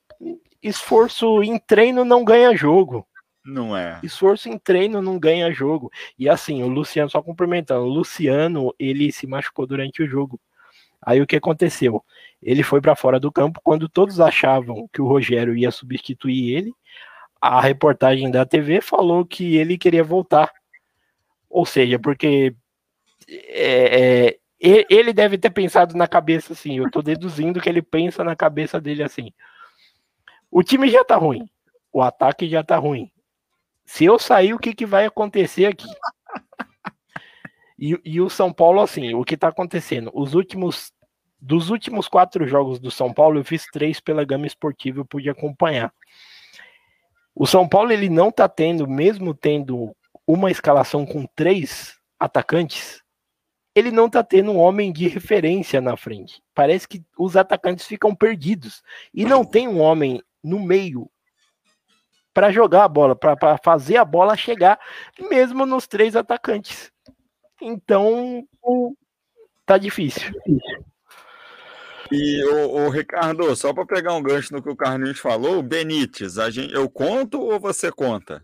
esforço 0.61 1.45
em 1.45 1.61
treino 1.61 2.05
não 2.05 2.25
ganha 2.25 2.57
jogo. 2.57 3.07
Não 3.45 3.77
é. 3.77 4.01
Esforço 4.03 4.49
em 4.49 4.59
treino 4.59 5.01
não 5.01 5.16
ganha 5.16 5.53
jogo. 5.53 5.93
E 6.19 6.29
assim, 6.29 6.65
o 6.65 6.69
Luciano, 6.69 7.09
só 7.09 7.23
complementando, 7.23 7.85
o 7.85 7.89
Luciano, 7.89 8.75
ele 8.81 9.12
se 9.12 9.29
machucou 9.29 9.65
durante 9.65 10.03
o 10.03 10.09
jogo. 10.09 10.41
Aí 11.01 11.20
o 11.23 11.27
que 11.27 11.37
aconteceu? 11.37 12.05
Ele 12.43 12.65
foi 12.65 12.81
para 12.81 12.97
fora 12.97 13.20
do 13.20 13.31
campo 13.31 13.61
quando 13.62 13.89
todos 13.89 14.19
achavam 14.19 14.89
que 14.93 15.01
o 15.01 15.07
Rogério 15.07 15.57
ia 15.57 15.70
substituir 15.70 16.53
ele. 16.53 16.75
A 17.40 17.60
reportagem 17.60 18.31
da 18.31 18.44
TV 18.44 18.81
falou 18.81 19.24
que 19.24 19.56
ele 19.56 19.78
queria 19.78 20.02
voltar. 20.02 20.52
Ou 21.48 21.65
seja, 21.65 21.98
porque 21.98 22.55
é, 23.28 24.28
é, 24.28 24.39
ele 24.60 25.12
deve 25.12 25.39
ter 25.39 25.51
pensado 25.51 25.97
na 25.97 26.09
cabeça 26.09 26.52
assim. 26.52 26.78
Eu 26.78 26.90
tô 26.90 27.01
deduzindo 27.01 27.60
que 27.60 27.69
ele 27.69 27.82
pensa 27.82 28.24
na 28.24 28.35
cabeça 28.35 28.81
dele 28.81 29.02
assim. 29.02 29.32
O 30.51 30.62
time 30.62 30.89
já 30.89 31.05
tá 31.05 31.16
ruim. 31.16 31.48
O 31.93 32.02
ataque 32.02 32.48
já 32.48 32.62
tá 32.62 32.77
ruim. 32.77 33.10
Se 33.85 34.05
eu 34.05 34.19
sair, 34.19 34.52
o 34.52 34.59
que, 34.59 34.74
que 34.74 34.85
vai 34.85 35.06
acontecer 35.06 35.66
aqui? 35.66 35.89
E, 37.78 37.98
e 38.05 38.20
o 38.20 38.28
São 38.28 38.52
Paulo, 38.52 38.81
assim, 38.81 39.15
o 39.15 39.24
que 39.24 39.35
está 39.35 39.48
acontecendo? 39.48 40.10
Os 40.12 40.35
últimos. 40.35 40.93
Dos 41.40 41.70
últimos 41.70 42.09
quatro 42.09 42.48
jogos 42.48 42.81
do 42.81 42.90
São 42.90 43.15
Paulo, 43.15 43.39
eu 43.39 43.44
fiz 43.44 43.65
três 43.73 44.01
pela 44.01 44.24
gama 44.24 44.44
esportiva, 44.44 44.98
eu 44.98 45.05
pude 45.05 45.31
acompanhar. 45.31 45.94
O 47.40 47.47
São 47.47 47.69
Paulo, 47.69 47.93
ele 47.93 48.09
não 48.09 48.31
está 48.31 48.48
tendo, 48.48 48.89
mesmo 48.89 49.32
tendo 49.32 49.94
uma 50.27 50.51
escalação 50.51 51.06
com 51.06 51.24
três 51.36 51.97
atacantes, 52.19 53.01
ele 53.77 53.93
não 53.93 54.10
tá 54.10 54.24
tendo 54.24 54.51
um 54.51 54.59
homem 54.59 54.93
de 54.93 55.06
referência 55.06 55.81
na 55.81 55.97
frente. 55.97 56.43
Parece 56.52 56.89
que 56.89 57.01
os 57.16 57.36
atacantes 57.36 57.86
ficam 57.86 58.12
perdidos 58.12 58.82
e 59.15 59.24
não 59.24 59.44
tem 59.44 59.69
um 59.69 59.78
homem 59.78 60.20
no 60.43 60.59
meio 60.59 61.09
para 62.35 62.51
jogar 62.51 62.82
a 62.82 62.89
bola, 62.89 63.15
para 63.15 63.56
fazer 63.59 63.98
a 63.98 64.05
bola 64.05 64.36
chegar, 64.36 64.77
mesmo 65.31 65.65
nos 65.65 65.86
três 65.86 66.16
atacantes. 66.16 66.90
Então, 67.62 68.44
tá 69.65 69.78
difícil. 69.78 70.32
E 72.10 72.43
o, 72.44 72.86
o 72.86 72.89
Ricardo, 72.89 73.55
só 73.55 73.72
para 73.74 73.85
pegar 73.85 74.14
um 74.14 74.22
gancho 74.22 74.55
no 74.55 74.62
que 74.62 74.70
o 74.70 74.76
Carlinhos 74.76 75.18
falou, 75.18 75.62
Benítez, 75.62 76.39
a 76.39 76.51
gente, 76.51 76.72
eu 76.72 76.89
conto 76.89 77.40
ou 77.40 77.60
você 77.60 77.93
conta? 77.93 78.43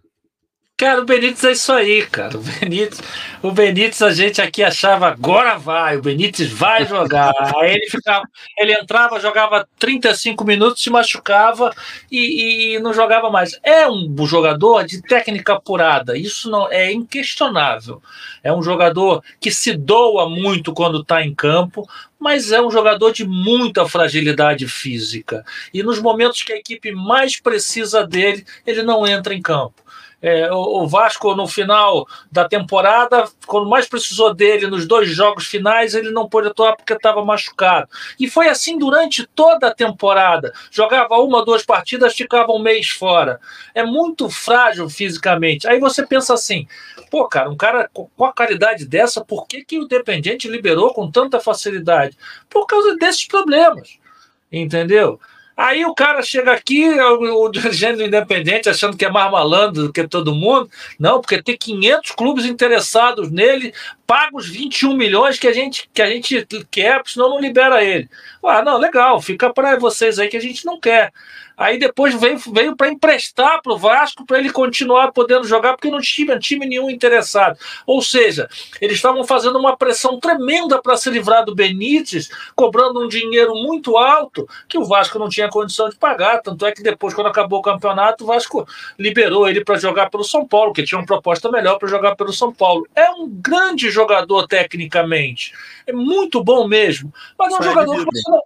Cara, 0.77 1.03
o 1.03 1.05
Benítez 1.05 1.45
é 1.45 1.53
isso 1.53 1.73
aí, 1.73 2.05
cara. 2.05 2.37
O 2.37 2.41
Benítez, 2.41 3.01
o 3.41 3.53
Benítez 3.53 4.03
a 4.03 4.11
gente 4.11 4.43
aqui 4.43 4.61
achava 4.61 5.07
agora 5.07 5.57
vai, 5.57 5.97
o 5.97 6.03
Benítez 6.03 6.51
vai 6.51 6.85
jogar. 6.85 7.33
Aí 7.61 7.75
ele 7.75 7.89
ficava, 7.89 8.25
ele 8.59 8.73
entrava, 8.73 9.21
jogava 9.21 9.69
35 9.79 10.45
minutos, 10.45 10.83
se 10.83 10.91
machucava 10.91 11.73
e, 12.11 12.75
e 12.75 12.81
não 12.81 12.93
jogava 12.93 13.31
mais. 13.31 13.57
É 13.63 13.89
um 13.89 14.27
jogador 14.27 14.85
de 14.85 15.01
técnica 15.01 15.53
apurada, 15.53 16.19
isso 16.19 16.51
não 16.51 16.69
é 16.69 16.93
inquestionável. 16.93 18.03
É 18.43 18.53
um 18.53 18.63
jogador 18.63 19.23
que 19.41 19.53
se 19.53 19.77
doa 19.77 20.29
muito 20.29 20.75
quando 20.75 21.03
está 21.03 21.23
em 21.23 21.33
campo, 21.33 21.89
mas 22.19 22.51
é 22.51 22.61
um 22.61 22.71
jogador 22.71 23.13
de 23.13 23.25
muita 23.25 23.87
fragilidade 23.87 24.67
física. 24.67 25.45
E 25.73 25.85
nos 25.85 26.01
momentos 26.01 26.43
que 26.43 26.53
a 26.53 26.57
equipe 26.57 26.91
mais 26.91 27.41
precisa 27.41 28.05
dele, 28.05 28.45
ele 28.67 28.83
não 28.83 29.07
entra 29.07 29.33
em 29.33 29.41
campo. 29.41 29.84
É, 30.27 30.51
o 30.51 30.87
Vasco, 30.87 31.35
no 31.35 31.47
final 31.47 32.09
da 32.33 32.49
temporada, 32.49 33.29
quando 33.47 33.69
mais 33.69 33.87
precisou 33.87 34.33
dele 34.33 34.67
nos 34.67 34.89
dois 34.89 35.11
jogos 35.11 35.47
finais, 35.47 35.95
ele 35.95 36.11
não 36.11 36.27
pôde 36.27 36.49
atuar 36.49 36.75
porque 36.77 36.95
estava 36.95 37.23
machucado. 37.23 37.91
E 38.19 38.27
foi 38.27 38.49
assim 38.49 38.79
durante 38.79 39.27
toda 39.27 39.67
a 39.67 39.75
temporada. 39.75 40.55
Jogava 40.71 41.17
uma, 41.17 41.45
duas 41.45 41.63
partidas, 41.63 42.15
ficava 42.15 42.53
um 42.53 42.59
mês 42.59 42.89
fora. 42.89 43.39
É 43.75 43.85
muito 43.85 44.31
frágil 44.31 44.89
fisicamente. 44.89 45.69
Aí 45.69 45.79
você 45.79 46.07
pensa 46.07 46.33
assim: 46.33 46.67
pô, 47.11 47.29
cara, 47.29 47.51
um 47.51 47.57
cara 47.57 47.91
com 47.93 48.25
a 48.25 48.33
qualidade 48.33 48.87
dessa, 48.87 49.23
por 49.23 49.47
que, 49.47 49.63
que 49.63 49.79
o 49.79 49.87
Dependente 49.87 50.49
liberou 50.49 50.95
com 50.95 51.11
tanta 51.11 51.39
facilidade? 51.39 52.17
Por 52.49 52.65
causa 52.65 52.97
desses 52.97 53.27
problemas. 53.27 53.99
Entendeu? 54.51 55.21
Aí 55.57 55.85
o 55.85 55.95
cara 55.95 56.23
chega 56.23 56.53
aqui, 56.53 56.89
o, 56.89 57.45
o 57.45 57.49
dirigente 57.49 57.99
do 57.99 58.03
Independente, 58.05 58.69
achando 58.69 58.97
que 58.97 59.05
é 59.05 59.11
mais 59.11 59.31
malandro 59.31 59.85
do 59.85 59.93
que 59.93 60.07
todo 60.07 60.35
mundo. 60.35 60.69
Não, 60.99 61.21
porque 61.21 61.43
tem 61.43 61.57
500 61.57 62.11
clubes 62.13 62.45
interessados 62.45 63.31
nele, 63.31 63.73
paga 64.07 64.37
os 64.37 64.49
21 64.49 64.97
milhões 64.97 65.39
que 65.39 65.47
a 65.47 65.53
gente, 65.53 65.89
que 65.93 66.03
a 66.03 66.07
gente 66.07 66.47
quer, 66.71 67.03
senão 67.07 67.31
não 67.31 67.41
libera 67.41 67.83
ele. 67.83 68.09
Ah, 68.43 68.63
não, 68.63 68.79
legal, 68.79 69.21
fica 69.21 69.53
para 69.53 69.77
vocês 69.77 70.19
aí 70.19 70.29
que 70.29 70.37
a 70.37 70.41
gente 70.41 70.65
não 70.65 70.79
quer. 70.79 71.13
Aí 71.57 71.79
depois 71.79 72.15
veio, 72.15 72.39
veio 72.53 72.77
para 72.77 72.89
emprestar 72.89 73.63
para 73.63 73.73
o 73.73 73.79
Vasco 73.79 74.27
para 74.27 74.39
ele 74.39 74.51
continuar 74.51 75.13
podendo 75.13 75.47
jogar, 75.47 75.75
porque 75.75 75.91
não 75.91 76.01
tinha 76.01 76.39
time 76.39 76.67
nenhum 76.67 76.91
interessado. 76.91 77.57
Ou 77.87 78.03
seja, 78.03 78.49
eles 78.81 78.97
estavam 78.97 79.25
fazendo 79.25 79.59
uma 79.59 79.77
pressão 79.77 80.19
tremenda 80.19 80.83
para 80.83 80.97
se 80.97 81.09
livrar 81.11 81.45
do 81.45 81.55
Benítez, 81.55 82.29
cobrando 82.57 83.01
um 83.01 83.09
dinheiro 83.09 83.55
muito 83.55 83.97
alto 83.97 84.49
que 84.69 84.77
o 84.77 84.85
Vasco 84.85 85.19
não 85.19 85.29
tinha 85.29 85.49
condição 85.49 85.89
de 85.89 85.97
pagar. 85.97 86.43
Tanto 86.43 86.67
é 86.67 86.73
que 86.73 86.83
depois, 86.83 87.15
quando 87.15 87.29
acabou 87.29 87.61
o 87.61 87.63
campeonato, 87.63 88.25
o 88.25 88.27
Vasco 88.27 88.67
liberou 88.99 89.49
ele 89.49 89.65
para 89.65 89.79
jogar 89.79 90.11
pelo 90.11 90.25
São 90.25 90.47
Paulo, 90.47 90.73
que 90.73 90.83
tinha 90.83 90.99
uma 90.99 91.07
proposta 91.07 91.51
melhor 91.51 91.79
para 91.79 91.89
jogar 91.89 92.17
pelo 92.17 92.33
São 92.33 92.53
Paulo. 92.53 92.87
É 92.97 93.11
um 93.11 93.29
grande 93.29 93.91
jogador 93.95 94.47
tecnicamente, 94.47 95.53
é 95.87 95.93
muito 95.93 96.43
bom 96.43 96.66
mesmo, 96.66 97.12
mas 97.39 97.53
é 97.55 97.59
um 97.59 97.62
jogador 97.62 97.97
que 97.97 98.05
você 98.05 98.31
não 98.31 98.43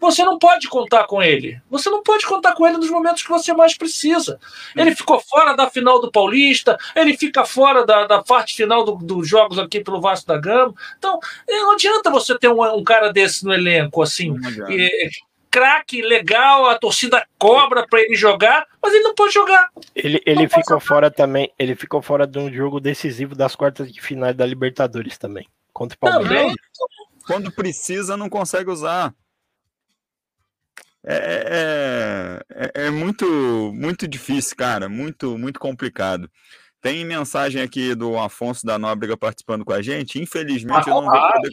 você 0.00 0.24
não 0.24 0.38
pode 0.38 0.66
contar 0.66 1.04
com 1.04 1.22
ele. 1.22 1.60
Você 1.68 1.90
não 1.90 2.02
pode 2.02 2.24
contar 2.24 2.54
com 2.54 2.66
ele 2.66 2.78
nos 2.78 2.90
momentos 2.90 3.22
que 3.22 3.28
você 3.28 3.52
mais 3.52 3.76
precisa. 3.76 4.40
Ele 4.74 4.96
ficou 4.96 5.20
fora 5.20 5.54
da 5.54 5.68
final 5.68 6.00
do 6.00 6.10
Paulista, 6.10 6.78
ele 6.96 7.16
fica 7.16 7.44
fora 7.44 7.84
da, 7.84 8.06
da 8.06 8.22
parte 8.22 8.56
final 8.56 8.82
do, 8.82 8.96
dos 8.96 9.28
jogos 9.28 9.58
aqui 9.58 9.84
pelo 9.84 10.00
Vasco 10.00 10.26
da 10.26 10.38
Gama. 10.38 10.74
Então, 10.96 11.20
eh, 11.46 11.60
não 11.60 11.72
adianta 11.72 12.10
você 12.10 12.36
ter 12.38 12.48
um, 12.48 12.62
um 12.74 12.82
cara 12.82 13.12
desse 13.12 13.44
no 13.44 13.52
elenco, 13.52 14.02
assim. 14.02 14.34
Craque, 15.50 16.00
legal, 16.00 16.66
a 16.66 16.78
torcida 16.78 17.26
cobra 17.36 17.86
para 17.88 18.00
ele 18.00 18.14
jogar, 18.14 18.66
mas 18.80 18.94
ele 18.94 19.02
não 19.02 19.14
pode 19.14 19.34
jogar. 19.34 19.68
Ele, 19.94 20.22
ele 20.24 20.48
ficou 20.48 20.78
jogar. 20.78 20.80
fora 20.80 21.10
também. 21.10 21.52
Ele 21.58 21.74
ficou 21.74 22.00
fora 22.00 22.26
de 22.26 22.38
um 22.38 22.52
jogo 22.52 22.78
decisivo 22.78 23.34
das 23.34 23.56
quartas 23.56 23.92
de 23.92 24.00
final 24.00 24.32
da 24.32 24.46
Libertadores 24.46 25.18
também. 25.18 25.48
Contra 25.72 25.96
o 25.96 25.98
Palmeiras. 25.98 26.42
Também. 26.42 26.56
Quando 27.26 27.52
precisa, 27.52 28.16
não 28.16 28.28
consegue 28.28 28.70
usar. 28.70 29.12
É, 31.04 32.42
é, 32.52 32.70
é, 32.74 32.86
é, 32.86 32.90
muito, 32.90 33.24
muito 33.74 34.06
difícil, 34.06 34.56
cara. 34.56 34.88
Muito, 34.88 35.36
muito 35.38 35.58
complicado. 35.58 36.30
Tem 36.80 37.04
mensagem 37.04 37.60
aqui 37.60 37.94
do 37.94 38.18
Afonso 38.18 38.64
da 38.64 38.78
Nóbrega 38.78 39.16
participando 39.16 39.64
com 39.64 39.72
a 39.72 39.82
gente. 39.82 40.20
Infelizmente, 40.20 40.84
tá 40.84 40.90
eu 40.90 41.02
não 41.02 41.10
vou 41.10 41.32
poder. 41.32 41.50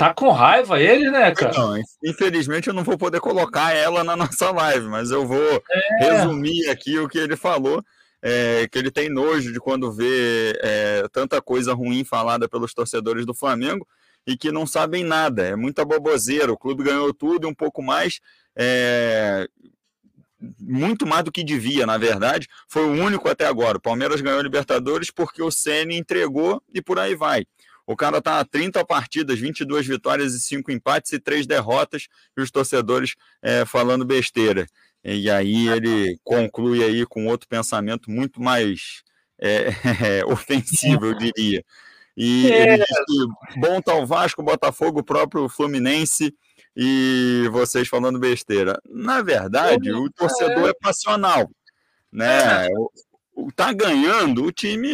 Tá 0.00 0.14
com 0.14 0.30
raiva 0.30 0.80
ele, 0.80 1.10
né, 1.10 1.30
cara? 1.34 1.52
Não, 1.52 1.78
infelizmente, 2.02 2.68
eu 2.68 2.72
não 2.72 2.82
vou 2.82 2.96
poder 2.96 3.20
colocar 3.20 3.74
ela 3.74 4.02
na 4.02 4.16
nossa 4.16 4.50
live, 4.50 4.88
mas 4.88 5.10
eu 5.10 5.26
vou 5.26 5.62
é. 5.70 5.98
resumir 5.98 6.70
aqui 6.70 6.98
o 6.98 7.06
que 7.06 7.18
ele 7.18 7.36
falou. 7.36 7.84
É, 8.22 8.66
que 8.68 8.78
ele 8.78 8.90
tem 8.90 9.10
nojo 9.10 9.52
de 9.52 9.60
quando 9.60 9.92
vê 9.92 10.58
é, 10.62 11.06
tanta 11.12 11.40
coisa 11.42 11.74
ruim 11.74 12.02
falada 12.02 12.48
pelos 12.48 12.72
torcedores 12.72 13.26
do 13.26 13.34
Flamengo 13.34 13.86
e 14.26 14.38
que 14.38 14.50
não 14.50 14.66
sabem 14.66 15.04
nada. 15.04 15.42
É 15.48 15.54
muita 15.54 15.84
boboseira. 15.84 16.50
O 16.50 16.56
clube 16.56 16.82
ganhou 16.82 17.12
tudo 17.12 17.46
e 17.46 17.50
um 17.50 17.54
pouco 17.54 17.82
mais 17.82 18.20
é, 18.56 19.46
muito 20.58 21.06
mais 21.06 21.24
do 21.24 21.32
que 21.32 21.44
devia, 21.44 21.84
na 21.84 21.98
verdade. 21.98 22.48
Foi 22.66 22.84
o 22.84 22.92
único 22.92 23.28
até 23.28 23.46
agora. 23.46 23.76
O 23.76 23.82
Palmeiras 23.82 24.22
ganhou 24.22 24.40
a 24.40 24.42
Libertadores 24.42 25.10
porque 25.10 25.42
o 25.42 25.50
Ceni 25.50 25.98
entregou 25.98 26.62
e 26.72 26.80
por 26.80 26.98
aí 26.98 27.14
vai. 27.14 27.44
O 27.90 27.96
cara 27.96 28.22
tá 28.22 28.38
a 28.38 28.44
30 28.44 28.84
partidas, 28.84 29.40
22 29.40 29.84
vitórias 29.84 30.32
e 30.32 30.40
5 30.40 30.70
empates 30.70 31.12
e 31.12 31.18
3 31.18 31.44
derrotas, 31.44 32.06
e 32.38 32.40
os 32.40 32.48
torcedores 32.48 33.16
é, 33.42 33.64
falando 33.64 34.04
besteira. 34.04 34.64
E 35.02 35.28
aí 35.28 35.66
ele 35.66 36.16
conclui 36.22 36.84
aí 36.84 37.04
com 37.04 37.26
outro 37.26 37.48
pensamento 37.48 38.08
muito 38.08 38.40
mais 38.40 39.02
é, 39.40 39.70
é, 40.20 40.22
ofensivo, 40.30 41.06
eu 41.06 41.18
diria. 41.18 41.64
E 42.16 42.46
ele 42.46 42.76
diz 42.76 42.86
que 42.86 43.58
bom 43.58 43.82
tá 43.82 43.96
o 43.96 44.06
Vasco, 44.06 44.40
Botafogo, 44.40 45.00
o 45.00 45.04
próprio 45.04 45.48
Fluminense 45.48 46.32
e 46.76 47.48
vocês 47.50 47.88
falando 47.88 48.20
besteira. 48.20 48.80
Na 48.88 49.20
verdade, 49.20 49.90
o 49.90 50.08
torcedor 50.12 50.68
é, 50.68 50.70
é 50.70 50.74
passional, 50.80 51.50
né? 52.12 52.68
Tá 53.54 53.72
ganhando, 53.72 54.44
o 54.44 54.52
time 54.52 54.90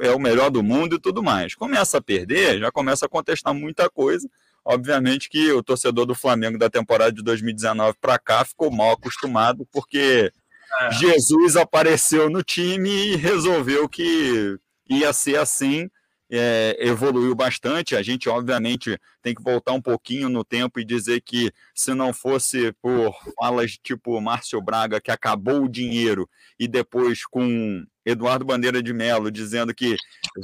é 0.00 0.10
o 0.10 0.18
melhor 0.18 0.50
do 0.50 0.62
mundo 0.62 0.96
e 0.96 1.00
tudo 1.00 1.22
mais. 1.22 1.54
Começa 1.54 1.98
a 1.98 2.02
perder, 2.02 2.58
já 2.58 2.70
começa 2.70 3.06
a 3.06 3.08
contestar 3.08 3.54
muita 3.54 3.88
coisa. 3.88 4.28
Obviamente 4.64 5.28
que 5.28 5.50
o 5.52 5.62
torcedor 5.62 6.06
do 6.06 6.14
Flamengo 6.14 6.56
da 6.58 6.70
temporada 6.70 7.12
de 7.12 7.22
2019 7.22 7.96
para 8.00 8.18
cá 8.18 8.44
ficou 8.44 8.70
mal 8.70 8.92
acostumado, 8.92 9.66
porque 9.72 10.32
é. 10.80 10.92
Jesus 10.92 11.56
apareceu 11.56 12.30
no 12.30 12.42
time 12.42 12.88
e 12.88 13.16
resolveu 13.16 13.88
que 13.88 14.56
ia 14.88 15.12
ser 15.12 15.36
assim 15.36 15.90
é, 16.34 16.76
evoluiu 16.80 17.34
bastante. 17.34 17.94
A 17.94 18.02
gente, 18.02 18.26
obviamente, 18.26 18.98
tem 19.20 19.34
que 19.34 19.42
voltar 19.42 19.72
um 19.72 19.82
pouquinho 19.82 20.30
no 20.30 20.42
tempo 20.42 20.80
e 20.80 20.84
dizer 20.84 21.20
que 21.20 21.52
se 21.74 21.92
não 21.92 22.10
fosse 22.14 22.72
por 22.80 23.14
falas 23.38 23.76
tipo 23.76 24.18
Márcio 24.18 24.60
Braga, 24.62 24.98
que 24.98 25.10
acabou 25.10 25.64
o 25.64 25.68
dinheiro, 25.68 26.26
e 26.58 26.66
depois 26.66 27.26
com 27.26 27.84
Eduardo 28.04 28.46
Bandeira 28.46 28.82
de 28.82 28.94
Melo 28.94 29.30
dizendo 29.30 29.74
que 29.74 29.94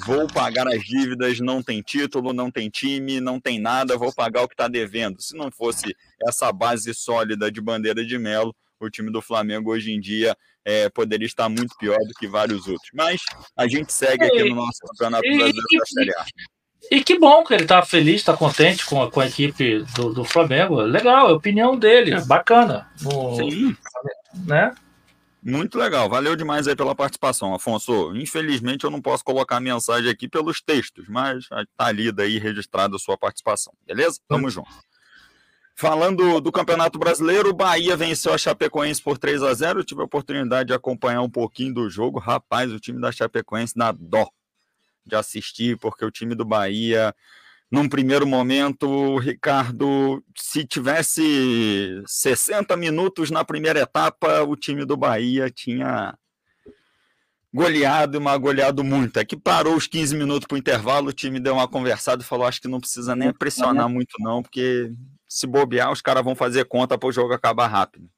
vou 0.04 0.26
pagar 0.28 0.68
as 0.68 0.84
dívidas, 0.84 1.40
não 1.40 1.62
tem 1.62 1.80
título, 1.80 2.34
não 2.34 2.50
tem 2.50 2.68
time, 2.68 3.18
não 3.18 3.40
tem 3.40 3.58
nada, 3.58 3.96
vou 3.96 4.12
pagar 4.12 4.42
o 4.42 4.48
que 4.48 4.54
está 4.54 4.68
devendo. 4.68 5.22
Se 5.22 5.34
não 5.34 5.50
fosse 5.50 5.96
essa 6.28 6.52
base 6.52 6.92
sólida 6.92 7.50
de 7.50 7.62
Bandeira 7.62 8.04
de 8.04 8.18
Melo, 8.18 8.54
o 8.86 8.90
time 8.90 9.10
do 9.10 9.22
Flamengo 9.22 9.70
hoje 9.70 9.92
em 9.92 10.00
dia 10.00 10.36
é, 10.64 10.88
poderia 10.88 11.26
estar 11.26 11.48
muito 11.48 11.76
pior 11.78 11.98
do 11.98 12.14
que 12.18 12.26
vários 12.26 12.66
outros. 12.66 12.90
Mas 12.92 13.22
a 13.56 13.66
gente 13.66 13.92
segue 13.92 14.24
aqui 14.24 14.44
no 14.44 14.56
nosso 14.56 14.80
Campeonato 14.86 15.22
Brasileiro 15.22 15.56
da 15.56 15.86
Série 15.86 16.14
A. 16.16 16.24
E 16.90 17.02
que 17.02 17.18
bom 17.18 17.44
que 17.44 17.52
ele 17.52 17.64
está 17.64 17.82
feliz, 17.82 18.16
está 18.16 18.36
contente 18.36 18.86
com 18.86 19.02
a, 19.02 19.10
com 19.10 19.20
a 19.20 19.26
equipe 19.26 19.84
do, 19.94 20.12
do 20.12 20.24
Flamengo. 20.24 20.80
Legal, 20.80 21.28
é 21.28 21.32
a 21.32 21.34
opinião 21.34 21.76
dele, 21.76 22.20
bacana. 22.22 22.88
No, 23.02 23.36
Sim. 23.36 23.76
Né? 24.46 24.74
Muito 25.42 25.78
legal, 25.78 26.08
valeu 26.08 26.34
demais 26.34 26.66
aí 26.66 26.74
pela 26.74 26.94
participação, 26.94 27.54
Afonso. 27.54 28.14
Infelizmente 28.16 28.84
eu 28.84 28.90
não 28.90 29.00
posso 29.00 29.24
colocar 29.24 29.56
a 29.56 29.60
mensagem 29.60 30.10
aqui 30.10 30.28
pelos 30.28 30.60
textos, 30.60 31.08
mas 31.08 31.44
está 31.44 31.86
ali 31.86 32.10
daí 32.10 32.38
registrada 32.38 32.96
a 32.96 32.98
sua 32.98 33.16
participação, 33.16 33.72
beleza? 33.86 34.18
Tamo 34.28 34.46
hum. 34.46 34.50
junto. 34.50 34.87
Falando 35.80 36.40
do 36.40 36.50
Campeonato 36.50 36.98
Brasileiro, 36.98 37.50
o 37.50 37.54
Bahia 37.54 37.96
venceu 37.96 38.34
a 38.34 38.38
Chapecoense 38.38 39.00
por 39.00 39.16
3 39.16 39.44
a 39.44 39.54
0 39.54 39.78
Eu 39.78 39.84
tive 39.84 40.00
a 40.00 40.06
oportunidade 40.06 40.66
de 40.66 40.74
acompanhar 40.74 41.22
um 41.22 41.30
pouquinho 41.30 41.72
do 41.72 41.88
jogo. 41.88 42.18
Rapaz, 42.18 42.72
o 42.72 42.80
time 42.80 43.00
da 43.00 43.12
Chapecoense 43.12 43.78
na 43.78 43.92
dó 43.92 44.28
de 45.06 45.14
assistir, 45.14 45.78
porque 45.78 46.04
o 46.04 46.10
time 46.10 46.34
do 46.34 46.44
Bahia 46.44 47.14
num 47.70 47.88
primeiro 47.88 48.26
momento, 48.26 49.18
Ricardo, 49.18 50.20
se 50.34 50.64
tivesse 50.64 52.02
60 52.08 52.76
minutos 52.76 53.30
na 53.30 53.44
primeira 53.44 53.78
etapa, 53.78 54.42
o 54.42 54.56
time 54.56 54.84
do 54.84 54.96
Bahia 54.96 55.48
tinha 55.48 56.18
goleado, 57.54 58.20
mas 58.20 58.40
goleado 58.40 58.82
muito. 58.82 59.20
É 59.20 59.24
que 59.24 59.36
parou 59.36 59.76
os 59.76 59.86
15 59.86 60.16
minutos 60.16 60.48
para 60.48 60.56
o 60.56 60.58
intervalo, 60.58 61.10
o 61.10 61.12
time 61.12 61.38
deu 61.38 61.54
uma 61.54 61.68
conversada 61.68 62.20
e 62.20 62.26
falou: 62.26 62.48
acho 62.48 62.60
que 62.60 62.66
não 62.66 62.80
precisa 62.80 63.14
nem 63.14 63.32
pressionar 63.32 63.88
muito, 63.88 64.14
não, 64.18 64.42
porque 64.42 64.92
se 65.28 65.46
bobear, 65.46 65.92
os 65.92 66.00
caras 66.00 66.24
vão 66.24 66.34
fazer 66.34 66.64
conta 66.64 66.96
para 66.96 67.08
o 67.08 67.12
jogo 67.12 67.34
acabar 67.34 67.66
rápido. 67.66 68.08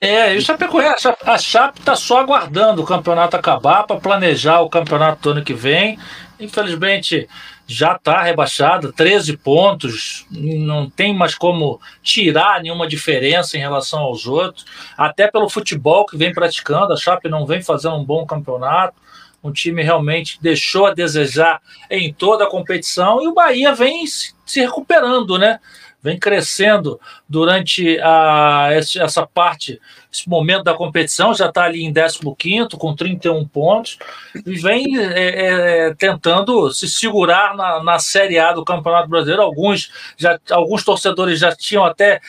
É, 0.00 0.32
e 0.32 0.38
o 0.38 0.40
Chapecoense, 0.42 1.08
a 1.24 1.36
Chape 1.36 1.80
está 1.80 1.96
só 1.96 2.20
aguardando 2.20 2.80
o 2.80 2.86
campeonato 2.86 3.36
acabar 3.36 3.82
para 3.82 3.98
planejar 3.98 4.60
o 4.60 4.70
campeonato 4.70 5.22
do 5.22 5.30
ano 5.30 5.44
que 5.44 5.52
vem. 5.52 5.98
Infelizmente, 6.38 7.28
já 7.66 7.96
está 7.96 8.22
rebaixada, 8.22 8.92
13 8.92 9.36
pontos, 9.38 10.24
não 10.30 10.88
tem 10.88 11.12
mais 11.12 11.34
como 11.34 11.80
tirar 12.00 12.62
nenhuma 12.62 12.86
diferença 12.86 13.56
em 13.56 13.60
relação 13.60 13.98
aos 13.98 14.24
outros, 14.24 14.64
até 14.96 15.28
pelo 15.28 15.50
futebol 15.50 16.06
que 16.06 16.16
vem 16.16 16.32
praticando, 16.32 16.92
a 16.92 16.96
Chape 16.96 17.28
não 17.28 17.44
vem 17.44 17.60
fazendo 17.60 17.96
um 17.96 18.04
bom 18.04 18.24
campeonato, 18.24 18.94
um 19.42 19.52
time 19.52 19.82
realmente 19.82 20.38
deixou 20.40 20.86
a 20.86 20.94
desejar 20.94 21.60
em 21.90 22.12
toda 22.12 22.44
a 22.44 22.50
competição 22.50 23.22
e 23.22 23.28
o 23.28 23.34
Bahia 23.34 23.74
vem 23.74 24.04
se 24.06 24.60
recuperando, 24.60 25.38
né? 25.38 25.58
Vem 26.02 26.18
crescendo 26.18 27.00
durante 27.28 27.98
a, 28.00 28.68
essa 28.72 29.26
parte, 29.26 29.80
esse 30.12 30.28
momento 30.28 30.64
da 30.64 30.74
competição, 30.74 31.34
já 31.34 31.46
está 31.46 31.64
ali 31.64 31.82
em 31.82 31.92
15 31.92 32.68
com 32.78 32.94
31 32.94 33.46
pontos, 33.46 33.98
e 34.46 34.56
vem 34.56 34.98
é, 34.98 35.86
é, 35.86 35.94
tentando 35.94 36.72
se 36.72 36.88
segurar 36.88 37.56
na, 37.56 37.82
na 37.82 37.98
Série 37.98 38.38
A 38.38 38.52
do 38.52 38.64
Campeonato 38.64 39.08
Brasileiro. 39.08 39.42
Alguns, 39.42 39.90
já, 40.16 40.38
alguns 40.50 40.84
torcedores 40.84 41.40
já 41.40 41.54
tinham 41.54 41.84
até 41.84 42.20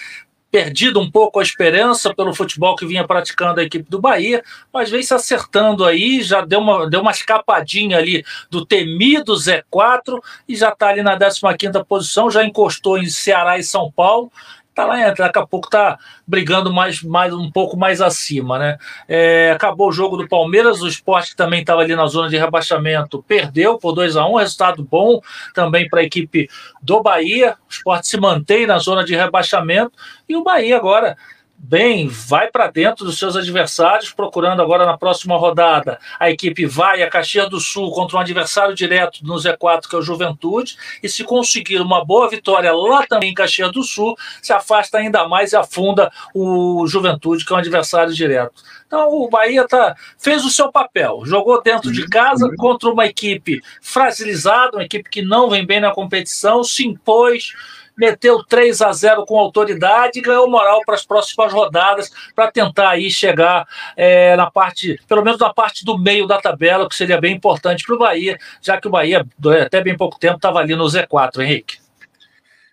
perdido 0.51 0.99
um 0.99 1.09
pouco 1.09 1.39
a 1.39 1.43
esperança 1.43 2.13
pelo 2.13 2.34
futebol 2.34 2.76
que 2.76 2.85
vinha 2.85 3.05
praticando 3.05 3.59
a 3.59 3.63
equipe 3.63 3.89
do 3.89 3.99
Bahia, 3.99 4.43
mas 4.73 4.89
vem 4.89 5.03
se 5.03 5.13
acertando 5.13 5.85
aí, 5.85 6.21
já 6.21 6.41
deu 6.41 6.59
uma, 6.59 6.89
deu 6.89 7.01
uma 7.01 7.11
escapadinha 7.11 7.97
ali 7.97 8.23
do 8.49 8.65
temido 8.65 9.34
Z4 9.34 10.19
e 10.47 10.55
já 10.55 10.69
está 10.69 10.89
ali 10.89 11.03
na 11.03 11.17
15ª 11.17 11.85
posição, 11.85 12.31
já 12.31 12.43
encostou 12.43 12.97
em 12.97 13.09
Ceará 13.09 13.57
e 13.57 13.63
São 13.63 13.91
Paulo, 13.91 14.31
tá 14.73 14.85
lá, 14.85 15.11
daqui 15.11 15.39
a 15.39 15.45
pouco 15.45 15.69
tá 15.69 15.97
brigando 16.25 16.71
mais, 16.71 17.01
mais 17.03 17.33
um 17.33 17.51
pouco 17.51 17.75
mais 17.75 18.01
acima, 18.01 18.57
né? 18.57 18.77
É, 19.07 19.51
acabou 19.51 19.89
o 19.89 19.91
jogo 19.91 20.17
do 20.17 20.27
Palmeiras, 20.27 20.81
o 20.81 20.87
esporte 20.87 21.35
também 21.35 21.61
estava 21.61 21.81
ali 21.81 21.95
na 21.95 22.05
zona 22.07 22.29
de 22.29 22.37
rebaixamento, 22.37 23.23
perdeu 23.27 23.77
por 23.77 23.93
2 23.93 24.15
a 24.15 24.25
1 24.25 24.31
um, 24.31 24.35
resultado 24.37 24.83
bom 24.83 25.19
também 25.53 25.89
para 25.89 26.01
a 26.01 26.03
equipe 26.03 26.47
do 26.81 27.01
Bahia. 27.01 27.57
O 27.67 27.71
esporte 27.71 28.07
se 28.07 28.19
mantém 28.19 28.65
na 28.65 28.77
zona 28.77 29.03
de 29.03 29.15
rebaixamento 29.15 29.91
e 30.27 30.35
o 30.35 30.43
Bahia 30.43 30.77
agora 30.77 31.17
bem, 31.61 32.07
vai 32.07 32.49
para 32.49 32.72
dentro 32.72 33.06
dos 33.06 33.19
seus 33.19 33.36
adversários, 33.36 34.11
procurando 34.11 34.61
agora 34.61 34.86
na 34.86 34.98
próxima 34.98 35.38
rodada. 35.38 35.99
A 36.18 36.30
equipe 36.30 36.65
vai 36.65 37.03
a 37.03 37.10
Caxias 37.10 37.49
do 37.49 37.60
Sul 37.60 37.91
contra 37.91 38.18
um 38.18 38.19
adversário 38.22 38.73
direto 38.73 39.19
no 39.23 39.36
Z4, 39.36 39.88
que 39.90 39.95
é 39.95 39.99
o 39.99 40.02
Juventude, 40.02 40.77
e 41.03 41.10
se 41.10 41.23
conseguir 41.23 41.81
uma 41.81 42.03
boa 42.03 42.30
vitória 42.30 42.72
lá 42.73 43.06
também 43.06 43.31
em 43.31 43.34
Caxias 43.34 43.72
do 43.72 43.84
Sul, 43.84 44.18
se 44.41 44.53
afasta 44.53 44.98
ainda 44.98 45.27
mais 45.27 45.52
e 45.52 45.57
afunda 45.57 46.11
o 46.34 46.88
Juventude, 46.88 47.45
que 47.45 47.52
é 47.52 47.56
um 47.56 47.60
adversário 47.60 48.14
direto. 48.14 48.64
Então 48.88 49.10
o 49.10 49.30
Bahia 49.30 49.68
tá, 49.68 49.95
fez 50.18 50.44
o 50.44 50.49
seu 50.49 50.72
papel, 50.72 51.22
jogou 51.26 51.61
dentro 51.61 51.91
de 51.91 52.07
casa 52.07 52.49
contra 52.57 52.90
uma 52.90 53.06
equipe 53.06 53.61
fragilizada, 53.81 54.77
uma 54.77 54.84
equipe 54.84 55.07
que 55.10 55.22
não 55.22 55.49
vem 55.49 55.64
bem 55.64 55.80
na 55.80 55.91
competição, 55.91 56.64
se 56.64 56.88
impôs 56.88 57.53
meteu 57.99 58.41
3 58.43 58.81
a 58.81 58.93
0 58.93 59.26
com 59.26 59.38
autoridade 59.38 60.17
e 60.17 60.21
ganhou 60.21 60.49
moral 60.49 60.81
para 60.85 60.95
as 60.95 61.05
próximas 61.05 61.51
rodadas 61.51 62.09
para 62.34 62.49
tentar 62.49 62.91
aí 62.91 63.11
chegar 63.11 63.67
é, 63.97 64.35
na 64.38 64.49
parte, 64.49 64.97
pelo 65.07 65.23
menos 65.23 65.39
na 65.39 65.53
parte 65.53 65.84
do 65.84 65.97
meio 65.97 66.26
da 66.26 66.39
tabela, 66.39 66.88
que 66.88 66.95
seria 66.95 67.19
bem 67.19 67.35
importante 67.35 67.84
para 67.85 67.95
o 67.95 67.99
Bahia, 67.99 68.38
já 68.61 68.80
que 68.80 68.88
o 68.88 68.91
Bahia, 68.91 69.26
até 69.65 69.84
bem 69.84 69.97
pouco 69.97 70.17
tempo, 70.17 70.38
estava 70.38 70.59
ali 70.59 70.76
no 70.76 70.85
Z4, 70.85 71.41
Henrique. 71.41 71.77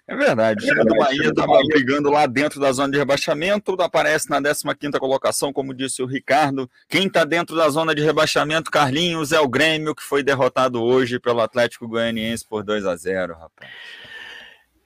É 0.08 0.14
verdade, 0.14 0.64
o 0.64 0.68
time 0.68 0.84
do 0.84 0.94
Bahia 0.94 1.28
estava 1.30 1.58
brigando 1.66 2.08
lá 2.12 2.26
dentro 2.26 2.60
da 2.60 2.70
zona 2.70 2.92
de 2.92 2.96
rebaixamento, 2.96 3.76
aparece 3.80 4.30
na 4.30 4.40
15 4.40 5.00
colocação, 5.00 5.52
como 5.52 5.74
disse 5.74 6.00
o 6.00 6.06
Ricardo. 6.06 6.70
Quem 6.88 7.08
está 7.08 7.24
dentro 7.24 7.56
da 7.56 7.68
zona 7.68 7.92
de 7.92 8.02
rebaixamento, 8.02 8.70
Carlinhos, 8.70 9.32
é 9.32 9.40
o 9.40 9.48
Grêmio, 9.48 9.96
que 9.96 10.04
foi 10.04 10.22
derrotado 10.22 10.80
hoje 10.80 11.18
pelo 11.18 11.40
Atlético 11.40 11.88
Goianiense 11.88 12.46
por 12.48 12.62
2 12.62 12.86
a 12.86 12.94
0 12.94 13.34
rapaz. 13.34 13.68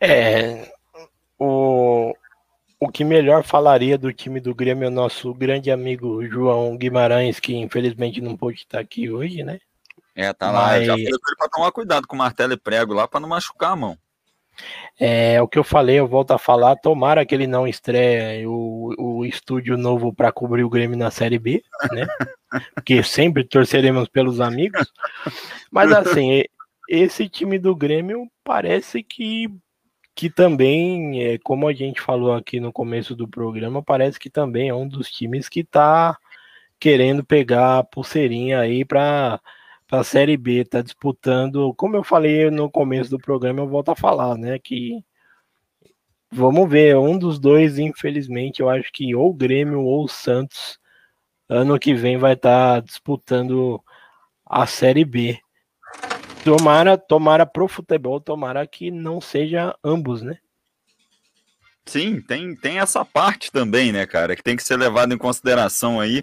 É, 0.01 0.72
o, 1.39 2.14
o 2.78 2.89
que 2.89 3.05
melhor 3.05 3.44
falaria 3.44 3.98
do 3.98 4.12
time 4.12 4.40
do 4.40 4.55
Grêmio 4.55 4.86
é 4.86 4.89
o 4.89 4.90
nosso 4.90 5.35
grande 5.35 5.70
amigo 5.70 6.24
João 6.27 6.77
Guimarães, 6.77 7.39
que 7.39 7.55
infelizmente 7.55 8.20
não 8.20 8.36
pôde 8.36 8.60
estar 8.60 8.81
aqui 8.81 9.10
hoje, 9.10 9.43
né? 9.43 9.60
É, 10.14 10.32
tá 10.32 10.51
lá. 10.51 10.68
Mas... 10.68 10.86
Já 10.86 10.93
falei 10.93 11.36
para 11.39 11.48
tomar 11.48 11.72
cuidado 11.72 12.06
com 12.06 12.16
martelo 12.16 12.52
e 12.55 12.56
prego 12.56 12.94
lá 12.94 13.06
para 13.06 13.20
não 13.20 13.28
machucar 13.28 13.72
a 13.72 13.77
mão. 13.77 13.98
É 14.98 15.40
o 15.40 15.48
que 15.48 15.59
eu 15.59 15.64
falei, 15.64 15.98
eu 15.98 16.06
volto 16.06 16.32
a 16.32 16.39
falar. 16.39 16.77
Tomara 16.77 17.24
que 17.24 17.35
ele 17.35 17.47
não 17.47 17.66
estreia 17.66 18.48
o, 18.48 18.94
o 18.98 19.24
estúdio 19.24 19.77
novo 19.77 20.12
para 20.12 20.32
cobrir 20.32 20.64
o 20.64 20.70
Grêmio 20.70 20.98
na 20.98 21.10
Série 21.10 21.39
B, 21.39 21.62
né? 21.90 22.06
Porque 22.74 23.02
sempre 23.02 23.44
torceremos 23.44 24.09
pelos 24.09 24.40
amigos. 24.40 24.93
Mas 25.70 25.90
assim, 25.93 26.44
esse 26.89 27.28
time 27.28 27.59
do 27.59 27.74
Grêmio 27.74 28.27
parece 28.44 29.02
que 29.02 29.48
que 30.20 30.28
também, 30.28 31.22
é, 31.24 31.38
como 31.38 31.66
a 31.66 31.72
gente 31.72 31.98
falou 31.98 32.34
aqui 32.34 32.60
no 32.60 32.70
começo 32.70 33.16
do 33.16 33.26
programa, 33.26 33.82
parece 33.82 34.18
que 34.20 34.28
também 34.28 34.68
é 34.68 34.74
um 34.74 34.86
dos 34.86 35.10
times 35.10 35.48
que 35.48 35.60
está 35.60 36.18
querendo 36.78 37.24
pegar 37.24 37.78
a 37.78 37.84
pulseirinha 37.84 38.60
aí 38.60 38.84
para 38.84 39.40
a 39.90 40.05
Série 40.05 40.36
B, 40.36 40.60
está 40.60 40.82
disputando, 40.82 41.72
como 41.74 41.97
eu 41.97 42.05
falei 42.05 42.51
no 42.51 42.70
começo 42.70 43.10
do 43.10 43.18
programa, 43.18 43.60
eu 43.60 43.68
volto 43.68 43.92
a 43.92 43.97
falar, 43.97 44.36
né, 44.36 44.59
que 44.59 45.02
vamos 46.30 46.68
ver, 46.68 46.98
um 46.98 47.18
dos 47.18 47.38
dois, 47.38 47.78
infelizmente, 47.78 48.60
eu 48.60 48.68
acho 48.68 48.92
que 48.92 49.14
ou 49.14 49.30
o 49.30 49.34
Grêmio 49.34 49.80
ou 49.80 50.05
o 50.05 50.09
Santos, 50.09 50.78
ano 51.48 51.78
que 51.78 51.94
vem 51.94 52.18
vai 52.18 52.34
estar 52.34 52.74
tá 52.74 52.80
disputando 52.80 53.82
a 54.44 54.66
Série 54.66 55.05
B. 55.06 55.40
Tomara, 56.44 56.96
tomara 56.96 57.44
pro 57.44 57.68
futebol, 57.68 58.20
tomara 58.20 58.66
que 58.66 58.90
não 58.90 59.20
seja 59.20 59.76
ambos, 59.84 60.22
né? 60.22 60.38
Sim, 61.84 62.20
tem, 62.20 62.54
tem 62.54 62.78
essa 62.78 63.04
parte 63.04 63.50
também, 63.50 63.92
né, 63.92 64.06
cara, 64.06 64.34
que 64.36 64.42
tem 64.42 64.56
que 64.56 64.62
ser 64.62 64.76
levado 64.76 65.12
em 65.12 65.18
consideração 65.18 66.00
aí, 66.00 66.22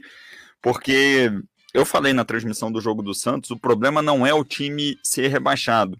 porque 0.61 1.31
eu 1.73 1.85
falei 1.85 2.13
na 2.13 2.25
transmissão 2.25 2.71
do 2.71 2.81
jogo 2.81 3.03
do 3.03 3.13
Santos, 3.13 3.51
o 3.51 3.59
problema 3.59 4.01
não 4.01 4.25
é 4.25 4.33
o 4.33 4.43
time 4.43 4.97
ser 5.03 5.27
rebaixado, 5.27 5.99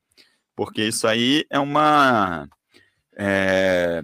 porque 0.56 0.84
isso 0.84 1.08
aí 1.08 1.46
é 1.50 1.60
uma 1.60 2.48
é, 3.16 4.04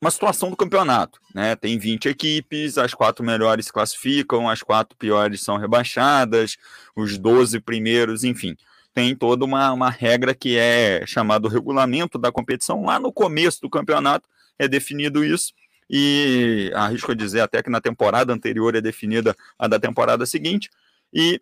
uma 0.00 0.10
situação 0.10 0.50
do 0.50 0.56
campeonato, 0.56 1.20
né? 1.34 1.54
Tem 1.54 1.78
20 1.78 2.08
equipes, 2.08 2.76
as 2.76 2.92
quatro 2.92 3.24
melhores 3.24 3.66
se 3.66 3.72
classificam, 3.72 4.50
as 4.50 4.62
quatro 4.62 4.96
piores 4.96 5.42
são 5.42 5.56
rebaixadas, 5.56 6.56
os 6.96 7.16
12 7.16 7.60
primeiros, 7.60 8.24
enfim 8.24 8.56
tem 8.94 9.14
toda 9.14 9.44
uma, 9.44 9.72
uma 9.72 9.90
regra 9.90 10.34
que 10.34 10.56
é 10.58 11.04
chamado 11.06 11.48
regulamento 11.48 12.18
da 12.18 12.30
competição. 12.30 12.84
Lá 12.84 12.98
no 12.98 13.12
começo 13.12 13.60
do 13.60 13.70
campeonato 13.70 14.28
é 14.58 14.68
definido 14.68 15.24
isso, 15.24 15.52
e 15.88 16.70
arrisco 16.74 17.14
dizer 17.14 17.40
até 17.40 17.62
que 17.62 17.70
na 17.70 17.80
temporada 17.80 18.32
anterior 18.32 18.74
é 18.74 18.80
definida 18.80 19.34
a 19.58 19.66
da 19.66 19.78
temporada 19.78 20.24
seguinte, 20.26 20.70
e 21.12 21.40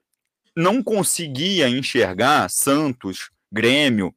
não 0.57 0.83
conseguia 0.83 1.69
enxergar 1.69 2.49
Santos, 2.51 3.31
Grêmio 3.53 4.15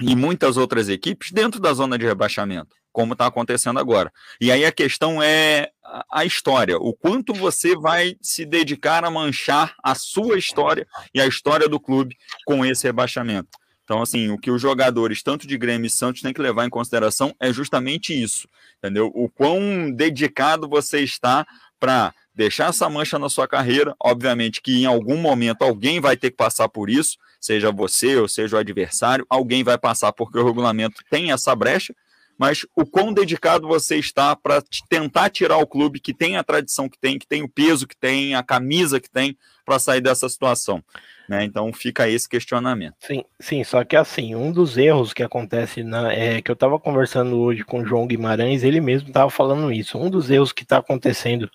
e 0.00 0.14
muitas 0.14 0.56
outras 0.56 0.88
equipes 0.88 1.32
dentro 1.32 1.60
da 1.60 1.72
zona 1.72 1.98
de 1.98 2.06
rebaixamento 2.06 2.76
como 2.92 3.14
está 3.14 3.26
acontecendo 3.26 3.80
agora. 3.80 4.12
E 4.40 4.52
aí 4.52 4.64
a 4.64 4.70
questão 4.70 5.22
é 5.22 5.70
a 6.10 6.24
história, 6.24 6.76
o 6.78 6.92
quanto 6.92 7.34
você 7.34 7.76
vai 7.76 8.16
se 8.20 8.44
dedicar 8.44 9.04
a 9.04 9.10
manchar 9.10 9.74
a 9.82 9.94
sua 9.94 10.38
história 10.38 10.86
e 11.14 11.20
a 11.20 11.26
história 11.26 11.68
do 11.68 11.78
clube 11.78 12.16
com 12.46 12.64
esse 12.64 12.84
rebaixamento. 12.84 13.50
Então, 13.84 14.00
assim, 14.00 14.30
o 14.30 14.38
que 14.38 14.50
os 14.50 14.62
jogadores, 14.62 15.22
tanto 15.22 15.46
de 15.46 15.58
Grêmio 15.58 15.86
e 15.86 15.90
Santos, 15.90 16.22
têm 16.22 16.32
que 16.32 16.40
levar 16.40 16.64
em 16.64 16.70
consideração 16.70 17.34
é 17.38 17.52
justamente 17.52 18.12
isso, 18.14 18.48
entendeu? 18.78 19.10
O 19.14 19.28
quão 19.28 19.90
dedicado 19.90 20.68
você 20.68 21.00
está 21.00 21.46
para 21.78 22.14
deixar 22.34 22.70
essa 22.70 22.88
mancha 22.88 23.18
na 23.18 23.28
sua 23.28 23.46
carreira. 23.46 23.94
Obviamente 24.00 24.60
que 24.60 24.82
em 24.82 24.86
algum 24.86 25.16
momento 25.16 25.62
alguém 25.62 26.00
vai 26.00 26.16
ter 26.16 26.30
que 26.30 26.36
passar 26.36 26.68
por 26.68 26.88
isso, 26.88 27.18
seja 27.40 27.70
você 27.70 28.16
ou 28.16 28.28
seja 28.28 28.56
o 28.56 28.58
adversário, 28.58 29.26
alguém 29.28 29.62
vai 29.64 29.76
passar 29.76 30.12
porque 30.12 30.38
o 30.38 30.44
regulamento 30.44 31.02
tem 31.10 31.32
essa 31.32 31.54
brecha, 31.54 31.94
mas 32.42 32.66
o 32.74 32.84
quão 32.84 33.14
dedicado 33.14 33.68
você 33.68 33.98
está 33.98 34.34
para 34.34 34.60
tentar 34.88 35.30
tirar 35.30 35.58
o 35.58 35.66
clube 35.66 36.00
que 36.00 36.12
tem 36.12 36.36
a 36.36 36.42
tradição 36.42 36.88
que 36.88 36.98
tem, 36.98 37.16
que 37.16 37.24
tem 37.24 37.40
o 37.44 37.48
peso 37.48 37.86
que 37.86 37.96
tem, 37.96 38.34
a 38.34 38.42
camisa 38.42 38.98
que 38.98 39.08
tem, 39.08 39.38
para 39.64 39.78
sair 39.78 40.00
dessa 40.00 40.28
situação. 40.28 40.82
Né? 41.28 41.44
Então 41.44 41.72
fica 41.72 42.08
esse 42.08 42.28
questionamento. 42.28 42.96
Sim, 42.98 43.22
sim, 43.38 43.62
só 43.62 43.84
que 43.84 43.94
assim, 43.94 44.34
um 44.34 44.50
dos 44.50 44.76
erros 44.76 45.12
que 45.12 45.22
acontece 45.22 45.84
na, 45.84 46.12
é 46.12 46.42
que 46.42 46.50
eu 46.50 46.54
estava 46.54 46.80
conversando 46.80 47.38
hoje 47.38 47.62
com 47.62 47.82
o 47.82 47.86
João 47.86 48.08
Guimarães, 48.08 48.64
ele 48.64 48.80
mesmo 48.80 49.06
estava 49.06 49.30
falando 49.30 49.70
isso. 49.70 49.96
Um 49.96 50.10
dos 50.10 50.28
erros 50.28 50.50
que 50.50 50.64
está 50.64 50.78
acontecendo 50.78 51.48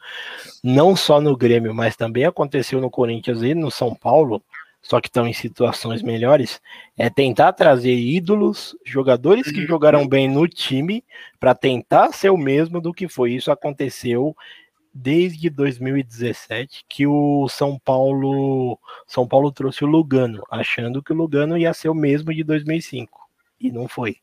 não 0.63 0.95
só 0.95 1.19
no 1.19 1.35
Grêmio, 1.35 1.75
mas 1.75 1.97
também 1.97 2.23
aconteceu 2.23 2.79
no 2.79 2.89
Corinthians 2.89 3.41
e 3.41 3.53
no 3.53 3.69
São 3.69 3.93
Paulo, 3.93 4.41
só 4.87 5.01
que 5.01 5.09
estão 5.09 5.27
em 5.27 5.33
situações 5.33 6.01
melhores, 6.01 6.61
é 6.97 7.09
tentar 7.09 7.51
trazer 7.51 7.93
ídolos, 7.93 8.73
jogadores 8.85 9.51
que 9.51 9.65
jogaram 9.67 10.07
bem 10.07 10.29
no 10.29 10.47
time, 10.47 11.03
para 11.37 11.53
tentar 11.53 12.13
ser 12.13 12.29
o 12.29 12.37
mesmo 12.37 12.79
do 12.79 12.93
que 12.93 13.09
foi. 13.09 13.33
Isso 13.33 13.51
aconteceu 13.51 14.33
desde 14.93 15.49
2017 15.49 16.85
que 16.87 17.05
o 17.05 17.49
São 17.49 17.77
Paulo 17.77 18.79
São 19.05 19.27
Paulo 19.27 19.51
trouxe 19.51 19.83
o 19.83 19.87
Lugano, 19.87 20.41
achando 20.49 21.03
que 21.03 21.11
o 21.11 21.15
Lugano 21.17 21.57
ia 21.57 21.73
ser 21.73 21.89
o 21.89 21.93
mesmo 21.93 22.33
de 22.33 22.41
2005 22.45 23.19
e 23.59 23.69
não 23.69 23.89
foi. 23.89 24.15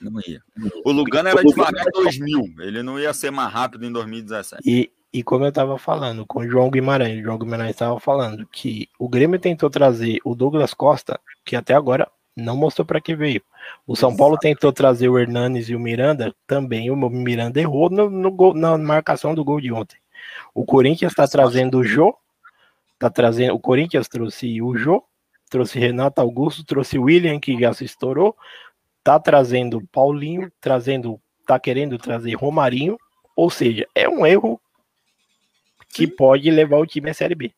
Não 0.00 0.18
ia. 0.26 0.40
O 0.86 0.90
Lugano 0.90 1.28
era 1.28 1.44
devagar 1.44 1.86
em 1.86 1.90
2000, 1.90 2.54
ele 2.60 2.82
não 2.82 2.98
ia 2.98 3.12
ser 3.12 3.30
mais 3.30 3.52
rápido 3.52 3.84
em 3.84 3.92
2017. 3.92 4.62
E, 4.64 4.90
e 5.12 5.22
como 5.22 5.44
eu 5.44 5.48
estava 5.48 5.78
falando 5.78 6.26
com 6.26 6.40
o 6.40 6.48
João 6.48 6.70
Guimarães, 6.70 7.20
o 7.20 7.22
João 7.22 7.38
Guimarães 7.38 7.70
estava 7.70 7.98
falando 7.98 8.46
que 8.46 8.88
o 8.98 9.08
Grêmio 9.08 9.38
tentou 9.38 9.70
trazer 9.70 10.18
o 10.24 10.34
Douglas 10.34 10.74
Costa, 10.74 11.18
que 11.44 11.56
até 11.56 11.74
agora 11.74 12.10
não 12.36 12.56
mostrou 12.56 12.84
para 12.84 13.00
que 13.00 13.16
veio. 13.16 13.42
O 13.86 13.96
São 13.96 14.14
Paulo 14.14 14.36
tentou 14.38 14.72
trazer 14.72 15.08
o 15.08 15.18
Hernanes 15.18 15.68
e 15.68 15.74
o 15.74 15.80
Miranda, 15.80 16.34
também 16.46 16.90
o 16.90 16.96
Miranda 17.10 17.58
errou 17.58 17.90
no, 17.90 18.10
no 18.10 18.30
gol, 18.30 18.54
na 18.54 18.76
marcação 18.76 19.34
do 19.34 19.44
gol 19.44 19.60
de 19.60 19.72
ontem. 19.72 19.98
O 20.54 20.64
Corinthians 20.64 21.12
está 21.12 21.26
trazendo 21.26 21.78
o 21.78 21.84
Jô, 21.84 22.14
tá 22.98 23.08
trazendo, 23.08 23.54
o 23.54 23.60
Corinthians 23.60 24.08
trouxe 24.08 24.60
o 24.60 24.76
Jô, 24.76 25.02
trouxe 25.48 25.78
Renato 25.78 26.20
Augusto, 26.20 26.64
trouxe 26.64 26.98
o 26.98 27.04
William, 27.04 27.40
que 27.40 27.58
já 27.58 27.72
se 27.72 27.84
estourou, 27.84 28.36
tá 29.02 29.18
trazendo 29.18 29.82
Paulinho, 29.90 30.52
trazendo, 30.60 31.18
tá 31.46 31.58
querendo 31.58 31.96
trazer 31.96 32.34
Romarinho, 32.34 32.98
ou 33.34 33.48
seja, 33.48 33.86
é 33.94 34.08
um 34.08 34.26
erro 34.26 34.60
que 35.88 36.06
Sim. 36.06 36.16
pode 36.16 36.50
levar 36.50 36.78
o 36.78 36.86
time 36.86 37.10
à 37.10 37.14
Série 37.14 37.34
B. 37.34 37.52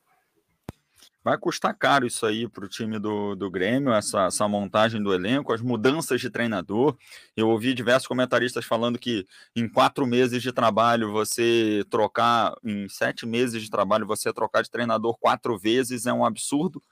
Vai 1.23 1.37
custar 1.37 1.77
caro 1.77 2.07
isso 2.07 2.25
aí 2.25 2.49
para 2.49 2.65
o 2.65 2.69
time 2.69 2.99
do, 2.99 3.35
do 3.35 3.51
Grêmio, 3.51 3.93
essa, 3.93 4.25
essa 4.25 4.49
montagem 4.49 5.03
do 5.03 5.13
elenco, 5.13 5.53
as 5.53 5.61
mudanças 5.61 6.19
de 6.19 6.31
treinador. 6.31 6.97
Eu 7.37 7.51
ouvi 7.51 7.75
diversos 7.75 8.09
comentaristas 8.09 8.65
falando 8.65 8.99
que 8.99 9.27
em 9.55 9.69
quatro 9.69 10.07
meses 10.07 10.43
de 10.43 10.51
trabalho 10.51 11.13
você 11.13 11.85
trocar, 11.91 12.55
em 12.65 12.89
sete 12.89 13.27
meses 13.27 13.63
de 13.63 13.69
trabalho, 13.69 14.07
você 14.07 14.33
trocar 14.33 14.63
de 14.63 14.71
treinador 14.71 15.19
quatro 15.19 15.59
vezes 15.59 16.07
é 16.07 16.13
um 16.13 16.25
absurdo, 16.25 16.83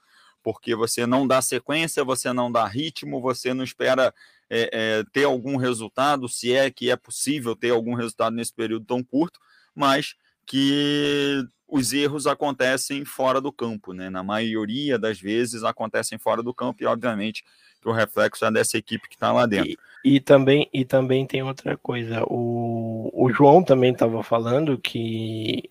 porque 0.43 0.75
você 0.75 1.07
não 1.07 1.27
dá 1.27 1.41
sequência, 1.41 2.03
você 2.03 2.31
não 2.31 2.51
dá 2.51 2.67
ritmo, 2.67 3.19
você 3.19 3.51
não 3.51 3.63
espera 3.63 4.13
é, 4.47 4.69
é, 4.71 5.03
ter 5.11 5.23
algum 5.23 5.55
resultado, 5.55 6.29
se 6.29 6.53
é 6.53 6.69
que 6.69 6.91
é 6.91 6.95
possível 6.95 7.55
ter 7.55 7.71
algum 7.71 7.95
resultado 7.95 8.35
nesse 8.35 8.53
período 8.53 8.85
tão 8.85 9.03
curto, 9.03 9.39
mas 9.73 10.13
que 10.49 11.45
os 11.67 11.93
erros 11.93 12.25
acontecem 12.25 13.05
fora 13.05 13.39
do 13.39 13.53
campo, 13.53 13.93
né? 13.93 14.09
Na 14.09 14.23
maioria 14.23 14.97
das 14.97 15.21
vezes 15.21 15.63
acontecem 15.63 16.17
fora 16.17 16.41
do 16.41 16.51
campo 16.51 16.81
e, 16.81 16.87
obviamente, 16.87 17.43
que 17.79 17.87
o 17.87 17.91
reflexo 17.91 18.43
é 18.43 18.51
dessa 18.51 18.75
equipe 18.75 19.07
que 19.07 19.13
está 19.13 19.31
lá 19.31 19.45
dentro. 19.45 19.77
E, 20.03 20.15
e, 20.15 20.19
também, 20.19 20.67
e 20.73 20.83
também 20.83 21.27
tem 21.27 21.43
outra 21.43 21.77
coisa. 21.77 22.23
O, 22.25 23.11
o 23.13 23.31
João 23.31 23.63
também 23.63 23.91
estava 23.93 24.23
falando 24.23 24.75
que 24.79 25.69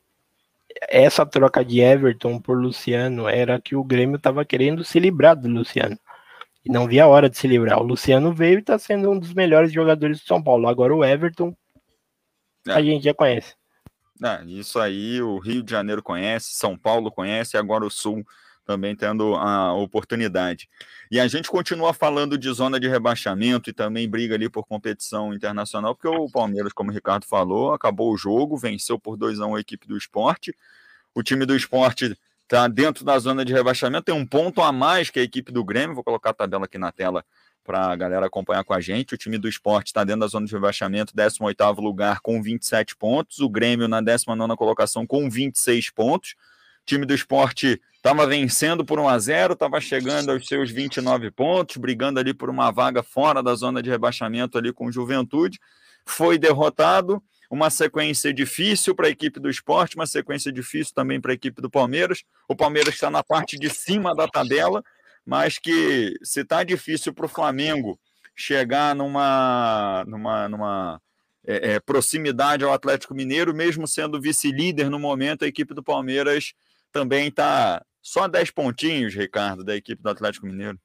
essa 0.89 1.27
troca 1.27 1.65
de 1.65 1.81
Everton 1.81 2.41
por 2.41 2.57
Luciano 2.57 3.29
era 3.29 3.61
que 3.61 3.75
o 3.75 3.83
Grêmio 3.83 4.15
estava 4.15 4.45
querendo 4.45 4.85
se 4.85 5.01
livrar 5.01 5.35
do 5.35 5.49
Luciano. 5.49 5.99
E 6.65 6.71
não 6.71 6.87
via 6.87 7.03
a 7.03 7.09
hora 7.09 7.29
de 7.29 7.37
se 7.37 7.49
livrar. 7.49 7.81
O 7.81 7.85
Luciano 7.85 8.33
veio 8.33 8.59
e 8.59 8.61
está 8.61 8.79
sendo 8.79 9.11
um 9.11 9.19
dos 9.19 9.35
melhores 9.35 9.73
jogadores 9.73 10.21
do 10.21 10.27
São 10.27 10.41
Paulo. 10.41 10.69
Agora 10.69 10.95
o 10.95 11.05
Everton 11.05 11.53
é. 12.69 12.73
a 12.75 12.81
gente 12.81 13.03
já 13.03 13.13
conhece. 13.13 13.58
É, 14.23 14.45
isso 14.47 14.79
aí 14.81 15.23
o 15.23 15.39
Rio 15.39 15.63
de 15.63 15.71
Janeiro 15.71 16.03
conhece, 16.03 16.55
São 16.55 16.77
Paulo 16.77 17.11
conhece, 17.11 17.57
agora 17.57 17.85
o 17.85 17.91
Sul 17.91 18.25
também 18.69 18.95
tendo 18.95 19.35
a 19.35 19.73
oportunidade. 19.73 20.69
E 21.11 21.19
a 21.19 21.27
gente 21.27 21.49
continua 21.49 21.95
falando 21.95 22.37
de 22.37 22.53
zona 22.53 22.79
de 22.79 22.87
rebaixamento 22.87 23.71
e 23.71 23.73
também 23.73 24.07
briga 24.07 24.35
ali 24.35 24.51
por 24.51 24.67
competição 24.67 25.33
internacional, 25.33 25.95
porque 25.95 26.09
o 26.09 26.31
Palmeiras, 26.31 26.75
como 26.75 26.91
o 26.91 26.93
Ricardo 26.93 27.25
falou, 27.25 27.73
acabou 27.73 28.13
o 28.13 28.17
jogo, 28.19 28.59
venceu 28.59 28.99
por 28.99 29.17
2 29.17 29.41
a 29.41 29.47
1 29.47 29.55
a 29.55 29.61
equipe 29.61 29.89
do 29.89 29.97
esporte. 29.97 30.55
O 31.15 31.23
time 31.23 31.47
do 31.47 31.57
esporte 31.57 32.15
está 32.43 32.69
dentro 32.69 33.07
da 33.07 33.19
zona 33.19 33.43
de 33.43 33.55
rebaixamento, 33.55 34.05
tem 34.05 34.15
um 34.15 34.27
ponto 34.27 34.61
a 34.61 34.71
mais 34.71 35.09
que 35.09 35.19
a 35.19 35.23
equipe 35.23 35.51
do 35.51 35.65
Grêmio. 35.65 35.95
Vou 35.95 36.05
colocar 36.05 36.31
a 36.31 36.35
tabela 36.35 36.67
aqui 36.67 36.77
na 36.77 36.93
tela 36.93 37.25
para 37.69 37.93
a 37.93 37.97
galera 37.97 38.25
acompanhar 38.25 38.65
com 38.65 38.73
a 38.73 38.81
gente. 38.81 39.15
O 39.15 39.19
time 39.19 39.37
do 39.37 39.47
esporte 39.47 39.89
está 39.89 40.03
dentro 40.03 40.21
da 40.21 40.27
zona 40.27 40.47
de 40.47 40.53
rebaixamento, 40.55 41.13
18 41.15 41.83
lugar 41.83 42.21
com 42.21 42.43
27 42.43 42.97
pontos. 42.97 43.41
O 43.41 43.49
Grêmio 43.51 43.87
na 43.87 44.01
19 44.01 44.57
colocação 44.57 45.07
com 45.07 45.29
26 45.29 45.91
pontos. 45.91 46.31
O 46.31 46.87
time 46.87 47.05
do 47.05 47.13
esporte 47.13 47.79
estava 47.95 48.27
vencendo 48.27 48.87
por 48.87 48.99
1 48.99 49.07
a 49.07 49.19
0 49.19 49.53
estava 49.53 49.79
chegando 49.83 50.33
aos 50.33 50.47
seus 50.47 50.71
29 50.71 51.31
pontos, 51.31 51.77
brigando 51.77 52.19
ali 52.19 52.33
por 52.33 52.49
uma 52.49 52.71
vaga 52.71 53.03
fora 53.03 53.43
da 53.43 53.55
zona 53.55 53.83
de 53.83 53.91
rebaixamento 53.91 54.57
ali 54.57 54.73
com 54.73 54.91
Juventude. 54.91 55.61
Foi 56.07 56.39
derrotado. 56.39 57.23
Uma 57.51 57.69
sequência 57.69 58.33
difícil 58.33 58.95
para 58.95 59.07
a 59.07 59.11
equipe 59.11 59.41
do 59.41 59.49
esporte, 59.49 59.97
uma 59.97 60.07
sequência 60.07 60.53
difícil 60.53 60.95
também 60.95 61.19
para 61.19 61.33
a 61.33 61.35
equipe 61.35 61.63
do 61.63 61.71
Palmeiras. 61.71 62.23
O 62.47 62.55
Palmeiras 62.55 62.95
está 62.95 63.11
na 63.11 63.23
parte 63.23 63.59
de 63.59 63.71
cima 63.71 64.15
da 64.15 64.29
tabela, 64.29 64.83
mas 65.29 65.59
que 65.59 66.19
se 66.23 66.41
está 66.41 66.65
difícil 66.65 67.13
para 67.13 67.27
o 67.27 67.29
Flamengo 67.29 68.01
chegar 68.35 68.97
numa, 68.97 70.03
numa, 70.09 70.49
numa 70.49 71.03
é, 71.47 71.73
é, 71.73 71.81
proximidade 71.81 72.65
ao 72.65 72.73
Atlético 72.73 73.15
Mineiro, 73.15 73.55
mesmo 73.55 73.87
sendo 73.87 74.19
vice-líder 74.19 74.89
no 74.89 74.99
momento, 74.99 75.45
a 75.45 75.47
equipe 75.47 75.75
do 75.75 75.83
Palmeiras 75.83 76.55
também 76.91 77.29
está 77.29 77.85
só 78.01 78.27
10 78.27 78.53
pontinhos, 78.53 79.15
Ricardo, 79.15 79.63
da 79.63 79.77
equipe 79.77 80.03
do 80.03 80.09
Atlético 80.09 80.47
Mineiro. 80.47 80.81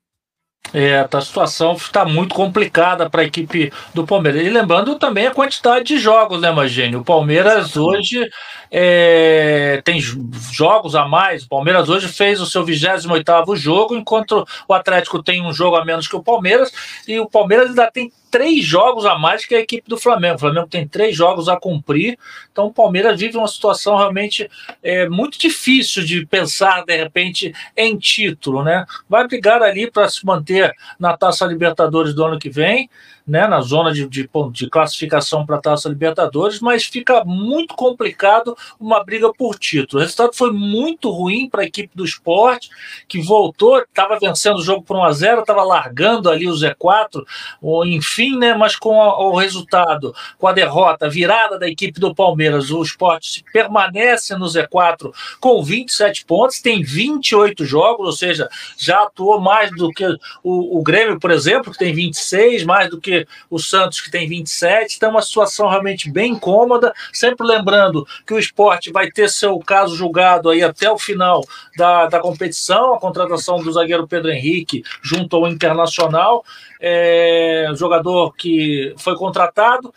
É, 0.71 1.07
a 1.11 1.21
situação 1.21 1.73
está 1.73 2.05
muito 2.05 2.33
complicada 2.33 3.09
para 3.09 3.21
a 3.21 3.25
equipe 3.25 3.71
do 3.93 4.07
Palmeiras. 4.07 4.41
E 4.41 4.49
lembrando 4.49 4.97
também 4.97 5.27
a 5.27 5.31
quantidade 5.31 5.85
de 5.85 5.97
jogos, 5.97 6.41
né, 6.41 6.51
Magênio? 6.51 7.01
O 7.01 7.03
Palmeiras 7.03 7.75
hoje 7.75 8.27
é, 8.71 9.81
tem 9.83 9.99
jogos 9.99 10.95
a 10.95 11.05
mais. 11.07 11.43
O 11.43 11.49
Palmeiras 11.49 11.89
hoje 11.89 12.07
fez 12.07 12.41
o 12.41 12.45
seu 12.45 12.63
28 12.63 13.55
jogo, 13.55 13.95
enquanto 13.95 14.47
o 14.67 14.73
Atlético 14.73 15.21
tem 15.21 15.45
um 15.45 15.53
jogo 15.53 15.75
a 15.75 15.85
menos 15.85 16.07
que 16.07 16.15
o 16.15 16.23
Palmeiras, 16.23 16.71
e 17.07 17.19
o 17.19 17.29
Palmeiras 17.29 17.69
ainda 17.69 17.91
tem 17.91 18.11
três 18.33 18.65
jogos 18.65 19.05
a 19.05 19.15
mais 19.15 19.45
que 19.45 19.53
a 19.53 19.59
equipe 19.59 19.87
do 19.87 19.95
Flamengo. 19.95 20.37
O 20.37 20.39
Flamengo 20.39 20.65
tem 20.65 20.87
três 20.87 21.15
jogos 21.15 21.47
a 21.47 21.55
cumprir, 21.55 22.17
então 22.51 22.65
o 22.65 22.73
Palmeiras 22.73 23.19
vive 23.19 23.37
uma 23.37 23.47
situação 23.47 23.95
realmente 23.95 24.49
é, 24.81 25.07
muito 25.07 25.37
difícil 25.37 26.03
de 26.03 26.25
pensar, 26.25 26.83
de 26.83 26.97
repente, 26.97 27.53
em 27.77 27.95
título, 27.95 28.63
né? 28.63 28.87
Vai 29.07 29.27
brigar 29.27 29.61
ali 29.61 29.89
para 29.91 30.09
se 30.09 30.25
manter 30.25 30.73
na 30.97 31.15
Taça 31.15 31.45
Libertadores 31.45 32.15
do 32.15 32.25
ano 32.25 32.39
que 32.39 32.49
vem, 32.49 32.89
né, 33.25 33.47
na 33.47 33.61
zona 33.61 33.91
de, 33.91 34.07
de, 34.07 34.29
de 34.51 34.69
classificação 34.69 35.45
para 35.45 35.55
a 35.55 35.61
Taça 35.61 35.87
Libertadores, 35.87 36.59
mas 36.59 36.83
fica 36.83 37.23
muito 37.23 37.73
complicado 37.75 38.55
uma 38.79 39.03
briga 39.03 39.31
por 39.33 39.57
título. 39.57 40.01
O 40.01 40.03
resultado 40.03 40.33
foi 40.33 40.51
muito 40.51 41.09
ruim 41.09 41.49
para 41.49 41.61
a 41.61 41.65
equipe 41.65 41.95
do 41.95 42.03
esporte, 42.03 42.69
que 43.07 43.21
voltou, 43.21 43.79
estava 43.79 44.19
vencendo 44.19 44.57
o 44.57 44.63
jogo 44.63 44.83
por 44.83 44.97
1 44.97 45.03
a 45.03 45.11
0 45.11 45.41
estava 45.41 45.63
largando 45.63 46.29
ali 46.29 46.47
o 46.47 46.53
Z4, 46.53 47.23
ou, 47.61 47.85
enfim, 47.85 48.37
né, 48.37 48.53
mas 48.53 48.75
com 48.75 49.01
a, 49.01 49.19
o 49.19 49.35
resultado, 49.35 50.13
com 50.37 50.47
a 50.47 50.53
derrota, 50.53 51.09
virada 51.09 51.57
da 51.57 51.67
equipe 51.67 51.99
do 51.99 52.13
Palmeiras, 52.13 52.71
o 52.71 52.81
esporte 52.81 53.43
permanece 53.53 54.35
no 54.35 54.45
Z4 54.45 55.11
com 55.39 55.63
27 55.63 56.25
pontos, 56.25 56.61
tem 56.61 56.83
28 56.83 57.65
jogos, 57.65 58.05
ou 58.05 58.13
seja, 58.13 58.49
já 58.77 59.03
atuou 59.03 59.39
mais 59.39 59.71
do 59.71 59.89
que 59.89 60.05
o, 60.43 60.79
o 60.79 60.83
Grêmio, 60.83 61.19
por 61.19 61.31
exemplo, 61.31 61.71
que 61.71 61.77
tem 61.77 61.93
26, 61.93 62.63
mais 62.63 62.89
do 62.89 62.99
que 62.99 63.12
que 63.13 63.27
o 63.49 63.59
Santos, 63.59 64.01
que 64.01 64.09
tem 64.09 64.27
27, 64.27 64.93
está 64.93 65.09
uma 65.09 65.21
situação 65.21 65.69
realmente 65.69 66.09
bem 66.09 66.37
cômoda. 66.37 66.93
Sempre 67.11 67.45
lembrando 67.45 68.05
que 68.25 68.33
o 68.33 68.39
esporte 68.39 68.91
vai 68.91 69.11
ter 69.11 69.29
seu 69.29 69.57
caso 69.59 69.95
julgado 69.95 70.49
aí 70.49 70.63
até 70.63 70.89
o 70.89 70.97
final 70.97 71.45
da, 71.77 72.07
da 72.07 72.19
competição, 72.19 72.93
a 72.93 72.99
contratação 72.99 73.61
do 73.61 73.71
zagueiro 73.71 74.07
Pedro 74.07 74.31
Henrique 74.31 74.83
junto 75.01 75.35
ao 75.35 75.47
Internacional, 75.47 76.43
é, 76.79 77.67
jogador 77.75 78.33
que 78.35 78.93
foi 78.97 79.15
contratado 79.15 79.93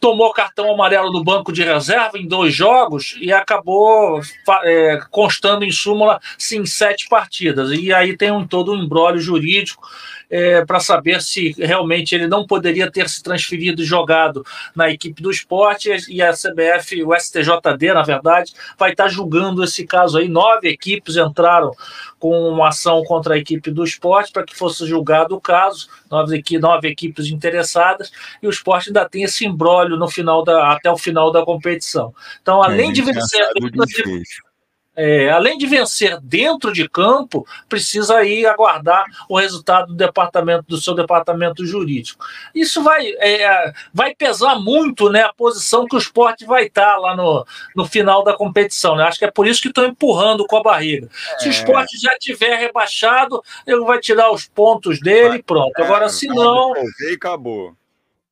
tomou 0.00 0.32
cartão 0.32 0.72
amarelo 0.72 1.10
do 1.10 1.22
banco 1.22 1.52
de 1.52 1.62
reserva 1.62 2.16
em 2.16 2.26
dois 2.26 2.54
jogos 2.54 3.16
e 3.20 3.30
acabou 3.30 4.22
é, 4.64 4.98
constando 5.10 5.62
em 5.62 5.70
súmula 5.70 6.18
sim 6.38 6.64
sete 6.64 7.06
partidas. 7.06 7.70
E 7.70 7.92
aí 7.92 8.16
tem 8.16 8.32
um 8.32 8.46
todo 8.46 8.72
um 8.72 8.82
embrólio 8.82 9.20
jurídico 9.20 9.86
é, 10.30 10.64
para 10.64 10.78
saber 10.78 11.20
se 11.20 11.52
realmente 11.58 12.14
ele 12.14 12.28
não 12.28 12.46
poderia 12.46 12.90
ter 12.90 13.08
se 13.08 13.22
transferido 13.22 13.82
e 13.82 13.84
jogado 13.84 14.44
na 14.74 14.88
equipe 14.88 15.20
do 15.20 15.30
esporte, 15.30 15.90
e 16.08 16.22
a 16.22 16.32
CBF, 16.32 17.02
o 17.02 17.14
STJD, 17.14 17.92
na 17.92 18.02
verdade, 18.02 18.52
vai 18.78 18.92
estar 18.92 19.04
tá 19.04 19.10
julgando 19.10 19.64
esse 19.64 19.84
caso 19.84 20.18
aí. 20.18 20.28
Nove 20.28 20.68
equipes 20.68 21.16
entraram 21.16 21.72
com 22.18 22.48
uma 22.48 22.68
ação 22.68 23.02
contra 23.04 23.34
a 23.34 23.38
equipe 23.38 23.70
do 23.70 23.82
esporte 23.82 24.30
para 24.30 24.44
que 24.44 24.54
fosse 24.54 24.86
julgado 24.86 25.34
o 25.34 25.40
caso, 25.40 25.88
nove, 26.10 26.42
nove 26.60 26.88
equipes 26.88 27.26
interessadas, 27.26 28.12
e 28.42 28.46
o 28.46 28.50
esporte 28.50 28.90
ainda 28.90 29.08
tem 29.08 29.24
esse 29.24 29.44
embrólio 29.44 29.96
no 29.96 30.08
final 30.08 30.44
da, 30.44 30.72
até 30.72 30.90
o 30.90 30.96
final 30.96 31.32
da 31.32 31.44
competição. 31.44 32.14
Então, 32.40 32.62
além 32.62 32.90
é, 32.90 32.92
de 32.92 33.02
vencer 33.02 33.40
é, 33.40 33.50
além 35.32 35.56
de 35.56 35.66
vencer 35.66 36.20
dentro 36.20 36.72
de 36.72 36.88
campo, 36.88 37.46
precisa 37.68 38.16
aí 38.16 38.44
aguardar 38.44 39.04
o 39.28 39.38
resultado 39.38 39.88
do 39.88 39.94
departamento 39.94 40.64
do 40.68 40.80
seu 40.80 40.94
departamento 40.94 41.64
jurídico. 41.64 42.24
Isso 42.54 42.82
vai, 42.82 43.06
é, 43.18 43.72
vai 43.94 44.14
pesar 44.14 44.56
muito 44.56 45.08
né, 45.10 45.22
a 45.22 45.32
posição 45.32 45.86
que 45.86 45.96
o 45.96 45.98
esporte 45.98 46.44
vai 46.44 46.64
estar 46.66 46.96
lá 46.96 47.16
no, 47.16 47.46
no 47.74 47.86
final 47.86 48.22
da 48.22 48.34
competição. 48.34 48.96
Né? 48.96 49.04
Acho 49.04 49.18
que 49.18 49.24
é 49.24 49.30
por 49.30 49.46
isso 49.46 49.62
que 49.62 49.68
estão 49.68 49.86
empurrando 49.86 50.46
com 50.46 50.56
a 50.56 50.62
barriga. 50.62 51.08
É. 51.34 51.38
Se 51.38 51.48
o 51.48 51.50
esporte 51.50 51.98
já 51.98 52.16
tiver 52.18 52.56
rebaixado, 52.56 53.42
ele 53.66 53.80
vai 53.80 54.00
tirar 54.00 54.30
os 54.30 54.46
pontos 54.46 55.00
dele 55.00 55.36
e 55.36 55.42
pronto. 55.42 55.72
Agora, 55.80 56.08
se 56.08 56.26
não. 56.26 56.74
Acabou. 57.14 57.79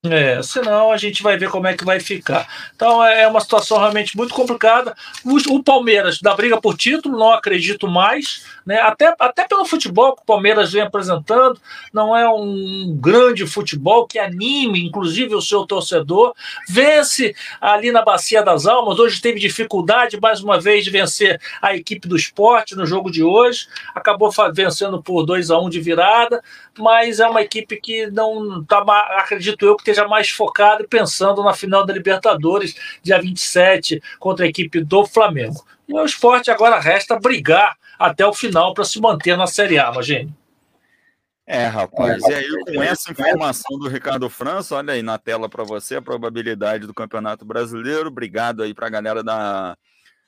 É, 0.07 0.41
senão 0.45 0.93
a 0.93 0.97
gente 0.97 1.25
vai 1.25 1.37
ver 1.37 1.51
como 1.51 1.67
é 1.67 1.77
que 1.77 1.85
vai 1.85 1.99
ficar. 1.99 2.47
Então 2.73 3.05
é 3.05 3.27
uma 3.27 3.41
situação 3.41 3.79
realmente 3.79 4.17
muito 4.17 4.33
complicada. 4.33 4.95
O, 5.25 5.61
Palmeiras 5.61 6.21
da 6.21 6.37
briga 6.37 6.61
por 6.61 6.77
título, 6.77 7.19
não 7.19 7.33
acredito 7.33 7.89
mais, 7.89 8.47
né? 8.65 8.81
Até, 8.81 9.13
até 9.19 9.49
pelo 9.49 9.65
futebol 9.65 10.15
que 10.15 10.23
o 10.23 10.25
Palmeiras 10.25 10.73
vem 10.73 10.83
apresentando, 10.83 11.61
não 11.93 12.17
é 12.17 12.29
um 12.29 12.97
grande 13.01 13.45
futebol 13.45 14.07
que 14.07 14.21
anime, 14.21 14.87
inclusive, 14.87 15.35
o 15.35 15.43
seu 15.43 15.67
torcedor. 15.67 16.33
Vence 16.69 17.35
ali 17.61 17.91
na 17.91 18.03
Bacia 18.03 18.41
das 18.41 18.67
Almas. 18.67 19.01
Hoje 19.01 19.21
teve 19.21 19.41
dificuldade, 19.41 20.21
mais 20.21 20.41
uma 20.41 20.61
vez, 20.61 20.85
de 20.85 20.91
vencer 20.91 21.41
a 21.61 21.75
equipe 21.75 22.07
do 22.07 22.15
esporte 22.15 22.77
no 22.77 22.87
jogo 22.87 23.11
de 23.11 23.25
hoje. 23.25 23.67
Acabou 23.93 24.31
vencendo 24.55 25.03
por 25.03 25.25
2 25.27 25.51
a 25.51 25.59
1 25.59 25.67
um 25.67 25.69
de 25.69 25.81
virada, 25.81 26.41
mas 26.79 27.19
é 27.19 27.27
uma 27.27 27.43
equipe 27.43 27.81
que 27.81 28.07
não 28.07 28.63
está, 28.63 28.79
acredito 29.19 29.67
eu, 29.67 29.77
que 29.77 29.88
esteja 29.91 30.07
mais 30.07 30.29
focado 30.31 30.85
e 30.85 30.87
pensando 30.87 31.43
na 31.43 31.55
final 31.55 31.85
da 31.85 31.93
Libertadores, 31.93 32.75
dia 33.03 33.21
27, 33.21 34.03
contra 34.19 34.45
a 34.45 34.49
equipe 34.49 34.81
do 34.81 35.07
Flamengo. 35.07 35.65
E 35.89 35.95
o 35.95 36.05
esporte 36.05 36.51
agora 36.51 36.79
resta 36.79 37.19
brigar 37.19 37.77
até 37.99 38.27
o 38.27 38.35
final 38.35 38.75
para 38.75 38.85
se 38.85 39.01
manter 39.01 39.37
na 39.37 39.47
Série 39.47 39.79
A, 39.79 39.91
Magênio. 39.91 40.35
É, 41.47 41.67
rapaz, 41.67 42.23
e 42.25 42.35
aí 42.35 42.47
com 42.75 42.83
essa 42.83 43.11
informação 43.11 43.79
do 43.79 43.89
Ricardo 43.89 44.29
França, 44.29 44.77
olha 44.77 44.93
aí 44.93 45.03
na 45.03 45.17
tela 45.17 45.49
para 45.49 45.65
você 45.65 45.97
a 45.97 46.03
probabilidade 46.03 46.87
do 46.87 46.93
Campeonato 46.93 47.43
Brasileiro. 47.47 48.09
Obrigado 48.09 48.63
aí 48.63 48.75
para 48.75 48.87
a 48.87 48.91
galera 48.91 49.25
da 49.25 49.75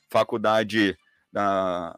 faculdade 0.09 0.97
da 1.31 1.95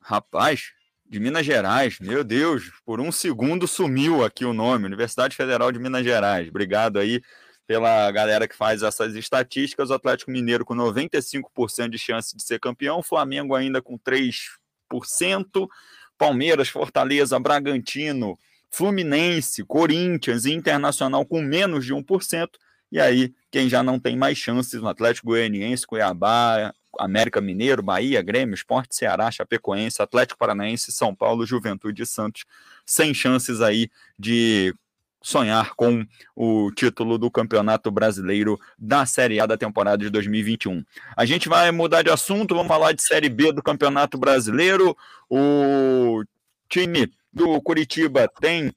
rapaz 0.00 0.72
de 1.12 1.20
Minas 1.20 1.44
Gerais. 1.44 1.98
Meu 2.00 2.24
Deus, 2.24 2.72
por 2.86 2.98
um 2.98 3.12
segundo 3.12 3.68
sumiu 3.68 4.24
aqui 4.24 4.46
o 4.46 4.54
nome, 4.54 4.86
Universidade 4.86 5.36
Federal 5.36 5.70
de 5.70 5.78
Minas 5.78 6.02
Gerais. 6.02 6.48
Obrigado 6.48 6.98
aí 6.98 7.20
pela 7.66 8.10
galera 8.10 8.48
que 8.48 8.56
faz 8.56 8.82
essas 8.82 9.14
estatísticas. 9.14 9.90
O 9.90 9.92
Atlético 9.92 10.30
Mineiro 10.30 10.64
com 10.64 10.74
95% 10.74 11.90
de 11.90 11.98
chance 11.98 12.34
de 12.34 12.42
ser 12.42 12.58
campeão, 12.58 13.02
Flamengo 13.02 13.54
ainda 13.54 13.82
com 13.82 13.98
3%, 13.98 15.68
Palmeiras, 16.16 16.70
Fortaleza, 16.70 17.38
Bragantino, 17.38 18.38
Fluminense, 18.70 19.62
Corinthians 19.64 20.46
e 20.46 20.52
Internacional 20.54 21.26
com 21.26 21.42
menos 21.42 21.84
de 21.84 21.92
1%. 21.92 22.48
E 22.90 22.98
aí, 22.98 23.34
quem 23.50 23.68
já 23.68 23.82
não 23.82 24.00
tem 24.00 24.16
mais 24.16 24.38
chances, 24.38 24.80
no 24.80 24.88
Atlético 24.88 25.26
Goianiense, 25.26 25.86
Cuiabá, 25.86 26.72
América 26.98 27.40
Mineiro, 27.40 27.82
Bahia, 27.82 28.22
Grêmio, 28.22 28.54
Esporte 28.54 28.94
Ceará, 28.94 29.30
Chapecoense, 29.30 30.02
Atlético 30.02 30.38
Paranaense, 30.38 30.92
São 30.92 31.14
Paulo, 31.14 31.46
Juventude 31.46 32.02
e 32.02 32.06
Santos, 32.06 32.44
sem 32.84 33.14
chances 33.14 33.60
aí 33.60 33.88
de 34.18 34.74
sonhar 35.22 35.74
com 35.74 36.04
o 36.34 36.70
título 36.72 37.16
do 37.16 37.30
Campeonato 37.30 37.90
Brasileiro 37.90 38.58
da 38.76 39.06
Série 39.06 39.40
A 39.40 39.46
da 39.46 39.56
temporada 39.56 39.98
de 39.98 40.10
2021. 40.10 40.84
A 41.16 41.24
gente 41.24 41.48
vai 41.48 41.70
mudar 41.70 42.02
de 42.02 42.10
assunto, 42.10 42.54
vamos 42.54 42.68
falar 42.68 42.92
de 42.92 43.02
Série 43.02 43.28
B 43.28 43.52
do 43.52 43.62
Campeonato 43.62 44.18
Brasileiro. 44.18 44.96
O 45.30 46.24
time 46.68 47.10
do 47.32 47.60
Curitiba 47.62 48.28
tem 48.40 48.74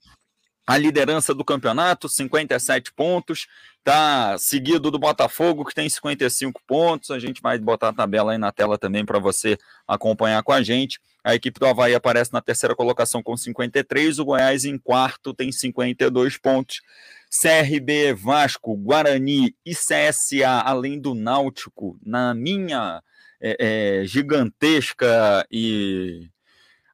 a 0.68 0.78
liderança 0.78 1.34
do 1.34 1.46
campeonato, 1.46 2.10
57 2.10 2.92
pontos, 2.94 3.48
tá 3.84 4.36
seguido 4.40 4.90
do 4.90 4.98
Botafogo, 4.98 5.64
que 5.64 5.76
tem 5.76 5.88
55 5.88 6.60
pontos. 6.66 7.12
A 7.12 7.20
gente 7.20 7.42
vai 7.42 7.60
botar 7.60 7.90
a 7.90 7.94
tabela 7.94 8.32
aí 8.32 8.38
na 8.38 8.52
tela 8.52 8.78
também 8.78 9.06
para 9.06 9.20
você 9.20 9.58
acompanhar 9.88 10.42
com 10.42 10.52
a 10.52 10.64
gente. 10.64 11.00
A 11.24 11.36
equipe 11.36 11.60
do 11.60 11.68
Havaí 11.68 11.94
aparece 11.94 12.34
na 12.34 12.42
terceira 12.42 12.76
colocação 12.76 13.22
com 13.22 13.38
53, 13.38 14.20
o 14.20 14.26
Goiás 14.26 14.66
em 14.66 14.78
quarto 14.78 15.34
tem 15.34 15.52
52 15.52 16.38
pontos. 16.38 16.82
CRB, 17.30 18.14
Vasco, 18.14 18.76
Guarani 18.76 19.56
e 19.66 19.74
CSA, 19.76 20.62
além 20.64 21.00
do 21.00 21.14
Náutico, 21.14 22.00
na 22.04 22.34
minha 22.34 23.02
é, 23.42 23.58
é, 24.02 24.06
gigantesca 24.06 25.46
e 25.52 26.30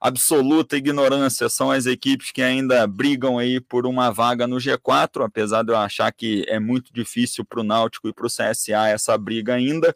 absoluta 0.02 0.76
ignorância 0.76 1.48
são 1.48 1.70
as 1.70 1.86
equipes 1.86 2.32
que 2.32 2.42
ainda 2.42 2.88
brigam 2.88 3.38
aí 3.38 3.62
por 3.62 3.86
uma 3.86 4.10
vaga 4.10 4.48
no 4.48 4.58
G4, 4.58 5.24
apesar 5.24 5.64
de 5.64 5.72
eu 5.72 5.78
achar 5.78 6.12
que 6.12 6.44
é 6.48 6.60
muito 6.60 6.92
difícil 6.92 7.46
para 7.46 7.60
o 7.60 7.64
Náutico 7.64 8.10
e 8.10 8.14
para 8.14 8.26
o 8.26 8.30
CSA 8.30 8.90
essa 8.90 9.16
briga 9.16 9.54
ainda. 9.54 9.96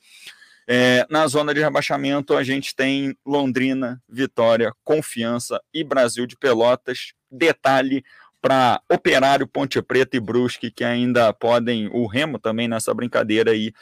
É, 0.68 1.06
na 1.10 1.26
zona 1.28 1.54
de 1.54 1.60
rebaixamento, 1.60 2.36
a 2.36 2.44
gente 2.44 2.76
tem 2.76 3.16
Londrina, 3.26 4.02
Vitória, 4.08 4.72
Confiança 4.84 5.60
e 5.74 5.84
Brasil 5.84 6.28
de 6.28 6.36
Pelotas. 6.38 7.14
Detalhe 7.30 8.04
para 8.42 8.80
Operário, 8.88 9.48
Ponte 9.48 9.82
Preta 9.82 10.18
e 10.18 10.20
Brusque, 10.20 10.70
que 10.70 10.84
ainda 10.84 11.34
podem, 11.34 11.90
o 11.92 12.06
Remo 12.06 12.38
também 12.38 12.68
nessa 12.68 12.94
brincadeira 12.94 13.52
aí, 13.52 13.74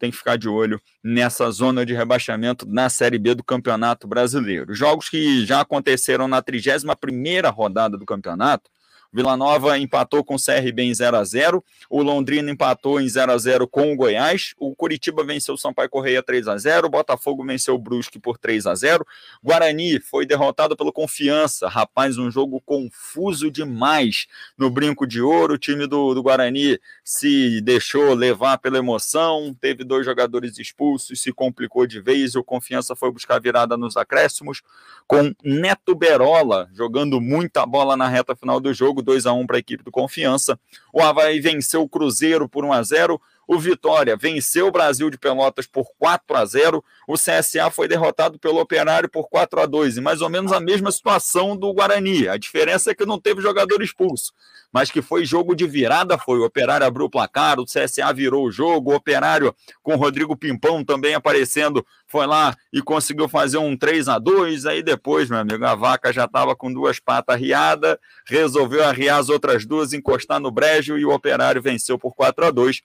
tem 0.00 0.10
que 0.10 0.16
ficar 0.16 0.36
de 0.36 0.48
olho 0.48 0.80
nessa 1.04 1.48
zona 1.50 1.84
de 1.84 1.94
rebaixamento 1.94 2.66
na 2.66 2.88
Série 2.88 3.18
B 3.18 3.34
do 3.34 3.44
Campeonato 3.44 4.08
Brasileiro. 4.08 4.74
Jogos 4.74 5.10
que 5.10 5.44
já 5.44 5.60
aconteceram 5.60 6.26
na 6.26 6.42
31ª 6.42 7.52
rodada 7.54 7.98
do 7.98 8.06
campeonato, 8.06 8.70
Vila 9.12 9.36
Nova 9.36 9.78
empatou 9.78 10.24
com 10.24 10.36
o 10.36 10.38
CRB 10.38 10.82
em 10.82 10.94
0 10.94 11.16
a 11.16 11.24
0 11.24 11.64
o 11.88 12.02
Londrina 12.02 12.50
empatou 12.50 13.00
em 13.00 13.08
0 13.08 13.32
a 13.32 13.38
0 13.38 13.66
com 13.66 13.92
o 13.92 13.96
Goiás, 13.96 14.54
o 14.58 14.74
Curitiba 14.74 15.24
venceu 15.24 15.54
o 15.54 15.58
Sampaio 15.58 15.88
Correia 15.88 16.22
3 16.22 16.48
a 16.48 16.56
0 16.56 16.86
o 16.86 16.90
Botafogo 16.90 17.44
venceu 17.44 17.74
o 17.74 17.78
Brusque 17.78 18.18
por 18.18 18.38
3 18.38 18.66
a 18.66 18.74
0 18.74 19.06
Guarani 19.42 20.00
foi 20.00 20.24
derrotado 20.24 20.76
pelo 20.76 20.92
Confiança, 20.92 21.68
rapaz, 21.68 22.18
um 22.18 22.30
jogo 22.30 22.60
confuso 22.60 23.50
demais 23.50 24.26
no 24.56 24.70
Brinco 24.70 25.06
de 25.06 25.20
Ouro, 25.20 25.54
o 25.54 25.58
time 25.58 25.86
do, 25.86 26.14
do 26.14 26.22
Guarani 26.22 26.78
se 27.04 27.60
deixou 27.60 28.14
levar 28.14 28.58
pela 28.58 28.78
emoção, 28.78 29.56
teve 29.60 29.84
dois 29.84 30.04
jogadores 30.04 30.58
expulsos, 30.58 31.20
se 31.20 31.32
complicou 31.32 31.86
de 31.86 32.00
vez, 32.00 32.34
o 32.34 32.44
Confiança 32.44 32.94
foi 32.94 33.10
buscar 33.10 33.40
virada 33.40 33.76
nos 33.76 33.96
acréscimos, 33.96 34.62
com 35.06 35.34
Neto 35.42 35.94
Berola 35.94 36.68
jogando 36.72 37.20
muita 37.20 37.66
bola 37.66 37.96
na 37.96 38.08
reta 38.08 38.36
final 38.36 38.60
do 38.60 38.72
jogo, 38.72 38.99
jogo 39.00 39.02
2 39.02 39.26
a 39.26 39.32
1 39.32 39.46
para 39.46 39.56
a 39.56 39.58
equipe 39.58 39.82
do 39.82 39.90
Confiança. 39.90 40.58
O 40.92 41.00
Havaí 41.02 41.40
venceu 41.40 41.82
o 41.82 41.88
Cruzeiro 41.88 42.48
por 42.48 42.64
1 42.64 42.72
a 42.72 42.82
0. 42.82 43.20
O 43.52 43.58
Vitória 43.58 44.16
venceu 44.16 44.68
o 44.68 44.70
Brasil 44.70 45.10
de 45.10 45.18
Pelotas 45.18 45.66
por 45.66 45.84
4 45.98 46.36
a 46.36 46.44
0. 46.44 46.84
O 47.08 47.14
CSA 47.14 47.68
foi 47.68 47.88
derrotado 47.88 48.38
pelo 48.38 48.60
Operário 48.60 49.10
por 49.10 49.28
4 49.28 49.62
a 49.62 49.66
2. 49.66 49.96
E 49.96 50.00
mais 50.00 50.20
ou 50.20 50.30
menos 50.30 50.52
a 50.52 50.60
mesma 50.60 50.92
situação 50.92 51.56
do 51.56 51.72
Guarani. 51.72 52.28
A 52.28 52.36
diferença 52.36 52.92
é 52.92 52.94
que 52.94 53.04
não 53.04 53.18
teve 53.18 53.42
jogador 53.42 53.82
expulso. 53.82 54.32
Mas 54.72 54.88
que 54.88 55.02
foi 55.02 55.24
jogo 55.24 55.56
de 55.56 55.66
virada, 55.66 56.16
foi. 56.16 56.38
O 56.38 56.44
Operário 56.44 56.86
abriu 56.86 57.06
o 57.06 57.10
placar, 57.10 57.58
o 57.58 57.64
CSA 57.64 58.12
virou 58.14 58.46
o 58.46 58.52
jogo. 58.52 58.92
O 58.92 58.94
Operário, 58.94 59.52
com 59.82 59.94
o 59.94 59.98
Rodrigo 59.98 60.36
Pimpão 60.36 60.84
também 60.84 61.14
aparecendo, 61.14 61.84
foi 62.06 62.28
lá 62.28 62.54
e 62.72 62.80
conseguiu 62.80 63.28
fazer 63.28 63.58
um 63.58 63.76
3 63.76 64.06
a 64.10 64.20
2 64.20 64.64
Aí 64.64 64.80
depois, 64.80 65.28
meu 65.28 65.40
amigo, 65.40 65.64
a 65.64 65.74
vaca 65.74 66.12
já 66.12 66.26
estava 66.26 66.54
com 66.54 66.72
duas 66.72 67.00
patas 67.00 67.40
riadas, 67.40 67.98
resolveu 68.28 68.84
arriar 68.84 69.18
as 69.18 69.28
outras 69.28 69.66
duas, 69.66 69.92
encostar 69.92 70.38
no 70.38 70.52
brejo 70.52 70.96
e 70.96 71.04
o 71.04 71.10
Operário 71.10 71.60
venceu 71.60 71.98
por 71.98 72.14
4 72.14 72.46
a 72.46 72.50
2 72.52 72.80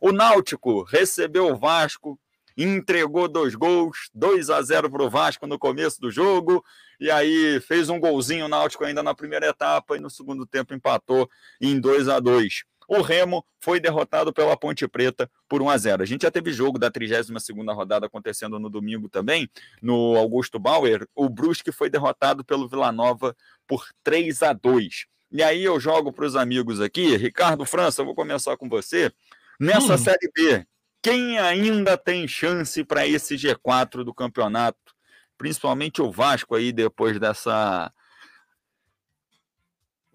o 0.00 0.12
Náutico 0.12 0.82
recebeu 0.82 1.48
o 1.48 1.56
Vasco, 1.56 2.18
entregou 2.56 3.28
dois 3.28 3.54
gols, 3.54 4.10
2 4.14 4.50
a 4.50 4.62
0 4.62 4.90
para 4.90 5.02
o 5.02 5.10
Vasco 5.10 5.46
no 5.46 5.58
começo 5.58 6.00
do 6.00 6.10
jogo, 6.10 6.64
e 7.00 7.10
aí 7.10 7.60
fez 7.60 7.88
um 7.88 7.98
golzinho 7.98 8.46
o 8.46 8.48
Náutico 8.48 8.84
ainda 8.84 9.02
na 9.02 9.14
primeira 9.14 9.48
etapa 9.48 9.96
e 9.96 10.00
no 10.00 10.08
segundo 10.08 10.46
tempo 10.46 10.74
empatou 10.74 11.28
em 11.60 11.80
2 11.80 12.08
a 12.08 12.20
2 12.20 12.64
o 12.88 13.00
Remo 13.00 13.44
foi 13.60 13.80
derrotado 13.80 14.32
pela 14.32 14.56
Ponte 14.56 14.86
Preta 14.86 15.30
por 15.48 15.62
1 15.62 15.70
a 15.70 15.78
0. 15.78 16.02
A 16.02 16.06
gente 16.06 16.22
já 16.22 16.30
teve 16.30 16.52
jogo 16.52 16.78
da 16.78 16.90
32ª 16.90 17.74
rodada 17.74 18.06
acontecendo 18.06 18.58
no 18.58 18.68
domingo 18.68 19.08
também, 19.08 19.48
no 19.80 20.16
Augusto 20.16 20.58
Bauer. 20.58 21.06
O 21.14 21.28
Brusque 21.28 21.72
foi 21.72 21.88
derrotado 21.88 22.44
pelo 22.44 22.68
Vila 22.68 22.92
Nova 22.92 23.34
por 23.66 23.86
3 24.02 24.42
a 24.42 24.52
2. 24.52 25.06
E 25.32 25.42
aí 25.42 25.64
eu 25.64 25.80
jogo 25.80 26.12
para 26.12 26.26
os 26.26 26.36
amigos 26.36 26.80
aqui, 26.80 27.16
Ricardo 27.16 27.64
França, 27.64 28.02
eu 28.02 28.06
vou 28.06 28.14
começar 28.14 28.56
com 28.56 28.68
você. 28.68 29.12
Nessa 29.58 29.94
hum. 29.94 29.98
Série 29.98 30.30
B, 30.34 30.66
quem 31.02 31.38
ainda 31.38 31.96
tem 31.96 32.26
chance 32.26 32.82
para 32.84 33.06
esse 33.06 33.36
G4 33.36 34.04
do 34.04 34.14
campeonato? 34.14 34.94
Principalmente 35.36 36.00
o 36.00 36.10
Vasco 36.10 36.54
aí 36.54 36.72
depois 36.72 37.18
dessa 37.18 37.92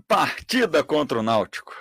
partida 0.07 0.83
contra 0.83 1.19
o 1.19 1.23
Náutico. 1.23 1.75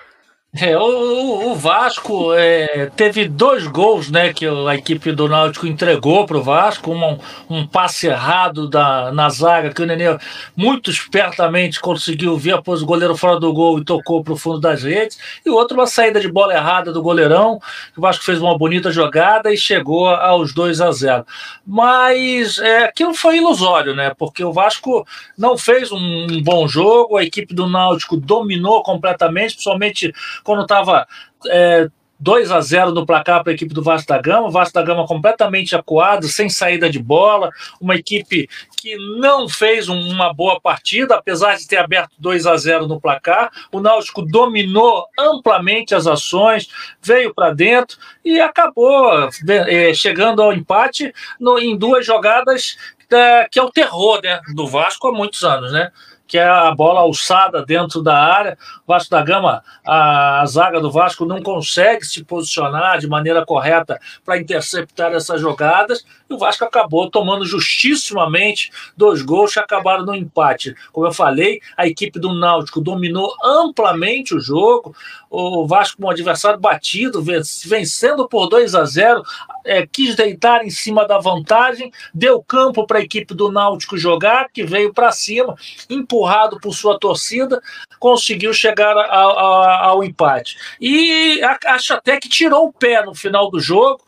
É, 0.57 0.75
o, 0.79 1.51
o 1.51 1.55
Vasco 1.55 2.33
é, 2.33 2.87
teve 2.97 3.29
dois 3.29 3.67
gols 3.67 4.11
né, 4.11 4.33
que 4.33 4.47
a 4.47 4.75
equipe 4.75 5.13
do 5.13 5.29
Náutico 5.29 5.67
entregou 5.67 6.25
para 6.25 6.39
o 6.39 6.43
Vasco, 6.43 6.91
um, 6.91 7.19
um 7.51 7.67
passe 7.67 8.07
errado 8.07 8.67
da, 8.67 9.13
na 9.13 9.29
zaga 9.29 9.75
que 9.75 9.83
o 9.83 9.85
Nenê 9.85 10.17
muito 10.57 10.91
espertamente 10.91 11.79
conseguiu 11.79 12.39
ver, 12.39 12.63
pôs 12.63 12.81
o 12.81 12.87
goleiro 12.87 13.15
fora 13.15 13.39
do 13.39 13.53
gol 13.53 13.79
e 13.79 13.85
tocou 13.85 14.25
para 14.25 14.33
o 14.33 14.39
fundo 14.39 14.59
das 14.59 14.85
redes, 14.85 15.19
e 15.45 15.51
o 15.51 15.55
outro 15.55 15.77
uma 15.77 15.87
saída 15.87 16.19
de 16.19 16.33
bola 16.33 16.55
errada 16.55 16.95
do 16.95 17.03
goleirão, 17.03 17.61
o 17.95 18.01
Vasco 18.01 18.25
fez 18.25 18.41
uma 18.41 18.57
bonita 18.57 18.91
jogada 18.91 19.53
e 19.53 19.57
chegou 19.57 20.09
aos 20.09 20.55
2 20.55 20.81
a 20.81 20.91
0 20.91 21.27
Mas 21.67 22.59
é, 22.59 22.85
aquilo 22.85 23.13
foi 23.13 23.37
ilusório, 23.37 23.95
né? 23.95 24.15
Porque 24.17 24.43
o 24.43 24.53
Vasco 24.53 25.07
não 25.37 25.59
fez 25.59 25.93
um, 25.93 25.99
um 25.99 26.43
bom 26.43 26.67
jogo, 26.67 27.19
a 27.19 27.23
equipe 27.23 27.55
do 27.55 27.69
Náutico 27.69 28.17
dominou 28.17 28.83
completamente, 28.83 29.53
principalmente 29.53 30.15
quando 30.43 30.63
estava 30.63 31.07
é, 31.47 31.89
2 32.21 32.51
a 32.51 32.61
0 32.61 32.91
no 32.93 33.07
placar 33.07 33.43
para 33.43 33.53
a 33.53 33.55
equipe 33.55 33.73
do 33.73 33.83
Vasco 33.83 34.09
da 34.09 34.21
Gama, 34.21 34.49
o 34.49 34.51
Vasco 34.51 34.75
da 34.75 34.83
Gama 34.83 35.07
completamente 35.07 35.77
acuado, 35.77 36.27
sem 36.27 36.49
saída 36.49 36.91
de 36.91 36.99
bola, 36.99 37.51
uma 37.81 37.95
equipe 37.95 38.49
que 38.77 38.97
não 39.19 39.49
fez 39.49 39.89
uma 39.89 40.33
boa 40.33 40.61
partida, 40.61 41.15
apesar 41.15 41.57
de 41.57 41.67
ter 41.67 41.77
aberto 41.77 42.11
2 42.19 42.47
a 42.47 42.57
0 42.57 42.89
no 42.89 43.01
placar. 43.01 43.51
O 43.71 43.81
Náutico 43.81 44.23
dominou 44.23 45.07
amplamente 45.19 45.95
as 45.95 46.07
ações, 46.07 46.69
veio 47.01 47.33
para 47.33 47.55
dentro 47.55 47.97
e 48.25 48.41
acabou 48.41 49.29
é, 49.49 49.95
chegando 49.95 50.43
ao 50.43 50.53
empate 50.53 51.13
no, 51.39 51.59
em 51.59 51.77
duas 51.77 52.05
jogadas 52.05 52.77
é, 53.11 53.49
que 53.51 53.59
é 53.59 53.63
o 53.63 53.71
terror 53.71 54.21
né, 54.23 54.41
do 54.55 54.67
Vasco 54.67 55.09
há 55.09 55.13
muitos 55.13 55.43
anos, 55.43 55.73
né? 55.73 55.91
Que 56.29 56.37
é 56.37 56.47
a 56.47 56.71
bola 56.73 57.01
alçada 57.01 57.65
dentro 57.65 58.03
da 58.03 58.17
área. 58.17 58.59
O 58.87 58.93
Vasco 58.93 59.11
da 59.11 59.23
Gama, 59.23 59.65
a, 59.85 60.43
a 60.43 60.47
zaga 60.47 60.79
do 60.79 60.91
Vasco 60.91 61.25
não 61.25 61.43
consegue 61.43 62.05
se 62.05 62.23
posicionar 62.23 62.99
de 62.99 63.09
maneira 63.09 63.45
correta 63.45 63.99
para 64.25 64.39
interceptar 64.39 65.13
essas 65.13 65.41
jogadas. 65.41 66.05
E 66.29 66.35
o 66.35 66.39
Vasco 66.39 66.65
acabou 66.65 67.11
tomando 67.11 67.45
justissimamente 67.45 68.71
dois 68.97 69.23
gols 69.23 69.55
que 69.55 69.61
acabaram 69.61 70.05
no 70.05 70.15
empate. 70.15 70.75
Como 70.93 71.07
eu 71.07 71.13
falei, 71.13 71.61
a 71.77 71.87
equipe 71.87 72.19
do 72.19 72.35
Náutico 72.35 72.81
dominou 72.81 73.35
amplamente 73.43 74.35
o 74.35 74.41
jogo. 74.41 74.95
O 75.31 75.67
Vasco, 75.67 76.05
um 76.05 76.11
adversário 76.11 76.59
batido, 76.59 77.23
vencendo 77.23 78.29
por 78.29 78.49
2 78.49 78.75
a 78.75 78.85
0, 78.85 79.23
é, 79.65 79.87
quis 79.87 80.15
deitar 80.17 80.65
em 80.65 80.71
cima 80.71 81.07
da 81.07 81.19
vantagem, 81.19 81.93
deu 82.13 82.43
campo 82.43 82.87
para 82.87 82.99
a 82.99 83.03
equipe 83.03 83.35
do 83.35 83.53
Náutico 83.53 83.99
jogar, 83.99 84.49
que 84.53 84.65
veio 84.65 84.93
para 84.93 85.13
cima, 85.13 85.55
empurrado 85.89 86.59
por 86.61 86.75
sua 86.75 86.99
torcida, 86.99 87.61
conseguiu 87.99 88.53
chegar 88.55 88.97
a, 88.97 89.03
a, 89.03 89.87
ao 89.87 90.03
empate. 90.03 90.57
E 90.81 91.41
acho 91.67 91.95
até 91.95 92.19
que 92.19 92.29
tirou 92.29 92.67
o 92.67 92.73
pé 92.73 93.05
no 93.05 93.15
final 93.15 93.51
do 93.51 93.61
jogo, 93.61 94.01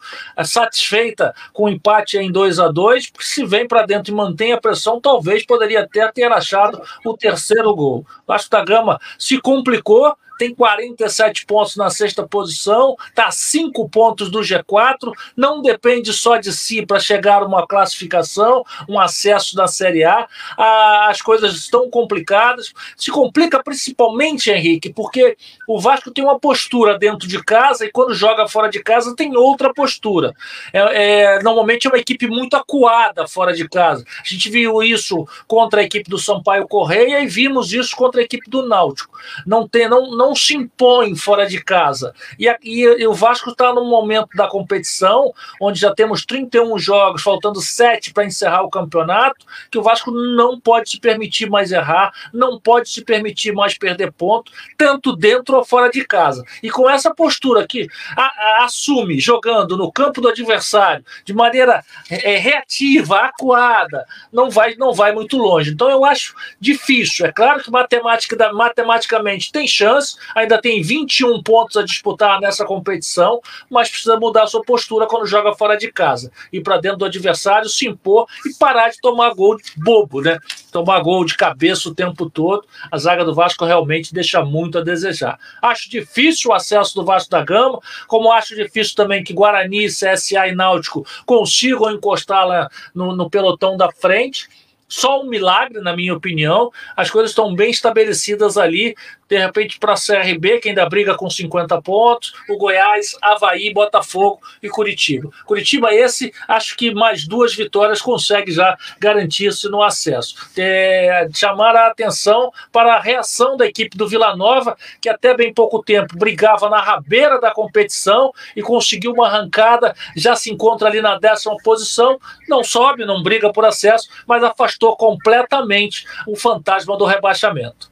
satisfeita 0.44 1.34
com 1.52 1.64
o 1.64 1.68
empate 1.68 2.10
em 2.19 2.31
2 2.31 2.59
a 2.59 2.69
2 2.69 3.11
porque 3.11 3.27
se 3.27 3.45
vem 3.45 3.66
para 3.66 3.87
dentro 3.87 4.12
e 4.12 4.15
mantém 4.15 4.53
a 4.53 4.61
pressão, 4.61 5.01
talvez 5.01 5.45
poderia 5.45 5.81
até 5.81 6.11
ter 6.11 6.31
achado 6.31 6.81
o 7.05 7.16
terceiro 7.16 7.74
gol. 7.74 8.07
Vasco 8.27 8.51
da 8.51 8.65
Gama 8.65 9.01
se 9.19 9.41
complicou 9.41 10.15
tem 10.41 10.55
47 10.55 11.45
pontos 11.45 11.77
na 11.77 11.91
sexta 11.91 12.27
posição, 12.27 12.97
está 13.11 13.27
a 13.27 13.31
5 13.31 13.91
pontos 13.91 14.31
do 14.31 14.41
G4, 14.41 15.12
não 15.37 15.61
depende 15.61 16.15
só 16.15 16.39
de 16.39 16.51
si 16.51 16.87
para 16.87 16.99
chegar 16.99 17.43
a 17.43 17.47
uma 17.47 17.66
classificação, 17.66 18.65
um 18.89 18.99
acesso 18.99 19.55
da 19.55 19.66
Série 19.66 20.03
A. 20.03 20.27
Ah, 20.57 21.09
as 21.11 21.20
coisas 21.20 21.53
estão 21.57 21.91
complicadas. 21.91 22.73
Se 22.97 23.11
complica 23.11 23.62
principalmente, 23.62 24.51
Henrique, 24.51 24.91
porque 24.91 25.37
o 25.72 25.78
Vasco 25.78 26.10
tem 26.10 26.24
uma 26.24 26.36
postura 26.36 26.98
dentro 26.98 27.28
de 27.28 27.40
casa 27.44 27.86
e 27.86 27.92
quando 27.92 28.12
joga 28.12 28.48
fora 28.48 28.68
de 28.68 28.82
casa 28.82 29.14
tem 29.14 29.36
outra 29.36 29.72
postura. 29.72 30.34
É, 30.72 31.36
é, 31.36 31.42
normalmente 31.44 31.86
é 31.86 31.90
uma 31.90 31.98
equipe 31.98 32.26
muito 32.26 32.56
acuada 32.56 33.28
fora 33.28 33.52
de 33.52 33.68
casa. 33.68 34.05
A 34.20 34.28
gente 34.28 34.51
viu 34.51 34.82
isso 34.82 35.24
contra 35.47 35.80
a 35.80 35.84
equipe 35.84 36.10
do 36.10 36.18
Sampaio 36.18 36.66
Correia 36.66 37.20
e 37.20 37.28
vimos 37.28 37.72
isso 37.72 37.94
contra 37.94 38.20
a 38.20 38.24
equipe 38.24 38.51
do 38.51 38.66
Náutico. 38.66 39.16
Não 39.47 39.68
tem, 39.68 39.88
não, 39.88 40.10
não 40.10 40.34
se 40.34 40.56
impõe 40.56 41.14
fora 41.14 41.47
de 41.47 41.62
casa. 41.62 42.12
E, 42.36 42.48
e, 42.64 42.82
e 42.82 43.06
o 43.06 43.14
Vasco 43.14 43.51
está 43.51 43.72
num 43.72 43.88
momento 43.88 44.30
da 44.34 44.48
competição, 44.48 45.32
onde 45.62 45.78
já 45.78 45.94
temos 45.94 46.26
31 46.26 46.76
jogos, 46.80 47.22
faltando 47.22 47.60
7 47.60 48.12
para 48.12 48.24
encerrar 48.24 48.64
o 48.64 48.70
campeonato, 48.70 49.47
que 49.70 49.78
o 49.78 49.82
Vasco 49.84 50.10
não 50.10 50.59
pode 50.59 50.90
se 50.90 50.98
permitir 50.98 51.48
mais 51.48 51.70
errar, 51.70 52.12
não 52.34 52.59
pode 52.59 52.88
se 52.88 53.05
permitir 53.05 53.52
mais 53.52 53.78
perder 53.78 54.10
ponto, 54.10 54.51
tanto 54.76 55.14
dentro 55.14 55.60
fora 55.65 55.91
de 55.91 56.05
casa. 56.05 56.45
E 56.62 56.70
com 56.70 56.89
essa 56.89 57.15
postura 57.15 57.66
que 57.66 57.89
a, 58.16 58.23
a, 58.23 58.65
assume 58.65 59.19
jogando 59.19 59.77
no 59.77 59.91
campo 59.93 60.20
do 60.20 60.28
adversário 60.28 61.05
de 61.24 61.32
maneira 61.32 61.85
é, 62.09 62.37
reativa, 62.37 63.19
acuada, 63.20 64.07
não 64.32 64.51
vai, 64.51 64.74
não 64.77 64.93
vai 64.93 65.12
muito 65.12 65.37
longe. 65.37 65.70
Então 65.70 65.91
eu 65.91 66.05
acho 66.05 66.35
difícil. 66.61 67.27
É 67.27 67.32
claro 67.32 67.62
que 67.62 67.70
matematicamente 67.70 69.53
tem 69.53 69.66
chance, 69.66 70.16
ainda 70.35 70.61
tem 70.61 70.82
21 70.82 71.43
pontos 71.43 71.77
a 71.77 71.82
disputar 71.82 72.41
nessa 72.41 72.65
competição, 72.65 73.41
mas 73.69 73.89
precisa 73.89 74.19
mudar 74.19 74.47
sua 74.47 74.62
postura 74.62 75.07
quando 75.07 75.27
joga 75.27 75.55
fora 75.55 75.77
de 75.77 75.91
casa. 75.93 76.31
Ir 76.53 76.62
para 76.62 76.78
dentro 76.78 76.99
do 76.99 77.05
adversário, 77.05 77.69
se 77.69 77.87
impor 77.87 78.27
e 78.47 78.55
parar 78.59 78.91
de 78.91 79.01
tomar 79.01 79.35
gol 79.35 79.57
bobo, 79.77 80.20
né? 80.20 80.39
Tomar 80.70 81.01
gol 81.01 81.24
de 81.24 81.37
cabeça 81.37 81.89
o 81.89 81.95
tempo 81.95 82.28
todo. 82.28 82.66
A 82.91 82.99
zaga 82.99 83.24
do 83.24 83.35
Vasco 83.35 83.65
realmente 83.65 84.15
deixa 84.15 84.45
muito 84.45 84.78
a 84.78 84.82
desejar. 84.82 85.39
Acho 85.60 85.90
difícil 85.90 86.51
o 86.51 86.55
acesso 86.55 86.94
do 86.94 87.05
Vasco 87.05 87.31
da 87.31 87.44
Gama, 87.44 87.81
como 88.06 88.32
acho 88.32 88.55
difícil 88.55 88.94
também 88.94 89.22
que 89.22 89.32
Guarani, 89.32 89.86
CSA 89.86 90.48
e 90.48 90.55
Náutico 90.55 91.06
consigam 91.27 91.90
encostar 91.90 92.47
lá 92.47 92.68
no, 92.94 93.14
no 93.14 93.31
pelotão 93.31 93.77
da 93.77 93.90
frente. 93.90 94.48
Só 94.90 95.22
um 95.22 95.26
milagre, 95.26 95.80
na 95.80 95.96
minha 95.96 96.12
opinião. 96.12 96.70
As 96.96 97.10
coisas 97.10 97.30
estão 97.30 97.54
bem 97.54 97.70
estabelecidas 97.70 98.58
ali 98.58 98.94
de 99.30 99.38
repente 99.38 99.78
para 99.78 99.92
a 99.92 99.96
CRB, 99.96 100.58
que 100.58 100.68
ainda 100.70 100.84
briga 100.88 101.14
com 101.14 101.30
50 101.30 101.80
pontos, 101.82 102.34
o 102.48 102.58
Goiás, 102.58 103.16
Havaí, 103.22 103.72
Botafogo 103.72 104.40
e 104.60 104.68
Curitiba. 104.68 105.30
Curitiba, 105.46 105.94
esse, 105.94 106.34
acho 106.48 106.76
que 106.76 106.92
mais 106.92 107.28
duas 107.28 107.54
vitórias 107.54 108.02
consegue 108.02 108.50
já 108.50 108.76
garantir-se 108.98 109.68
no 109.68 109.84
acesso. 109.84 110.34
É, 110.58 111.28
chamar 111.32 111.76
a 111.76 111.86
atenção 111.86 112.50
para 112.72 112.96
a 112.96 113.00
reação 113.00 113.56
da 113.56 113.64
equipe 113.64 113.96
do 113.96 114.08
Vila 114.08 114.34
Nova, 114.34 114.76
que 115.00 115.08
até 115.08 115.32
bem 115.32 115.54
pouco 115.54 115.80
tempo 115.80 116.18
brigava 116.18 116.68
na 116.68 116.80
rabeira 116.80 117.40
da 117.40 117.52
competição 117.52 118.32
e 118.56 118.62
conseguiu 118.62 119.12
uma 119.12 119.28
arrancada, 119.28 119.94
já 120.16 120.34
se 120.34 120.50
encontra 120.50 120.88
ali 120.88 121.00
na 121.00 121.16
décima 121.16 121.56
posição, 121.62 122.18
não 122.48 122.64
sobe, 122.64 123.04
não 123.04 123.22
briga 123.22 123.52
por 123.52 123.64
acesso, 123.64 124.08
mas 124.26 124.42
afastou 124.42 124.80
completamente 124.97 126.07
o 126.27 126.36
fantasma 126.36 126.97
do 126.97 127.05
rebaixamento. 127.05 127.90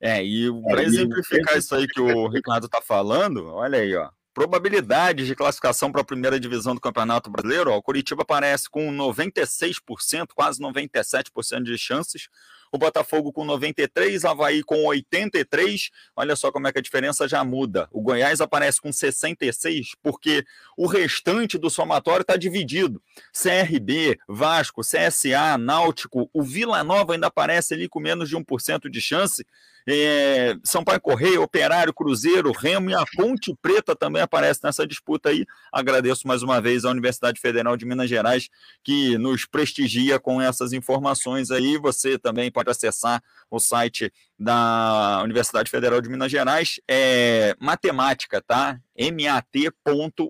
É, 0.00 0.24
e 0.24 0.48
é, 0.48 0.70
para 0.70 0.82
exemplificar 0.82 1.58
isso 1.58 1.74
aí 1.74 1.86
que 1.86 2.00
o 2.00 2.28
Ricardo 2.30 2.66
está 2.66 2.80
falando, 2.80 3.46
olha 3.48 3.78
aí, 3.78 3.94
ó. 3.94 4.08
Probabilidades 4.32 5.26
de 5.26 5.34
classificação 5.34 5.90
para 5.90 6.00
a 6.00 6.04
primeira 6.04 6.38
divisão 6.38 6.74
do 6.74 6.80
Campeonato 6.80 7.28
Brasileiro, 7.28 7.70
ó, 7.72 7.76
o 7.76 7.82
Curitiba 7.82 8.22
aparece 8.22 8.70
com 8.70 8.90
96%, 8.90 10.28
quase 10.34 10.60
97% 10.60 11.64
de 11.64 11.76
chances 11.76 12.28
o 12.72 12.78
Botafogo 12.78 13.32
com 13.32 13.44
93, 13.44 14.24
Havaí 14.24 14.62
com 14.62 14.84
83. 14.84 15.90
Olha 16.14 16.36
só 16.36 16.52
como 16.52 16.68
é 16.68 16.72
que 16.72 16.78
a 16.78 16.82
diferença 16.82 17.26
já 17.26 17.42
muda. 17.44 17.88
O 17.90 18.00
Goiás 18.00 18.40
aparece 18.40 18.80
com 18.80 18.92
66, 18.92 19.92
porque 20.02 20.44
o 20.76 20.86
restante 20.86 21.58
do 21.58 21.68
somatório 21.70 22.22
está 22.22 22.36
dividido. 22.36 23.02
CRB, 23.32 24.18
Vasco, 24.28 24.82
CSA, 24.82 25.58
Náutico, 25.58 26.30
o 26.32 26.42
Vila 26.42 26.84
Nova 26.84 27.14
ainda 27.14 27.26
aparece 27.26 27.74
ali 27.74 27.88
com 27.88 28.00
menos 28.00 28.28
de 28.28 28.36
1% 28.36 28.88
de 28.88 29.00
chance. 29.00 29.44
É, 29.86 30.56
Sampaio 30.62 31.00
Correia, 31.00 31.40
Operário, 31.40 31.92
Cruzeiro, 31.92 32.52
Remo 32.52 32.90
e 32.90 32.94
a 32.94 33.04
Ponte 33.16 33.54
Preta 33.60 33.96
também 33.96 34.22
aparece 34.22 34.60
nessa 34.62 34.86
disputa 34.86 35.30
aí. 35.30 35.46
Agradeço 35.72 36.28
mais 36.28 36.42
uma 36.42 36.60
vez 36.60 36.84
à 36.84 36.90
Universidade 36.90 37.40
Federal 37.40 37.76
de 37.76 37.86
Minas 37.86 38.08
Gerais 38.08 38.48
que 38.84 39.16
nos 39.18 39.46
prestigia 39.46 40.18
com 40.18 40.40
essas 40.40 40.72
informações 40.72 41.50
aí. 41.50 41.78
Você 41.78 42.18
também 42.18 42.50
pode 42.60 42.70
acessar 42.70 43.22
o 43.50 43.58
site 43.58 44.12
da 44.38 45.20
Universidade 45.24 45.70
Federal 45.70 46.00
de 46.00 46.08
Minas 46.08 46.30
Gerais, 46.30 46.80
é 46.88 47.54
matemática, 47.58 48.40
tá? 48.40 48.78
mat.ufmg.br, 48.98 50.24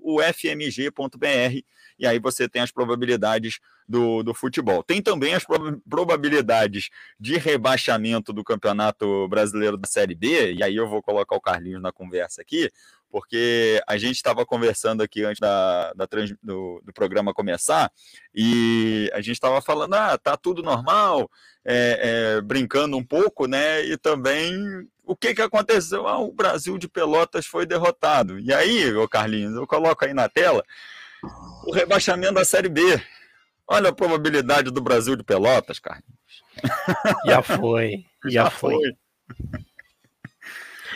e 1.99 2.07
aí 2.07 2.19
você 2.19 2.47
tem 2.47 2.61
as 2.61 2.71
probabilidades 2.71 3.59
do, 3.87 4.23
do 4.23 4.33
futebol. 4.33 4.81
Tem 4.81 5.01
também 5.01 5.33
as 5.33 5.45
probabilidades 5.87 6.89
de 7.19 7.37
rebaixamento 7.37 8.31
do 8.31 8.43
Campeonato 8.43 9.27
Brasileiro 9.27 9.77
da 9.77 9.87
Série 9.87 10.15
B, 10.15 10.53
e 10.53 10.63
aí 10.63 10.75
eu 10.75 10.89
vou 10.89 11.01
colocar 11.01 11.35
o 11.35 11.41
Carlinhos 11.41 11.81
na 11.81 11.91
conversa 11.91 12.41
aqui, 12.41 12.71
porque 13.11 13.81
a 13.85 13.97
gente 13.97 14.15
estava 14.15 14.45
conversando 14.45 15.03
aqui 15.03 15.23
antes 15.23 15.39
da, 15.39 15.91
da 15.93 16.07
trans, 16.07 16.33
do, 16.41 16.81
do, 16.83 16.93
programa 16.93 17.33
começar 17.33 17.91
e 18.33 19.11
a 19.13 19.17
gente 19.17 19.33
estava 19.33 19.61
falando, 19.61 19.93
ah, 19.95 20.17
tá 20.17 20.37
tudo 20.37 20.63
normal, 20.63 21.29
é, 21.65 22.35
é, 22.37 22.41
brincando 22.41 22.95
um 22.95 23.03
pouco, 23.03 23.47
né? 23.47 23.83
E 23.85 23.97
também 23.97 24.55
o 25.05 25.15
que, 25.15 25.35
que 25.35 25.41
aconteceu? 25.41 26.07
Ah, 26.07 26.19
o 26.19 26.31
Brasil 26.31 26.77
de 26.77 26.87
Pelotas 26.87 27.45
foi 27.45 27.65
derrotado. 27.65 28.39
E 28.39 28.53
aí, 28.53 28.93
ô 28.95 29.07
Carlinhos, 29.07 29.55
eu 29.55 29.67
coloco 29.67 30.05
aí 30.05 30.13
na 30.13 30.29
tela 30.29 30.63
o 31.65 31.71
rebaixamento 31.71 32.35
da 32.35 32.45
Série 32.45 32.69
B. 32.69 32.81
Olha 33.67 33.89
a 33.89 33.93
probabilidade 33.93 34.71
do 34.71 34.81
Brasil 34.81 35.15
de 35.15 35.23
Pelotas, 35.23 35.79
Carlinhos. 35.79 36.21
Já 37.25 37.41
foi, 37.41 38.05
já, 38.25 38.43
já 38.45 38.49
foi. 38.49 38.73
foi. 38.73 38.95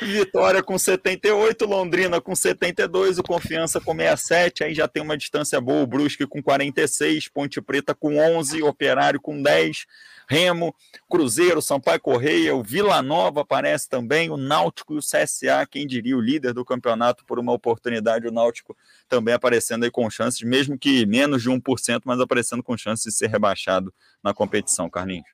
Vitória 0.02 0.62
com 0.62 0.78
78, 0.78 1.66
Londrina 1.66 2.20
com 2.20 2.36
72, 2.36 3.18
o 3.18 3.24
Confiança 3.24 3.80
com 3.80 3.96
67, 3.96 4.64
aí 4.64 4.74
já 4.74 4.88
tem 4.88 5.02
uma 5.02 5.18
distância 5.18 5.60
boa, 5.62 5.84
o 5.84 5.88
Brusque 5.88 6.28
com 6.28 6.44
46, 6.44 7.30
Ponte 7.30 7.62
Preta 7.62 7.96
com 7.96 8.18
11, 8.18 8.62
Operário 8.62 9.22
com 9.22 9.42
10, 9.42 9.86
Remo, 10.28 10.76
Cruzeiro, 11.10 11.62
Sampaio 11.62 12.00
Correia, 12.02 12.56
o 12.56 12.62
Vila 12.62 13.02
Nova 13.02 13.42
aparece 13.42 13.88
também, 13.88 14.30
o 14.30 14.38
Náutico 14.38 14.96
e 14.96 14.98
o 14.98 15.02
CSA, 15.02 15.66
quem 15.70 15.88
diria, 15.88 16.18
o 16.18 16.22
líder 16.22 16.54
do 16.54 16.66
campeonato 16.66 17.24
por 17.26 17.40
uma 17.40 17.54
oportunidade, 17.54 18.28
o 18.28 18.32
Náutico 18.32 18.76
também 19.08 19.34
aparecendo 19.34 19.84
aí 19.86 19.92
com 19.92 20.10
chances, 20.10 20.42
mesmo 20.42 20.78
que 20.78 21.06
menos 21.06 21.42
de 21.42 21.50
1%, 21.50 22.02
mas 22.04 22.20
aparecendo 22.20 22.62
com 22.62 22.78
chances 22.78 23.06
de 23.06 23.18
ser 23.18 23.28
rebaixado 23.28 23.94
na 24.22 24.34
competição, 24.34 24.90
Carlinhos. 24.90 25.30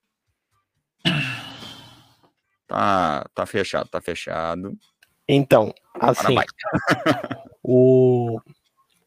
Tá, 2.71 3.25
tá 3.35 3.45
fechado, 3.45 3.89
tá 3.89 3.99
fechado. 3.99 4.77
Então, 5.27 5.73
assim, 5.99 6.35
o... 7.61 8.39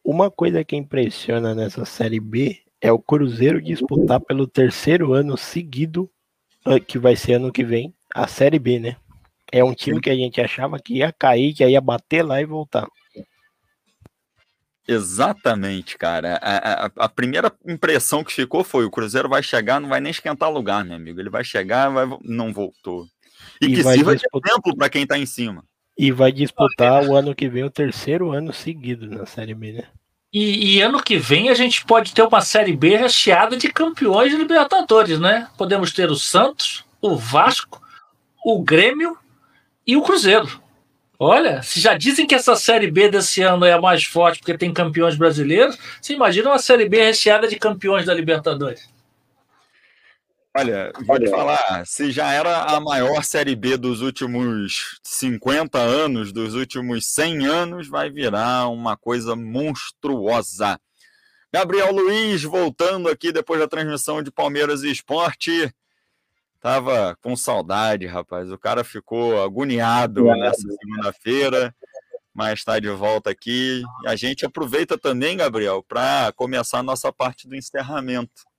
uma 0.03 0.29
coisa 0.29 0.63
que 0.63 0.75
impressiona 0.75 1.55
nessa 1.55 1.83
Série 1.83 2.19
B 2.19 2.61
é 2.79 2.91
o 2.91 2.99
Cruzeiro 2.99 3.59
disputar 3.59 4.19
pelo 4.19 4.45
terceiro 4.45 5.13
ano 5.13 5.35
seguido, 5.35 6.07
ah, 6.63 6.79
que 6.79 6.99
vai 6.99 7.15
ser 7.15 7.33
ano 7.33 7.51
que 7.51 7.63
vem, 7.63 7.91
a 8.13 8.27
Série 8.27 8.59
B, 8.59 8.77
né? 8.77 8.97
É 9.51 9.63
um 9.63 9.73
time 9.73 9.99
que 9.99 10.11
a 10.11 10.15
gente 10.15 10.39
achava 10.39 10.77
que 10.77 10.97
ia 10.97 11.11
cair, 11.11 11.51
que 11.55 11.67
ia 11.67 11.81
bater 11.81 12.21
lá 12.21 12.39
e 12.39 12.45
voltar. 12.45 12.87
Exatamente, 14.87 15.97
cara. 15.97 16.35
A, 16.39 16.85
a, 16.85 16.91
a, 16.97 17.09
primeira 17.09 17.51
impressão 17.67 18.23
que 18.23 18.31
ficou 18.31 18.63
foi: 18.63 18.85
o 18.85 18.91
Cruzeiro 18.91 19.27
vai 19.27 19.41
chegar, 19.41 19.79
não 19.79 19.89
vai 19.89 19.99
nem 19.99 20.11
esquentar 20.11 20.51
lugar, 20.51 20.85
meu 20.85 20.95
amigo. 20.95 21.19
Ele 21.19 21.31
vai 21.31 21.43
chegar, 21.43 21.89
vai... 21.89 22.05
não 22.21 22.53
voltou. 22.53 23.07
E, 23.61 23.65
e 23.65 23.69
que 23.69 23.83
sirva 23.83 24.15
disputar... 24.15 24.41
de 24.41 24.49
exemplo 24.49 24.77
para 24.77 24.89
quem 24.89 25.03
está 25.03 25.17
em 25.17 25.25
cima. 25.25 25.63
E 25.97 26.11
vai 26.11 26.31
disputar 26.31 27.05
o 27.05 27.15
ano 27.15 27.33
que 27.33 27.47
vem 27.47 27.63
o 27.63 27.69
terceiro 27.69 28.31
ano 28.31 28.51
seguido 28.51 29.07
na 29.07 29.25
Série 29.25 29.53
B, 29.53 29.71
né? 29.71 29.83
E, 30.33 30.75
e, 30.75 30.81
ano 30.81 31.01
que 31.01 31.17
vem 31.17 31.47
a 31.47 31.53
gente 31.53 31.85
pode 31.85 32.13
ter 32.13 32.21
uma 32.21 32.41
Série 32.41 32.75
B 32.75 32.97
recheada 32.97 33.55
de 33.55 33.71
campeões 33.71 34.31
de 34.31 34.37
Libertadores, 34.37 35.17
né? 35.17 35.47
Podemos 35.57 35.93
ter 35.93 36.11
o 36.11 36.15
Santos, 36.17 36.83
o 37.01 37.15
Vasco, 37.15 37.81
o 38.43 38.61
Grêmio 38.61 39.17
e 39.87 39.95
o 39.95 40.01
Cruzeiro. 40.01 40.61
Olha, 41.17 41.63
se 41.63 41.79
já 41.79 41.93
dizem 41.93 42.27
que 42.27 42.35
essa 42.35 42.57
Série 42.57 42.91
B 42.91 43.07
desse 43.07 43.41
ano 43.41 43.63
é 43.63 43.71
a 43.71 43.79
mais 43.79 44.03
forte 44.03 44.39
porque 44.39 44.57
tem 44.57 44.73
campeões 44.73 45.15
brasileiros, 45.15 45.77
você 46.01 46.13
imagina 46.13 46.49
uma 46.49 46.59
Série 46.59 46.89
B 46.89 47.01
recheada 47.01 47.47
de 47.47 47.55
campeões 47.55 48.05
da 48.05 48.13
Libertadores. 48.13 48.89
Olha, 50.57 50.89
vou 51.05 51.19
te 51.19 51.29
falar, 51.29 51.85
se 51.85 52.11
já 52.11 52.31
era 52.31 52.63
a 52.63 52.79
maior 52.79 53.25
Série 53.25 53.57
B 53.57 53.75
dos 53.75 54.01
últimos 54.01 55.01
50 55.03 55.77
anos, 55.77 56.31
dos 56.31 56.53
últimos 56.53 57.07
100 57.07 57.45
anos, 57.45 57.89
vai 57.89 58.09
virar 58.09 58.69
uma 58.69 58.95
coisa 58.95 59.35
monstruosa. 59.35 60.79
Gabriel 61.53 61.91
Luiz 61.91 62.43
voltando 62.43 63.09
aqui 63.09 63.33
depois 63.33 63.59
da 63.59 63.67
transmissão 63.67 64.23
de 64.23 64.31
Palmeiras 64.31 64.81
e 64.83 64.91
Esporte. 64.91 65.75
Tava 66.61 67.17
com 67.21 67.35
saudade, 67.35 68.05
rapaz. 68.05 68.49
O 68.49 68.57
cara 68.57 68.85
ficou 68.85 69.43
agoniado 69.43 70.23
nessa 70.23 70.61
segunda-feira, 70.61 71.75
mas 72.33 72.59
está 72.59 72.79
de 72.79 72.89
volta 72.91 73.29
aqui. 73.29 73.83
E 74.03 74.07
a 74.07 74.15
gente 74.15 74.45
aproveita 74.45 74.97
também, 74.97 75.35
Gabriel, 75.35 75.83
para 75.83 76.31
começar 76.33 76.79
a 76.79 76.83
nossa 76.83 77.11
parte 77.11 77.45
do 77.45 77.57
encerramento. 77.57 78.54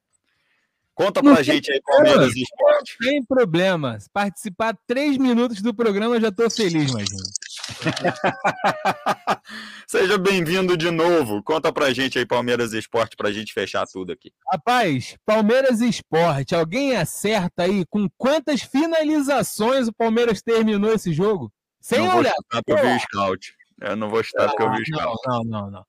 Conta 0.97 1.23
pra 1.23 1.43
gente 1.43 1.71
aí, 1.71 1.79
Palmeiras 1.83 2.35
e 2.35 2.41
Esporte. 2.41 2.97
Não 2.99 3.11
tem 3.11 3.23
problema. 3.23 3.99
Participar 4.15 4.75
três 4.87 5.19
minutos 5.19 5.61
do 5.61 5.75
programa, 5.75 6.17
eu 6.17 6.21
já 6.23 6.33
tô 6.33 6.49
feliz, 6.49 6.91
imagina. 6.91 7.23
Seja 9.87 10.17
bem-vindo 10.17 10.75
de 10.75 10.91
novo. 10.91 11.43
Conta 11.43 11.71
pra 11.71 11.93
gente 11.93 12.19
aí, 12.19 12.25
Palmeiras 12.25 12.73
e 12.73 12.79
Esporte, 12.79 13.15
pra 13.15 13.31
gente 13.31 13.53
fechar 13.53 13.87
tudo 13.87 14.11
aqui. 14.11 14.33
Rapaz, 14.51 15.19
Palmeiras 15.27 15.83
e 15.83 15.89
Esporte, 15.91 16.55
alguém 16.55 16.97
acerta 16.97 17.65
aí 17.65 17.85
com 17.91 18.09
quantas 18.17 18.63
finalizações 18.63 19.89
o 19.89 19.93
Palmeiras 19.93 20.41
terminou 20.41 20.95
esse 20.95 21.13
jogo? 21.13 21.53
Sem 21.79 21.99
não 21.99 22.17
olhar. 22.17 22.33
Vou 22.51 22.63
porque 22.65 22.73
eu 22.73 22.79
vi 22.79 22.97
o 22.97 23.01
scout. 23.01 23.55
Eu 23.83 23.97
não 23.97 24.09
vou 24.09 24.25
chutar 24.25 24.49
porque 24.49 24.63
eu 24.63 24.73
vi 24.73 24.81
o 24.81 24.87
scout. 24.87 25.19
Não, 25.27 25.45
não, 25.45 25.71
não. 25.71 25.85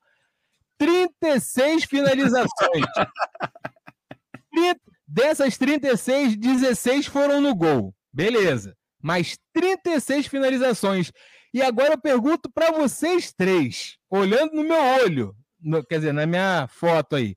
36 0.77 1.85
finalizações. 1.85 2.51
30, 5.07 5.27
Dessas 5.27 5.57
36, 5.57 6.35
16 6.35 7.05
foram 7.07 7.41
no 7.41 7.55
gol. 7.55 7.93
Beleza. 8.11 8.75
Mas 9.01 9.37
36 9.53 10.27
finalizações. 10.27 11.11
E 11.53 11.61
agora 11.61 11.93
eu 11.93 12.01
pergunto 12.01 12.51
para 12.51 12.71
vocês 12.71 13.33
três, 13.33 13.97
olhando 14.09 14.53
no 14.53 14.63
meu 14.63 14.79
olho, 15.03 15.35
no, 15.59 15.83
quer 15.83 15.97
dizer, 15.97 16.13
na 16.13 16.25
minha 16.25 16.67
foto 16.67 17.15
aí. 17.15 17.35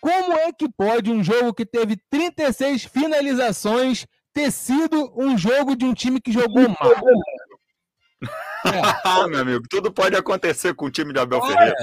Como 0.00 0.32
é 0.32 0.52
que 0.52 0.68
pode 0.68 1.10
um 1.10 1.22
jogo 1.22 1.52
que 1.52 1.66
teve 1.66 1.96
36 2.08 2.84
finalizações 2.84 4.06
ter 4.32 4.50
sido 4.50 5.12
um 5.14 5.36
jogo 5.36 5.76
de 5.76 5.84
um 5.84 5.92
time 5.92 6.20
que 6.20 6.32
jogou 6.32 6.68
mal? 6.68 6.94
É. 8.22 9.26
meu 9.26 9.40
amigo, 9.40 9.64
tudo 9.68 9.90
pode 9.90 10.14
acontecer 10.14 10.74
com 10.74 10.86
o 10.86 10.90
time 10.90 11.12
de 11.12 11.18
Abel 11.18 11.40
Olha, 11.40 11.56
Ferreira. 11.56 11.76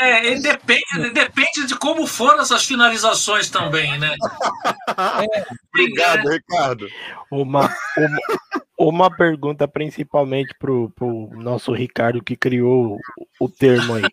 É, 0.00 0.32
é, 0.32 0.40
depende, 0.40 1.10
depende 1.12 1.66
de 1.66 1.78
como 1.78 2.06
foram 2.06 2.40
essas 2.40 2.64
finalizações 2.64 3.48
também, 3.48 3.98
né? 3.98 4.14
É, 4.88 5.44
Obrigado, 5.74 6.28
Ricardo. 6.28 6.88
Uma, 7.30 7.68
uma, 7.96 8.18
uma 8.78 9.10
pergunta 9.10 9.68
principalmente 9.68 10.54
para 10.58 10.72
o 10.72 11.30
nosso 11.34 11.72
Ricardo 11.72 12.22
que 12.22 12.36
criou 12.36 12.98
o 13.38 13.48
termo 13.48 13.94
aí. 13.94 14.04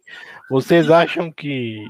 Vocês 0.49 0.89
acham 0.89 1.31
que 1.31 1.87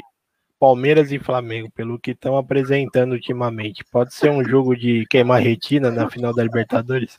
Palmeiras 0.60 1.12
e 1.12 1.20
Flamengo, 1.20 1.72
pelo 1.72 2.00
que 2.00 2.12
estão 2.12 2.38
apresentando 2.38 3.14
ultimamente, 3.14 3.84
pode 3.92 4.14
ser 4.14 4.30
um 4.30 4.44
jogo 4.44 4.76
de 4.76 5.06
queimar 5.10 5.42
retina 5.42 5.90
na 5.90 6.10
final 6.10 6.34
da 6.34 6.44
Libertadores? 6.44 7.18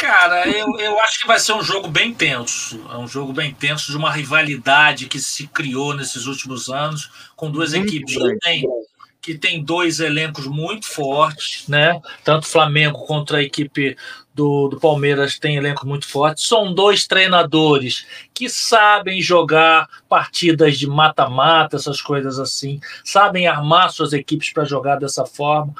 Cara, 0.00 0.48
eu, 0.48 0.78
eu 0.78 0.98
acho 1.00 1.20
que 1.20 1.26
vai 1.26 1.38
ser 1.38 1.52
um 1.52 1.62
jogo 1.62 1.86
bem 1.86 2.14
tenso. 2.14 2.80
É 2.90 2.96
um 2.96 3.06
jogo 3.06 3.34
bem 3.34 3.52
tenso 3.52 3.90
de 3.90 3.98
uma 3.98 4.10
rivalidade 4.10 5.06
que 5.06 5.20
se 5.20 5.46
criou 5.46 5.94
nesses 5.94 6.24
últimos 6.24 6.70
anos 6.70 7.10
com 7.36 7.50
duas 7.50 7.74
muito 7.74 7.94
equipes 7.94 8.16
que 8.16 8.38
têm, 8.38 8.64
que 9.20 9.34
tem 9.36 9.62
dois 9.62 10.00
elencos 10.00 10.46
muito 10.46 10.86
fortes, 10.86 11.68
né? 11.68 12.00
Tanto 12.24 12.46
Flamengo 12.46 13.04
contra 13.04 13.36
a 13.36 13.42
equipe 13.42 13.94
do, 14.34 14.68
do 14.68 14.80
Palmeiras 14.80 15.38
tem 15.38 15.56
elenco 15.56 15.86
muito 15.86 16.08
forte. 16.08 16.40
São 16.40 16.72
dois 16.72 17.06
treinadores 17.06 18.06
que 18.32 18.48
sabem 18.48 19.20
jogar 19.20 19.86
partidas 20.08 20.78
de 20.78 20.86
mata-mata, 20.86 21.76
essas 21.76 22.00
coisas 22.00 22.38
assim, 22.38 22.80
sabem 23.04 23.46
armar 23.46 23.92
suas 23.92 24.14
equipes 24.14 24.50
para 24.50 24.64
jogar 24.64 24.96
dessa 24.96 25.26
forma. 25.26 25.74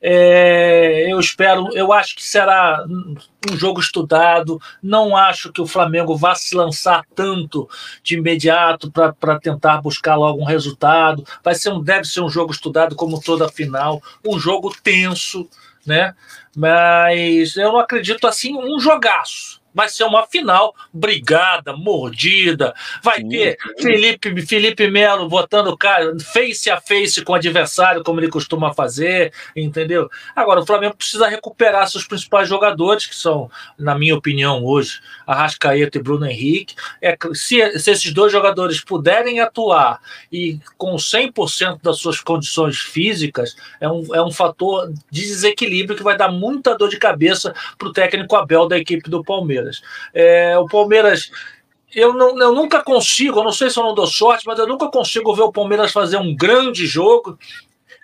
É, 0.00 1.10
eu 1.10 1.18
espero, 1.18 1.68
eu 1.72 1.92
acho 1.92 2.16
que 2.16 2.24
será 2.24 2.84
um 2.88 3.56
jogo 3.56 3.80
estudado. 3.80 4.60
Não 4.82 5.16
acho 5.16 5.52
que 5.52 5.60
o 5.60 5.66
Flamengo 5.66 6.16
vá 6.16 6.34
se 6.34 6.54
lançar 6.54 7.04
tanto 7.14 7.68
de 8.02 8.16
imediato 8.16 8.90
para 8.90 9.38
tentar 9.38 9.80
buscar 9.80 10.16
logo 10.16 10.40
um 10.40 10.46
resultado. 10.46 11.24
Vai 11.42 11.54
ser 11.54 11.70
um, 11.70 11.82
deve 11.82 12.04
ser 12.04 12.20
um 12.20 12.28
jogo 12.28 12.52
estudado 12.52 12.94
como 12.94 13.20
toda 13.20 13.48
final, 13.48 14.02
um 14.26 14.38
jogo 14.38 14.74
tenso, 14.82 15.48
né? 15.86 16.14
Mas 16.54 17.56
eu 17.56 17.72
não 17.72 17.78
acredito 17.78 18.26
assim 18.26 18.56
um 18.56 18.78
jogaço. 18.78 19.55
Vai 19.76 19.90
ser 19.90 20.04
uma 20.04 20.26
final 20.26 20.74
brigada, 20.90 21.76
mordida. 21.76 22.74
Vai 23.02 23.18
sim, 23.18 23.28
ter 23.28 23.58
sim. 23.76 23.82
Felipe, 23.82 24.46
Felipe 24.46 24.90
Melo 24.90 25.28
votando 25.28 25.76
cara, 25.76 26.18
face 26.18 26.70
a 26.70 26.80
face 26.80 27.22
com 27.22 27.32
o 27.32 27.36
adversário, 27.36 28.02
como 28.02 28.18
ele 28.18 28.30
costuma 28.30 28.72
fazer, 28.72 29.34
entendeu? 29.54 30.08
Agora, 30.34 30.60
o 30.60 30.66
Flamengo 30.66 30.96
precisa 30.96 31.28
recuperar 31.28 31.86
seus 31.90 32.06
principais 32.06 32.48
jogadores, 32.48 33.04
que 33.04 33.14
são, 33.14 33.50
na 33.78 33.94
minha 33.98 34.16
opinião, 34.16 34.64
hoje, 34.64 34.98
Arrascaeta 35.26 35.98
e 35.98 36.02
Bruno 36.02 36.24
Henrique. 36.24 36.74
É, 37.02 37.14
se, 37.34 37.78
se 37.78 37.90
esses 37.90 38.14
dois 38.14 38.32
jogadores 38.32 38.80
puderem 38.80 39.40
atuar 39.40 40.00
e 40.32 40.58
com 40.78 40.96
100% 40.96 41.82
das 41.82 41.98
suas 41.98 42.18
condições 42.18 42.78
físicas, 42.78 43.54
é 43.78 43.86
um, 43.86 44.14
é 44.14 44.22
um 44.22 44.30
fator 44.30 44.90
de 45.10 45.20
desequilíbrio 45.20 45.98
que 45.98 46.02
vai 46.02 46.16
dar 46.16 46.32
muita 46.32 46.74
dor 46.78 46.88
de 46.88 46.98
cabeça 46.98 47.54
para 47.76 47.88
o 47.88 47.92
técnico 47.92 48.34
Abel 48.36 48.66
da 48.66 48.78
equipe 48.78 49.10
do 49.10 49.22
Palmeiras. 49.22 49.65
É, 50.12 50.58
o 50.58 50.66
Palmeiras 50.66 51.30
eu, 51.94 52.12
não, 52.12 52.38
eu 52.38 52.52
nunca 52.52 52.82
consigo, 52.82 53.40
eu 53.40 53.44
não 53.44 53.52
sei 53.52 53.70
se 53.70 53.78
eu 53.78 53.82
não 53.82 53.94
dou 53.94 54.06
sorte, 54.06 54.46
mas 54.46 54.58
eu 54.58 54.66
nunca 54.66 54.90
consigo 54.90 55.34
ver 55.34 55.42
o 55.42 55.52
Palmeiras 55.52 55.92
fazer 55.92 56.18
um 56.18 56.34
grande 56.36 56.86
jogo. 56.86 57.38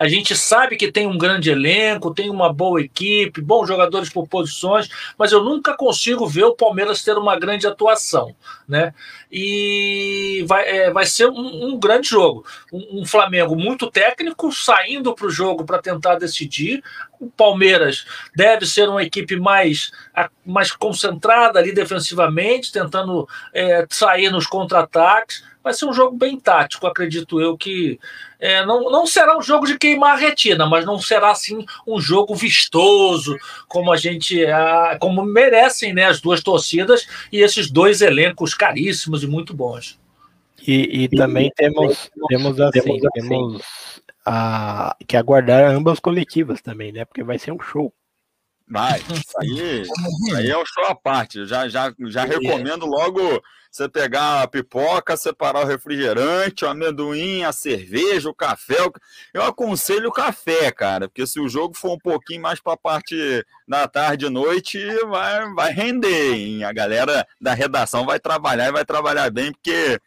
A 0.02 0.08
gente 0.08 0.34
sabe 0.34 0.76
que 0.76 0.90
tem 0.90 1.06
um 1.06 1.16
grande 1.16 1.48
elenco, 1.48 2.12
tem 2.12 2.28
uma 2.28 2.52
boa 2.52 2.80
equipe, 2.80 3.40
bons 3.40 3.68
jogadores 3.68 4.10
por 4.10 4.26
posições, 4.26 4.88
mas 5.16 5.30
eu 5.30 5.44
nunca 5.44 5.76
consigo 5.76 6.26
ver 6.26 6.42
o 6.42 6.56
Palmeiras 6.56 7.04
ter 7.04 7.16
uma 7.16 7.38
grande 7.38 7.68
atuação, 7.68 8.34
né? 8.66 8.92
E 9.30 10.44
vai, 10.48 10.68
é, 10.68 10.90
vai 10.90 11.06
ser 11.06 11.28
um, 11.28 11.68
um 11.68 11.78
grande 11.78 12.08
jogo. 12.08 12.44
Um, 12.72 13.02
um, 13.02 13.06
Flamengo 13.06 13.54
muito 13.54 13.88
técnico, 13.88 14.50
saindo 14.50 15.14
para 15.14 15.28
o 15.28 15.30
jogo 15.30 15.64
para 15.64 15.80
tentar 15.80 16.16
decidir. 16.16 16.82
O 17.20 17.30
Palmeiras 17.30 18.04
deve 18.34 18.66
ser 18.66 18.88
uma 18.88 19.04
equipe 19.04 19.36
mais, 19.36 19.92
mais 20.44 20.72
concentrada 20.72 21.60
ali 21.60 21.70
defensivamente, 21.72 22.72
tentando 22.72 23.28
é, 23.54 23.86
sair 23.88 24.32
nos 24.32 24.48
contra-ataques 24.48 25.44
vai 25.62 25.72
ser 25.72 25.86
um 25.86 25.92
jogo 25.92 26.16
bem 26.16 26.38
tático, 26.38 26.86
acredito 26.86 27.40
eu 27.40 27.56
que 27.56 27.98
é, 28.40 28.64
não, 28.66 28.90
não 28.90 29.06
será 29.06 29.36
um 29.38 29.42
jogo 29.42 29.66
de 29.66 29.78
queimar 29.78 30.14
a 30.14 30.20
retina, 30.20 30.66
mas 30.66 30.84
não 30.84 30.98
será 30.98 31.30
assim 31.30 31.64
um 31.86 32.00
jogo 32.00 32.34
vistoso 32.34 33.36
como 33.68 33.92
a 33.92 33.96
gente 33.96 34.44
a, 34.46 34.96
como 35.00 35.24
merecem 35.24 35.94
né, 35.94 36.06
as 36.06 36.20
duas 36.20 36.42
torcidas 36.42 37.06
e 37.30 37.40
esses 37.40 37.70
dois 37.70 38.00
elencos 38.00 38.54
caríssimos 38.54 39.22
e 39.22 39.26
muito 39.26 39.54
bons. 39.54 40.00
E, 40.66 41.04
e 41.04 41.08
também 41.08 41.48
e, 41.48 41.50
temos, 41.52 42.10
temos 42.28 42.60
assim, 42.60 42.80
temos, 42.80 43.04
assim, 43.04 43.28
temos 43.28 43.62
a, 44.24 44.96
que 45.06 45.16
aguardar 45.16 45.72
ambas 45.72 45.98
coletivas 45.98 46.60
também, 46.60 46.92
né? 46.92 47.04
Porque 47.04 47.22
vai 47.22 47.38
ser 47.38 47.52
um 47.52 47.60
show. 47.60 47.92
Vai, 48.68 49.00
isso 49.00 49.38
aí, 49.38 49.82
isso 49.82 50.36
aí 50.36 50.50
é 50.50 50.56
um 50.56 50.64
show 50.64 50.84
à 50.86 50.94
parte. 50.94 51.44
Já, 51.46 51.68
já, 51.68 51.92
já 52.06 52.24
recomendo 52.24 52.86
logo 52.86 53.42
você 53.72 53.88
pegar 53.88 54.42
a 54.42 54.46
pipoca, 54.46 55.16
separar 55.16 55.64
o 55.64 55.66
refrigerante, 55.66 56.62
o 56.62 56.68
amendoim, 56.68 57.42
a 57.42 57.52
cerveja, 57.52 58.28
o 58.28 58.34
café. 58.34 58.76
Eu 59.32 59.42
aconselho 59.42 60.10
o 60.10 60.12
café, 60.12 60.70
cara, 60.70 61.08
porque 61.08 61.26
se 61.26 61.40
o 61.40 61.48
jogo 61.48 61.74
for 61.74 61.92
um 61.92 61.98
pouquinho 61.98 62.42
mais 62.42 62.60
para 62.60 62.74
a 62.74 62.76
parte 62.76 63.16
da 63.66 63.88
tarde 63.88 64.26
e 64.26 64.28
noite, 64.30 64.78
vai, 65.06 65.54
vai 65.54 65.72
render, 65.72 66.34
hein? 66.34 66.64
A 66.64 66.72
galera 66.72 67.26
da 67.40 67.54
redação 67.54 68.04
vai 68.04 68.20
trabalhar 68.20 68.68
e 68.68 68.72
vai 68.72 68.84
trabalhar 68.84 69.30
bem, 69.30 69.50
porque 69.52 69.98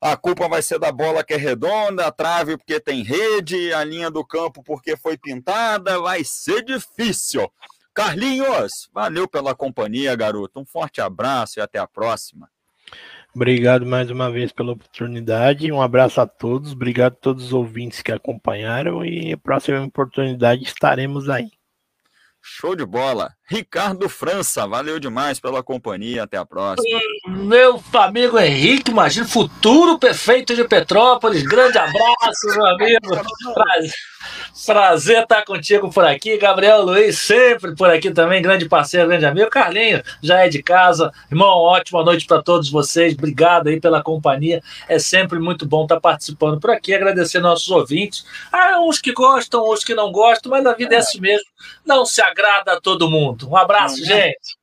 a 0.00 0.16
culpa 0.16 0.48
vai 0.48 0.62
ser 0.62 0.78
da 0.78 0.92
bola 0.92 1.24
que 1.24 1.34
é 1.34 1.36
redonda, 1.36 2.06
a 2.06 2.12
trave 2.12 2.56
porque 2.56 2.78
tem 2.78 3.02
rede, 3.02 3.72
a 3.72 3.82
linha 3.82 4.12
do 4.12 4.24
campo 4.24 4.62
porque 4.62 4.96
foi 4.96 5.18
pintada, 5.18 5.98
vai 5.98 6.22
ser 6.22 6.62
difícil. 6.62 7.50
Carlinhos, 7.92 8.88
valeu 8.92 9.26
pela 9.26 9.56
companhia, 9.56 10.14
garoto. 10.14 10.60
Um 10.60 10.66
forte 10.66 11.00
abraço 11.00 11.58
e 11.58 11.62
até 11.62 11.80
a 11.80 11.86
próxima. 11.86 12.48
Obrigado 13.36 13.84
mais 13.84 14.10
uma 14.10 14.30
vez 14.30 14.50
pela 14.50 14.72
oportunidade. 14.72 15.70
Um 15.70 15.82
abraço 15.82 16.22
a 16.22 16.26
todos. 16.26 16.72
Obrigado 16.72 17.12
a 17.12 17.16
todos 17.16 17.44
os 17.44 17.52
ouvintes 17.52 18.00
que 18.00 18.10
acompanharam. 18.10 19.04
E 19.04 19.30
a 19.30 19.36
próxima 19.36 19.84
oportunidade 19.84 20.62
estaremos 20.62 21.28
aí. 21.28 21.50
Show 22.40 22.74
de 22.74 22.86
bola. 22.86 23.34
Ricardo 23.48 24.08
França, 24.08 24.66
valeu 24.66 24.98
demais 24.98 25.38
pela 25.38 25.62
companhia. 25.62 26.24
Até 26.24 26.36
a 26.36 26.44
próxima. 26.44 26.98
Meu 27.28 27.80
amigo 27.92 28.38
Henrique, 28.38 28.90
imagina, 28.90 29.26
futuro 29.26 29.98
prefeito 29.98 30.54
de 30.54 30.64
Petrópolis. 30.64 31.42
Grande 31.44 31.78
abraço, 31.78 32.46
meu 32.56 32.66
amigo. 32.66 33.08
Prazer. 33.54 33.92
Prazer 34.64 35.22
estar 35.22 35.44
contigo 35.44 35.90
por 35.90 36.04
aqui. 36.04 36.36
Gabriel 36.38 36.82
Luiz, 36.82 37.18
sempre 37.18 37.74
por 37.76 37.88
aqui 37.88 38.10
também, 38.10 38.42
grande 38.42 38.68
parceiro, 38.68 39.06
grande 39.06 39.24
amigo. 39.24 39.48
Carlinho, 39.48 40.02
já 40.20 40.44
é 40.44 40.48
de 40.48 40.62
casa. 40.62 41.12
Irmão, 41.30 41.58
ótima 41.58 42.02
noite 42.02 42.26
para 42.26 42.42
todos 42.42 42.70
vocês. 42.70 43.14
Obrigado 43.14 43.68
aí 43.68 43.80
pela 43.80 44.02
companhia. 44.02 44.62
É 44.88 44.98
sempre 44.98 45.38
muito 45.38 45.66
bom 45.66 45.84
estar 45.84 46.00
participando 46.00 46.58
por 46.58 46.70
aqui. 46.70 46.94
Agradecer 46.94 47.38
nossos 47.38 47.70
ouvintes. 47.70 48.24
Ah, 48.50 48.80
uns 48.80 49.00
que 49.00 49.12
gostam, 49.12 49.70
uns 49.70 49.84
que 49.84 49.94
não 49.94 50.10
gostam, 50.10 50.50
mas 50.50 50.66
a 50.66 50.72
vida 50.72 50.96
é 50.96 50.98
assim 50.98 51.20
mesmo. 51.20 51.46
Não 51.84 52.04
se 52.04 52.20
agrada 52.20 52.72
a 52.72 52.80
todo 52.80 53.10
mundo. 53.10 53.35
Um 53.44 53.56
abraço, 53.56 54.04
gente. 54.04 54.56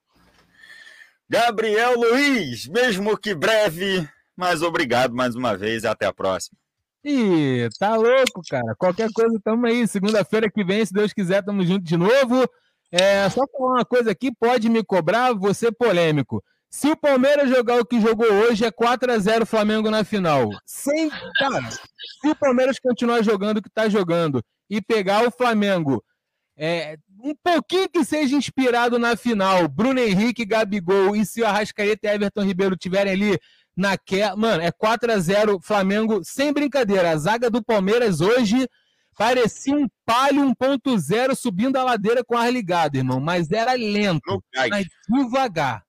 Gabriel 1.30 1.98
Luiz, 1.98 2.68
mesmo 2.68 3.18
que 3.18 3.34
breve, 3.34 4.08
mas 4.36 4.62
obrigado 4.62 5.16
mais 5.16 5.36
uma 5.36 5.58
vez 5.58 5.84
e 5.84 5.88
até 5.88 6.06
a 6.06 6.14
próxima. 6.14 6.58
Ih, 7.04 7.68
tá 7.78 7.96
louco, 7.96 8.42
cara. 8.50 8.76
Qualquer 8.78 9.10
coisa, 9.12 9.38
tamo 9.44 9.66
aí. 9.66 9.88
Segunda-feira 9.88 10.50
que 10.50 10.64
vem, 10.64 10.86
se 10.86 10.94
Deus 10.94 11.12
quiser, 11.12 11.44
tamo 11.44 11.66
junto 11.66 11.84
de 11.84 11.98
novo. 11.98 12.48
É, 12.92 13.30
só 13.30 13.42
falar 13.48 13.74
uma 13.78 13.86
coisa 13.86 14.12
aqui, 14.12 14.32
pode 14.32 14.70
me 14.70 14.84
cobrar, 14.84 15.34
você 15.34 15.72
polêmico. 15.72 16.44
Se 16.70 16.90
o 16.90 16.96
Palmeiras 16.96 17.50
jogar 17.50 17.80
o 17.80 17.86
que 17.86 18.00
jogou 18.00 18.32
hoje, 18.32 18.66
é 18.66 18.72
4 18.72 19.12
a 19.12 19.18
0 19.18 19.46
Flamengo 19.46 19.92
na 19.92 20.04
final. 20.04 20.50
Sem, 20.66 21.10
cara, 21.38 21.70
se 21.72 22.30
o 22.30 22.36
Palmeiras 22.36 22.80
continuar 22.80 23.24
jogando 23.24 23.58
o 23.58 23.62
que 23.62 23.70
tá 23.70 23.90
jogando 23.90 24.44
e 24.70 24.82
pegar 24.82 25.28
o 25.28 25.32
Flamengo, 25.32 26.04
é, 26.56 26.98
um 27.24 27.34
pouquinho 27.42 27.88
que 27.90 28.04
seja 28.04 28.36
inspirado 28.36 29.00
na 29.00 29.16
final, 29.16 29.66
Bruno 29.70 30.00
Henrique, 30.00 30.46
Gabigol 30.46 31.16
e 31.16 31.26
se 31.26 31.42
o 31.42 31.48
Arrascaeta 31.48 32.08
e 32.08 32.16
Everton 32.16 32.44
Ribeiro 32.44 32.76
tiverem 32.76 33.14
ali 33.14 33.40
naquela. 33.76 34.36
Mano, 34.36 34.62
é 34.62 34.72
4 34.72 35.10
a 35.10 35.18
0 35.18 35.60
Flamengo, 35.62 36.20
sem 36.24 36.52
brincadeira. 36.52 37.12
A 37.12 37.18
zaga 37.18 37.50
do 37.50 37.64
Palmeiras 37.64 38.20
hoje 38.20 38.68
parecia 39.18 39.74
um 39.74 39.88
palio 40.06 40.54
1.0 40.54 41.34
subindo 41.34 41.78
a 41.78 41.84
ladeira 41.84 42.26
com 42.26 42.38
ar 42.38 42.52
ligado, 42.52 42.98
irmão. 42.98 43.22
Mas 43.22 43.50
era 43.50 43.74
lento, 43.74 44.44
mas 44.70 44.86
devagar. 45.10 45.82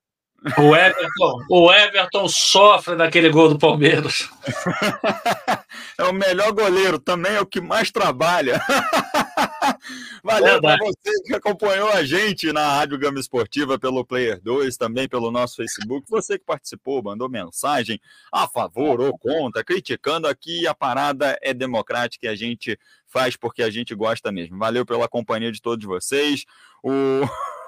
O 0.59 0.75
Everton, 0.75 1.39
o 1.49 1.73
Everton 1.73 2.27
sofre 2.29 2.95
naquele 2.95 3.29
gol 3.29 3.49
do 3.49 3.57
Palmeiras. 3.57 4.29
é 5.97 6.03
o 6.03 6.13
melhor 6.13 6.51
goleiro, 6.51 6.99
também 6.99 7.33
é 7.33 7.41
o 7.41 7.47
que 7.47 7.59
mais 7.59 7.91
trabalha. 7.91 8.61
Valeu 10.23 10.61
para 10.61 10.77
você 10.77 11.23
que 11.23 11.33
acompanhou 11.33 11.89
a 11.89 12.03
gente 12.03 12.51
na 12.51 12.77
Rádio 12.77 12.97
Gama 12.97 13.19
Esportiva 13.19 13.77
pelo 13.77 14.05
Player 14.05 14.39
2, 14.41 14.77
também 14.77 15.07
pelo 15.07 15.31
nosso 15.31 15.57
Facebook. 15.57 16.09
Você 16.09 16.37
que 16.37 16.45
participou, 16.45 17.03
mandou 17.03 17.29
mensagem 17.29 17.99
a 18.31 18.47
favor 18.47 18.99
ou 19.01 19.17
contra, 19.17 19.63
criticando 19.63 20.27
aqui. 20.27 20.67
A 20.67 20.73
parada 20.73 21.37
é 21.41 21.53
democrática 21.53 22.25
e 22.25 22.29
a 22.29 22.35
gente 22.35 22.77
faz 23.07 23.35
porque 23.35 23.63
a 23.63 23.69
gente 23.69 23.93
gosta 23.93 24.31
mesmo. 24.31 24.57
Valeu 24.57 24.85
pela 24.85 25.07
companhia 25.07 25.51
de 25.51 25.61
todos 25.61 25.85
vocês. 25.85 26.45
O. 26.83 26.91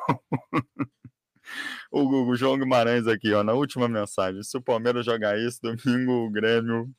o, 1.91 2.29
o 2.29 2.35
João 2.35 2.57
Guimarães 2.57 3.07
aqui, 3.07 3.33
ó, 3.33 3.43
na 3.43 3.53
última 3.53 3.87
mensagem. 3.87 4.43
Se 4.43 4.57
o 4.57 4.61
Palmeiras 4.61 5.05
jogar 5.05 5.37
isso, 5.37 5.59
domingo 5.61 6.25
o 6.25 6.29
Grêmio. 6.29 6.89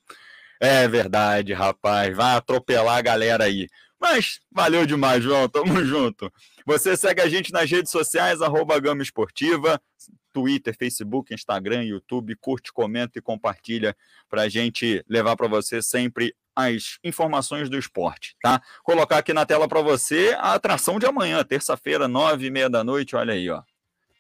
É 0.60 0.88
verdade, 0.88 1.52
rapaz. 1.52 2.16
Vai 2.16 2.36
atropelar 2.36 2.98
a 2.98 3.02
galera 3.02 3.44
aí. 3.44 3.68
Mas 4.00 4.40
valeu 4.50 4.86
demais, 4.86 5.22
João. 5.22 5.48
Tamo 5.48 5.84
junto. 5.84 6.32
Você 6.64 6.96
segue 6.96 7.20
a 7.20 7.28
gente 7.28 7.52
nas 7.52 7.70
redes 7.70 7.90
sociais, 7.90 8.40
arroba 8.40 8.78
Gama 8.78 9.02
Esportiva, 9.02 9.80
Twitter, 10.32 10.76
Facebook, 10.76 11.34
Instagram, 11.34 11.84
YouTube. 11.84 12.36
Curte, 12.36 12.72
comenta 12.72 13.18
e 13.18 13.22
compartilha 13.22 13.96
para 14.28 14.42
a 14.42 14.48
gente 14.48 15.04
levar 15.08 15.36
para 15.36 15.48
você 15.48 15.82
sempre 15.82 16.34
as 16.54 16.98
informações 17.04 17.70
do 17.70 17.78
esporte, 17.78 18.36
tá? 18.42 18.60
Colocar 18.82 19.18
aqui 19.18 19.32
na 19.32 19.46
tela 19.46 19.68
para 19.68 19.80
você 19.80 20.34
a 20.38 20.54
atração 20.54 20.98
de 20.98 21.06
amanhã, 21.06 21.44
terça-feira, 21.44 22.08
nove 22.08 22.46
e 22.46 22.50
meia 22.50 22.68
da 22.68 22.82
noite. 22.82 23.14
Olha 23.14 23.32
aí, 23.32 23.48
ó. 23.48 23.62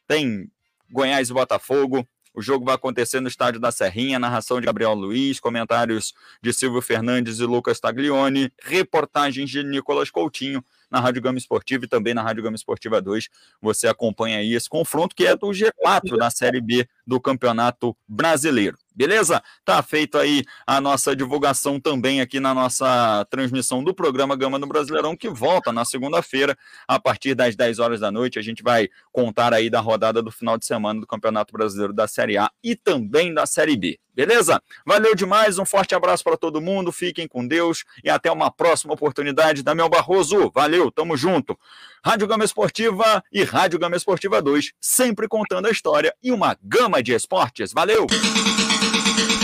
Tem 0.06 0.48
Goiás 0.90 1.30
e 1.30 1.32
Botafogo. 1.32 2.06
O 2.38 2.40
jogo 2.40 2.64
vai 2.64 2.76
acontecer 2.76 3.18
no 3.18 3.26
estádio 3.26 3.58
da 3.60 3.72
Serrinha, 3.72 4.16
narração 4.16 4.60
de 4.60 4.66
Gabriel 4.66 4.94
Luiz, 4.94 5.40
comentários 5.40 6.14
de 6.40 6.52
Silvio 6.52 6.80
Fernandes 6.80 7.40
e 7.40 7.44
Lucas 7.44 7.80
Taglioni, 7.80 8.52
reportagens 8.62 9.50
de 9.50 9.64
Nicolas 9.64 10.08
Coutinho 10.08 10.64
na 10.88 11.00
Rádio 11.00 11.20
Gama 11.20 11.36
Esportiva 11.36 11.84
e 11.84 11.88
também 11.88 12.14
na 12.14 12.22
Rádio 12.22 12.44
Gama 12.44 12.54
Esportiva 12.54 13.02
2. 13.02 13.28
Você 13.60 13.88
acompanha 13.88 14.38
aí 14.38 14.54
esse 14.54 14.68
confronto 14.68 15.16
que 15.16 15.26
é 15.26 15.34
do 15.34 15.48
G4 15.48 16.16
da 16.16 16.30
Série 16.30 16.60
B 16.60 16.88
do 17.08 17.18
Campeonato 17.18 17.96
Brasileiro. 18.06 18.76
Beleza? 18.94 19.40
Tá 19.64 19.80
feito 19.82 20.18
aí 20.18 20.42
a 20.66 20.78
nossa 20.78 21.16
divulgação 21.16 21.80
também 21.80 22.20
aqui 22.20 22.38
na 22.38 22.52
nossa 22.52 23.24
transmissão 23.30 23.82
do 23.82 23.94
programa 23.94 24.36
Gama 24.36 24.58
do 24.58 24.66
Brasileirão, 24.66 25.16
que 25.16 25.30
volta 25.30 25.72
na 25.72 25.84
segunda-feira, 25.86 26.58
a 26.86 26.98
partir 27.00 27.34
das 27.34 27.56
10 27.56 27.78
horas 27.78 28.00
da 28.00 28.10
noite. 28.10 28.38
A 28.38 28.42
gente 28.42 28.62
vai 28.62 28.88
contar 29.10 29.54
aí 29.54 29.70
da 29.70 29.80
rodada 29.80 30.20
do 30.20 30.30
final 30.30 30.58
de 30.58 30.66
semana 30.66 31.00
do 31.00 31.06
Campeonato 31.06 31.52
Brasileiro 31.52 31.94
da 31.94 32.06
Série 32.06 32.36
A 32.36 32.50
e 32.62 32.76
também 32.76 33.32
da 33.32 33.46
Série 33.46 33.76
B. 33.76 33.98
Beleza? 34.12 34.60
Valeu 34.84 35.14
demais, 35.14 35.60
um 35.60 35.64
forte 35.64 35.94
abraço 35.94 36.24
para 36.24 36.36
todo 36.36 36.60
mundo, 36.60 36.90
fiquem 36.90 37.28
com 37.28 37.46
Deus 37.46 37.84
e 38.02 38.10
até 38.10 38.32
uma 38.32 38.50
próxima 38.50 38.92
oportunidade. 38.92 39.62
Damião 39.62 39.88
Barroso, 39.88 40.50
valeu, 40.52 40.90
tamo 40.90 41.16
junto. 41.16 41.56
Rádio 42.04 42.26
Gama 42.26 42.44
Esportiva 42.44 43.22
e 43.32 43.42
Rádio 43.44 43.78
Gama 43.78 43.96
Esportiva 43.96 44.40
2, 44.40 44.72
sempre 44.80 45.28
contando 45.28 45.66
a 45.66 45.70
história 45.70 46.14
e 46.22 46.32
uma 46.32 46.56
gama 46.62 47.02
de 47.02 47.12
esportes. 47.12 47.72
Valeu! 47.72 48.06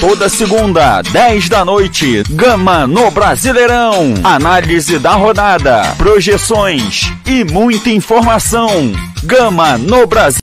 Toda 0.00 0.28
segunda, 0.28 1.00
10 1.00 1.48
da 1.48 1.64
noite, 1.64 2.22
Gama 2.30 2.86
no 2.86 3.10
Brasileirão. 3.10 4.14
Análise 4.22 4.98
da 4.98 5.12
rodada, 5.12 5.94
projeções 5.96 7.10
e 7.24 7.42
muita 7.42 7.88
informação. 7.88 8.92
Gama 9.24 9.78
no 9.78 10.06
Brasil. 10.06 10.32